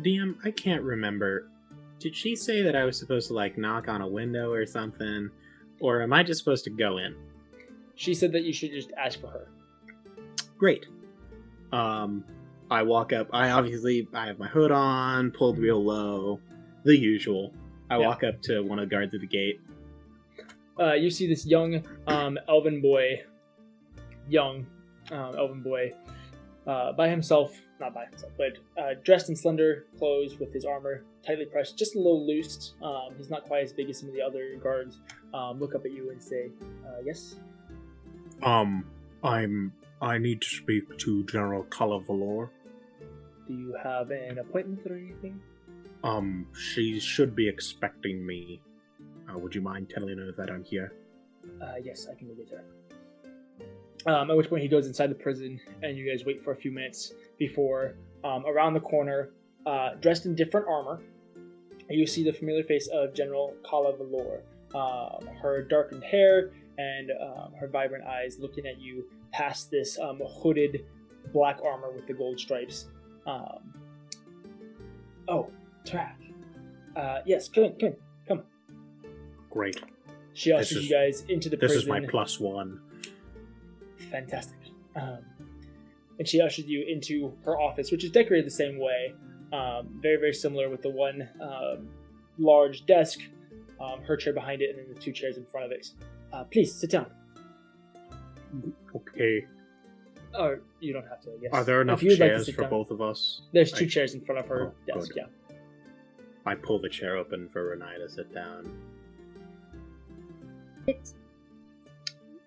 [0.00, 1.48] DM, I can't remember.
[1.98, 5.30] Did she say that I was supposed to like knock on a window or something,
[5.80, 7.14] or am I just supposed to go in?
[7.96, 9.48] She said that you should just ask for her.
[10.58, 10.86] Great.
[11.72, 12.24] Um,
[12.70, 13.28] I walk up.
[13.32, 16.40] I obviously I have my hood on, pulled real low,
[16.84, 17.52] the usual.
[17.90, 18.06] I Yeah.
[18.06, 19.60] walk up to one of the guards at the gate.
[20.78, 23.22] uh, you see this young um, elven boy,
[24.28, 24.64] young
[25.10, 25.92] um, elven boy,
[26.66, 31.04] uh, by himself, not by himself, but uh, dressed in slender clothes with his armor
[31.26, 32.74] tightly pressed, just a little loose.
[32.82, 34.98] Um, he's not quite as big as some of the other guards.
[35.34, 36.50] Um, look up at you and say,
[36.86, 37.36] uh, "Yes."
[38.42, 38.84] Um,
[39.22, 39.72] I'm.
[40.02, 42.50] I need to speak to General Kala Valor.
[43.46, 45.40] Do you have an appointment or anything?
[46.02, 48.62] Um, she should be expecting me.
[49.28, 50.94] Uh, would you mind telling her that I'm here?
[51.60, 52.64] Uh, yes, I can get her.
[54.06, 56.56] Um, at which point he goes inside the prison, and you guys wait for a
[56.56, 59.30] few minutes before, um, around the corner,
[59.66, 61.00] uh, dressed in different armor,
[61.90, 64.42] you see the familiar face of General Kala Valor.
[64.74, 70.20] Um, her darkened hair and um, her vibrant eyes looking at you past this um,
[70.24, 70.86] hooded
[71.32, 72.86] black armor with the gold stripes.
[73.26, 73.74] Um,
[75.28, 75.50] oh,
[75.84, 76.20] Track.
[76.94, 77.96] Uh, yes, come in, come in,
[78.28, 78.42] come.
[79.50, 79.80] Great.
[80.34, 81.76] She ushers is- you guys into the This prison.
[81.76, 82.80] This is my plus one.
[84.10, 84.58] Fantastic.
[84.96, 85.18] Um,
[86.18, 89.14] and she ushers you into her office, which is decorated the same way.
[89.52, 91.88] Um, very, very similar with the one um,
[92.38, 93.20] large desk,
[93.80, 95.90] um, her chair behind it, and then the two chairs in front of it.
[96.32, 97.10] Uh, please sit down.
[98.94, 99.46] Okay.
[100.38, 101.50] Or you don't have to, I guess.
[101.52, 102.70] Are there enough If you'd like chairs for down.
[102.70, 103.42] both of us?
[103.52, 105.24] There's two I- chairs in front of her Oh, desk, good.
[105.26, 105.56] yeah.
[106.46, 108.70] I pull the chair open for Renai to sit down.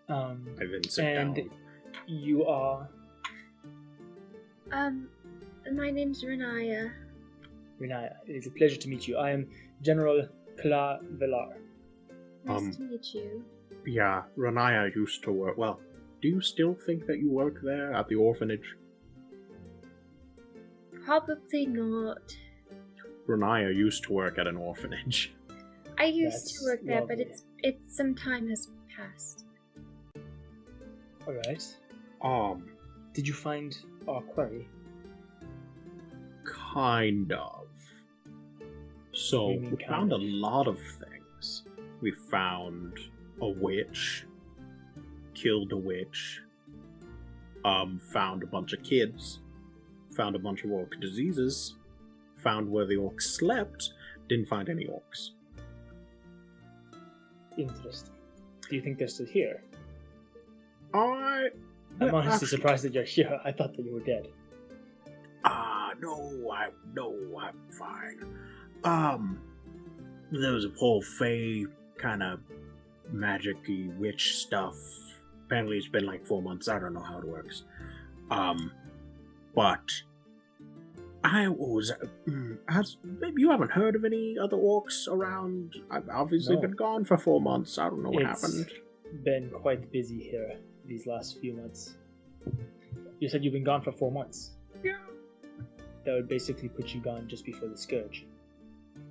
[0.09, 1.49] Um, I then sit and down.
[2.07, 2.87] you are
[4.71, 5.07] Um,
[5.71, 6.91] my name's Renaya.
[7.79, 8.15] Renaya.
[8.27, 9.17] It is a pleasure to meet you.
[9.17, 9.47] I am
[9.81, 10.27] General
[10.61, 11.53] Kla Velar.
[12.45, 13.45] Nice Um, to meet you.
[13.85, 15.57] Yeah, Renaya used to work.
[15.57, 15.79] Well,
[16.21, 18.75] do you still think that you work there at the orphanage?
[21.05, 22.35] Probably not.
[23.27, 25.33] Renaya used to work at an orphanage.
[25.97, 27.25] I used That's to work there, but lovely.
[27.25, 29.42] it's it's some time has passed.
[31.27, 31.77] All right.
[32.21, 32.65] Um,
[33.13, 33.77] Did you find
[34.07, 34.67] our quarry?
[36.73, 37.67] kind of.
[39.13, 40.21] So You mean we kind found a of?
[40.21, 41.63] lot of things.
[42.01, 42.99] We found
[43.41, 44.25] a witch,
[45.33, 46.41] killed a witch,
[47.63, 49.39] um, found a bunch of kids,
[50.15, 51.75] found a bunch of orc diseases,
[52.37, 53.91] found where the orcs slept,
[54.27, 55.29] didn't find any orcs.
[57.57, 58.13] Interesting.
[58.69, 59.63] Do you think they're still here?
[60.93, 61.47] I
[62.01, 63.39] I'm honestly actually- surprised that you're here.
[63.43, 64.27] I thought that you were dead.
[65.45, 68.19] Ah, no, I no, I'm fine.
[68.83, 69.39] Um,
[70.31, 71.65] there was a whole Fey
[71.97, 72.39] kind of
[73.11, 74.75] magic-y witch stuff.
[75.45, 76.67] Apparently, it's been like four months.
[76.67, 77.63] I don't know how it works.
[78.31, 78.71] Um,
[79.53, 79.91] but
[81.23, 81.91] I was.
[82.27, 85.75] mm, Has maybe you haven't heard of any other orcs around?
[85.91, 86.61] I've obviously No.
[86.61, 87.77] been gone for four months.
[87.77, 88.71] I don't know what It's happened.
[89.23, 91.95] Been quite busy here these last few months.
[93.19, 94.51] You said you've been gone for four months.
[94.83, 94.97] Yeah.
[96.05, 98.25] That would basically put you gone just before the scourge.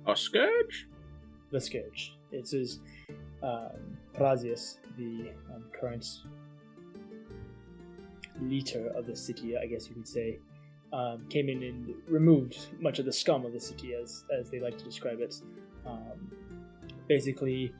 [0.07, 0.87] A scourge?
[1.51, 2.17] The scourge.
[2.31, 2.79] It says
[3.41, 6.05] um, Prazius, the um, current
[8.41, 10.39] leader of the city, I guess you could say,
[10.91, 14.59] um, came in and removed much of the scum of the city, as as they
[14.59, 15.41] like to describe it.
[15.85, 16.31] Um,
[17.07, 17.73] basically,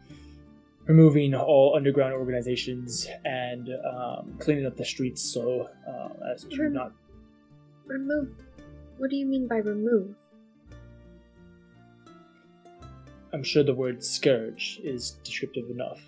[0.86, 6.74] removing all underground organizations and um, cleaning up the streets so uh, as to Rem-
[6.74, 6.92] not.
[7.86, 8.34] Remove.
[8.98, 10.16] What do you mean by remove?
[13.34, 16.00] I'm sure the word scourge is descriptive enough.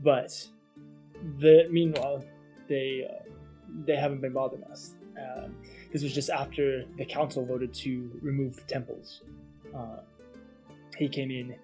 [0.00, 0.46] But
[1.40, 2.24] the meanwhile,
[2.68, 3.30] they uh,
[3.84, 4.94] they haven't been bothering us.
[5.18, 5.56] Um,
[5.92, 9.22] this was just after the council voted to remove the temples.
[9.76, 10.00] Uh,
[10.96, 11.56] he came in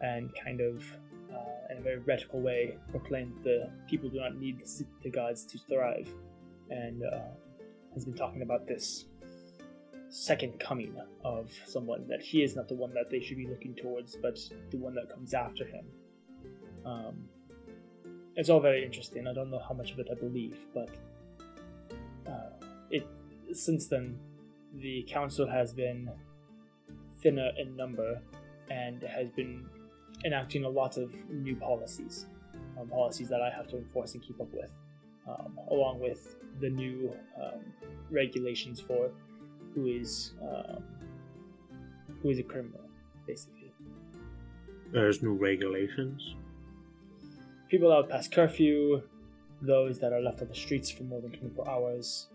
[0.00, 0.84] and kind of,
[1.32, 5.44] uh, in a very radical way, proclaimed the people do not need the, the gods
[5.44, 6.12] to thrive,
[6.70, 7.20] and uh,
[7.94, 9.06] has been talking about this
[10.10, 13.74] second coming of someone that he is not the one that they should be looking
[13.74, 14.38] towards, but
[14.70, 15.84] the one that comes after him.
[16.84, 17.28] Um,
[18.36, 19.26] it's all very interesting.
[19.26, 20.90] I don't know how much of it I believe, but
[22.26, 22.50] uh,
[22.90, 23.06] it
[23.52, 24.18] since then
[24.74, 26.10] the council has been
[27.20, 28.20] thinner in number
[28.70, 29.66] and has been
[30.24, 32.26] enacting a lot of new policies,
[32.78, 34.70] um, policies that I have to enforce and keep up with,
[35.28, 37.60] um, along with the new um,
[38.10, 39.10] regulations for
[39.74, 40.82] who is um,
[42.22, 42.80] who is a criminal,
[43.26, 43.72] basically.
[44.92, 46.34] There's new regulations.
[47.68, 49.02] People out past curfew,
[49.60, 52.28] those that are left on the streets for more than 24 hours,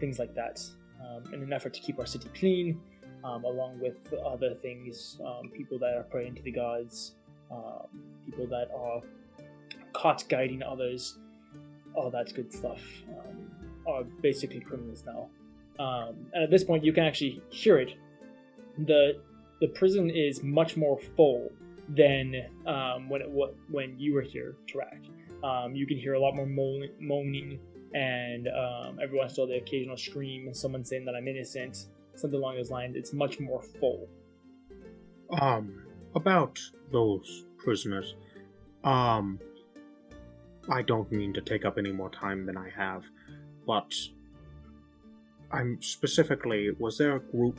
[0.00, 0.60] things like that.
[1.00, 2.80] Um, in an effort to keep our city clean,
[3.22, 7.14] um, along with other things, um, people that are praying to the gods,
[7.50, 7.86] um,
[8.26, 9.00] people that are
[9.92, 11.18] caught guiding others,
[11.94, 13.50] all that good stuff, um,
[13.86, 15.28] are basically criminals now.
[15.78, 17.94] Um, and at this point, you can actually hear it.
[18.86, 19.20] the
[19.60, 21.50] The prison is much more full
[21.88, 22.34] than
[22.66, 23.30] um, when it,
[23.70, 25.08] when you were here, Tarak.
[25.42, 27.58] Um, you can hear a lot more moaning,
[27.94, 31.86] and um, every once in a while the occasional scream, someone saying that I'm innocent,
[32.14, 32.96] something along those lines.
[32.96, 34.08] It's much more full.
[35.40, 36.58] Um, about
[36.92, 38.14] those prisoners,
[38.84, 39.38] um,
[40.70, 43.04] I don't mean to take up any more time than I have,
[43.66, 43.94] but
[45.50, 47.58] I'm specifically, was there a group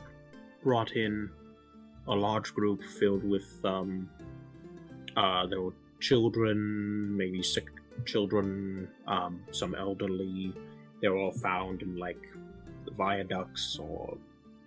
[0.62, 1.30] brought in,
[2.06, 4.08] a large group filled with, um,
[5.16, 7.66] uh, there were children, maybe sick
[8.04, 10.54] children, um, some elderly.
[11.00, 12.20] They were all found in like
[12.84, 14.16] the viaducts or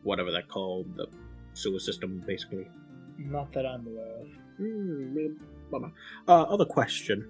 [0.03, 1.07] whatever they're called, the
[1.53, 2.67] sewer system, basically.
[3.17, 4.27] Not that I'm aware of.
[4.57, 5.87] Hmm, eh.
[6.27, 7.27] Uh, other question.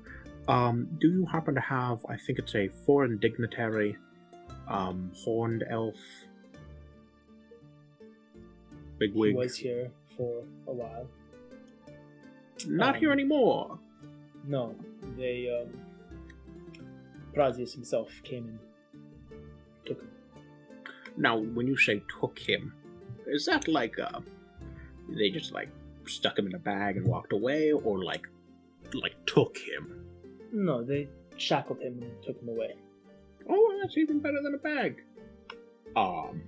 [0.47, 3.95] Um, do you happen to have, I think it's a foreign dignitary,
[4.67, 5.95] um, horned elf?
[8.99, 9.35] He Bigwig.
[9.35, 11.07] was here for a while.
[12.67, 13.79] Not um, here anymore.
[14.45, 14.75] No,
[15.17, 15.79] they, um,
[17.33, 18.59] Brazius himself came and
[19.85, 20.11] took him.
[21.15, 22.73] Now, when you say took him,
[23.27, 24.19] is that like, uh,
[25.09, 25.69] they just like
[26.05, 28.27] stuck him in a bag and walked away, or like,
[28.93, 30.05] like took him?
[30.51, 31.07] No, they
[31.37, 32.75] shackled him and took him away.
[33.49, 35.01] Oh, that's even better than a bag.
[35.95, 36.41] Um,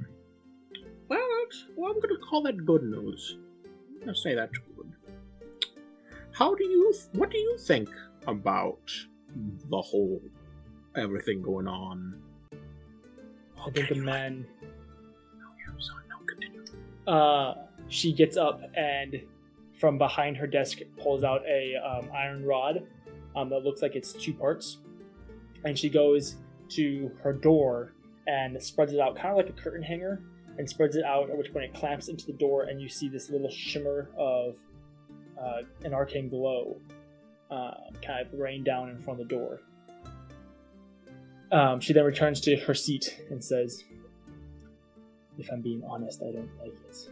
[1.08, 3.38] well, that's, well, I'm gonna call that good news.
[3.94, 4.92] I'm gonna say that's good.
[6.32, 7.90] How do you, what do you think
[8.28, 8.92] about
[9.70, 10.22] the whole,
[10.96, 12.22] everything going on?
[13.66, 14.46] I think the man.
[15.68, 16.64] Noza, no continue.
[17.08, 17.56] Uh,
[17.88, 19.22] she gets up and
[19.80, 22.84] from behind her desk pulls out a um, iron rod
[23.36, 24.78] um, that looks like it's two parts,
[25.66, 26.36] and she goes
[26.70, 27.94] to her door
[28.28, 30.22] and spreads it out kind of like a curtain hanger
[30.58, 31.30] and spreads it out.
[31.30, 34.56] At which point it clamps into the door, and you see this little shimmer of
[35.40, 36.78] uh, an arcane glow
[37.52, 37.72] uh,
[38.04, 39.62] kind of rain down in front of the door.
[41.52, 43.84] Um, she then returns to her seat and says,
[45.38, 47.10] If I'm being honest, I don't like it.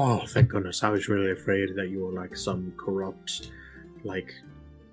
[0.00, 0.84] Oh, thank goodness.
[0.84, 3.50] I was really afraid that you were like some corrupt,
[4.04, 4.32] like,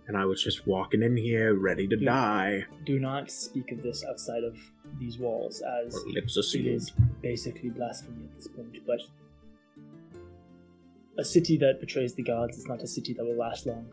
[0.07, 2.05] and I was just walking in here ready to Yeah.
[2.11, 2.65] die.
[2.85, 4.57] Do not speak of this outside of
[4.99, 8.75] these walls, as Our lips are it is basically blasphemy at this point.
[8.87, 9.01] But
[11.19, 13.85] a city that betrays the gods is not a city that will last long.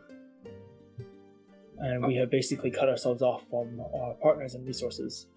[1.77, 5.27] And we have basically cut ourselves off from our partners and resources.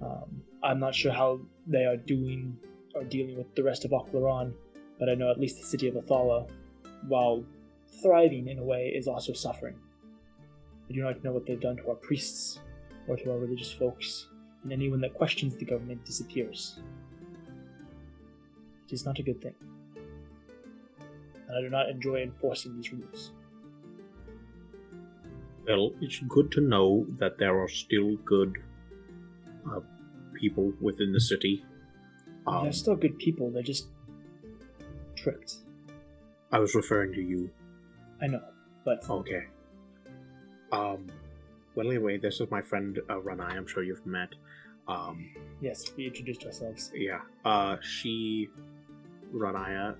[0.00, 2.56] Um, I'm not sure how they are doing
[2.94, 4.54] or dealing with the rest of Oclaron,
[5.00, 6.48] but I know at least the city of Athala,
[7.08, 7.42] while
[8.02, 9.74] thriving in a way, is also suffering.
[10.88, 12.60] I do not know what they've done to our priests
[13.08, 14.28] or to our religious folks,
[14.62, 16.80] and anyone that questions the government disappears.
[18.86, 19.54] It is not a good thing.
[19.96, 23.32] And I do not enjoy enforcing these rules.
[25.66, 28.58] Well, it's good to know that there are still good
[29.70, 29.80] uh,
[30.34, 31.64] people within the city.
[32.46, 33.88] Um, They're still good people, they're just
[35.22, 35.56] tricked.
[36.52, 37.50] I was referring to you.
[38.22, 38.42] I know,
[38.84, 39.44] but Okay.
[40.72, 41.06] Um.
[41.74, 43.52] Well, anyway, this is my friend uh, Ranai.
[43.52, 44.30] I'm sure you've met.
[44.88, 45.30] Um.
[45.60, 46.90] yes, we introduced ourselves.
[46.94, 47.20] Yeah.
[47.44, 47.76] Uh.
[47.80, 48.48] She.
[49.32, 49.94] Ranaya.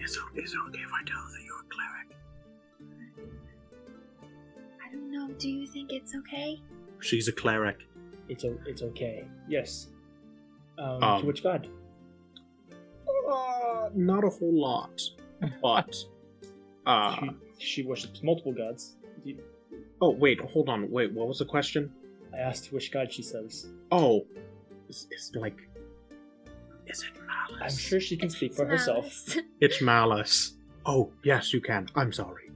[0.00, 2.08] Is it, is it okay if I tell her that you're a cleric?
[4.80, 5.28] I don't know.
[5.38, 6.60] Do you think it's okay?
[7.00, 7.78] She's a cleric.
[8.28, 9.24] It's o- it's okay.
[9.48, 9.88] Yes.
[10.78, 11.68] Um, Um, to which god?
[13.32, 15.00] Uh, not a whole lot,
[15.62, 15.96] but.
[16.84, 17.14] Uh.
[17.58, 18.96] she, she worships multiple gods.
[19.24, 19.38] You-
[20.00, 20.90] Oh wait, hold on.
[20.90, 21.92] Wait, what was the question?
[22.34, 23.68] I asked which god she says.
[23.92, 24.26] Oh,
[24.88, 25.56] it's, it's like.
[26.88, 27.62] Is it malice?
[27.72, 29.36] I'm sure she can speak for herself.
[29.60, 30.54] It's malice.
[30.84, 31.86] Oh yes, you can.
[31.94, 32.50] I'm sorry.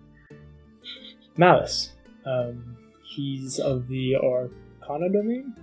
[1.37, 1.93] Malice.
[2.25, 5.55] Um, he's of the Arcana domain,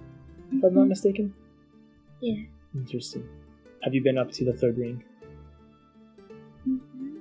[0.53, 1.33] if I'm not mistaken.
[2.21, 2.43] Yeah.
[2.73, 3.27] Interesting.
[3.83, 5.03] Have you been up to the third ring?
[6.67, 7.17] Mm-hmm.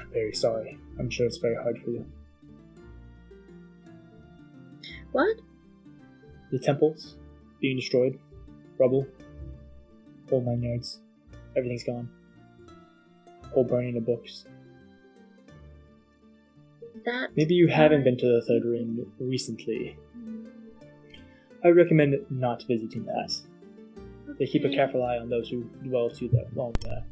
[0.00, 0.78] I'm very sorry.
[0.98, 2.04] I'm sure it's very hard for you.
[5.12, 5.36] What?
[6.50, 7.16] The temples
[7.60, 8.18] being destroyed,
[8.78, 9.06] rubble,
[10.28, 11.00] whole nine yards.
[11.56, 12.10] Everything's gone.
[13.54, 14.44] Whole burning of books.
[17.04, 17.30] That.
[17.36, 19.96] Maybe you haven't been to the third ring recently.
[21.64, 23.32] I recommend not visiting that.
[24.38, 27.04] They keep a careful eye on those who dwell too that long there.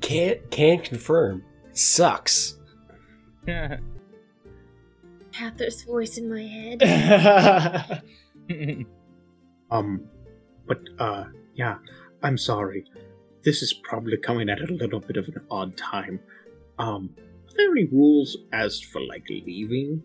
[0.00, 1.42] Can't can confirm.
[1.72, 2.58] Sucks.
[5.32, 8.02] Cather's voice in my head.
[9.68, 10.02] Um,
[10.68, 11.24] but uh,
[11.54, 11.78] yeah,
[12.22, 12.84] I'm sorry.
[13.42, 16.20] This is probably coming at a little bit of an odd time.
[16.78, 20.04] Um, are there any rules as for like leaving?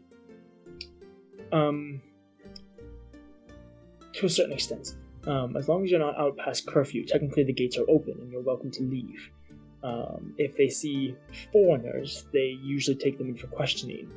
[1.51, 2.01] um,
[4.13, 4.95] to a certain extent.
[5.27, 8.31] Um, as long as you're not out past curfew, technically the gates are open and
[8.31, 9.29] you're welcome to leave.
[9.83, 11.15] Um, if they see
[11.51, 14.11] foreigners, they usually take them in for questioning,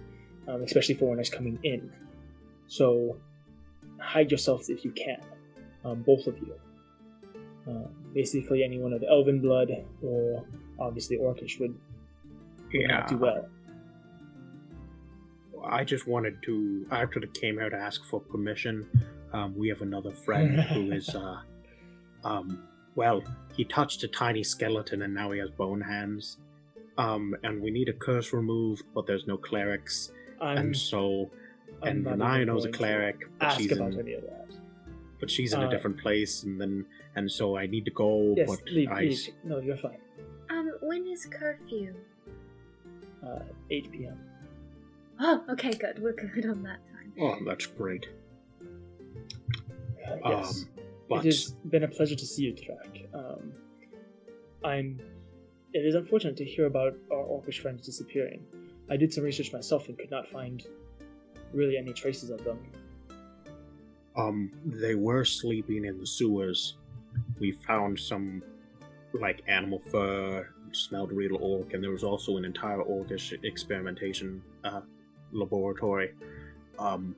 [0.48, 1.90] um, especially foreigners coming in.
[2.66, 3.16] So
[4.00, 5.20] hide yourselves if you can,
[5.84, 6.54] um, both of you.
[7.66, 9.70] Um, basically, anyone of elven blood
[10.02, 10.44] or
[10.78, 11.74] obviously orcish would,
[12.72, 13.48] would not do well.
[15.66, 16.86] I just wanted to.
[16.90, 18.86] I actually came here to ask for permission.
[19.34, 21.40] Um, we have another friend who is, uh,
[22.24, 22.62] um,
[22.94, 23.22] well,
[23.56, 26.38] he touched a tiny skeleton and now he has bone hands.
[26.96, 31.28] Um, and we need a curse removed, but there's no clerics, I'm, and so,
[31.82, 34.22] I'm and not Renaya even knows a cleric, but ask she's about in, any of
[34.22, 34.46] that.
[35.18, 38.34] but she's in a Uh, different place, and then, and so I need to go.
[38.36, 39.28] Yes, but leave, I, leave.
[39.42, 39.98] No, you're fine.
[40.50, 41.94] um, when is curfew?
[43.26, 43.40] Uh,
[43.70, 44.18] 8 p.m.
[45.18, 46.00] Oh, okay, good.
[46.00, 47.12] We're good on that time.
[47.20, 48.06] oh, that's great.
[50.06, 50.62] Uh, yes.
[50.62, 50.68] Um,
[51.08, 53.06] but It has been a pleasure to see you, Trak.
[53.14, 53.52] Um,
[54.64, 55.00] I'm.
[55.72, 58.44] It is unfortunate to hear about our orcish friends disappearing.
[58.88, 60.64] I did some research myself and could not find
[61.52, 62.58] really any traces of them.
[64.16, 66.76] Um, they were sleeping in the sewers.
[67.40, 68.42] We found some,
[69.12, 74.82] like, animal fur, smelled real orc, and there was also an entire orcish experimentation uh,
[75.32, 76.12] laboratory.
[76.78, 77.16] Um,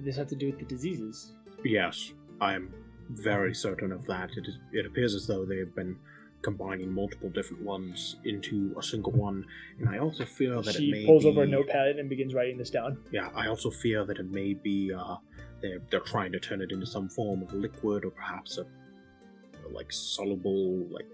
[0.00, 1.32] this have to do with the diseases?
[1.64, 2.72] Yes, I'm
[3.10, 4.30] very certain of that.
[4.36, 5.96] It, is, it appears as though they've been
[6.42, 9.44] combining multiple different ones into a single one,
[9.78, 12.34] and I also feel that it She may pulls be, over a notepad and begins
[12.34, 12.98] writing this down.
[13.10, 15.16] Yeah, I also fear that it may be uh,
[15.62, 19.68] they're they're trying to turn it into some form of liquid or perhaps a, a,
[19.72, 21.08] like soluble, like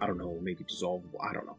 [0.00, 1.20] I don't know, maybe dissolvable.
[1.20, 1.56] I don't know,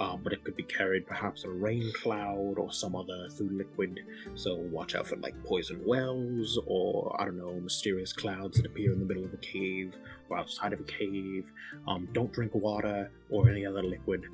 [0.00, 3.50] um, but it could be carried perhaps in a rain cloud or some other through
[3.50, 4.00] liquid.
[4.34, 8.92] So watch out for like poison wells or I don't know, mysterious clouds that appear
[8.92, 9.94] in the middle of a cave
[10.28, 11.44] or outside of a cave.
[11.86, 14.24] Um, don't drink water or any other liquid,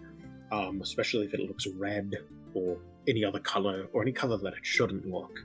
[0.52, 2.15] um, especially if it looks red
[2.55, 5.39] or any other color or any color that it shouldn't look.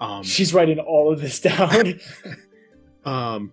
[0.00, 2.00] Um, She's writing all of this down.
[3.04, 3.52] um,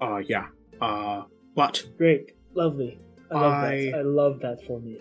[0.00, 0.46] uh, yeah.
[0.80, 1.22] Uh,
[1.54, 2.98] but great, lovely.
[3.34, 3.94] I love I- that.
[3.98, 5.00] I love that for me.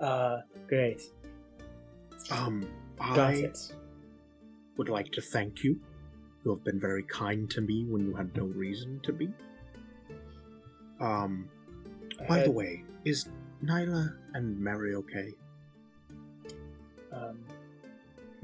[0.00, 1.02] Uh, great.
[2.30, 2.66] um,
[2.98, 3.74] Got I it.
[4.76, 5.78] would like to thank you.
[6.44, 9.32] You have been very kind to me when you had no reason to be.
[11.00, 11.48] Um,
[12.28, 13.28] by the way, is
[13.64, 15.32] Nyla and Mary okay?
[17.12, 17.38] Um,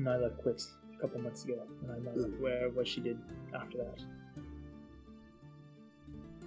[0.01, 0.63] Nyla quit
[0.97, 3.19] a couple months ago, and I'm not aware of what she did
[3.55, 4.01] after that.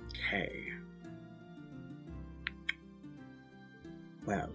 [0.10, 0.72] Okay.
[4.26, 4.50] Well,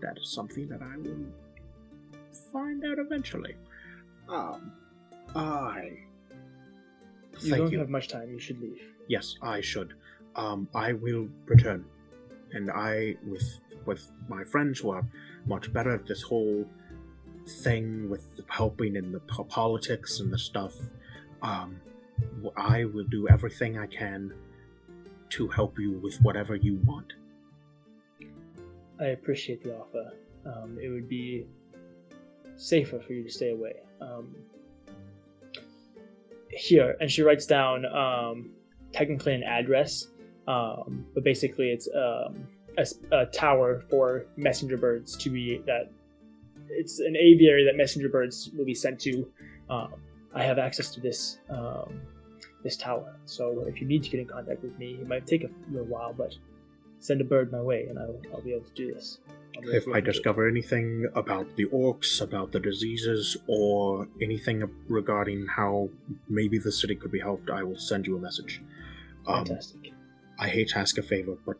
[0.00, 1.26] that is something that I will
[2.52, 3.54] find out eventually.
[4.28, 4.72] Um,
[5.34, 5.98] I.
[7.40, 7.78] You Thank don't you.
[7.78, 8.30] have much time.
[8.30, 8.82] You should leave.
[9.08, 9.94] Yes, I should.
[10.36, 11.84] Um, I will return,
[12.52, 15.04] and I, with with my friends who are
[15.46, 16.66] much better at this whole
[17.62, 20.74] thing with the helping in the po- politics and the stuff,
[21.42, 21.80] um,
[22.56, 24.32] I will do everything I can
[25.30, 27.14] to help you with whatever you want.
[29.00, 30.12] I appreciate the offer.
[30.44, 31.46] Um, it would be
[32.56, 33.74] safer for you to stay away.
[34.00, 34.34] Um,
[36.50, 38.50] here, and she writes down um,
[38.92, 40.08] technically an address,
[40.46, 42.46] um, but basically it's um,
[42.76, 45.90] a, a tower for messenger birds to be that.
[46.72, 49.26] It's an aviary that messenger birds will be sent to.
[49.68, 49.94] Um,
[50.34, 51.38] I have access to this
[52.62, 55.44] this tower, so if you need to get in contact with me, it might take
[55.44, 56.34] a little while, but
[57.00, 59.18] send a bird my way, and I'll, I'll be able to do this.
[59.54, 60.12] If I to do it.
[60.12, 65.88] discover anything about the orcs, about the diseases, or anything regarding how
[66.28, 68.62] maybe the city could be helped, I will send you a message.
[69.26, 69.92] Um, Fantastic.
[70.38, 71.56] I hate to ask a favor, but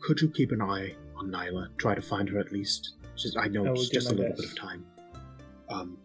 [0.00, 1.68] could you keep an eye on Nyla?
[1.78, 2.94] Try to find her at least.
[3.16, 4.42] Just, I know I it's just a little best.
[4.42, 4.86] bit of time.
[5.68, 5.98] Um,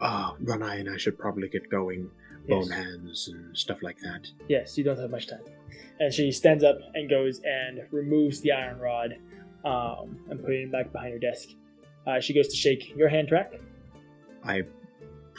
[0.00, 2.10] uh, Ranai and I should probably get going.
[2.46, 2.68] Yes.
[2.68, 4.28] Bone hands and stuff like that.
[4.48, 5.40] Yes, you don't have much time.
[6.00, 9.14] And she stands up and goes and removes the iron rod
[9.64, 11.48] um, and putting it back behind her desk.
[12.06, 13.52] Uh, she goes to shake your hand, Track.
[14.44, 14.62] I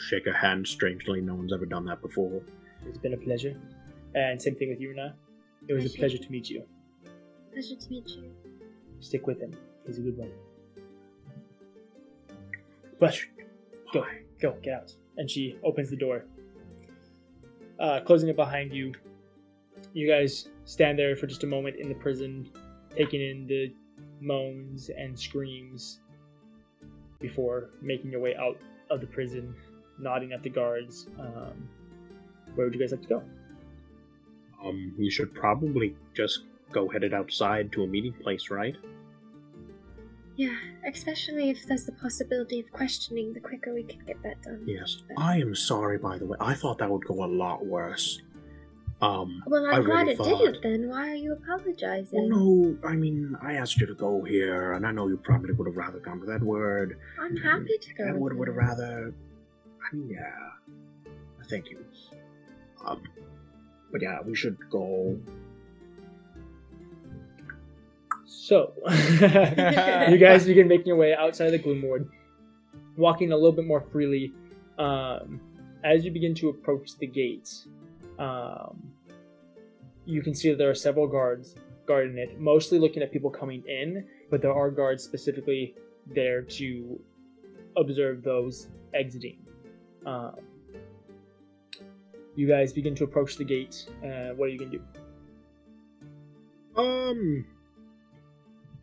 [0.08, 1.20] shake her hand strangely.
[1.20, 2.42] No one's ever done that before.
[2.86, 3.56] It's been a pleasure.
[4.14, 5.14] And same thing with you, Rena.
[5.66, 5.98] It was a Pleasure.
[5.98, 6.62] pleasure to meet you.
[7.52, 8.30] Pleasure to meet you.
[9.00, 9.52] Stick with him.
[9.86, 10.30] He's a good one.
[13.00, 13.18] But
[13.92, 14.04] go,
[14.40, 14.92] go, get out.
[15.16, 16.24] And she opens the door,
[17.80, 18.92] uh, closing it behind you.
[19.92, 22.50] You guys stand there for just a moment in the prison,
[22.96, 23.72] taking in the
[24.20, 26.00] moans and screams
[27.20, 28.58] before making your way out
[28.90, 29.54] of the prison,
[29.98, 31.08] nodding at the guards.
[31.18, 31.68] Um,
[32.54, 33.22] where would you guys like to go?
[34.64, 36.40] Um, we should probably just
[36.72, 38.76] go headed outside to a meeting place, right?
[40.36, 44.62] Yeah, especially if there's the possibility of questioning, the quicker we can get that done.
[44.66, 45.02] Yes.
[45.16, 46.36] I am sorry, by the way.
[46.40, 48.22] I thought that would go a lot worse.
[49.00, 50.88] Um, Well, I'm I glad really it thought- didn't then.
[50.88, 52.18] Why are you apologizing?
[52.18, 55.52] Well, no, I mean, I asked you to go here, and I know you probably
[55.52, 56.98] would have rather gone with Edward.
[57.20, 58.04] I'm happy to go.
[58.08, 59.14] Edward would have rather.
[59.92, 61.12] I mean, yeah.
[61.48, 61.78] Thank you.
[62.84, 63.02] Um,
[63.92, 65.16] but yeah, we should go.
[68.26, 72.08] So, you guys begin making your way outside the gloom ward,
[72.96, 74.32] walking a little bit more freely.
[74.78, 75.40] Um,
[75.84, 77.66] as you begin to approach the gates,
[78.18, 78.92] um,
[80.04, 81.54] you can see that there are several guards
[81.86, 85.74] guarding it, mostly looking at people coming in, but there are guards specifically
[86.06, 87.00] there to
[87.76, 89.38] observe those exiting.
[90.06, 90.36] Um,
[92.34, 93.86] you guys begin to approach the gate.
[94.02, 94.84] Uh, what are you going to do?
[96.80, 97.44] Um,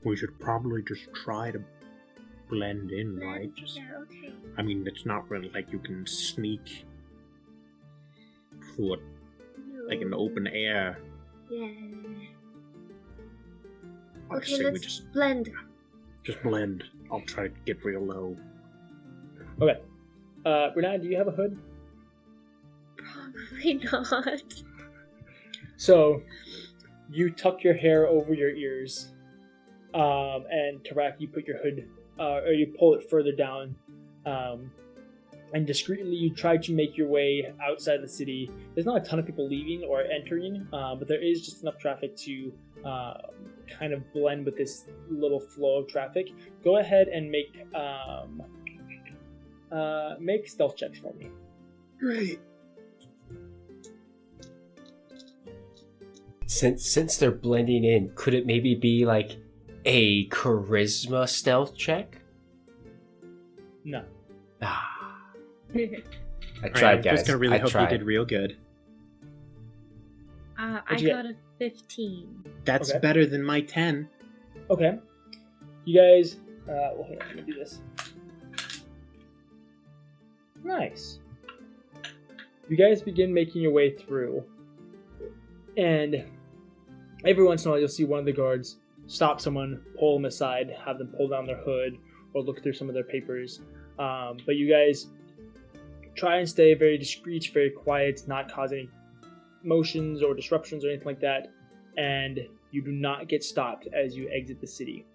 [0.04, 1.62] we should probably just try to
[2.50, 3.54] blend in, right?
[3.56, 4.34] Just, Yeah, okay.
[4.58, 6.86] I mean, it's not really like you can sneak
[8.76, 9.00] through it,
[9.88, 11.00] like in the open air.
[11.50, 11.70] Yeah.
[14.34, 15.50] Okay, we let's just blend.
[16.24, 16.84] just blend.
[17.12, 18.36] I'll try to get real low.
[19.62, 19.80] Okay.
[20.46, 21.58] Uh, Renata, do you have a hood?
[22.98, 24.54] Probably not.
[25.78, 26.22] So,
[27.12, 29.14] you tuck your hair over your ears,
[29.94, 31.88] um, and Tarak, you put your hood,
[32.20, 33.76] uh, or you pull it further down,
[34.26, 34.72] um,
[35.56, 38.52] and discreetly you try to make your way outside the city.
[38.74, 41.78] There's not a ton of people leaving or entering, uh, but there is just enough
[41.80, 42.52] traffic to
[42.84, 43.14] uh,
[43.80, 46.28] kind of blend with this little flow of traffic.
[46.62, 48.44] Go ahead and make um,
[49.72, 51.30] uh, make stealth checks for me.
[51.98, 52.42] Great.
[56.48, 59.38] Since since they're blending in, could it maybe be like
[59.86, 62.20] a charisma stealth check?
[63.86, 64.04] No.
[64.62, 64.95] Ah,
[65.74, 65.80] I
[66.58, 67.14] Alright, tried, I'm guys.
[67.20, 67.92] just gonna really I hope tried.
[67.92, 68.58] you did real good.
[70.58, 71.14] Uh, I What'd get?
[71.14, 72.44] got a 15.
[72.64, 73.00] That's Okay.
[73.00, 74.08] better than my ten.
[74.70, 74.98] Okay.
[75.84, 76.38] You guys,
[76.68, 77.82] uh, well, here, let me do this.
[80.64, 81.20] Nice.
[82.70, 84.44] You guys begin making your way through,
[85.78, 86.24] and
[87.26, 88.78] every once in a while you'll see one of the guards
[89.08, 91.98] stop someone, pull them aside, have them pull down their hood,
[92.34, 93.62] or look through some of their papers.
[94.00, 95.08] Um, but you guys
[96.16, 98.90] try and stay very discreet, very quiet, not cause any
[99.64, 101.48] motions or disruptions or anything like that,
[101.98, 102.40] and
[102.72, 105.06] you do not get stopped as you exit the city.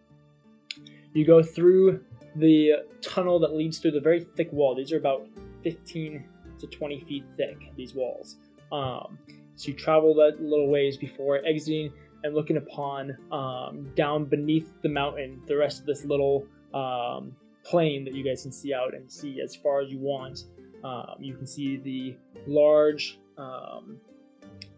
[1.12, 2.04] You go through
[2.36, 4.74] the tunnel that leads through the very thick wall.
[4.74, 5.26] These are about
[5.62, 6.24] 15
[6.60, 8.36] to 20 feet thick, these walls.
[8.72, 9.18] Um,
[9.56, 14.88] so you travel that little ways before exiting and looking upon um, down beneath the
[14.88, 19.10] mountain the rest of this little um, plain that you guys can see out and
[19.10, 20.44] see as far as you want.
[20.84, 23.98] Um, you can see the large, um,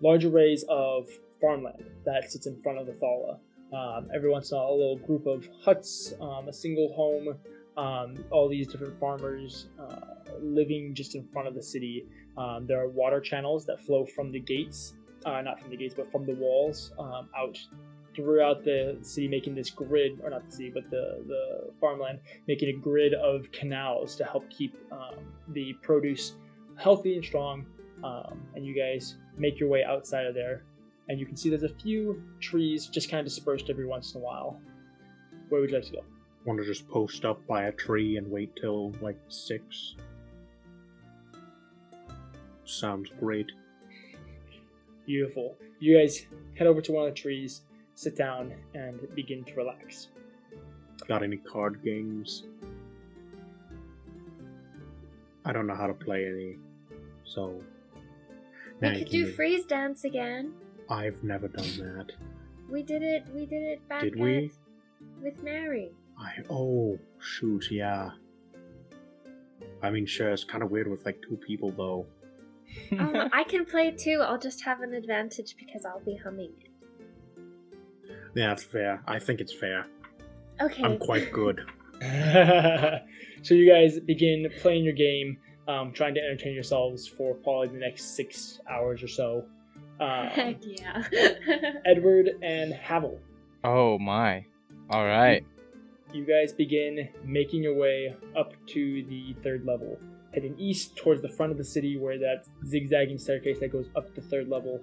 [0.00, 1.08] large arrays of
[1.40, 3.38] farmland that sits in front of the Thala.
[3.72, 7.38] Um, every once in a little group of huts, um, a single home,
[7.76, 10.00] um, all these different farmers uh,
[10.40, 12.06] living just in front of the city.
[12.36, 15.94] Um, there are water channels that flow from the gates, uh, not from the gates,
[15.94, 17.58] but from the walls out
[18.14, 22.68] throughout the city, making this grid, or not the city, but the, the farmland, making
[22.68, 25.14] a grid of canals to help keep um,
[25.48, 26.34] the produce
[26.76, 27.66] healthy and strong.
[28.04, 30.64] Um, and you guys make your way outside of there,
[31.08, 34.20] and you can see there's a few trees just kind of dispersed every once in
[34.20, 34.60] a while.
[35.48, 36.04] Where would you like to go?
[36.44, 39.94] Want to just post up by a tree and wait till like six?
[42.64, 43.52] Sounds great.
[45.06, 45.56] Beautiful.
[45.78, 46.26] You guys
[46.56, 47.62] head over to one of the trees,
[48.02, 50.08] sit down, and begin to relax.
[51.06, 52.44] Got any card games?
[55.44, 56.56] I don't know how to play any,
[57.24, 57.60] so.
[58.80, 60.52] We could do do- freeze dance again.
[60.90, 62.12] I've never done that.
[62.68, 63.24] We did it.
[63.32, 64.46] We did it back Did we?
[64.46, 65.92] at- with Mary.
[66.18, 68.10] I oh shoot yeah.
[69.82, 72.06] I mean sure it's kind of weird with like two people though.
[72.98, 74.20] oh, I can play too.
[74.24, 76.70] I'll just have an advantage because I'll be humming it.
[78.34, 79.02] Yeah, that's fair.
[79.06, 79.86] I think it's fair.
[80.60, 80.82] Okay.
[80.82, 81.60] I'm quite good.
[83.42, 85.38] so you guys begin playing your game,
[85.68, 89.44] um, trying to entertain yourselves for probably the next six hours or so.
[90.00, 91.04] Um, Heck yeah.
[91.84, 93.20] Edward and Havel,
[93.64, 94.44] Oh my.
[94.90, 95.44] All right.
[96.12, 99.98] you guys begin making your way up to the third level,
[100.34, 104.12] heading east towards the front of the city where that zigzagging staircase that goes up
[104.14, 104.80] to third level.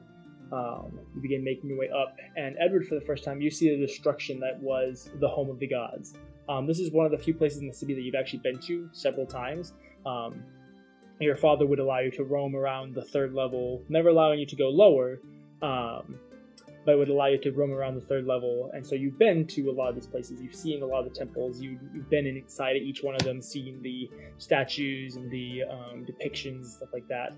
[0.52, 3.70] Um, you begin making your way up, and Edward, for the first time, you see
[3.70, 6.16] the destruction that was the home of the gods.
[6.48, 8.60] Um, this is one of the few places in the city that you've actually been
[8.62, 9.74] to several times.
[10.06, 10.44] Um,
[11.20, 14.56] your father would allow you to roam around the third level, never allowing you to
[14.56, 15.20] go lower,
[15.62, 16.16] um,
[16.86, 18.72] but would allow you to roam around the third level.
[18.74, 20.42] And so you've been to a lot of these places.
[20.42, 21.62] You've seen a lot of the temples.
[21.62, 26.06] You, you've been inside of each one of them, seeing the statues and the um,
[26.06, 27.34] depictions, stuff like that.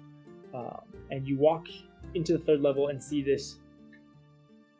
[0.53, 1.67] Um, and you walk
[2.13, 3.57] into the third level and see this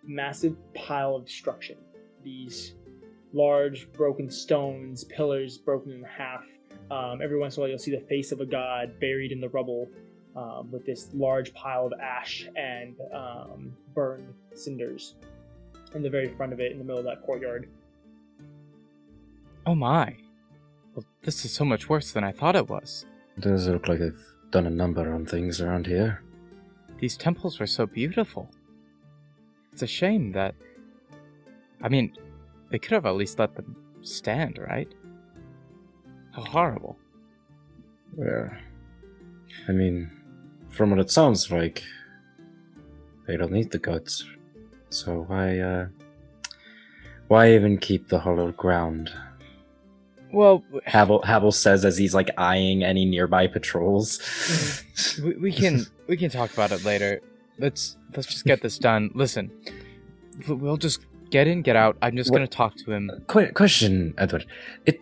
[0.03, 1.77] massive pile of destruction.
[2.23, 2.75] These
[3.33, 6.43] large broken stones, pillars broken in half.
[6.89, 9.39] Um, every once in a while, you'll see the face of a god buried in
[9.39, 9.87] the rubble
[10.35, 15.15] um, with this large pile of ash and um, burned cinders
[15.93, 17.69] in the very front of it in the middle of that courtyard.
[19.65, 20.15] Oh my.
[20.95, 23.05] Well, this is so much worse than I thought it was.
[23.39, 26.21] Does it does look like they've done a number on things around here.
[27.01, 28.47] These temples were so beautiful.
[29.73, 30.53] It's a shame that.
[31.81, 32.13] I mean,
[32.69, 34.88] they could have at least let them stand, right?
[36.31, 36.95] How horrible.
[38.17, 38.49] Yeah.
[39.67, 40.11] I mean,
[40.69, 41.81] from what it sounds like,
[43.25, 44.23] they don't need the gods.
[44.89, 45.88] So why, uh,
[47.30, 49.11] why even keep the hollow ground?
[50.31, 54.21] Well, Havel, Havel says as he's like eyeing any nearby patrols.
[55.23, 57.11] we, we can we can talk about it later.
[57.64, 57.83] Let's
[58.15, 59.03] let's just get this done.
[59.23, 59.45] Listen,
[60.48, 60.99] we'll just
[61.35, 61.93] get in, get out.
[62.03, 63.03] I'm just What- gonna talk to him.
[63.09, 64.45] Uh, Qu- question, Edward.
[64.90, 64.98] It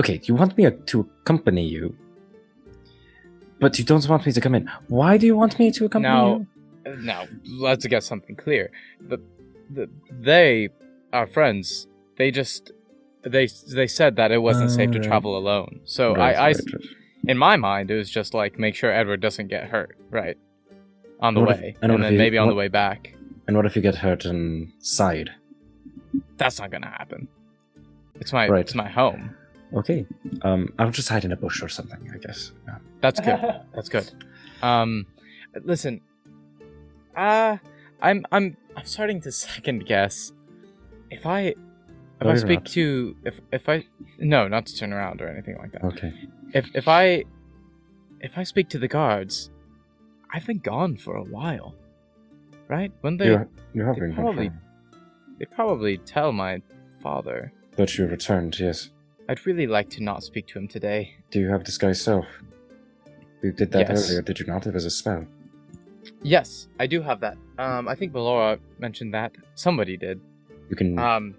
[0.00, 0.16] okay?
[0.28, 1.84] You want me uh, to accompany you,
[3.62, 4.64] but you don't want me to come in.
[4.88, 6.26] Why do you want me to accompany Now,
[6.86, 6.92] you?
[6.92, 7.22] uh, now
[7.66, 8.64] let's get something clear.
[9.10, 9.18] The,
[9.76, 9.84] the
[10.28, 10.68] they,
[11.18, 11.86] our friends,
[12.18, 12.72] they just
[13.34, 13.46] they
[13.78, 15.72] they said that it wasn't safe to uh, travel alone.
[15.84, 16.84] So Right, I, I right, right.
[17.32, 20.36] in my mind, it was just like make sure Edward doesn't get hurt, right?
[21.20, 23.14] On the What if- way, and and, then he- maybe on the way back.
[23.46, 25.30] And what if you get hurt inside?
[26.36, 27.28] That's not gonna happen.
[28.20, 28.60] It's my Right.
[28.60, 29.34] it's my home.
[29.74, 30.06] Okay.
[30.42, 32.10] Um, I'll just hide in a bush or something.
[32.12, 32.52] I guess.
[32.66, 32.78] Yeah.
[33.00, 33.38] That's good.
[33.74, 34.10] That's good.
[34.62, 35.06] Um,
[35.64, 36.00] listen,
[37.16, 37.56] uh,
[38.00, 40.32] I'm I'm I'm starting to second guess
[41.10, 41.56] if I if
[42.24, 42.66] No, I speak not.
[42.68, 43.84] to if if I
[44.18, 45.84] no not to turn around or anything like that.
[45.84, 46.12] Okay.
[46.52, 47.24] If if I
[48.20, 49.50] if I speak to the guards,
[50.32, 51.74] I've been gone for a while,
[52.68, 52.92] right?
[53.00, 54.60] When they you you have they been probably confirmed,
[55.38, 56.62] they probably tell my
[57.02, 57.52] father.
[57.76, 58.58] that you returned.
[58.58, 58.90] Yes.
[59.28, 61.14] I'd really like to not speak to him today.
[61.30, 62.26] Do you have disguise self?
[63.42, 64.08] You did that Yes.
[64.10, 64.66] earlier, did you not?
[64.66, 65.24] It was a spell.
[66.22, 67.36] Yes, I do have that.
[67.58, 69.32] Um, I think Melora mentioned that.
[69.54, 70.20] Somebody did.
[70.68, 70.98] You can.
[70.98, 71.34] Um,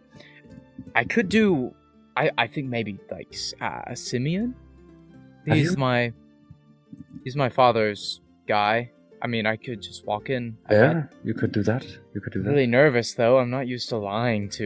[0.95, 1.73] I could do.
[2.17, 4.55] I I think maybe like uh, Simeon.
[5.45, 6.13] He's my.
[7.23, 8.20] He's my father's
[8.57, 8.75] guy.
[9.23, 10.43] I mean, I could just walk in.
[10.69, 11.13] I yeah, bet.
[11.27, 11.85] you could do that.
[12.13, 12.49] You could do that.
[12.49, 13.35] Really nervous though.
[13.39, 14.65] I'm not used to lying to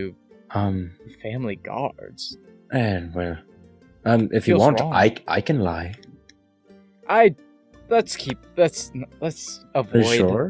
[0.61, 0.75] Um.
[1.25, 2.21] family guards.
[2.71, 3.37] And well,
[4.09, 4.93] um, if you want, wrong.
[5.05, 5.07] I
[5.37, 5.89] I can lie.
[7.19, 7.35] I.
[7.95, 8.39] Let's keep.
[8.61, 8.91] Let's
[9.25, 9.41] let's
[9.75, 10.05] Are avoid.
[10.05, 10.47] you sure?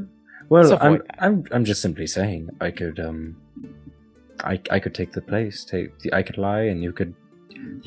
[0.54, 1.24] Well, I'm that.
[1.26, 3.20] I'm I'm just simply saying I could um.
[4.52, 5.66] I I could take the place.
[5.72, 5.90] Take
[6.20, 7.12] I could lie, and you could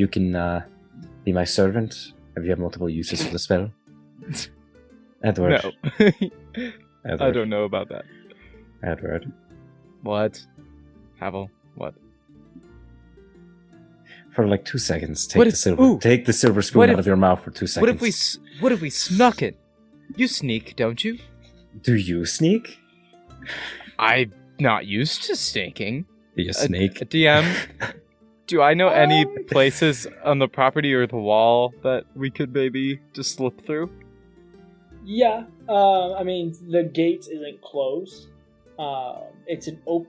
[0.01, 0.61] you can uh,
[1.25, 1.93] be my servant.
[2.37, 3.67] If you have multiple uses for the spell.
[5.23, 5.61] Edward.
[5.63, 5.73] No.
[7.05, 7.23] Edward.
[7.23, 8.05] I don't know about that.
[8.83, 9.31] Edward.
[10.03, 10.45] What?
[11.19, 11.51] Havel.
[11.75, 11.95] What?
[14.35, 15.83] For like two seconds, take What the silver.
[15.83, 15.99] ooh.
[15.99, 17.81] take the silver spoon What out of your mouth for two seconds.
[17.81, 18.13] What if we?
[18.61, 19.59] What if we snuck it?
[20.17, 21.19] You sneak, don't you?
[21.83, 22.79] Do you sneak?
[23.99, 26.07] I'm not used to sneaking.
[26.37, 27.01] You A- snake.
[27.01, 27.95] a DM.
[28.47, 33.01] Do I know any places on the property or the wall that we could maybe
[33.13, 33.91] just slip through?
[35.11, 38.29] Yeah, uh, I mean the gate isn't closed.
[38.79, 40.07] Um, it's an op-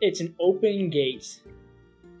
[0.00, 1.40] it's an open gate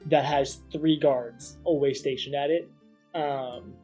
[0.06, 2.68] that has three guards always stationed at it.
[3.14, 3.74] Um,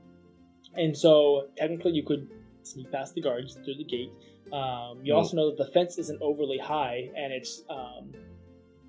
[0.75, 2.27] and so technically you could
[2.65, 4.11] sneak past the guards through the gate.
[4.53, 5.19] Um, you Oh.
[5.19, 8.13] also know that the fence isn't overly high, and it's um,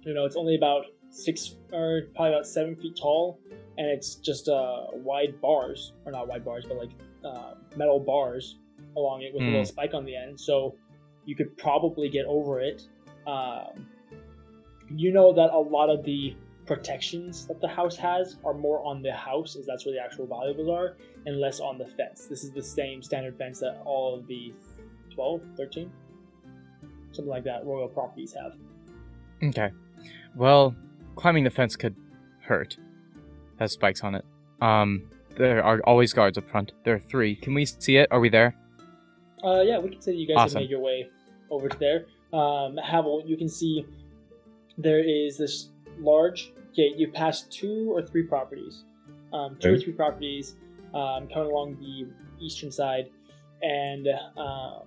[0.02, 3.40] you know it's only about six or probably about seven feet tall,
[3.78, 6.92] and it's just uh, wide bars or not wide bars, but like
[7.24, 8.58] uh, metal bars
[8.96, 9.52] along it with a Hmm.
[9.52, 10.40] little spike on the end.
[10.40, 10.76] So
[11.26, 12.88] you could probably get over it.
[13.28, 13.88] Um,
[14.90, 16.36] you know that a lot of the
[16.66, 20.26] protections that the house has are more on the house, as that's where the actual
[20.28, 22.26] valuables are, and less on the fence.
[22.26, 24.54] This is the same standard fence that all of the
[25.14, 25.92] 12, 13,
[27.12, 28.54] something like that, royal properties have.
[29.44, 29.72] Okay.
[30.36, 30.76] Well,
[31.16, 31.96] climbing the fence could
[32.42, 32.78] hurt.
[33.60, 34.26] Has spikes on it.
[34.62, 36.72] Um, there are always guards up front.
[36.84, 37.36] There are three.
[37.36, 38.08] Can we see it?
[38.12, 38.56] Are we there?
[39.44, 40.56] Uh, yeah, we can say that you guys Awesome.
[40.56, 41.10] have made your way
[41.50, 42.06] over to there.
[42.34, 43.86] Um, Havel, you can see
[44.78, 45.70] there is this
[46.00, 46.96] large gate.
[46.98, 48.84] You pass two or three properties,
[49.34, 50.56] um, two or three properties
[50.94, 52.08] um, coming along the
[52.44, 53.10] eastern side,
[53.62, 54.84] and um,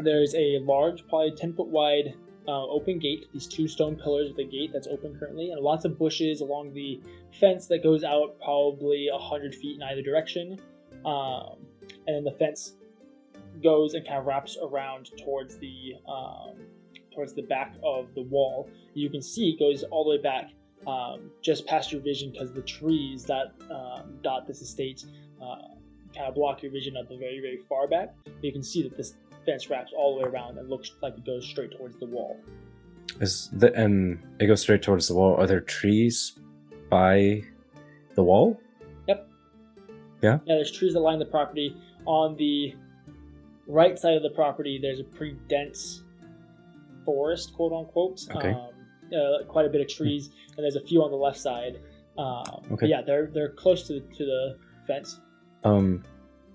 [0.00, 2.14] there's a large, probably ten foot wide,
[2.48, 3.26] uh, open gate.
[3.32, 6.74] These two stone pillars with a gate that's open currently, and lots of bushes along
[6.74, 7.00] the
[7.38, 10.58] fence that goes out probably a hundred feet in either direction.
[11.04, 11.56] Um,
[12.06, 12.74] and then the fence
[13.62, 16.56] goes and kind of wraps around towards the um,
[17.14, 18.68] towards the back of the wall.
[18.94, 20.50] You can see it goes all the way back
[20.86, 25.04] um, just past your vision because the trees that um, dot this estate
[25.42, 25.56] uh,
[26.14, 28.14] kind of block your vision at the very very far back.
[28.24, 29.14] But you can see that this
[29.44, 32.38] fence wraps all the way around and looks like it goes straight towards the wall.
[33.20, 35.36] Is the um it goes straight towards the wall.
[35.36, 36.38] Are there trees
[36.88, 37.42] by
[38.14, 38.60] the wall?
[39.08, 39.28] Yep.
[40.22, 40.38] Yeah.
[40.44, 41.76] Yeah, there's trees that line the property.
[42.06, 42.74] On the
[43.70, 46.02] right side of the property, there's a pretty dense
[47.04, 48.20] forest, quote unquote.
[48.34, 48.50] Okay.
[48.50, 48.68] Um,
[49.16, 51.80] uh, quite a bit of trees, and there's a few on the left side.
[52.18, 52.86] Um, Okay.
[52.86, 55.20] Yeah, they're they're close to the, to the fence.
[55.64, 56.02] Um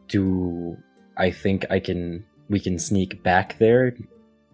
[0.07, 0.77] do
[1.17, 3.95] I think I can we can sneak back there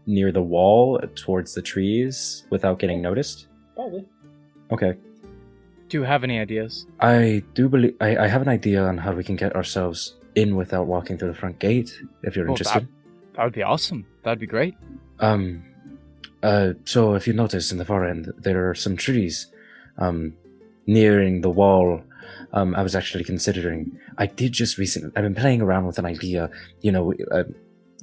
[0.05, 3.47] near the wall towards the trees without getting noticed?
[3.75, 4.05] Probably.
[4.71, 4.93] Okay.
[5.89, 6.87] Do you have any ideas?
[7.01, 10.55] I do believe I, I have an idea on how we can get ourselves in
[10.55, 11.91] without walking through the front gate,
[12.23, 12.83] if you're Well, interested.
[12.87, 14.05] That, that would be awesome.
[14.23, 14.75] That'd be great.
[15.19, 15.63] Um,
[16.43, 19.47] uh, so if you notice in the far end, there are some trees,
[19.97, 20.33] um,
[20.87, 22.01] nearing the wall.
[22.53, 23.97] Um, I was actually considering.
[24.17, 25.11] I did just recently.
[25.15, 26.49] I've been playing around with an idea.
[26.81, 27.43] You know, uh,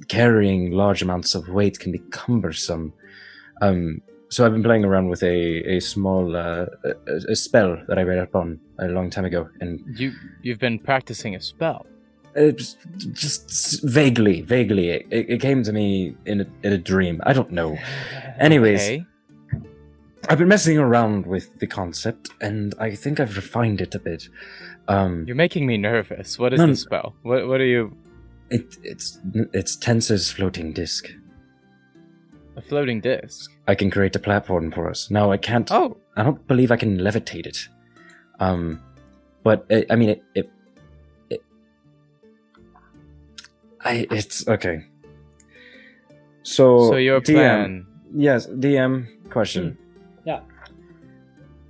[0.07, 2.93] carrying large amounts of weight can be cumbersome.
[3.61, 7.99] Um, so I've been playing around with a a small uh, a, a spell that
[7.99, 11.85] I read up on a long time ago, and You you've been practicing a spell.
[12.37, 12.77] Uh, just,
[13.13, 17.21] just vaguely, vaguely, it, it came to me in a, in a dream.
[17.25, 17.77] I don't know.
[18.39, 19.05] Anyways, Okay.
[20.29, 24.29] I've been messing around with the concept, and I think I've refined it a bit.
[24.87, 26.37] Um, You're making me nervous.
[26.37, 27.15] What is No, the spell?
[27.23, 27.95] What what are you?
[28.51, 29.19] it, it's
[29.53, 31.09] it's Tenser's floating disc.
[32.57, 33.49] A floating disc.
[33.67, 35.09] I can create a platform for us.
[35.09, 35.71] No, I can't.
[35.71, 37.67] Oh, I don't believe I can levitate it.
[38.39, 38.81] Um,
[39.43, 40.45] but I, I mean it, it.
[40.45, 40.51] It.
[43.81, 44.07] I.
[44.11, 44.85] It's okay.
[46.43, 46.89] So.
[46.89, 47.87] so your DM, plan?
[48.13, 49.77] Yes, DM question.
[50.23, 50.27] Hmm.
[50.27, 50.41] Yeah.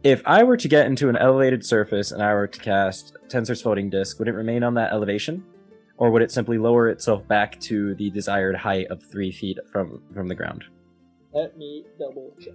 [0.03, 3.61] If I were to get into an elevated surface and I were to cast Tenser's
[3.61, 5.43] floating disc, would it remain on that elevation?
[5.97, 10.01] Or would it simply lower itself back to the desired height of three feet from,
[10.13, 10.63] from the ground?
[11.33, 12.53] Let me double check.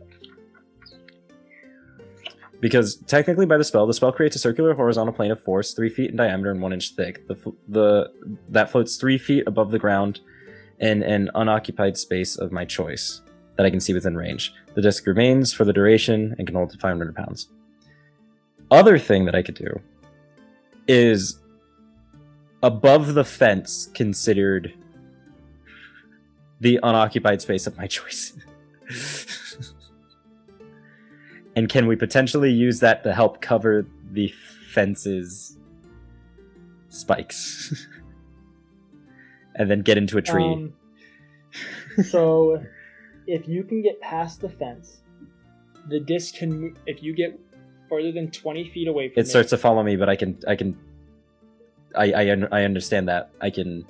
[2.65, 5.91] Because technically, by the spell, the spell creates a circular horizontal plane of force, three
[5.91, 7.29] feet in diameter and one inch thick.
[7.29, 8.11] The, the
[8.49, 10.21] that floats three feet above the ground
[10.79, 13.21] in an unoccupied space of my choice
[13.59, 14.55] that I can see within range.
[14.73, 17.51] The disc remains for the duration and can hold to 500 pounds.
[18.71, 19.79] Other thing that I could do
[20.89, 21.41] is
[22.63, 24.73] above the fence considered
[26.61, 28.33] the unoccupied space of my choice.
[31.57, 34.33] And can we potentially use that to help cover the
[34.73, 35.57] fence's
[36.89, 37.87] spikes?
[39.55, 40.45] and then get into a tree.
[40.45, 40.73] Um,
[42.05, 42.63] so,
[43.27, 45.01] if you can get past the fence,
[45.89, 46.77] the disc can.
[46.87, 47.39] If you get
[47.89, 50.39] further than twenty feet away from it it starts to follow me, but I can,
[50.49, 50.77] I can,
[51.95, 53.31] I, I, I understand that.
[53.41, 53.87] I can.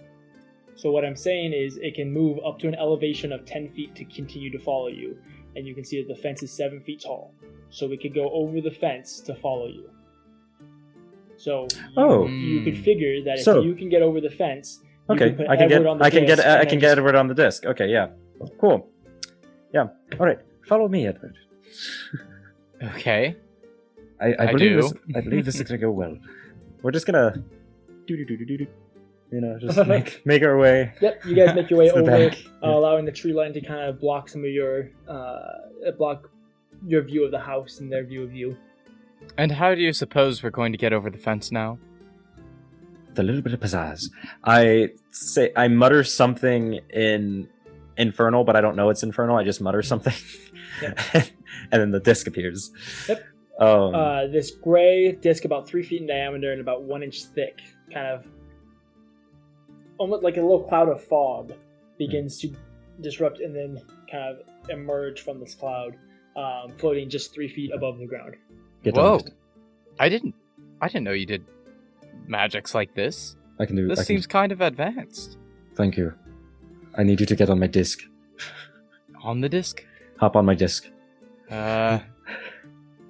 [0.76, 3.94] So what I'm saying is, it can move up to an elevation of ten feet
[3.94, 5.17] to continue to follow you,
[5.57, 7.34] and you can see that the fence is seven feet tall.
[7.70, 9.91] So we could go over the fence to follow you.
[11.36, 12.26] So you, Oh.
[12.26, 15.36] you could figure that if So- you can get over the fence, you Okay, can
[15.36, 16.99] put I can get, Edward on the I can get, disc I can then get
[16.99, 17.66] Edward on the disc.
[17.66, 18.08] Okay, yeah,
[18.58, 18.89] cool.
[19.73, 20.39] Yeah, all right.
[20.66, 21.36] Follow me, Edward.
[22.83, 23.36] Okay.
[24.20, 24.83] I, I, I believe do.
[24.83, 24.94] this.
[25.16, 26.18] I believe this is gonna go well.
[26.83, 27.42] We're just gonna
[28.07, 28.66] do do do do do do.
[29.31, 30.93] You know, just make make our way.
[31.01, 32.44] Yep, you guys make your way over, bank.
[32.62, 36.31] uh, allowing the tree line to kind of block some of your uh, block
[36.86, 38.57] your view of the house and their view of you.
[39.39, 41.78] And how do you suppose we're going to get over the fence now?
[43.09, 44.11] With a little bit of pizzazz.
[44.44, 47.49] I say I mutter something in
[47.97, 49.36] infernal, but I don't know it's infernal.
[49.36, 50.12] I just mutter something,
[50.83, 50.99] Yep.
[51.15, 52.70] and then the disc appears.
[53.09, 53.25] Yep.
[53.61, 57.61] Um, uh, this gray disc about three feet in diameter and about one inch thick,
[57.93, 58.27] kind of
[59.99, 61.53] almost like a little cloud of fog,
[61.99, 62.53] begins to
[63.01, 65.97] disrupt and then kind of emerge from this cloud,
[66.37, 68.37] um, floating just three feet above the ground.
[68.83, 69.15] get Whoa.
[69.15, 69.23] on.
[69.99, 70.35] I didn't.
[70.81, 71.45] I didn't know you did
[72.27, 73.37] magics like this.
[73.59, 73.87] I can do.
[73.89, 75.39] This I can, seems kind of advanced.
[75.77, 76.13] Thank you.
[76.97, 78.01] I need you to get on my disc.
[79.23, 79.85] On the disc.
[80.19, 80.87] Hop on my disc.
[81.51, 82.01] Uh.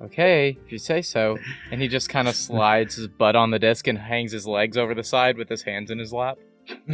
[0.03, 1.39] Okay, if you say so.
[1.71, 4.77] And he just kind of slides his butt on the disc and hangs his legs
[4.77, 6.39] over the side with his hands in his lap.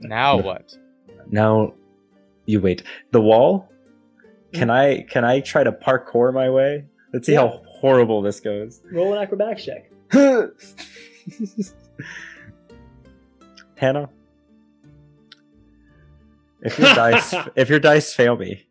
[0.00, 0.76] Now what?
[1.30, 1.74] Now,
[2.46, 2.82] you wait.
[3.12, 3.68] The wall.
[4.52, 6.84] Can I can I try to parkour my way?
[7.12, 7.40] Let's see Yeah.
[7.48, 8.80] how horrible this goes.
[8.92, 9.90] Roll an acrobatics check.
[13.76, 14.08] Hannah,
[16.62, 18.66] if your dice if your dice fail me,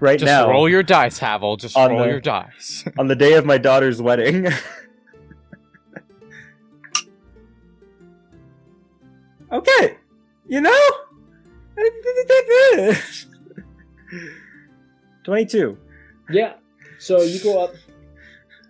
[0.00, 1.56] right Just now, roll your dice, Havel.
[1.56, 2.84] Just roll the- your dice.
[2.98, 4.48] on the day of my daughter's wedding.
[9.52, 9.96] Okay,
[10.46, 10.88] you know,
[15.24, 15.78] twenty-two.
[16.30, 16.54] Yeah.
[16.98, 17.74] So you go up.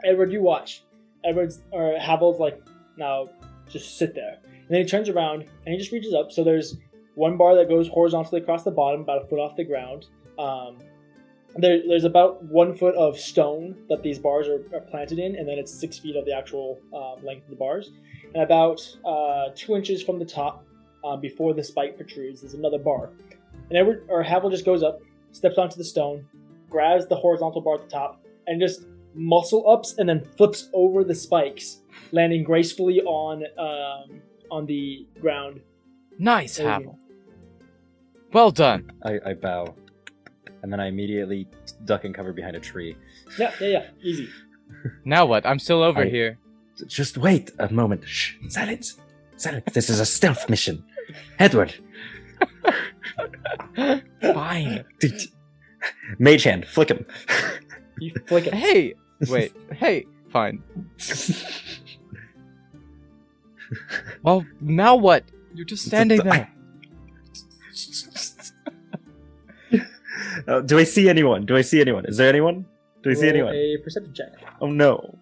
[0.05, 0.85] Edward, you watch.
[1.25, 2.63] Edward's or Havel's like,
[2.97, 3.29] now
[3.69, 4.39] just sit there.
[4.45, 6.31] And then he turns around and he just reaches up.
[6.31, 6.77] So there's
[7.15, 10.07] one bar that goes horizontally across the bottom, about a foot off the ground.
[10.39, 10.79] Um,
[11.57, 15.49] there, there's about one foot of stone that these bars are, are planted in, and
[15.49, 17.91] then it's six feet of the actual um, length of the bars.
[18.35, 20.65] And about uh, two inches from the top,
[21.05, 23.11] uh, before the spike protrudes, there's another bar.
[23.69, 25.01] And Edward or Havel just goes up,
[25.33, 26.25] steps onto the stone,
[26.71, 31.03] grabs the horizontal bar at the top, and just muscle ups and then flips over
[31.05, 31.81] the spikes,
[32.13, 34.21] landing gracefully on um,
[34.51, 35.61] on the ground.
[36.19, 36.99] Nice, There Havel.
[38.33, 38.91] Well done.
[39.05, 39.75] I, I bow,
[40.63, 41.47] and then I immediately
[41.85, 42.97] duck and cover behind a tree.
[43.39, 44.29] Yeah, yeah, yeah, easy.
[45.05, 45.47] Now what?
[45.47, 46.39] I'm still over I- here.
[46.87, 48.07] Just wait a moment.
[48.07, 48.35] Shh.
[48.49, 48.99] Silence.
[49.39, 49.65] Silence.
[49.73, 50.85] This is a stealth mission.
[51.39, 51.75] Edward.
[54.21, 54.85] Fine.
[56.19, 56.67] Mage hand.
[56.67, 57.07] Flick him.
[58.01, 58.55] You flick it.
[58.55, 58.95] Hey,
[59.29, 59.53] wait.
[59.73, 60.63] Hey, fine.
[64.23, 65.25] Well, now what?
[65.55, 66.51] You're just standing there.
[70.47, 71.45] Uh, do I see anyone?
[71.45, 72.07] Do I see anyone?
[72.07, 72.65] Is there anyone?
[73.03, 73.55] Do I see anyone?
[73.55, 74.33] A perception check.
[74.63, 75.19] Oh no.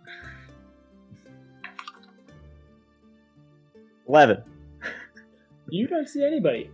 [4.09, 4.43] Eleven.
[5.69, 6.71] You don't see anybody.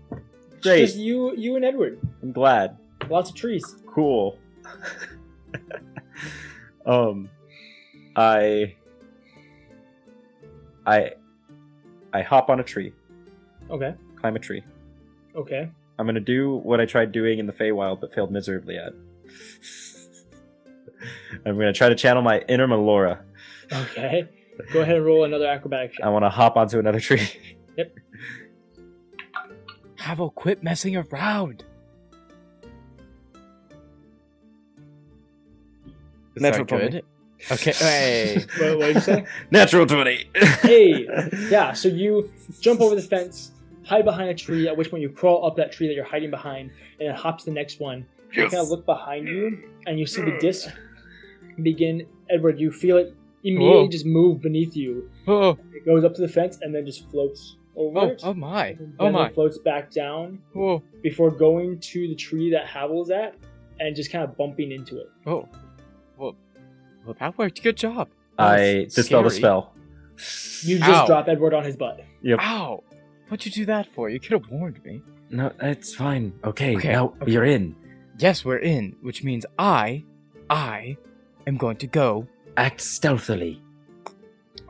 [0.53, 0.81] It's Great.
[0.87, 1.99] just you, you and Edward.
[2.23, 2.77] I'm glad.
[3.09, 3.65] Lots of trees.
[3.87, 4.39] Cool.
[6.87, 7.29] um,
[8.17, 8.77] I,
[10.87, 11.13] I,
[12.13, 12.93] I hop on a tree,
[13.71, 13.95] Okay.
[14.17, 14.63] climb a tree.
[15.35, 15.71] Okay.
[15.99, 18.93] I'm gonna do what I tried doing in the Feywild but failed miserably at.
[21.47, 23.21] I'm gonna try to channel my inner Melora.
[23.73, 24.29] Okay.
[24.73, 26.05] Go ahead and roll another acrobatic check.
[26.05, 27.29] I want to hop onto another tree.
[27.75, 27.97] Yep.
[29.97, 31.65] Havel, quit messing around.
[36.35, 37.05] Is Natural that good?
[37.51, 37.73] Okay.
[37.73, 38.45] Hey.
[38.59, 39.25] What, what did you say?
[39.51, 40.29] Natural twenty.
[40.61, 41.07] hey,
[41.51, 41.73] yeah.
[41.73, 43.53] So you jump over the fence,
[43.87, 44.69] hide behind a tree.
[44.69, 47.39] At which point you crawl up that tree that you're hiding behind, and then hop
[47.39, 48.07] to the next one.
[48.33, 50.69] You kind of look behind you, and you see the disc
[51.63, 52.07] begin.
[52.31, 53.15] Edward, you feel it
[53.45, 53.89] immediately Whoa.
[53.89, 55.11] just move beneath you.
[55.27, 58.21] Oh, It goes up to the fence and then just floats over oh, it.
[58.25, 58.69] oh my.
[58.69, 59.27] and Oh my.
[59.29, 60.83] it floats back down Whoa.
[61.03, 63.35] before going to the tree that Havel's at
[63.81, 65.11] and just kind of bumping into it.
[65.27, 65.49] Oh.
[66.17, 66.37] Well,
[67.05, 67.63] well, that worked.
[67.63, 68.09] Good job.
[68.39, 69.75] I That's dispel the spell.
[70.63, 71.07] You just Ow.
[71.07, 72.01] drop Edward on his butt.
[72.23, 72.39] Yep.
[72.41, 72.83] Ow.
[73.29, 74.09] What'd you do that for?
[74.11, 75.01] You could have warned me.
[75.31, 76.35] No, it's fine.
[76.45, 77.33] Okay, Okay, now okay.
[77.33, 77.75] you're in.
[78.19, 80.05] Yes, we're in, which means I,
[80.51, 80.99] I
[81.47, 82.29] am going to go.
[82.57, 83.63] Act stealthily.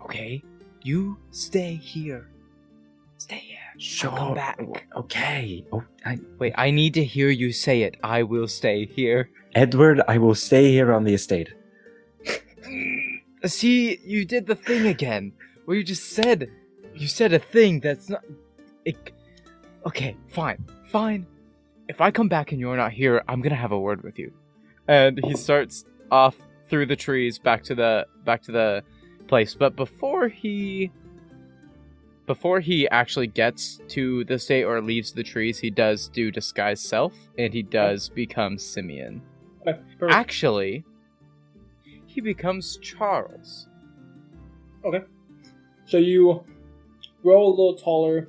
[0.04, 0.42] Okay,
[0.82, 2.28] you stay here.
[3.18, 3.58] Stay here.
[3.78, 4.10] Sure.
[4.10, 4.86] I'll come back.
[4.96, 5.64] Okay.
[5.72, 7.96] Oh, I, Wait, I need to hear you say it.
[8.02, 9.30] I will stay here.
[9.54, 11.52] Edward, I will stay here on the estate.
[13.44, 15.32] See, you did the thing again.
[15.64, 16.50] Where you just said,
[16.94, 18.22] you said a thing that's not.
[18.84, 19.12] It,
[19.86, 21.26] okay, fine, fine.
[21.88, 24.32] If I come back and you're not here, I'm gonna have a word with you.
[24.88, 26.36] And he starts off
[26.72, 28.82] through the trees back to the back to the
[29.28, 29.54] place.
[29.54, 30.90] But before he,
[32.26, 36.80] before he actually gets to the state or leaves the trees, he does do disguise
[36.80, 39.20] self, and he does become Simeon.
[39.62, 39.84] Perfect.
[40.08, 40.82] Actually,
[42.06, 43.68] he becomes Charles.
[44.82, 45.04] Okay.
[45.84, 46.42] So you
[47.22, 48.28] grow a little taller,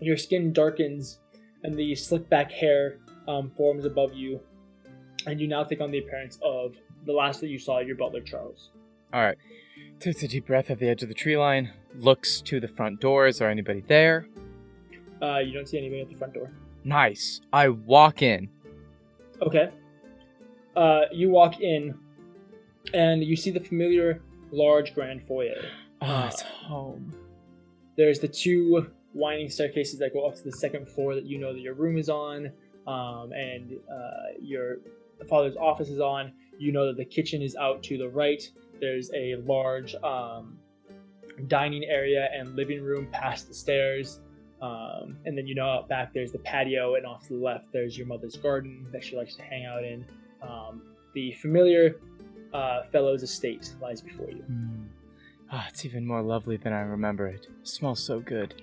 [0.00, 1.18] your skin darkens,
[1.64, 2.96] and the slick back hair
[3.28, 4.40] um, forms above you,
[5.26, 6.74] and you now take on the appearance of
[7.08, 8.68] the last that you saw, your butler Charles.
[9.14, 9.38] All right.
[9.98, 11.72] Takes a deep breath at the edge of the tree line.
[11.96, 13.26] Looks to the front door.
[13.26, 14.28] Is there anybody there?
[15.20, 16.52] Uh, you don't see anybody at the front door.
[16.84, 17.40] Nice.
[17.50, 18.50] I walk in.
[19.40, 19.70] Okay.
[20.76, 21.98] Uh, you walk in,
[22.92, 24.20] and you see the familiar
[24.52, 25.64] large grand foyer.
[26.02, 27.14] Oh, it's home.
[27.96, 31.54] There's the two winding staircases that go up to the second floor that you know
[31.54, 32.52] that your room is on,
[32.86, 34.76] um, and uh, your
[35.28, 36.32] father's office is on.
[36.58, 38.42] You know that the kitchen is out to the right.
[38.80, 40.58] There's a large um,
[41.46, 44.20] dining area and living room past the stairs.
[44.60, 47.72] Um, and then you know out back there's the patio, and off to the left
[47.72, 50.04] there's your mother's garden that she likes to hang out in.
[50.42, 50.82] Um,
[51.14, 51.96] the familiar
[52.52, 54.44] uh, fellow's estate lies before you.
[55.50, 57.46] Ah, it's even more lovely than I remember it.
[57.62, 58.62] smells so good.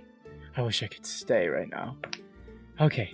[0.58, 1.98] I wish I could stay right now.
[2.80, 3.14] Okay,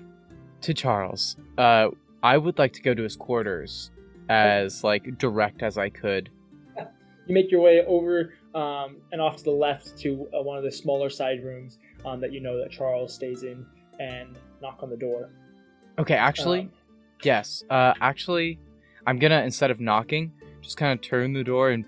[0.61, 1.37] to Charles.
[1.57, 1.89] Uh,
[2.23, 3.91] I would like to go to his quarters
[4.31, 6.29] as like direct as I could.
[7.27, 10.63] You make your way over um, and off to the left to uh, one of
[10.63, 13.63] the smaller side rooms um, that you know that Charles stays in,
[13.99, 15.29] and knock on the door.
[15.99, 16.71] Okay, actually, Um,
[17.23, 17.63] yes.
[17.69, 18.57] Uh, actually,
[19.05, 21.85] I'm gonna instead of knocking, just kind of turn the door and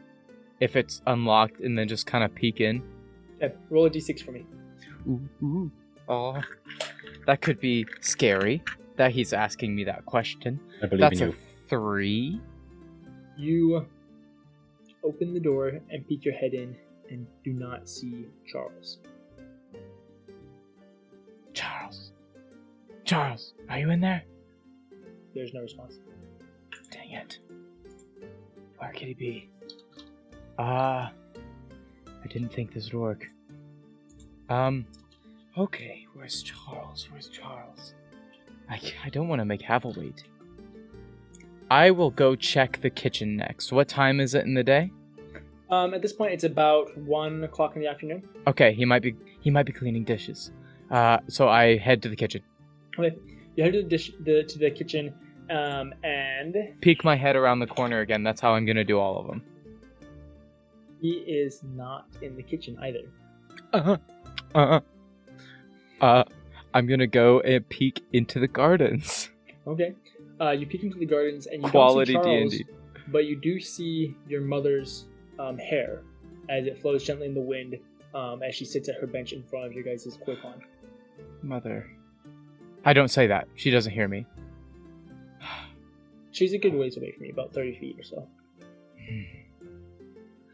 [0.59, 2.83] if it's unlocked, and then just kind of peek in.
[3.41, 4.45] Okay, roll a d6 for me.
[5.09, 5.72] Ooh, ooh.
[6.07, 6.39] Oh,
[7.25, 8.61] that could be scary.
[8.97, 10.59] That he's asking me that question.
[10.81, 11.38] I believe That's in a you.
[11.69, 12.42] Three.
[13.38, 13.85] You
[15.03, 16.75] open the door and peek your head in,
[17.09, 19.00] and do not see Charles.
[21.53, 22.11] Charles.
[23.06, 24.24] Charles, are you in there?
[25.33, 26.00] There's no response.
[26.92, 27.40] Dang it.
[28.77, 29.50] Where could he be?
[30.59, 31.11] Ah,
[32.24, 33.25] I didn't think this would work.
[34.50, 34.85] Um,
[35.58, 37.08] okay, where's Charles?
[37.11, 37.95] Where's Charles?
[38.69, 40.24] I, I don't want to make Havel wait.
[41.74, 43.72] I will go check the kitchen next.
[43.72, 44.92] What time is it in the day?
[45.72, 48.22] Um, at this point, it's about one o'clock in the afternoon.
[48.45, 50.52] Okay, he might be he might be cleaning dishes.
[50.92, 52.43] Uh, so I head to the kitchen,
[53.00, 53.16] Okay,
[53.56, 55.16] you head to the, dish, the to the kitchen,
[55.50, 58.22] um, and peek my head around the corner again.
[58.22, 59.42] That's how I'm gonna do all of them.
[61.02, 63.03] he is not in the kitchen either.
[63.74, 63.98] Uh-huh.
[64.53, 64.82] Uh-uh.
[66.00, 66.24] Uh,
[66.76, 69.32] I'm gonna go and peek into the gardens.
[69.66, 69.95] Okay,
[70.42, 72.66] uh, you peek into the gardens and you Quality don't see Charles, D&D.
[73.10, 75.06] but you do see your mother's
[75.40, 76.02] um, hair
[76.50, 77.78] as it flows gently in the wind
[78.14, 80.62] um, as she sits at her bench in front of your guys' koi pond.
[81.42, 81.90] Mother.
[82.86, 83.48] I don't say that.
[83.56, 84.26] She doesn't hear me.
[86.32, 88.28] She's a good ways away from you, about thirty feet or so.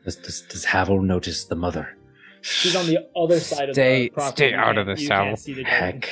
[0.03, 1.95] Does, does, does Havel notice the mother?
[2.41, 4.35] She's on the other side of the property.
[4.35, 5.37] stay out of can't- this, you can't Havel.
[5.37, 6.01] see the garden.
[6.01, 6.09] Heck.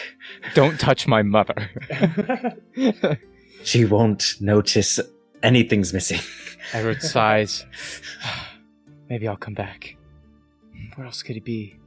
[0.55, 1.69] Don't touch my mother.
[3.67, 4.97] She won't notice
[5.43, 6.21] anything's missing.
[6.73, 7.65] Edward sighs.
[9.09, 9.97] Maybe I'll come back.
[10.95, 11.77] Where else could he be?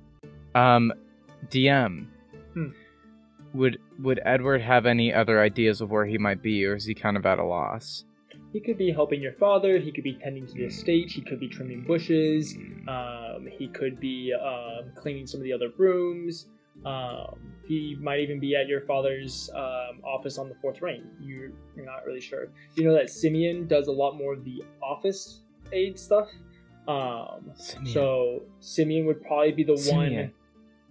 [0.54, 0.92] Um,
[1.48, 2.08] DM.
[2.52, 2.68] Hmm.
[3.54, 6.92] Would would Edward have any other ideas of where he might be, or is he
[6.92, 8.04] kind of at a loss?
[8.52, 9.78] He could be helping your father.
[9.78, 11.10] He could be tending to the estate.
[11.10, 12.58] He could be trimming bushes.
[12.88, 16.46] Um, he could be um, cleaning some of the other rooms.
[16.84, 21.04] Um, he might even be at your father's um, office on the fourth ring.
[21.20, 22.48] You're, you're not really sure.
[22.74, 25.40] You know that Simeon does a lot more of the office
[25.72, 26.28] aid stuff.
[26.88, 27.92] Um, Simeon.
[27.92, 30.14] so Simeon would probably be the Simeon.
[30.14, 30.32] one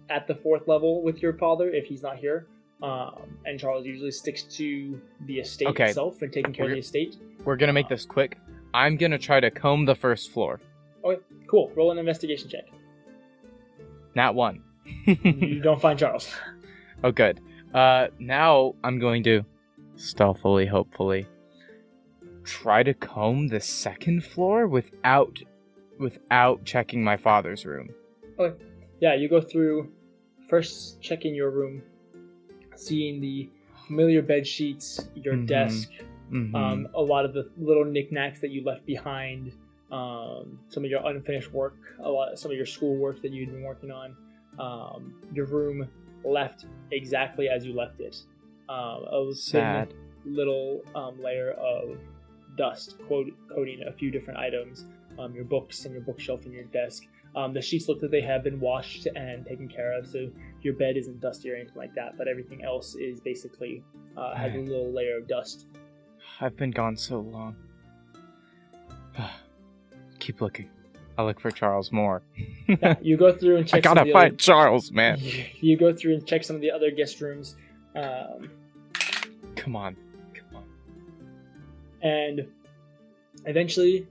[0.08, 2.46] at the fourth level with your father if he's not here.
[2.82, 5.88] Um, and Charles usually sticks to the estate Okay.
[5.88, 7.16] itself and taking care of We're- the estate.
[7.44, 8.38] We're gonna make this quick.
[8.72, 10.60] I'm gonna try to comb the first floor.
[11.04, 11.70] Okay, cool.
[11.74, 12.64] Roll an investigation check.
[14.14, 14.62] Not one.
[15.06, 16.32] You don't find Charles.
[17.02, 17.40] Oh, good.
[17.72, 19.42] Uh, now I'm going to
[19.96, 21.26] stealthily, hopefully,
[22.44, 25.38] try to comb the second floor without,
[25.98, 27.88] without checking my father's room.
[28.38, 28.54] Okay.
[29.00, 29.90] Yeah, you go through
[30.50, 31.82] first checking your room,
[32.76, 33.48] seeing the
[33.86, 35.46] familiar bed sheets, your Mhm.
[35.46, 35.90] desk,
[36.30, 36.54] Mhm.
[36.54, 39.52] um, a lot of the little knickknacks that you left behind,
[39.90, 43.62] um, some of your unfinished work, a lot, some of your schoolwork that you'd been
[43.62, 44.14] working on.
[44.58, 45.88] Um, your room
[46.24, 48.22] left exactly as you left it.
[48.68, 49.94] Um, a Sad.
[50.24, 51.98] little um, layer of
[52.56, 54.86] dust coating a few different items,
[55.18, 57.04] um, your books and your bookshelf and your desk.
[57.36, 60.30] Um, the sheets look like they have been washed and taken care of, so
[60.62, 62.18] your bed isn't dusty or anything like that.
[62.18, 63.84] But everything else is basically
[64.16, 65.66] uh, has a little layer of dust.
[66.40, 67.56] I've been gone so long.
[70.18, 70.68] Keep looking.
[71.20, 72.22] I'll look for Charles more.
[72.66, 73.78] Yeah, you go through and check.
[73.78, 75.18] I gotta find other- Charles, man.
[75.60, 77.56] You go through and check some of the other guest rooms.
[77.94, 78.50] Um,
[79.54, 79.96] Come on.
[80.32, 80.64] Come on.
[82.02, 82.46] And
[83.44, 84.06] eventually,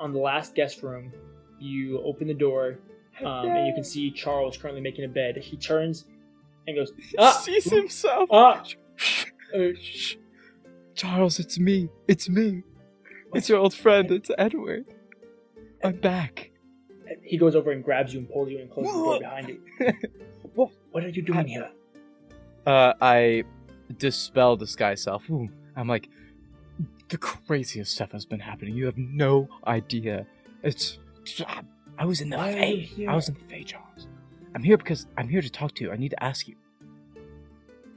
[0.00, 1.12] on the last guest room,
[1.60, 2.78] you open the door,
[3.24, 5.36] um, and you can see Charles currently making a bed.
[5.36, 6.06] He turns
[6.66, 8.28] and goes, "Ah, sees himself.
[8.32, 8.64] ah."
[9.52, 9.70] Uh,
[10.94, 11.88] Charles, it's me.
[12.06, 12.62] It's me.
[13.34, 14.08] It's your old friend.
[14.12, 14.84] It's Edward.
[15.82, 16.50] I'm back.
[17.22, 19.60] he goes over and grabs you and pulls you and closes the door behind you.
[20.54, 20.70] what?
[20.90, 21.70] What are you doing here?
[22.66, 23.44] Uh, I
[23.98, 25.28] dispel disguise self.
[25.30, 26.08] Ooh, I'm like,
[27.08, 28.74] the craziest stuff has been happening.
[28.74, 30.26] You have no idea.
[30.62, 30.98] It's.
[31.98, 32.94] I was in the Why are you Fae.
[32.94, 33.10] here?
[33.10, 34.08] I was in the Fae, Charles.
[34.54, 35.92] I'm here because I'm here to talk to you.
[35.92, 36.56] I need to ask you.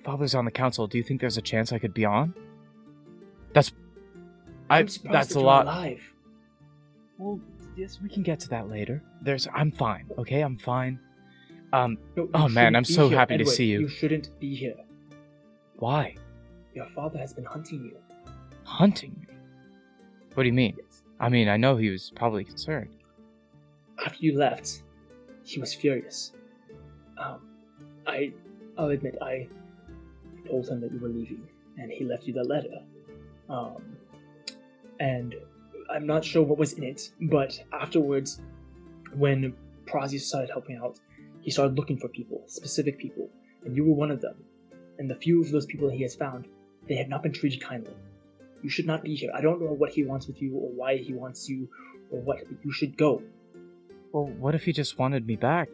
[0.04, 0.88] Father's on the council.
[0.88, 2.34] Do you think there's a chance I could be on?
[3.54, 3.72] That's.
[4.70, 4.80] I.
[4.80, 5.66] I'm surprised That's that a you're lot.
[5.66, 6.14] Alive.
[7.18, 7.40] Well,
[7.76, 9.02] yes, we can get to that later.
[9.22, 9.48] There's.
[9.54, 10.10] I'm fine.
[10.18, 11.00] Okay, I'm fine.
[11.72, 11.98] Um.
[12.16, 13.82] No, oh man, I'm so here, happy to see you.
[13.82, 14.76] You shouldn't be here.
[15.78, 16.16] Why?
[16.74, 17.98] Your father has been hunting you.
[18.64, 19.36] Hunting me?
[20.34, 20.78] What do you mean?
[21.20, 22.96] I mean, I know he was probably concerned.
[24.06, 24.84] After you left,
[25.44, 26.32] he was furious.
[27.18, 27.42] Um,
[28.08, 28.34] I,
[28.78, 29.48] I'll admit, I
[30.48, 32.82] told him that you were leaving, and he left you that letter.
[33.50, 33.98] Um,
[35.00, 35.36] and
[35.94, 38.42] I'm not sure what was in it, but afterwards,
[39.16, 39.56] when
[39.86, 41.00] Prazi started helping out,
[41.42, 43.30] he started looking for people, specific people,
[43.64, 44.36] and you were one of them.
[44.98, 46.48] And the few of those people that he has found,
[46.90, 47.94] they have not been treated kindly.
[48.64, 49.30] You should not be here.
[49.36, 51.70] I don't know what he wants with you, or why he wants you,
[52.10, 53.22] or what, you should go.
[54.12, 55.70] Well, what if he just wanted me back?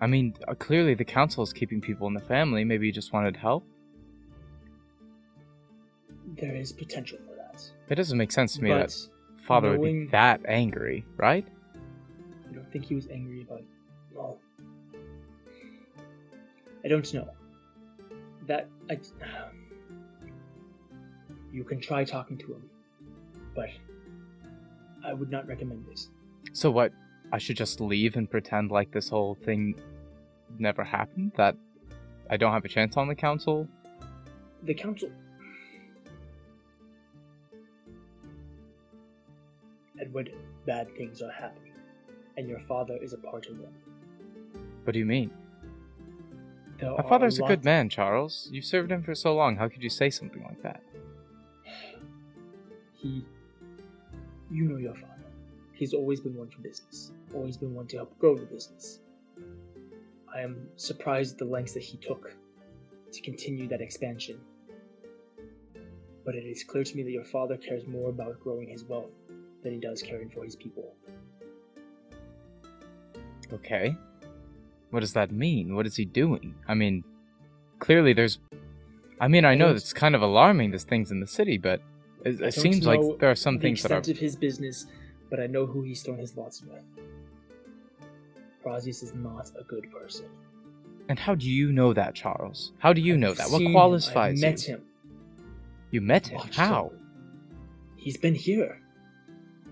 [0.00, 2.64] I mean, uh, clearly the council is keeping people in the family.
[2.64, 3.64] Maybe he just wanted help.
[6.36, 7.62] There is potential for that.
[7.88, 9.08] It doesn't make sense to me But that
[9.44, 11.46] father would be that angry, right?
[12.48, 13.66] I don't think he was angry about it.
[14.14, 14.38] Well,
[16.84, 17.28] I don't know.
[18.46, 18.98] That I.
[21.52, 22.68] You can try talking to him,
[23.54, 23.68] but
[25.06, 26.10] I would not recommend this.
[26.52, 26.92] So what?
[27.30, 29.76] I should just leave and pretend like this whole thing
[30.58, 31.32] never happened?
[31.36, 31.56] That
[32.28, 33.68] I don't have a chance on the council?
[34.64, 35.10] The council.
[40.00, 40.32] Edward,
[40.66, 41.72] bad things are happening,
[42.36, 43.72] and your father is a part of them.
[44.84, 45.30] What do you mean?
[46.78, 48.48] There My father's a lot- good man, Charles.
[48.52, 49.56] You've served him for so long.
[49.56, 50.82] How could you say something like that?
[52.94, 53.24] He.
[54.50, 55.10] You know your father.
[55.72, 59.00] He's always been one for business, always been one to help grow the business.
[60.32, 62.32] I am surprised at the lengths that he took
[63.12, 64.40] to continue that expansion.
[66.24, 69.10] But it is clear to me that your father cares more about growing his wealth
[69.64, 70.94] than he does caring for his people.
[73.52, 73.96] Okay.
[74.90, 75.74] What does that mean?
[75.74, 76.54] What is he doing?
[76.68, 77.02] I mean,
[77.80, 78.38] clearly there's.
[79.20, 81.80] I mean, I know it's kind of alarming, there's things in the city, but
[82.24, 83.98] it, it seems like there are some the things that are.
[83.98, 84.86] of his business,
[85.30, 86.82] but I know who he's thrown his lots with.
[88.64, 90.26] Prazius is not a good person.
[91.08, 92.72] And how do you know that, Charles?
[92.78, 93.50] How do you know I've that?
[93.50, 93.72] What seen him.
[93.72, 94.40] qualifies I've you?
[94.40, 94.82] met him.
[95.90, 96.38] You met him?
[96.38, 96.88] Watched How?
[96.88, 97.00] him.
[97.96, 98.80] He's been here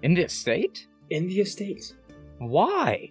[0.02, 0.86] In the estate?
[1.10, 1.92] in the estate
[2.39, 3.10] Why?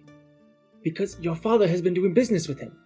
[0.82, 2.76] because your father has been doing business with him.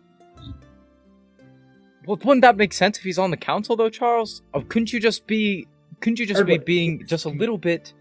[2.06, 4.42] Well, wouldn't that make sense if he's on the council, though, Charles?
[4.54, 5.66] Oh, couldn't you just be?
[6.00, 7.94] Couldn't you just be being just a little bit,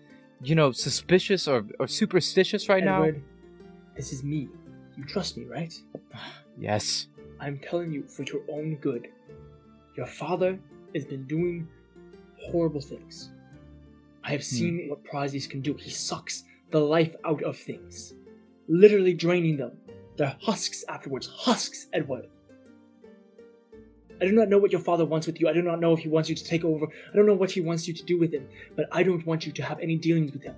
[0.44, 3.24] you know, suspicious or, or superstitious right Edward,
[3.96, 4.50] this is me.
[4.98, 5.74] You trust me, right?
[6.58, 7.08] Yes.
[7.42, 9.10] I'm telling you for your own good.
[9.98, 10.58] Your father
[10.94, 11.68] has been doing
[12.40, 13.32] horrible things.
[14.26, 14.56] I have hmm.
[14.56, 15.74] seen what Prazius can do.
[15.76, 18.14] He sucks the life out of things,
[18.68, 19.74] literally draining them.
[20.18, 21.28] They're husks afterwards.
[21.28, 22.28] Husks, Edward.
[24.22, 25.50] I do not know what your father wants with you.
[25.50, 26.86] I do not know if he wants you to take over.
[26.86, 28.48] I don't know what he wants you to do with him.
[28.76, 30.56] But I don't want you to have any dealings with him.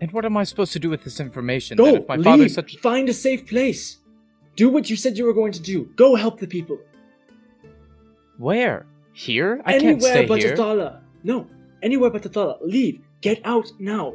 [0.00, 1.76] And what am I supposed to do with this information?
[1.76, 3.98] Go, if my leave, father's such find a safe place.
[4.56, 5.84] Do what you said you were going to do.
[5.96, 6.78] Go help the people.
[8.36, 8.84] where?
[9.12, 9.62] Here?
[9.64, 10.56] I anywhere can't stay but here.
[10.56, 11.00] Athala.
[11.22, 11.46] No,
[11.82, 12.58] anywhere but the Athala.
[12.62, 13.02] Leave.
[13.20, 14.14] Get out now.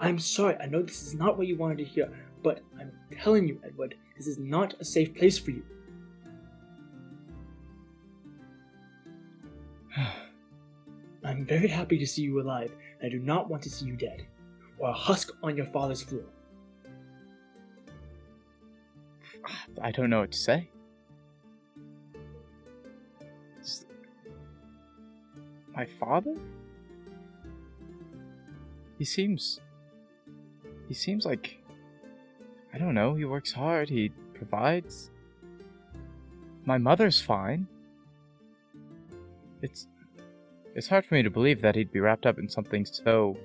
[0.00, 0.56] I'm sorry.
[0.60, 2.10] I know this is not what you wanted to hear,
[2.42, 5.62] but I'm telling you, Edward, this is not a safe place for you.
[11.24, 13.96] I'm very happy to see you alive, and I do not want to see you
[13.96, 14.24] dead,
[14.78, 16.22] or a husk on your father's floor.
[19.82, 20.70] I don't know what to say.
[25.78, 26.34] My father?
[28.98, 29.60] He seems.
[30.88, 31.58] He seems like.
[32.74, 35.12] I don't know, he works hard, he provides.
[36.64, 37.68] My mother's fine.
[39.62, 39.86] It's.
[40.74, 43.36] It's hard for me to believe that he'd be wrapped up in something so.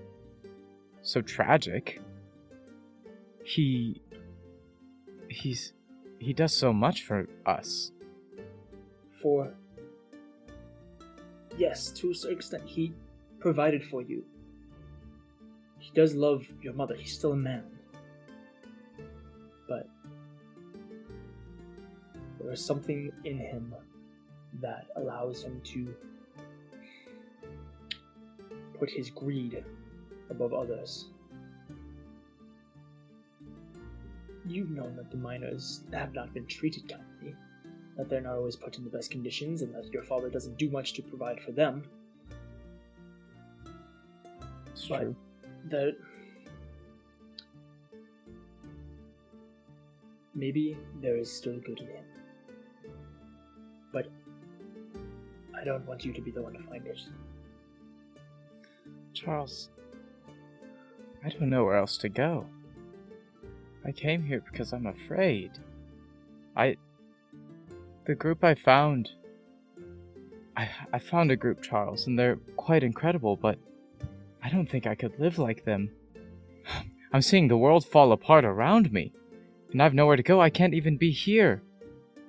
[1.04, 2.02] so tragic.
[3.44, 4.02] He.
[5.30, 5.74] he's.
[6.18, 7.92] he does so much for us.
[9.22, 9.54] For.
[11.58, 12.94] Yes, to a certain extent, he
[13.40, 14.24] provided for you.
[15.80, 17.66] He does love your mother, he's still a man.
[19.68, 19.88] But.
[22.40, 23.74] There is something in him
[24.62, 25.96] that allows him to
[28.78, 29.64] put his greed
[30.30, 31.10] above others.
[34.46, 37.13] You've known that the miners have not been treated kindly,
[37.98, 40.70] that they're not always put in the best conditions, and that your father doesn't do
[40.70, 41.84] much to provide for them.
[44.72, 45.16] It's But true.
[45.70, 45.96] that
[50.34, 52.06] maybe there is still good in him.
[53.92, 54.08] But
[55.56, 57.00] I don't want you to be the one to find it.
[59.14, 59.70] Charles,
[61.24, 62.48] I don't know where else to go.
[63.86, 65.52] I came here because I'm afraid.
[66.56, 66.78] I.
[68.06, 69.10] The group I found.
[70.56, 73.58] I, I found a group, Charles, and they're quite incredible, but
[74.44, 75.90] I don't think I could live like them.
[77.14, 79.14] I'm seeing the world fall apart around me,
[79.72, 80.42] and I've nowhere to go.
[80.42, 81.62] I can't even be here.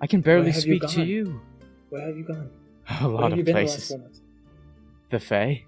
[0.00, 1.40] I can barely have you speak to you.
[1.90, 2.50] Where have you gone?
[3.00, 3.88] A Where lot have of you been places.
[3.88, 4.20] the last four months?
[5.10, 5.64] The Fae?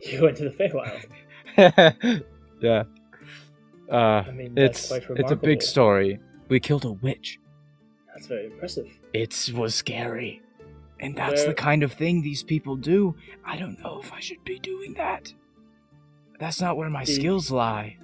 [0.00, 2.22] You went to the Feywild.
[2.60, 2.82] yeah.
[3.90, 3.96] Uh,
[4.26, 6.18] I mean, it's quite it's a big story.
[6.48, 7.38] We killed a witch.
[8.16, 8.88] That's very impressive.
[9.12, 10.40] It was scary.
[11.00, 13.14] And that's Where- the kind of thing these people do.
[13.44, 15.32] I don't know if I should be doing that.
[16.40, 17.98] That's not where my Did- skills lie.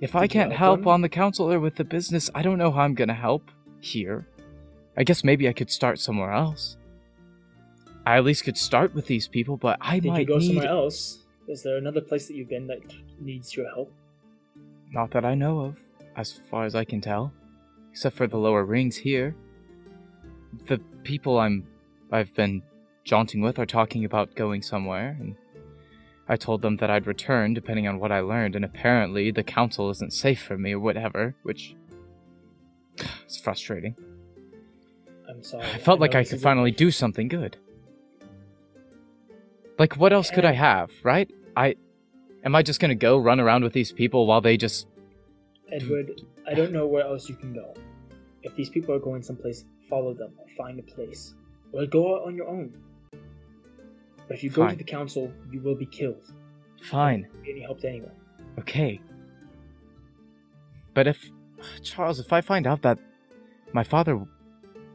[0.00, 2.40] If I Did you can't help help on the council or with the business, I
[2.40, 3.50] don't know how I'm gonna help
[3.80, 4.26] here.
[4.96, 6.78] I guess maybe I could start somewhere else.
[8.06, 10.46] I at least could start with these people, but I Did might you go need
[10.46, 11.18] somewhere else?
[11.48, 12.80] Is there another place that you've been that
[13.20, 13.92] needs your help?
[14.90, 15.78] Not that I know of,
[16.16, 17.32] as far as I can tell.
[17.90, 19.34] Except for the lower rings here.
[20.66, 21.66] The people I'm
[22.12, 22.62] I've been
[23.04, 25.36] jaunting with are talking about going somewhere, and
[26.28, 29.90] I told them that I'd return depending on what I learned, and apparently the council
[29.90, 31.74] isn't safe for me or whatever, which
[33.24, 33.96] it's frustrating.
[35.28, 35.64] I'm sorry.
[35.64, 37.56] I felt like I could finally do something good.
[39.78, 41.30] Like what else could I have, right?
[41.56, 41.76] I
[42.44, 44.86] am I just gonna go run around with these people while they just
[45.72, 47.74] Edward, I don't know where else you can go.
[48.42, 51.34] If these people are going someplace, follow them or find a place.
[51.72, 52.74] Or go out on your own.
[53.12, 56.22] But if you go to the council, you will be killed.
[56.82, 57.28] fine.
[57.42, 58.12] Be any help to anyone.
[58.58, 59.00] Okay.
[60.94, 61.30] But if
[61.82, 62.98] Charles, if I find out that
[63.72, 64.24] my father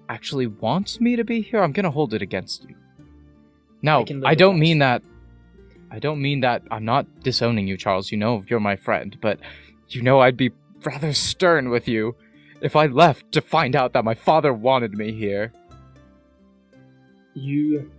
[0.09, 2.75] actually wants me to be here, I'm gonna hold it against you.
[3.81, 5.03] Now, I I don't mean that.
[5.91, 6.63] I don't mean that.
[6.71, 8.11] I'm not disowning you, Charles.
[8.11, 9.39] You know you're my friend, but
[9.89, 10.51] you know I'd be
[10.83, 12.15] rather stern with you
[12.61, 15.51] if I left to find out that my father wanted me here.
[17.33, 17.91] You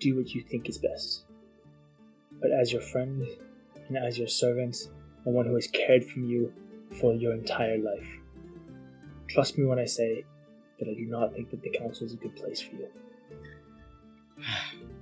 [0.00, 1.24] do what you think is best.
[2.40, 3.24] But as your friend
[3.88, 4.76] and as your servant,
[5.24, 6.52] and one who has cared for you
[7.00, 8.08] for your entire life,
[9.28, 10.24] trust me when I say
[10.80, 12.88] that I do not think that the council is a good place for you.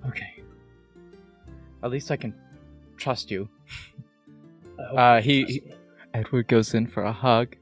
[0.07, 0.43] Okay.
[1.83, 2.35] At least I can
[2.97, 3.49] trust you.
[4.79, 5.63] I hope Uh, you he- he-.
[6.15, 7.57] Edward goes in for a hug.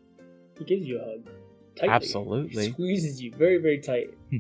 [0.58, 1.28] He gives you a hug.
[1.76, 1.94] Tightly.
[1.94, 2.66] Absolutely.
[2.66, 4.14] He squeezes you very, very tight.
[4.30, 4.38] Hmm.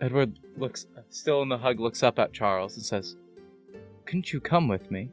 [0.00, 3.16] Edward looks still in the hug, looks up at Charles and says,
[4.04, 5.10] Couldn't you come with me?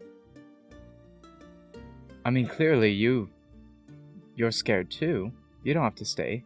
[2.23, 3.29] I mean clearly you
[4.35, 5.31] you're scared too.
[5.63, 6.43] You don't have to stay.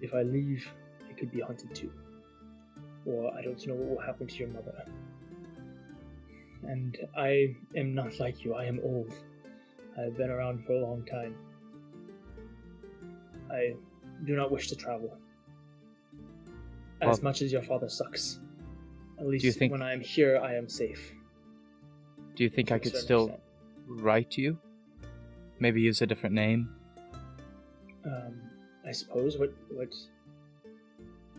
[0.00, 0.68] If I leave,
[1.08, 1.90] I could be hunted too.
[3.06, 4.84] Or I don't know what will happen to your mother.
[6.62, 9.14] And I am not like you, I am old.
[9.98, 11.34] I've been around for a long time.
[13.50, 13.74] I
[14.24, 15.16] do not wish to travel.
[17.00, 18.40] As Well- much as your father sucks.
[19.18, 21.12] At least you think- when I am here, I am safe.
[22.34, 23.42] Do you think I could still extent.
[23.86, 24.58] write you?
[25.60, 26.68] Maybe use a different name?
[28.04, 28.40] Um,
[28.84, 29.38] I suppose.
[29.38, 29.94] What what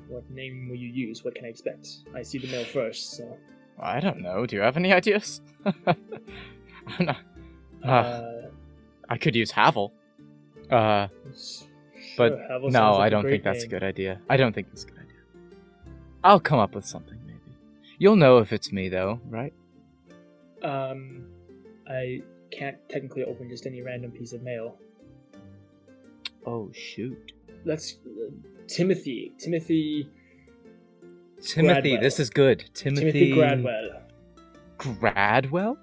[0.07, 1.23] what name will you use?
[1.25, 1.87] What can I expect?
[2.13, 3.37] I see the mail first, so.
[3.77, 4.45] I don't know.
[4.45, 5.41] Do you have any ideas?
[5.65, 7.17] I'm not-
[7.89, 8.49] Uh,
[9.09, 9.93] I could use Havel.
[10.71, 11.65] Uh, s-
[12.17, 14.19] but Havel no, like I don't think that's a good idea.
[14.29, 15.11] I don't think that's a good idea.
[16.23, 17.39] I'll come up with something, maybe.
[17.99, 19.53] You'll know if it's me, though, right?
[20.63, 21.25] Um,
[21.87, 24.77] I can't technically open just any random piece of mail.
[26.47, 27.31] Oh, shoot.
[27.63, 28.31] Let's uh,
[28.67, 29.33] Timothy.
[29.37, 30.09] Timothy.
[31.41, 32.01] Timothy, Gradwell.
[32.01, 32.65] this is good.
[32.73, 34.01] Timothy, Timothy Gradwell.
[34.79, 35.77] Gradwell?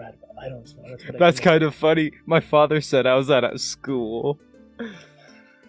[0.00, 0.84] I don't know.
[0.88, 2.12] That's, That's kind of funny.
[2.26, 4.38] My father said I was at school.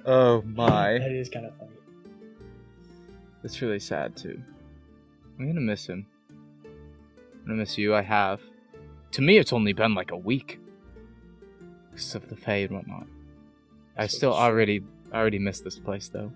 [0.05, 0.99] Oh my.
[0.99, 1.71] That is kind of funny.
[3.43, 4.41] It's really sad too.
[5.39, 6.05] I'm gonna miss him.
[6.65, 7.95] I'm gonna miss you.
[7.95, 8.41] I have.
[9.11, 10.59] To me, it's only been like a week.
[11.91, 13.07] Because of the Fae and whatnot.
[13.97, 14.81] I still already
[15.13, 16.31] already miss this place though.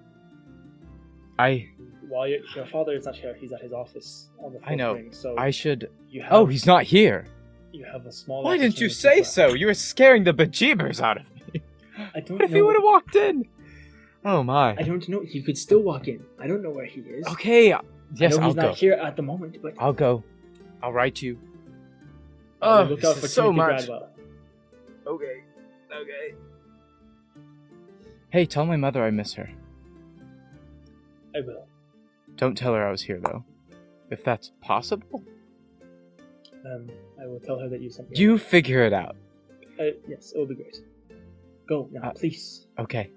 [1.40, 1.70] I
[2.08, 4.94] While your, your father is not here, he's at his office on the I know.
[4.94, 5.14] ring.
[5.14, 5.90] So I should.
[6.10, 7.26] you oh, have, Oh, he's not here.
[7.74, 8.43] You have a small.
[8.43, 9.48] Why didn't you say to- so?
[9.53, 11.61] You were scaring the bejeebers out of me.
[12.16, 12.56] I don't What if know.
[12.56, 13.45] he would have walked in?
[14.24, 14.76] Oh my.
[14.77, 15.22] I don't know.
[15.22, 16.24] He could still walk in.
[16.40, 17.26] I don't know where he is.
[17.27, 17.69] Okay.
[18.16, 18.61] Yes, I know I'll he's go.
[18.61, 20.24] not here at the moment, but I'll go.
[20.82, 21.38] I'll write you.
[22.61, 23.90] uh, Oh, look out for so Timothy much.
[25.08, 25.43] Okay.
[25.93, 26.35] Okay.
[28.30, 29.50] Hey, tell my mother I miss her.
[31.35, 31.68] I will.
[32.38, 33.43] Don't tell her I was here though.
[34.10, 35.24] If that's possible.
[36.66, 36.90] Um,
[37.24, 38.19] I will tell her that you sent me.
[38.19, 39.16] You figure it out.
[39.80, 40.77] Uh, yes, it will be great.
[41.68, 42.68] Go now, Uh, please.
[42.77, 43.10] Okay.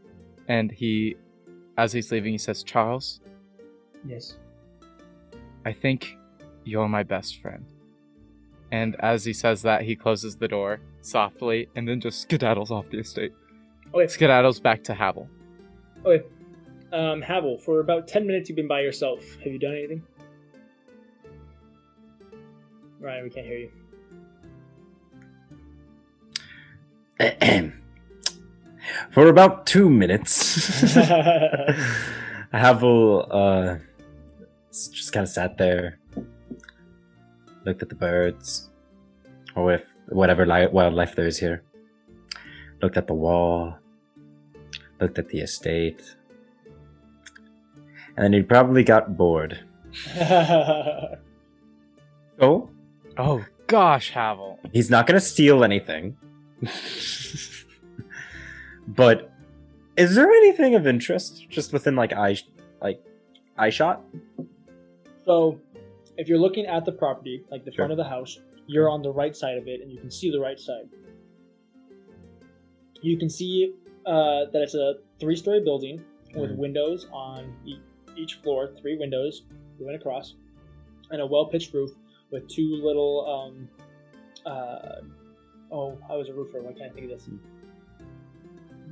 [0.48, 1.16] And he
[1.76, 3.20] as he's leaving he says, "Charles,
[4.06, 4.38] Yes.
[5.64, 6.16] I think
[6.64, 7.64] you're my best friend."
[8.70, 12.88] And as he says that, he closes the door softly and then just skedaddles off
[12.90, 13.32] the estate.
[13.94, 14.04] Okay.
[14.06, 15.28] Skedaddles back to Havel.
[16.04, 16.24] Okay.
[16.92, 19.20] Um, Havel, for about ten minutes you've been by yourself.
[19.42, 20.02] Have you done anything?
[23.00, 23.70] Ryan, we can't hear you.
[29.10, 30.92] For about two minutes,
[32.52, 33.76] Havel uh,
[34.70, 35.98] s- just kind of sat there,
[37.64, 38.70] looked at the birds,
[39.54, 41.62] or with whatever li- wildlife there is here,
[42.82, 43.76] looked at the wall,
[45.00, 46.02] looked at the estate,
[48.16, 49.60] and then he probably got bored.
[52.38, 52.68] Oh,
[53.16, 54.58] Oh gosh, Havel.
[54.70, 56.18] he's not going to steal anything.
[58.88, 59.32] but
[59.96, 62.36] is there anything of interest just within like eye
[62.80, 63.02] like
[63.58, 64.02] eye shot?
[65.24, 65.60] So,
[66.16, 69.10] if you're looking at the property, like the front of the house, you're on the
[69.10, 70.88] right side of it, and you can see the right side.
[73.02, 73.74] You can see
[74.06, 76.00] uh, that it's a three-story building
[76.36, 76.56] with Mhm.
[76.58, 77.80] windows on e-
[78.16, 79.42] each floor, three windows
[79.80, 80.34] going across,
[81.10, 81.90] and a well-pitched roof
[82.30, 83.26] with two little.
[83.26, 83.68] Um,
[84.46, 85.00] uh,
[85.70, 86.62] oh, I was a roofer.
[86.62, 87.28] Why can't I think of this?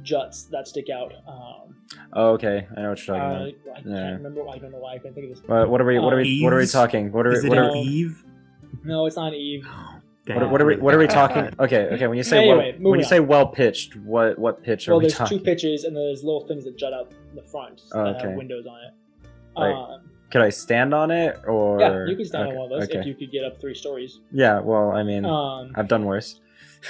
[0.02, 1.12] Juts that stick out.
[1.26, 1.74] Um,
[2.12, 4.10] Oh, okay, I know what you're uh, talking I can't Yeah.
[4.12, 4.48] remember.
[4.48, 5.44] I don't know why I can't think of this.
[5.44, 5.68] about.
[5.68, 5.98] What, what are we?
[5.98, 6.42] What are we?
[6.42, 7.12] What are we talking?
[7.12, 7.46] What are Is we?
[7.46, 7.74] it What are, No.
[7.76, 8.24] Eve?
[8.84, 9.66] No, it's not an Eve.
[10.26, 10.76] what, are, what are we?
[10.76, 11.50] What are we talking?
[11.58, 12.06] Okay, okay.
[12.06, 13.08] When you say Anyway, well, when you on.
[13.10, 14.94] say well pitched, what what pitch are you?
[14.96, 18.04] well, we there's two pitches, and there's little things that jut out the front Oh,
[18.04, 18.28] that okay.
[18.28, 19.28] have windows on it.
[19.56, 19.72] Right.
[19.94, 21.78] Um, Could I stand on it or?
[21.80, 23.00] yeah, you can stand okay, on one of those Okay.
[23.00, 24.20] if you could get up three stories.
[24.32, 24.60] Yeah.
[24.60, 26.40] Well, I mean, Um, I've done worse.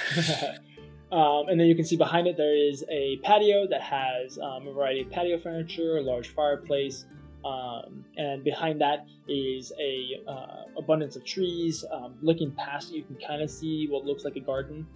[1.11, 4.67] um, and then you can see behind it there is a patio that has um,
[4.67, 7.05] a variety of patio furniture, a large fireplace,
[7.45, 11.85] um, and behind that is a uh, abundance of trees.
[11.91, 14.87] Um, looking past it, you can kind of see what looks like a garden.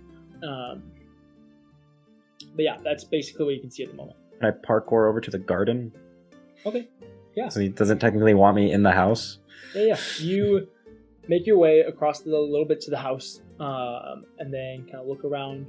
[0.41, 0.83] Um,
[2.55, 4.17] but yeah, that's basically what you can see at the moment.
[4.39, 5.91] Can I parkour over to the garden?
[6.65, 6.87] Okay.
[7.35, 7.49] Yeah.
[7.49, 9.37] So he doesn't technically want me in the house.
[9.75, 9.97] Yeah, yeah.
[10.19, 10.67] You
[11.27, 15.07] make your way across the little bit to the house, um, and then kind of
[15.07, 15.67] look around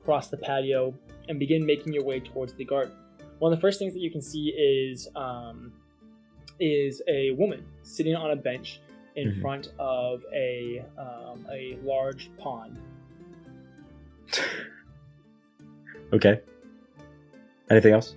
[0.00, 0.94] across the patio
[1.28, 2.92] and begin making your way towards the garden.
[3.38, 5.72] One of the first things that you can see is um,
[6.60, 8.80] is a woman sitting on a bench
[9.16, 9.40] in Mhm.
[9.40, 12.78] front of a um, a large pond.
[16.12, 16.40] Okay.
[17.70, 18.16] Anything else?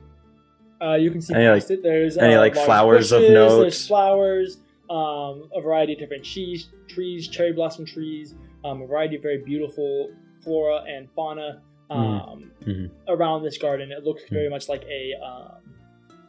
[0.81, 1.83] Uh, you can see Any, past like- it.
[1.83, 3.59] There's any, uh, like, flowers of note?
[3.61, 4.57] There's flowers,
[4.89, 9.39] um, a variety of different cheese trees, cherry blossom trees, um, a variety of very
[9.39, 10.11] beautiful
[10.43, 12.89] flora and fauna um, Mhm.
[13.07, 13.91] around this garden.
[13.91, 15.61] It looks very much like a um,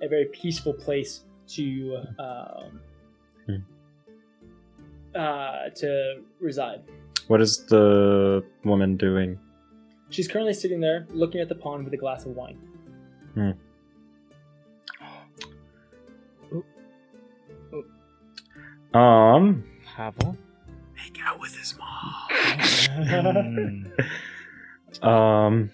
[0.01, 2.81] a very peaceful place to um,
[3.47, 3.57] Hmm.
[5.15, 6.83] uh, to reside.
[7.29, 9.39] What is the woman doing?
[10.11, 12.59] She's currently sitting there looking at the pond with a glass of wine.
[18.95, 19.65] Um.
[19.97, 20.37] Havel?
[20.97, 21.82] Make out with his mom.
[25.03, 25.71] Um.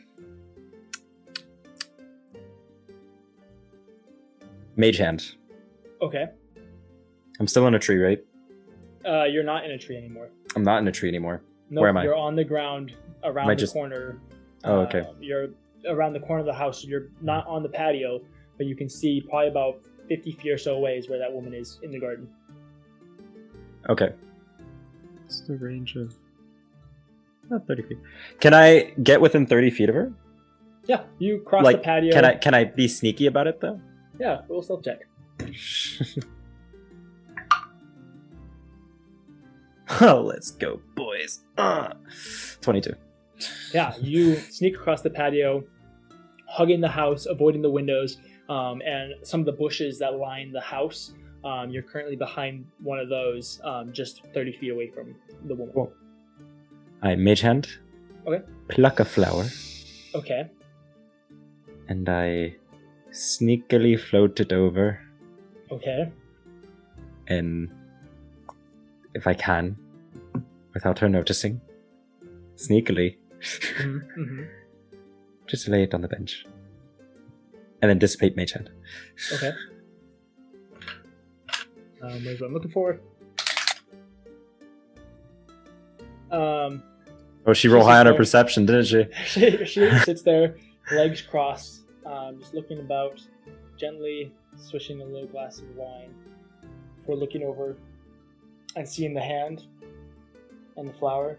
[4.77, 5.33] Mage hand.
[6.01, 6.27] Okay,
[7.41, 8.25] I'm still in a tree, right?
[9.05, 10.29] uh, you're not in a tree anymore.
[10.55, 11.43] I'm not in a tree anymore.
[11.71, 12.05] No, Where am I?
[12.05, 14.21] You're on the ground around the just- corner.
[14.65, 15.01] Oh, okay.
[15.01, 15.49] Uh, you're
[15.89, 16.85] around the corner of the house.
[16.85, 18.21] You're not on the patio,
[18.57, 21.55] but you can see probably about 50 feet or so away is where that woman
[21.55, 22.29] is in the garden.
[23.89, 24.13] Okay.
[25.29, 26.15] What's the range of?
[27.51, 27.99] Not thirty feet.
[28.41, 30.11] Can I get within thirty feet of her?
[30.87, 32.15] Yeah, you cross like, the patio.
[32.15, 33.79] can I can I be sneaky about it though?
[34.19, 35.01] Yeah, we'll self check.
[40.01, 41.41] oh, let's go, boys.
[41.59, 41.93] Uh,
[42.63, 42.95] Twenty-two.
[43.75, 45.63] Yeah, you sneak across the patio,
[46.47, 48.17] hugging the house, avoiding the windows,
[48.49, 51.13] um, and some of the bushes that line the house.
[51.45, 55.15] Um, you're currently behind one of those, um, just 30 feet away from
[55.47, 55.73] the woman.
[55.75, 55.93] Cool.
[57.03, 57.69] I mage hand.
[58.27, 58.45] Okay.
[58.69, 59.47] Pluck a flower,
[60.15, 60.51] Okay.
[61.89, 62.57] and I
[63.13, 65.01] sneakily float it over,
[65.71, 66.11] Okay.
[67.29, 67.71] and
[69.15, 69.77] if I can,
[70.75, 71.61] without her noticing,
[72.57, 73.17] sneakily,
[73.79, 74.43] hmm
[75.47, 76.45] just lay it on the bench,
[77.81, 78.69] and then dissipate mage hand.
[79.33, 79.53] Okay.
[82.03, 83.01] Um, where's what I'm looking for?
[86.31, 86.83] Um,
[87.49, 89.07] Oh, she rolled high on her perception, didn't she?
[89.25, 90.57] she, she sits there,
[90.93, 93.23] legs crossed, um, just looking about,
[93.79, 96.15] gently swishing a little glass of wine
[96.99, 97.75] before looking over
[98.77, 99.65] and seeing the hand
[100.77, 101.39] and the flower.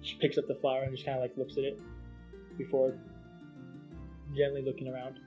[0.00, 1.78] She picks up the flower and just kind of like looks at it
[2.56, 2.94] before
[4.34, 5.20] gently looking around.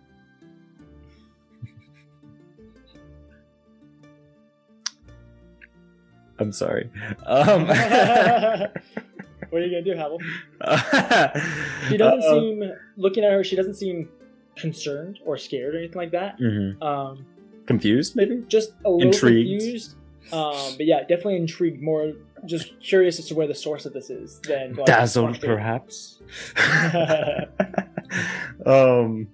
[6.39, 6.89] I'm sorry.
[7.25, 7.67] Um,
[9.49, 10.19] what are you gonna do, Havel?
[11.89, 12.39] She doesn't Uh-oh.
[12.39, 13.43] seem looking at her.
[13.43, 14.09] She doesn't seem
[14.55, 16.39] concerned or scared or anything like that.
[16.39, 16.81] Mhm.
[16.81, 17.25] Um,
[17.65, 18.43] Confused, maybe?
[18.47, 19.61] just a little Intrigued.
[19.61, 19.95] confused.
[20.31, 21.81] Um, but yeah, definitely intrigued.
[21.81, 22.11] More
[22.45, 24.39] just curious as to where the source of this is.
[24.41, 26.19] Than like, Dazzled, perhaps.
[28.65, 29.27] um,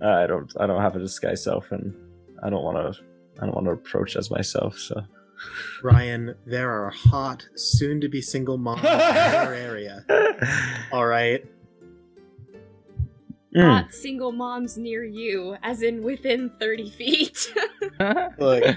[0.00, 0.52] I don't.
[0.58, 1.94] I don't have a disguise self, and
[2.42, 3.00] I don't want to.
[3.40, 4.78] I don't want to approach as myself.
[4.78, 5.02] So
[5.82, 10.04] Ryan, there are hot, soon to be single moms in our area.
[10.92, 11.44] All right.
[13.54, 13.60] Hmm.
[13.60, 17.54] Not single moms near you, as in within 30 feet.
[18.38, 18.76] Look,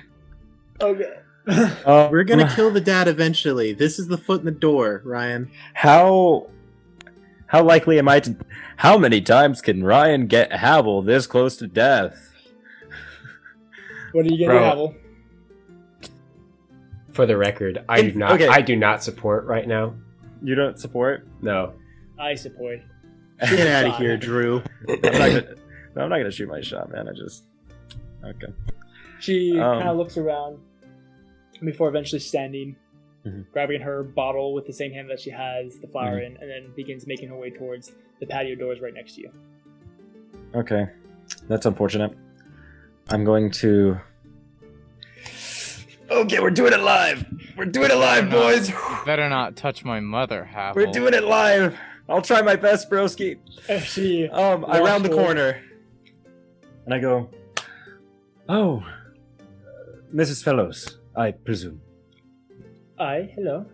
[0.81, 1.13] okay.
[1.47, 3.71] Uh, we're gonna kill the dad eventually.
[3.73, 5.49] This is the foot in the door, Ryan.
[5.73, 6.49] How
[7.47, 8.35] how likely am I to?
[8.77, 12.33] How many times can Ryan get Havel this close to death?
[14.11, 14.59] What are you gonna.
[14.59, 14.95] Havel?
[17.15, 18.31] For the record, I In- do not.
[18.33, 18.47] okay.
[18.49, 19.95] I do not support right now.
[20.43, 21.25] You don't support?
[21.41, 21.73] No.
[22.19, 22.79] I support.
[23.39, 24.61] Get out of here, Drew.
[24.89, 25.55] I'm not gonna.
[25.95, 27.07] No, I'm not gonna shoot my shot, man.
[27.07, 27.45] I just.
[28.23, 28.51] Okay.
[29.19, 30.59] She Um, kind of looks around
[31.63, 32.75] before eventually standing,
[33.25, 33.45] Mhm.
[33.53, 36.25] grabbing her bottle with the same hand that she has the flower Mhm.
[36.25, 39.31] in, and then begins making her way towards the patio doors right next to you.
[40.53, 40.87] Okay.
[41.47, 42.11] That's unfortunate.
[43.09, 43.97] I'm going to.
[46.09, 47.25] Okay, we're doing it live.
[47.57, 48.71] We're doing it live, boys.
[49.05, 50.83] Better not touch my mother, Havel.
[50.83, 51.77] We're doing it live.
[52.07, 53.37] I'll try my best, broski.
[53.83, 55.59] she Um, I walks round the corner,
[56.85, 57.29] and I go,
[58.47, 58.85] "Oh,
[59.39, 59.43] uh,
[60.13, 60.43] Mrs.
[60.43, 61.81] Fellows, I presume.
[62.99, 63.65] Hi, hello.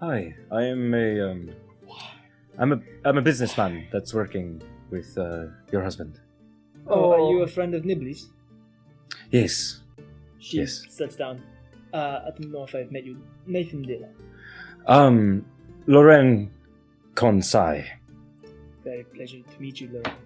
[0.00, 1.50] Hi, I am a um,
[2.58, 6.20] I'm a I'm a businessman that's working with uh, your husband.
[6.86, 8.28] Oh, are you a friend of Nibley's?
[9.30, 9.80] Yes.
[10.38, 10.84] She Yes.
[10.90, 11.40] sits down.
[11.92, 13.16] Uh, I don't know if I've met you.
[13.46, 14.08] Nathan Dilla.
[14.86, 15.44] Um,
[15.86, 16.50] Loren
[17.14, 17.84] Konsai.
[18.84, 20.16] Very pleasure to meet you, Laura.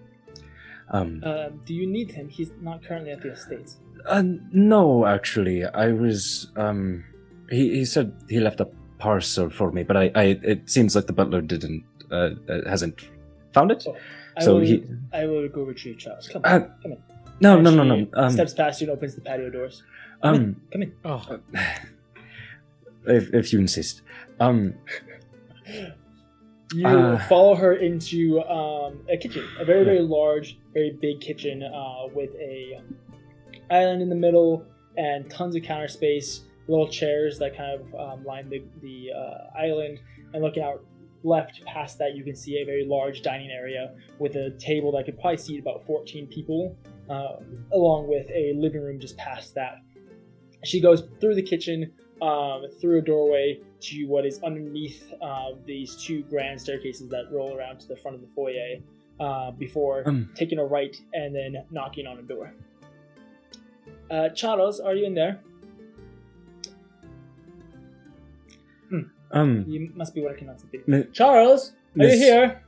[0.89, 2.29] Um, Uh, do you need him?
[2.29, 3.71] He's not currently at the estate.
[4.05, 4.23] uh,
[4.53, 7.03] no, actually, I was um,
[7.49, 8.67] he he said he left a
[8.99, 13.01] parcel for me, but I, I it seems like the butler didn't uh, uh hasn't
[13.51, 13.83] found it.
[13.85, 13.95] Oh,
[14.37, 16.29] I So will, he- I will go retrieve Charles.
[16.29, 17.03] Come Uh, on, come in.
[17.41, 18.07] No, no, no, no.
[18.13, 19.83] Um, steps past you and opens the patio doors.
[20.23, 20.41] Come in.
[20.41, 20.93] um, Come in.
[21.05, 21.39] Oh,
[23.07, 24.01] if if you insist.
[24.39, 24.73] Um,
[26.73, 31.63] You Uh, follow her into um, a kitchen, a very very large, very big kitchen
[31.63, 32.81] uh, with a
[33.71, 34.65] island in the middle
[34.97, 39.57] and tons of counter space, little chairs that kind of um, line the the uh,
[39.57, 39.99] island.
[40.33, 40.83] And looking out
[41.23, 45.05] left past that, you can see a very large dining area with a table that
[45.05, 46.75] could probably seat about 14 people,
[47.09, 47.37] uh,
[47.71, 49.79] along with a living room just past that.
[50.63, 55.95] She goes through the kitchen, um, through a doorway to what is underneath uh, these
[55.95, 58.77] two grand staircases that roll around to the front of the foyer
[59.19, 60.29] uh, before Um.
[60.35, 62.53] taking a right and then knocking on a door.
[64.09, 65.39] Uh, Charles, are you in there?
[69.31, 70.81] um, You must be working on something.
[70.87, 72.63] Mi- Charles, are you here?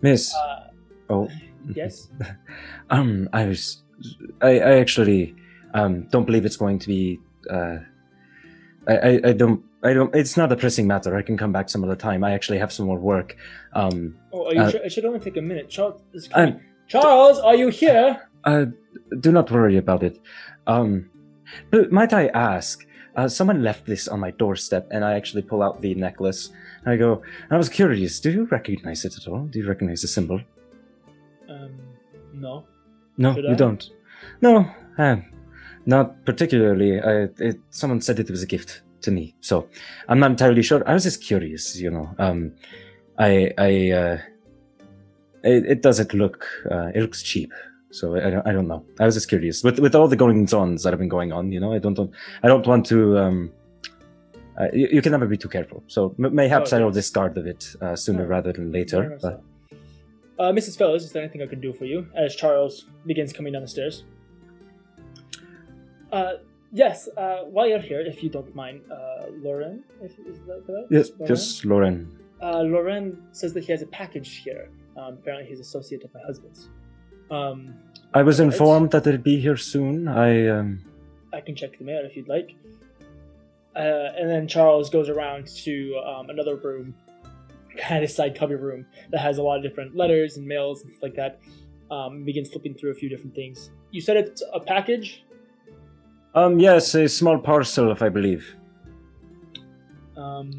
[0.00, 0.32] Miss.
[0.34, 0.70] Uh,
[1.10, 1.28] oh.
[1.74, 2.08] yes.
[2.90, 3.82] Um, I was,
[4.40, 5.34] I, I actually,
[5.78, 7.18] um, don't believe it's going to be.
[7.50, 7.76] Uh,
[8.86, 10.14] I, I, I don't, I don't.
[10.14, 11.16] It's not a pressing matter.
[11.16, 12.24] I can come back some other time.
[12.24, 13.36] I actually have some more work.
[13.74, 14.80] Um, Oh, are you uh, sure?
[14.86, 15.68] It should only take a minute.
[15.68, 16.00] Charles,
[16.34, 18.10] I'm- Charles, are you here?
[18.44, 18.66] Uh,
[19.20, 20.18] do not worry about it.
[20.66, 21.10] Um,
[21.70, 22.86] but might I ask?
[23.16, 26.50] Uh, someone left this on my doorstep, and I actually pull out the necklace.
[26.84, 27.22] And I go.
[27.50, 28.20] I was curious.
[28.20, 29.44] Do you recognize it at all?
[29.52, 30.40] Do you recognize the symbol?
[31.48, 31.72] Um,
[32.32, 32.64] no.
[33.16, 33.64] No, Should you I?
[33.64, 33.90] don't.
[34.40, 35.16] No, uh,
[35.88, 37.00] not particularly.
[37.00, 39.68] I, it, someone said it was a gift to me, so
[40.08, 40.86] I'm not entirely sure.
[40.86, 42.14] I was just curious, you know.
[42.18, 42.52] Um,
[43.18, 44.18] I, I, uh,
[45.42, 46.46] it, it doesn't look.
[46.70, 47.50] Uh, it looks cheap,
[47.90, 48.46] so I don't.
[48.46, 48.84] I don't know.
[49.00, 51.50] I was just curious with with all the goings ons that have been going on.
[51.52, 51.94] You know, I don't.
[51.94, 53.18] don't I don't want to.
[53.18, 53.50] Um,
[54.60, 55.82] uh, you, you can never be too careful.
[55.86, 59.18] So m- mayhaps I will discard of it uh, sooner Oh, rather than later.
[59.22, 59.42] But.
[60.38, 60.76] Uh, Mrs.
[60.76, 62.06] Fellows, is there anything I can do for you?
[62.14, 64.04] As Charles begins coming down the stairs.
[66.12, 66.32] Uh,
[66.72, 67.08] yes.
[67.16, 71.26] Uh, while you're here, if you don't mind, uh, Lauren, if, is that yes, Lauren?
[71.26, 72.18] just Lauren.
[72.40, 74.70] Uh, Loren says that he has a package here.
[74.96, 76.68] Um, apparently, he's associate of my husband's.
[77.30, 77.74] Um,
[78.14, 80.08] I was informed that it'd be here soon.
[80.08, 80.80] I um
[81.32, 82.54] I can check the mail if you'd like.
[83.76, 86.94] Uh, and then Charles goes around to um, another room,
[87.76, 90.90] kind of side cubby room that has a lot of different letters and mails and
[90.90, 91.38] stuff like that.
[91.90, 93.70] Um, begins flipping through a few different things.
[93.92, 95.24] You said it's a package.
[96.38, 98.44] Um yes, a small parcel, if I believe.
[100.16, 100.50] Um,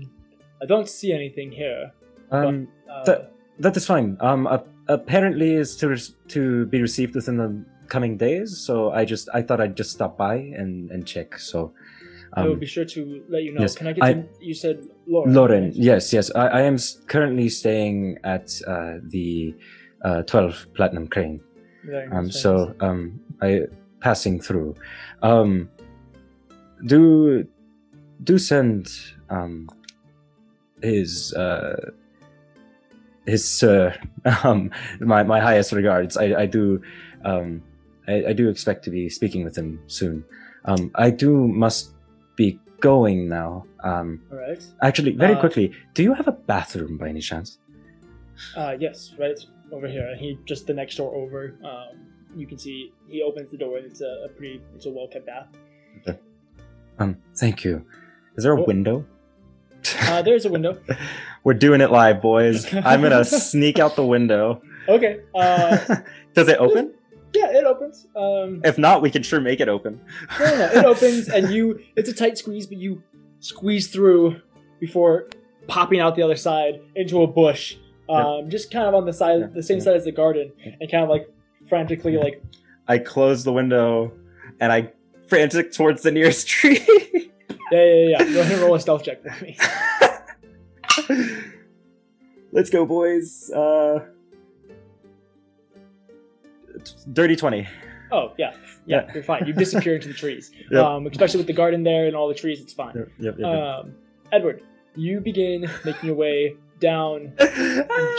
[0.62, 1.92] I don't see anything here.
[2.32, 3.20] Um, Uh, that
[3.60, 4.18] that is fine.
[4.20, 4.48] Um,
[4.88, 5.88] apparently is to
[6.36, 7.50] to be received within the
[7.88, 8.58] coming days.
[8.58, 11.38] So I just I thought I'd just stop by and and check.
[11.40, 11.74] So,
[12.34, 13.62] I will um, be sure to let you know.
[13.62, 14.78] yes, Can I get I- you said
[15.08, 15.34] Lauren?
[15.34, 15.76] Lauren, right?
[15.76, 16.78] yes, yes, I, I am
[17.08, 19.54] currently staying at uh, the
[20.06, 21.42] uh, twelve Platinum Crane.
[22.12, 23.66] Um, so um, I
[24.00, 24.76] passing through.
[25.22, 25.70] Um,
[26.86, 27.48] do
[28.24, 28.88] do send
[29.30, 29.70] um
[30.82, 31.92] his uh
[33.26, 33.96] his sir
[34.44, 36.18] um my my highest regards.
[36.18, 36.82] I I do
[37.26, 37.62] um
[38.08, 40.26] I, I do expect to be speaking with him soon.
[40.66, 41.94] Um, I do must
[42.36, 43.66] be going now.
[43.84, 44.62] Um, All right.
[44.82, 47.60] actually, very Uh, quickly, do you have a bathroom by any chance?
[48.56, 49.40] Uh, yes, right
[49.72, 50.16] over here.
[50.18, 51.56] He just the next door over.
[51.64, 54.90] Um, you can see he opens the door and it's a, a pretty, it's a
[54.90, 55.48] well kept bath.
[56.08, 56.20] Okay.
[57.00, 57.86] Um, thank you.
[58.38, 58.66] Is there a Oh.
[58.66, 59.06] window?
[60.02, 60.78] Uh, there's a window.
[61.44, 62.72] We're doing it live, boys.
[62.74, 64.62] I'm gonna sneak out the window.
[64.88, 65.22] Okay.
[65.34, 65.78] Uh,
[66.34, 66.94] Does it open?
[67.34, 68.08] yeah, it opens.
[68.16, 70.02] Um, If not, we can sure make it open.
[70.40, 71.80] no, no, it opens and you.
[71.96, 73.02] It's a tight squeeze, but you
[73.40, 74.42] squeeze through
[74.80, 75.28] before
[75.68, 77.76] popping out the other side into a bush.
[78.10, 79.84] Um, just kind of on the side, Yeah, the same yeah.
[79.84, 80.52] side as the garden,
[80.82, 81.30] and kind of like
[81.70, 82.42] frantically like
[82.88, 84.12] I close the window
[84.60, 84.92] and I
[85.28, 86.80] frantic towards the nearest tree.
[87.72, 88.24] yeah, yeah, yeah.
[88.34, 89.58] Go ahead and roll a stealth check for me.
[92.52, 93.52] Let's go, boys.
[93.52, 94.06] Uh,
[97.14, 97.68] dirty twenty.
[98.12, 98.54] Oh yeah,
[98.88, 99.14] yeah, Yeah.
[99.14, 99.46] you're fine.
[99.46, 100.52] You disappear into the trees.
[100.72, 100.84] Yep.
[100.84, 102.96] Um, especially with the garden there and all the trees, it's fine.
[103.20, 103.46] Yep, yep.
[103.48, 103.94] Um,
[104.32, 104.62] Edward,
[104.96, 107.34] you begin making your way down.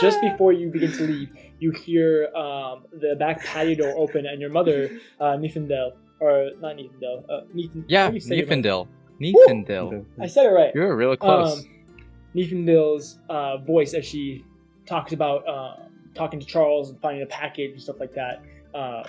[0.01, 4.41] just before you begin to leave, you hear um, the back patio door open, and
[4.41, 7.41] your mother, uh, Nifendel, or not Nifendel, uh,
[7.87, 8.61] Yeah, how do you say your mother?
[8.61, 8.87] Niefendil.
[9.21, 10.05] Niefendil.
[10.19, 10.71] I said it right.
[10.73, 11.59] You were really close.
[11.59, 11.65] Um,
[13.29, 14.43] uh, voice as she
[14.85, 15.75] talks about uh,
[16.15, 18.41] talking to Charles and finding a package and stuff like that.
[18.73, 19.03] Um,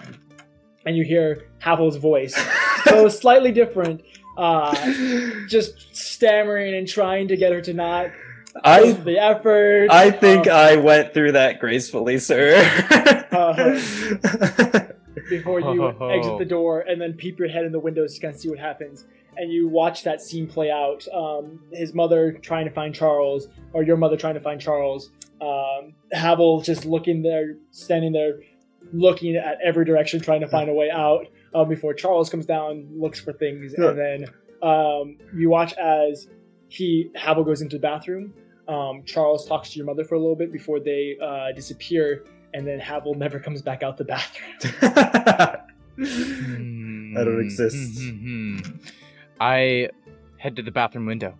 [0.84, 2.34] and you hear Havel's voice,
[2.84, 4.02] so slightly different,
[4.36, 4.74] uh,
[5.46, 8.10] just stammering and trying to get her to not
[8.62, 9.88] I the effort.
[9.90, 12.56] I think uh, I went through that gracefully, sir.
[15.28, 16.08] before you ho, ho.
[16.08, 18.48] exit the door and then peep your head in the windows to kind of see
[18.50, 19.06] what happens.
[19.36, 21.06] And you watch that scene play out.
[21.12, 25.10] Um, his mother trying to find Charles, or your mother trying to find Charles.
[25.40, 28.40] Um, Havel just looking there, standing there,
[28.92, 31.26] looking at every direction, trying to find a way out.
[31.54, 33.88] Um, before Charles comes down, looks for things, Yeah.
[33.90, 34.24] and then
[34.62, 36.28] um, you watch as
[36.68, 38.32] he Havel goes into the bathroom.
[38.72, 42.66] Um, Charles talks to your mother for a little bit before they uh, disappear, and
[42.66, 44.52] then Havel never comes back out the bathroom.
[45.98, 48.00] I don't exist.
[48.02, 48.58] Hmm,
[49.40, 49.88] I
[50.38, 51.34] head to the bathroom window.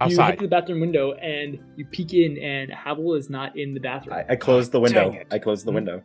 [0.00, 0.10] Outside.
[0.16, 3.74] You head to the bathroom window and you peek in, and Havel is not in
[3.74, 4.14] the bathroom.
[4.16, 5.16] I, I closed the window.
[5.32, 5.74] I closed the Mhm.
[5.74, 6.02] window.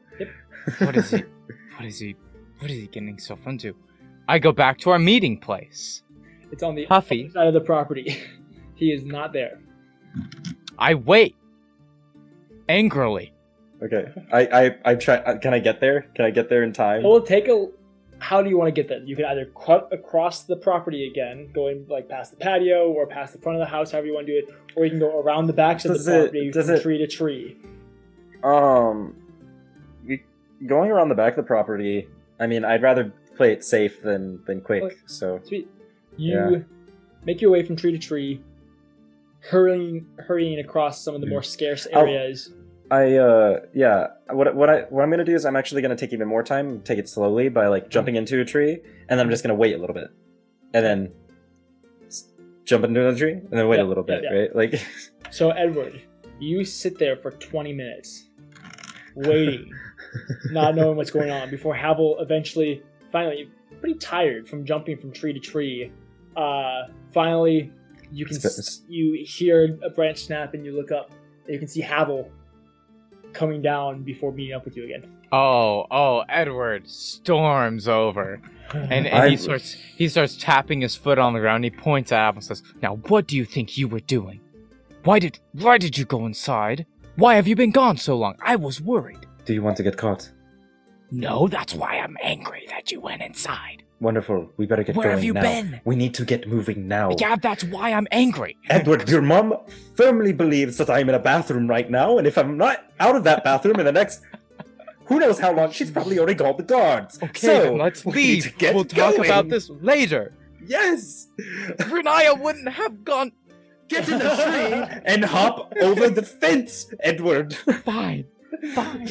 [0.79, 1.23] What is he?
[1.77, 2.15] What is he?
[2.59, 3.75] What is he getting himself into?
[4.27, 6.01] I go back to our meeting place.
[6.51, 7.25] It's on the Huffy.
[7.25, 8.17] other side of the property.
[8.75, 9.59] he is not there.
[10.77, 11.35] I wait.
[12.69, 13.33] Angrily.
[13.81, 14.11] Okay.
[14.31, 15.15] I I I try.
[15.17, 16.01] uh, Can I get there?
[16.15, 17.01] Can I get there in time?
[17.01, 17.67] It will take a.
[18.19, 19.03] How do you want to get there?
[19.03, 23.33] You can either cut across the property again, going like past the patio or past
[23.33, 25.19] the front of the house, however you want to do it, or you can go
[25.19, 27.57] around the backs of Does the it- property does from it- tree to tree.
[28.43, 29.15] Um,
[30.07, 30.23] we-
[30.65, 32.07] going around the back of the property.
[32.39, 34.83] I mean, I'd rather play it safe than than quick.
[34.83, 34.95] Okay.
[35.05, 35.67] So Sweet.
[36.15, 36.59] You Yeah.
[37.25, 38.41] make your way from tree to tree,
[39.49, 42.01] hurrying hurrying across some of the more scarce Oh.
[42.01, 42.53] areas.
[42.91, 44.07] I uh yeah.
[44.31, 46.81] What what I what I'm gonna do is I'm actually gonna take even more time,
[46.81, 48.73] take it slowly by like jumping into a tree,
[49.09, 50.09] and then I'm just gonna wait a little bit,
[50.73, 51.11] and then
[52.65, 54.33] jump into another tree, and then wait Yeah, a little bit, yeah.
[54.37, 54.55] right?
[54.55, 54.85] Like
[55.31, 55.99] So Edward,
[56.39, 58.29] you sit there for 20 minutes,
[59.15, 59.71] waiting,
[60.51, 63.49] not knowing what's going on, before Havel eventually, finally,
[63.79, 65.91] pretty tired from jumping from tree to tree.
[66.35, 67.71] Uh, finally,
[68.13, 71.11] you can s- you hear a branch snap and you look up
[71.45, 72.31] and you can see Havel
[73.33, 75.05] coming down before meeting up with you again.
[75.31, 78.41] Oh, oh, Edward storms over.
[78.73, 81.63] And, and he starts he starts tapping his foot on the ground.
[81.63, 84.39] He points at Havel and says, "Now, what do you think you were doing?
[85.03, 86.85] Why did why did you go inside?
[87.15, 88.35] Why have you been gone so long?
[88.43, 90.31] I was worried." Do you want to get caught?
[91.11, 93.83] No, that's why I'm angry that you went inside.
[94.03, 94.51] Wonderful.
[94.57, 95.41] We better get Where going have you now.
[95.41, 95.81] been?
[95.85, 97.15] We need to get moving now.
[97.17, 98.57] Yeah, that's why I'm angry.
[98.69, 99.55] Edward, your mom
[99.95, 103.23] firmly believes that I'm in a bathroom right now, and if I'm not out of
[103.23, 104.21] that bathroom in the next
[105.05, 107.17] who knows how long, she's probably already called the guards.
[107.23, 108.57] Okay, so let's we leave.
[108.57, 109.25] get We'll talk going.
[109.29, 110.33] about this later.
[110.65, 111.27] Yes.
[111.77, 113.31] Renaya wouldn't have gone.
[113.89, 114.29] Get in the
[114.89, 117.53] tree and hop over the fence, Edward.
[117.83, 118.25] Fine,
[118.73, 119.09] fine.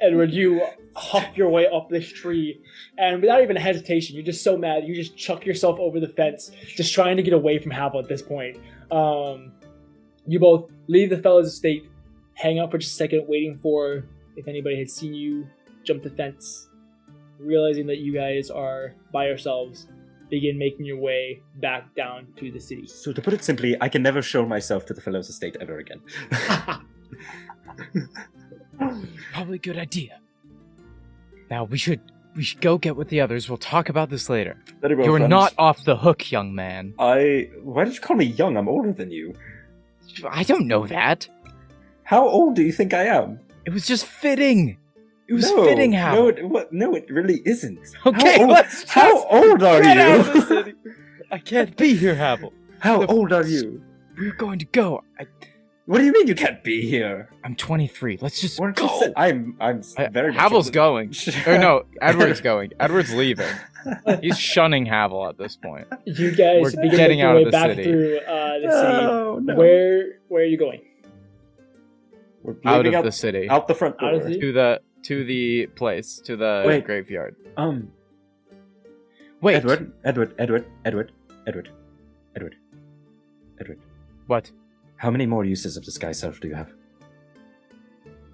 [0.00, 2.60] Edward, you hop your way up this tree,
[2.98, 6.50] and without even hesitation, you're just so mad, you just chuck yourself over the fence,
[6.66, 8.58] just trying to get away from Havel at this point.
[8.90, 9.52] Um,
[10.26, 11.88] you both leave the Fellows' estate,
[12.34, 14.04] hang out for just a second, waiting for
[14.36, 15.46] if anybody had seen you
[15.84, 16.68] jump the fence,
[17.38, 19.86] realizing that you guys are by yourselves,
[20.28, 22.86] begin making your way back down to the city.
[22.86, 25.78] So to put it simply, I can never show myself to the Fellows' estate ever
[25.78, 26.00] again.
[29.32, 30.20] Probably a good idea.
[31.50, 32.00] Now we should
[32.36, 33.48] we should go get with the others.
[33.48, 34.56] We'll talk about this later.
[34.82, 35.28] You're friends.
[35.28, 36.94] not off the hook, young man.
[36.98, 37.50] I.
[37.62, 38.56] Why did you call me young?
[38.56, 39.34] I'm older than you.
[40.28, 41.28] I don't know that.
[42.04, 43.40] How old do you think I am?
[43.64, 44.78] It was just fitting.
[45.28, 46.14] It was no, fitting, Hal.
[46.14, 47.78] No, it, what, no, it really isn't.
[48.04, 49.88] Okay, how old, let's how old are you?
[49.90, 50.74] out of the city.
[51.30, 52.52] I can't be here, Havel.
[52.80, 53.80] How The- old are you?
[54.18, 55.04] We're going to go.
[55.20, 55.26] I,
[55.90, 57.28] What do you mean you can't be here?
[57.42, 58.18] I'm 23.
[58.20, 59.00] Let's just Weren't you go.
[59.00, 61.12] sa- I'm I'm I- very much Havel's older- going.
[61.48, 62.70] or no, Edward's going.
[62.78, 63.48] Edward's leaving.
[64.22, 65.88] He's shunning Havel at this point.
[66.04, 67.82] You guys We're begin getting out of the back city.
[67.82, 68.86] through uh, the city.
[69.04, 69.54] Oh, no.
[69.56, 70.82] Where where are you going?
[72.44, 73.48] We're Out leaving of the city.
[73.50, 74.16] out the front door.
[74.20, 76.84] the- to the to the place, to the Wait.
[76.84, 77.34] graveyard.
[77.56, 77.90] Um,
[79.40, 79.56] Wait.
[79.56, 81.10] Edward, Edward, Edward, Edward,
[81.48, 81.68] Edward,
[82.36, 82.54] Edward,
[83.58, 83.78] Edward.
[84.28, 84.52] What?
[85.00, 86.70] How many more uses of disguise self do you have?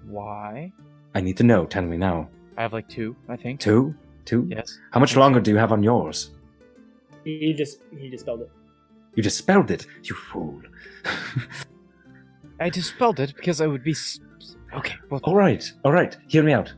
[0.05, 0.73] Why?
[1.15, 1.65] I need to know.
[1.65, 2.29] Tell me now.
[2.57, 3.59] I have like two, I think.
[3.61, 4.47] Two, two.
[4.49, 4.77] Yes.
[4.91, 6.31] How much longer do you have on yours?
[7.23, 8.51] He just he dispelled it.
[9.15, 10.61] You just spelled it, you fool.
[12.59, 13.91] I dispelled it because I would be.
[13.91, 14.19] s-
[14.73, 14.95] Okay.
[15.09, 16.17] Well, all right, all right.
[16.27, 16.73] Hear me out.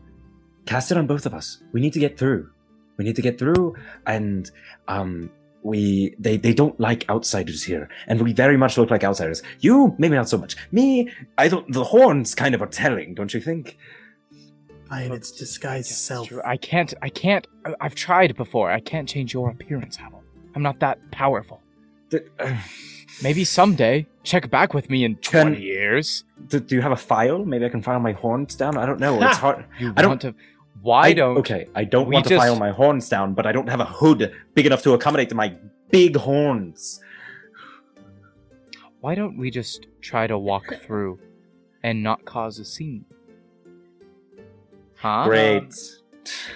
[0.68, 1.64] Cast it on both of us.
[1.72, 2.52] We need to get through.
[2.98, 4.50] We need to get through, and
[4.88, 5.32] um,
[5.64, 9.42] we they they don't like outsiders here, and we very much look like outsiders.
[9.60, 10.56] You maybe not so much.
[10.72, 11.72] Me, I don't.
[11.72, 13.78] The horns kind of are telling, don't you think?
[14.92, 16.32] I Fine, it's disguised self.
[16.46, 16.94] I can't.
[17.02, 17.46] I can't.
[17.66, 18.72] I- I've tried before.
[18.72, 20.24] I can't change your appearance, Havel.
[20.56, 21.62] I'm not that powerful.
[22.10, 22.56] D- uh,
[23.22, 24.08] Maybe someday.
[24.24, 26.24] Check back with me in Can- 20 years.
[26.48, 27.44] do, do you have a file?
[27.46, 28.78] Maybe I can file my horns down.
[28.78, 29.22] I don't know.
[29.22, 29.66] It's hard.
[29.80, 30.34] You I don't- want to.
[30.82, 31.38] Why I- don't.
[31.38, 33.80] Okay, I don't we want to just- file my horns down, but I don't have
[33.80, 35.56] a hood big enough to accommodate my
[35.92, 37.00] big horns.
[39.02, 41.20] Why don't we just try to walk through
[41.84, 43.06] and not cause a scene?
[44.98, 45.26] Huh?
[45.26, 45.74] Great.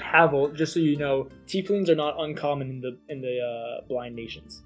[0.03, 4.15] Havel, just so you know, tieflings are not uncommon in the in the uh, blind
[4.15, 4.63] nations.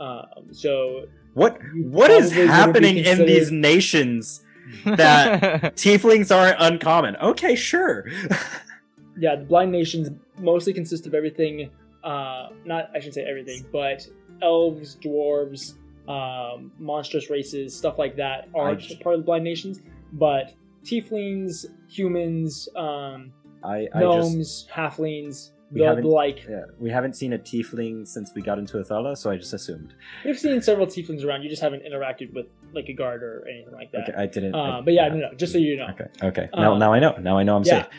[0.00, 4.42] Um, so What what is probably wouldn't happening in these nations
[4.84, 5.40] that
[5.76, 7.16] tieflings aren't uncommon?
[7.16, 8.04] Okay, sure.
[9.18, 11.70] Yeah, the blind nations mostly consist of everything.
[12.04, 14.06] Uh, not I should say everything, but
[14.42, 15.74] elves, dwarves,
[16.08, 19.80] um, monstrous races, stuff like that aren't I- part of the blind nations.
[20.12, 23.32] But tieflings, humans, um,
[23.62, 26.46] I, I just gnomes, halflings, We the, haven't- like.
[26.48, 29.92] yeah, we haven't seen a tiefling since we got into Athala, so I just assumed.
[30.24, 31.42] We've seen several tieflings around.
[31.42, 34.08] You just haven't interacted with like a guard or anything like that.
[34.08, 34.54] Okay, I didn't.
[34.54, 35.88] Uh, but yeah, no, no, just so you know.
[35.90, 36.06] Okay.
[36.22, 36.48] Okay.
[36.54, 37.16] Now, Um, now I know.
[37.18, 37.82] Now I know I'm yeah.
[37.82, 37.92] safe.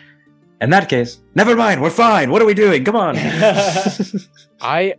[0.61, 1.81] In that case, never mind.
[1.81, 2.31] We're fine.
[2.31, 2.83] What are we doing?
[2.83, 3.15] Come on.
[4.61, 4.95] I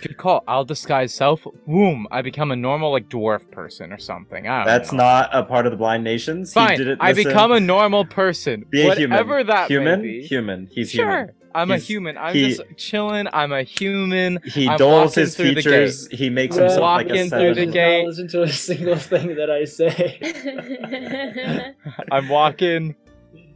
[0.00, 0.42] good call.
[0.48, 1.46] I'll disguise self.
[1.68, 2.08] Boom!
[2.10, 4.48] I become a normal like dwarf person or something.
[4.48, 5.04] I don't That's know.
[5.04, 6.50] not a part of the blind nations.
[6.52, 6.78] He fine.
[6.78, 8.64] didn't I uh, become a normal person.
[8.70, 9.10] Be a human.
[9.16, 10.00] Whatever that human.
[10.02, 10.22] may be.
[10.26, 10.68] Human.
[10.72, 11.06] He's sure.
[11.08, 11.30] human.
[11.54, 12.18] I'm a human.
[12.18, 13.28] I'm he- just chilling.
[13.32, 14.40] I'm a human.
[14.44, 16.08] He I'm doles his features.
[16.10, 17.70] He makes Well, himself like a walking through the seven.
[17.70, 17.98] gate.
[18.02, 20.18] Not listen to a single thing that I say.
[22.10, 22.96] I'm walking.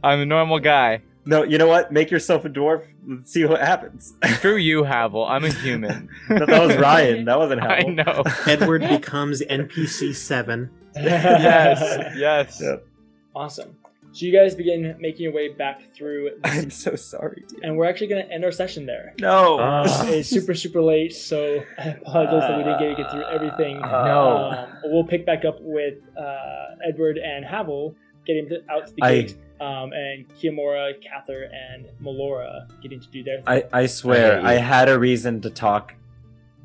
[0.01, 1.01] I'm a normal guy.
[1.29, 1.91] No, you know what?
[1.91, 2.83] Make yourself a dwarf.
[3.05, 4.13] Let's see what happens.
[4.37, 5.23] Screw you, Havel.
[5.25, 6.09] I'm a human.
[6.29, 7.25] No, that was Ryan.
[7.25, 8.23] That wasn't I know.
[8.47, 10.69] Edward becomes NPC seven.
[10.95, 12.13] yes.
[12.17, 12.59] Yes.
[12.61, 12.85] Yep.
[13.35, 13.75] Awesome.
[14.11, 17.59] So you guys begin making your way back through, I'm so sorry, dear.
[17.61, 19.13] and we're actually going to end our session there.
[19.19, 19.59] No.
[19.61, 19.83] Ah.
[20.07, 23.79] it's super super late, so I apologize that we didn't get to get through everything.
[23.81, 24.51] No.
[24.57, 27.93] Um, we'll pick back up with uh, Edward and Havel
[28.25, 33.07] getting to, out to the I- gate, um, and Kiyomura, Cather, and Melora getting to
[33.09, 33.45] do their thing.
[33.47, 35.95] I, I swear, I I, had a reason to talk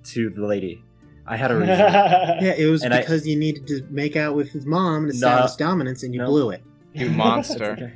[0.05, 0.83] to the lady.
[1.27, 1.77] I had a reason.
[1.79, 5.21] Yeah, it was And I- because you needed to make out with his mom and
[5.21, 5.29] No.
[5.29, 6.27] establish dominance, and you No.
[6.27, 6.63] blew it.
[6.93, 7.73] You monster.
[7.73, 7.93] okay.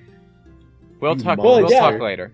[1.01, 1.39] We'll You talk.
[1.39, 1.63] monster.
[1.65, 2.33] We'll talk later.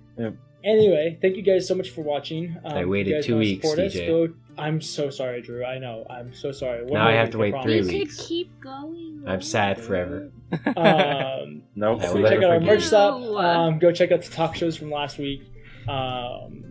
[0.65, 2.57] Anyway, thank you guys so much for watching.
[2.65, 4.07] Um, I waited you guys two weeks, support us, DJ.
[4.07, 5.65] go- I'm so sorry, Drew.
[5.65, 6.07] I know.
[6.09, 6.85] I'm so sorry.
[6.85, 7.65] One Now I have week, to wait promise.
[7.67, 8.17] three we weeks.
[8.17, 9.25] could keep going.
[9.27, 10.31] I'm sad forever.
[10.77, 12.01] Um, Nope.
[12.01, 13.15] Yeah, so we'll check never out our merch shop.
[13.21, 15.43] Um, go check out the talk shows from last week.
[15.89, 16.65] Um,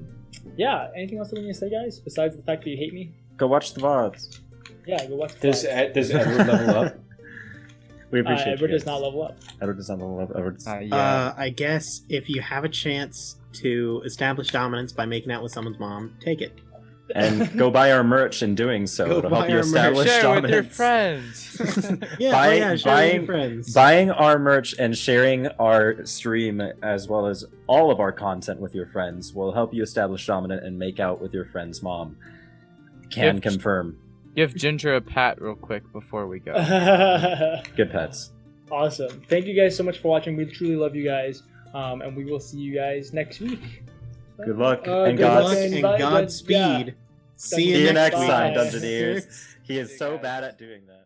[0.58, 0.88] yeah.
[0.96, 2.00] Anything else that we need to say, guys?
[2.00, 3.12] Besides the fact that you hate me?
[3.38, 4.40] Go watch the VODs.
[4.88, 5.06] Yeah.
[5.06, 5.34] Go watch.
[5.36, 5.68] the Does vlogs.
[5.70, 6.96] Ed- does Edward level up?
[8.12, 8.78] We Uh, appreciate Edward you.
[8.78, 9.38] does not level up.
[9.62, 10.30] Edward does not level up.
[10.36, 10.66] Edward's.
[10.68, 10.96] Uh, yeah.
[10.96, 15.52] Uh, I guess if you have a chance to establish dominance by making out with
[15.52, 16.60] someone's mom, take it.
[17.16, 19.66] and go buy our merch in doing so Go to help you our merch.
[19.66, 20.76] establish Share with your dominance.
[20.76, 22.10] friends.
[22.20, 23.74] Yeah, Buy- oh yeah, share with buying- your friends.
[23.74, 28.74] Buying our merch and sharing our stream as well as all of our content with
[28.74, 32.18] your friends will help you establish dominant and make out with your friend's mom.
[33.10, 33.98] Can If- confirm.
[34.36, 36.54] Give Ginger a pat real quick before we go.
[37.76, 38.32] Good pets.
[38.72, 39.22] awesome.
[39.30, 40.36] Thank you guys so much for watching.
[40.36, 41.44] We truly love you guys.
[41.74, 43.84] Um, and we will see you guys next week.
[44.44, 46.50] Good luck Uh, and good luck God's- and and bye- Godspeed.
[46.58, 46.84] yeah.
[47.36, 48.30] See See you, you next next week.
[48.30, 48.60] time, Bye.
[48.66, 49.56] Dungeoneers.
[49.64, 51.00] He is so bad at doing that.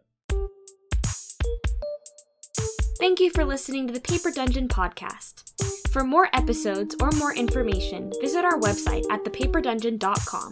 [3.00, 5.44] Thank you for listening to the Paper Dungeon podcast.
[5.90, 10.52] For more episodes or more information, visit our website at thepaperdungeon.com.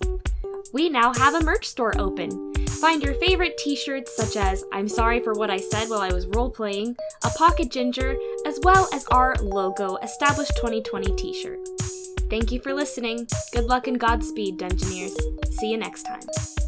[0.74, 2.54] We now have a merch store open.
[2.80, 6.14] Find your favorite t shirts, such as I'm sorry for what I said while I
[6.14, 11.60] was role playing, a pocket ginger, as well as our logo Established 2020 t shirt.
[12.30, 13.28] Thank you for listening.
[13.54, 15.16] Good luck and Godspeed, Dungeoneers.
[15.54, 16.65] See you next time.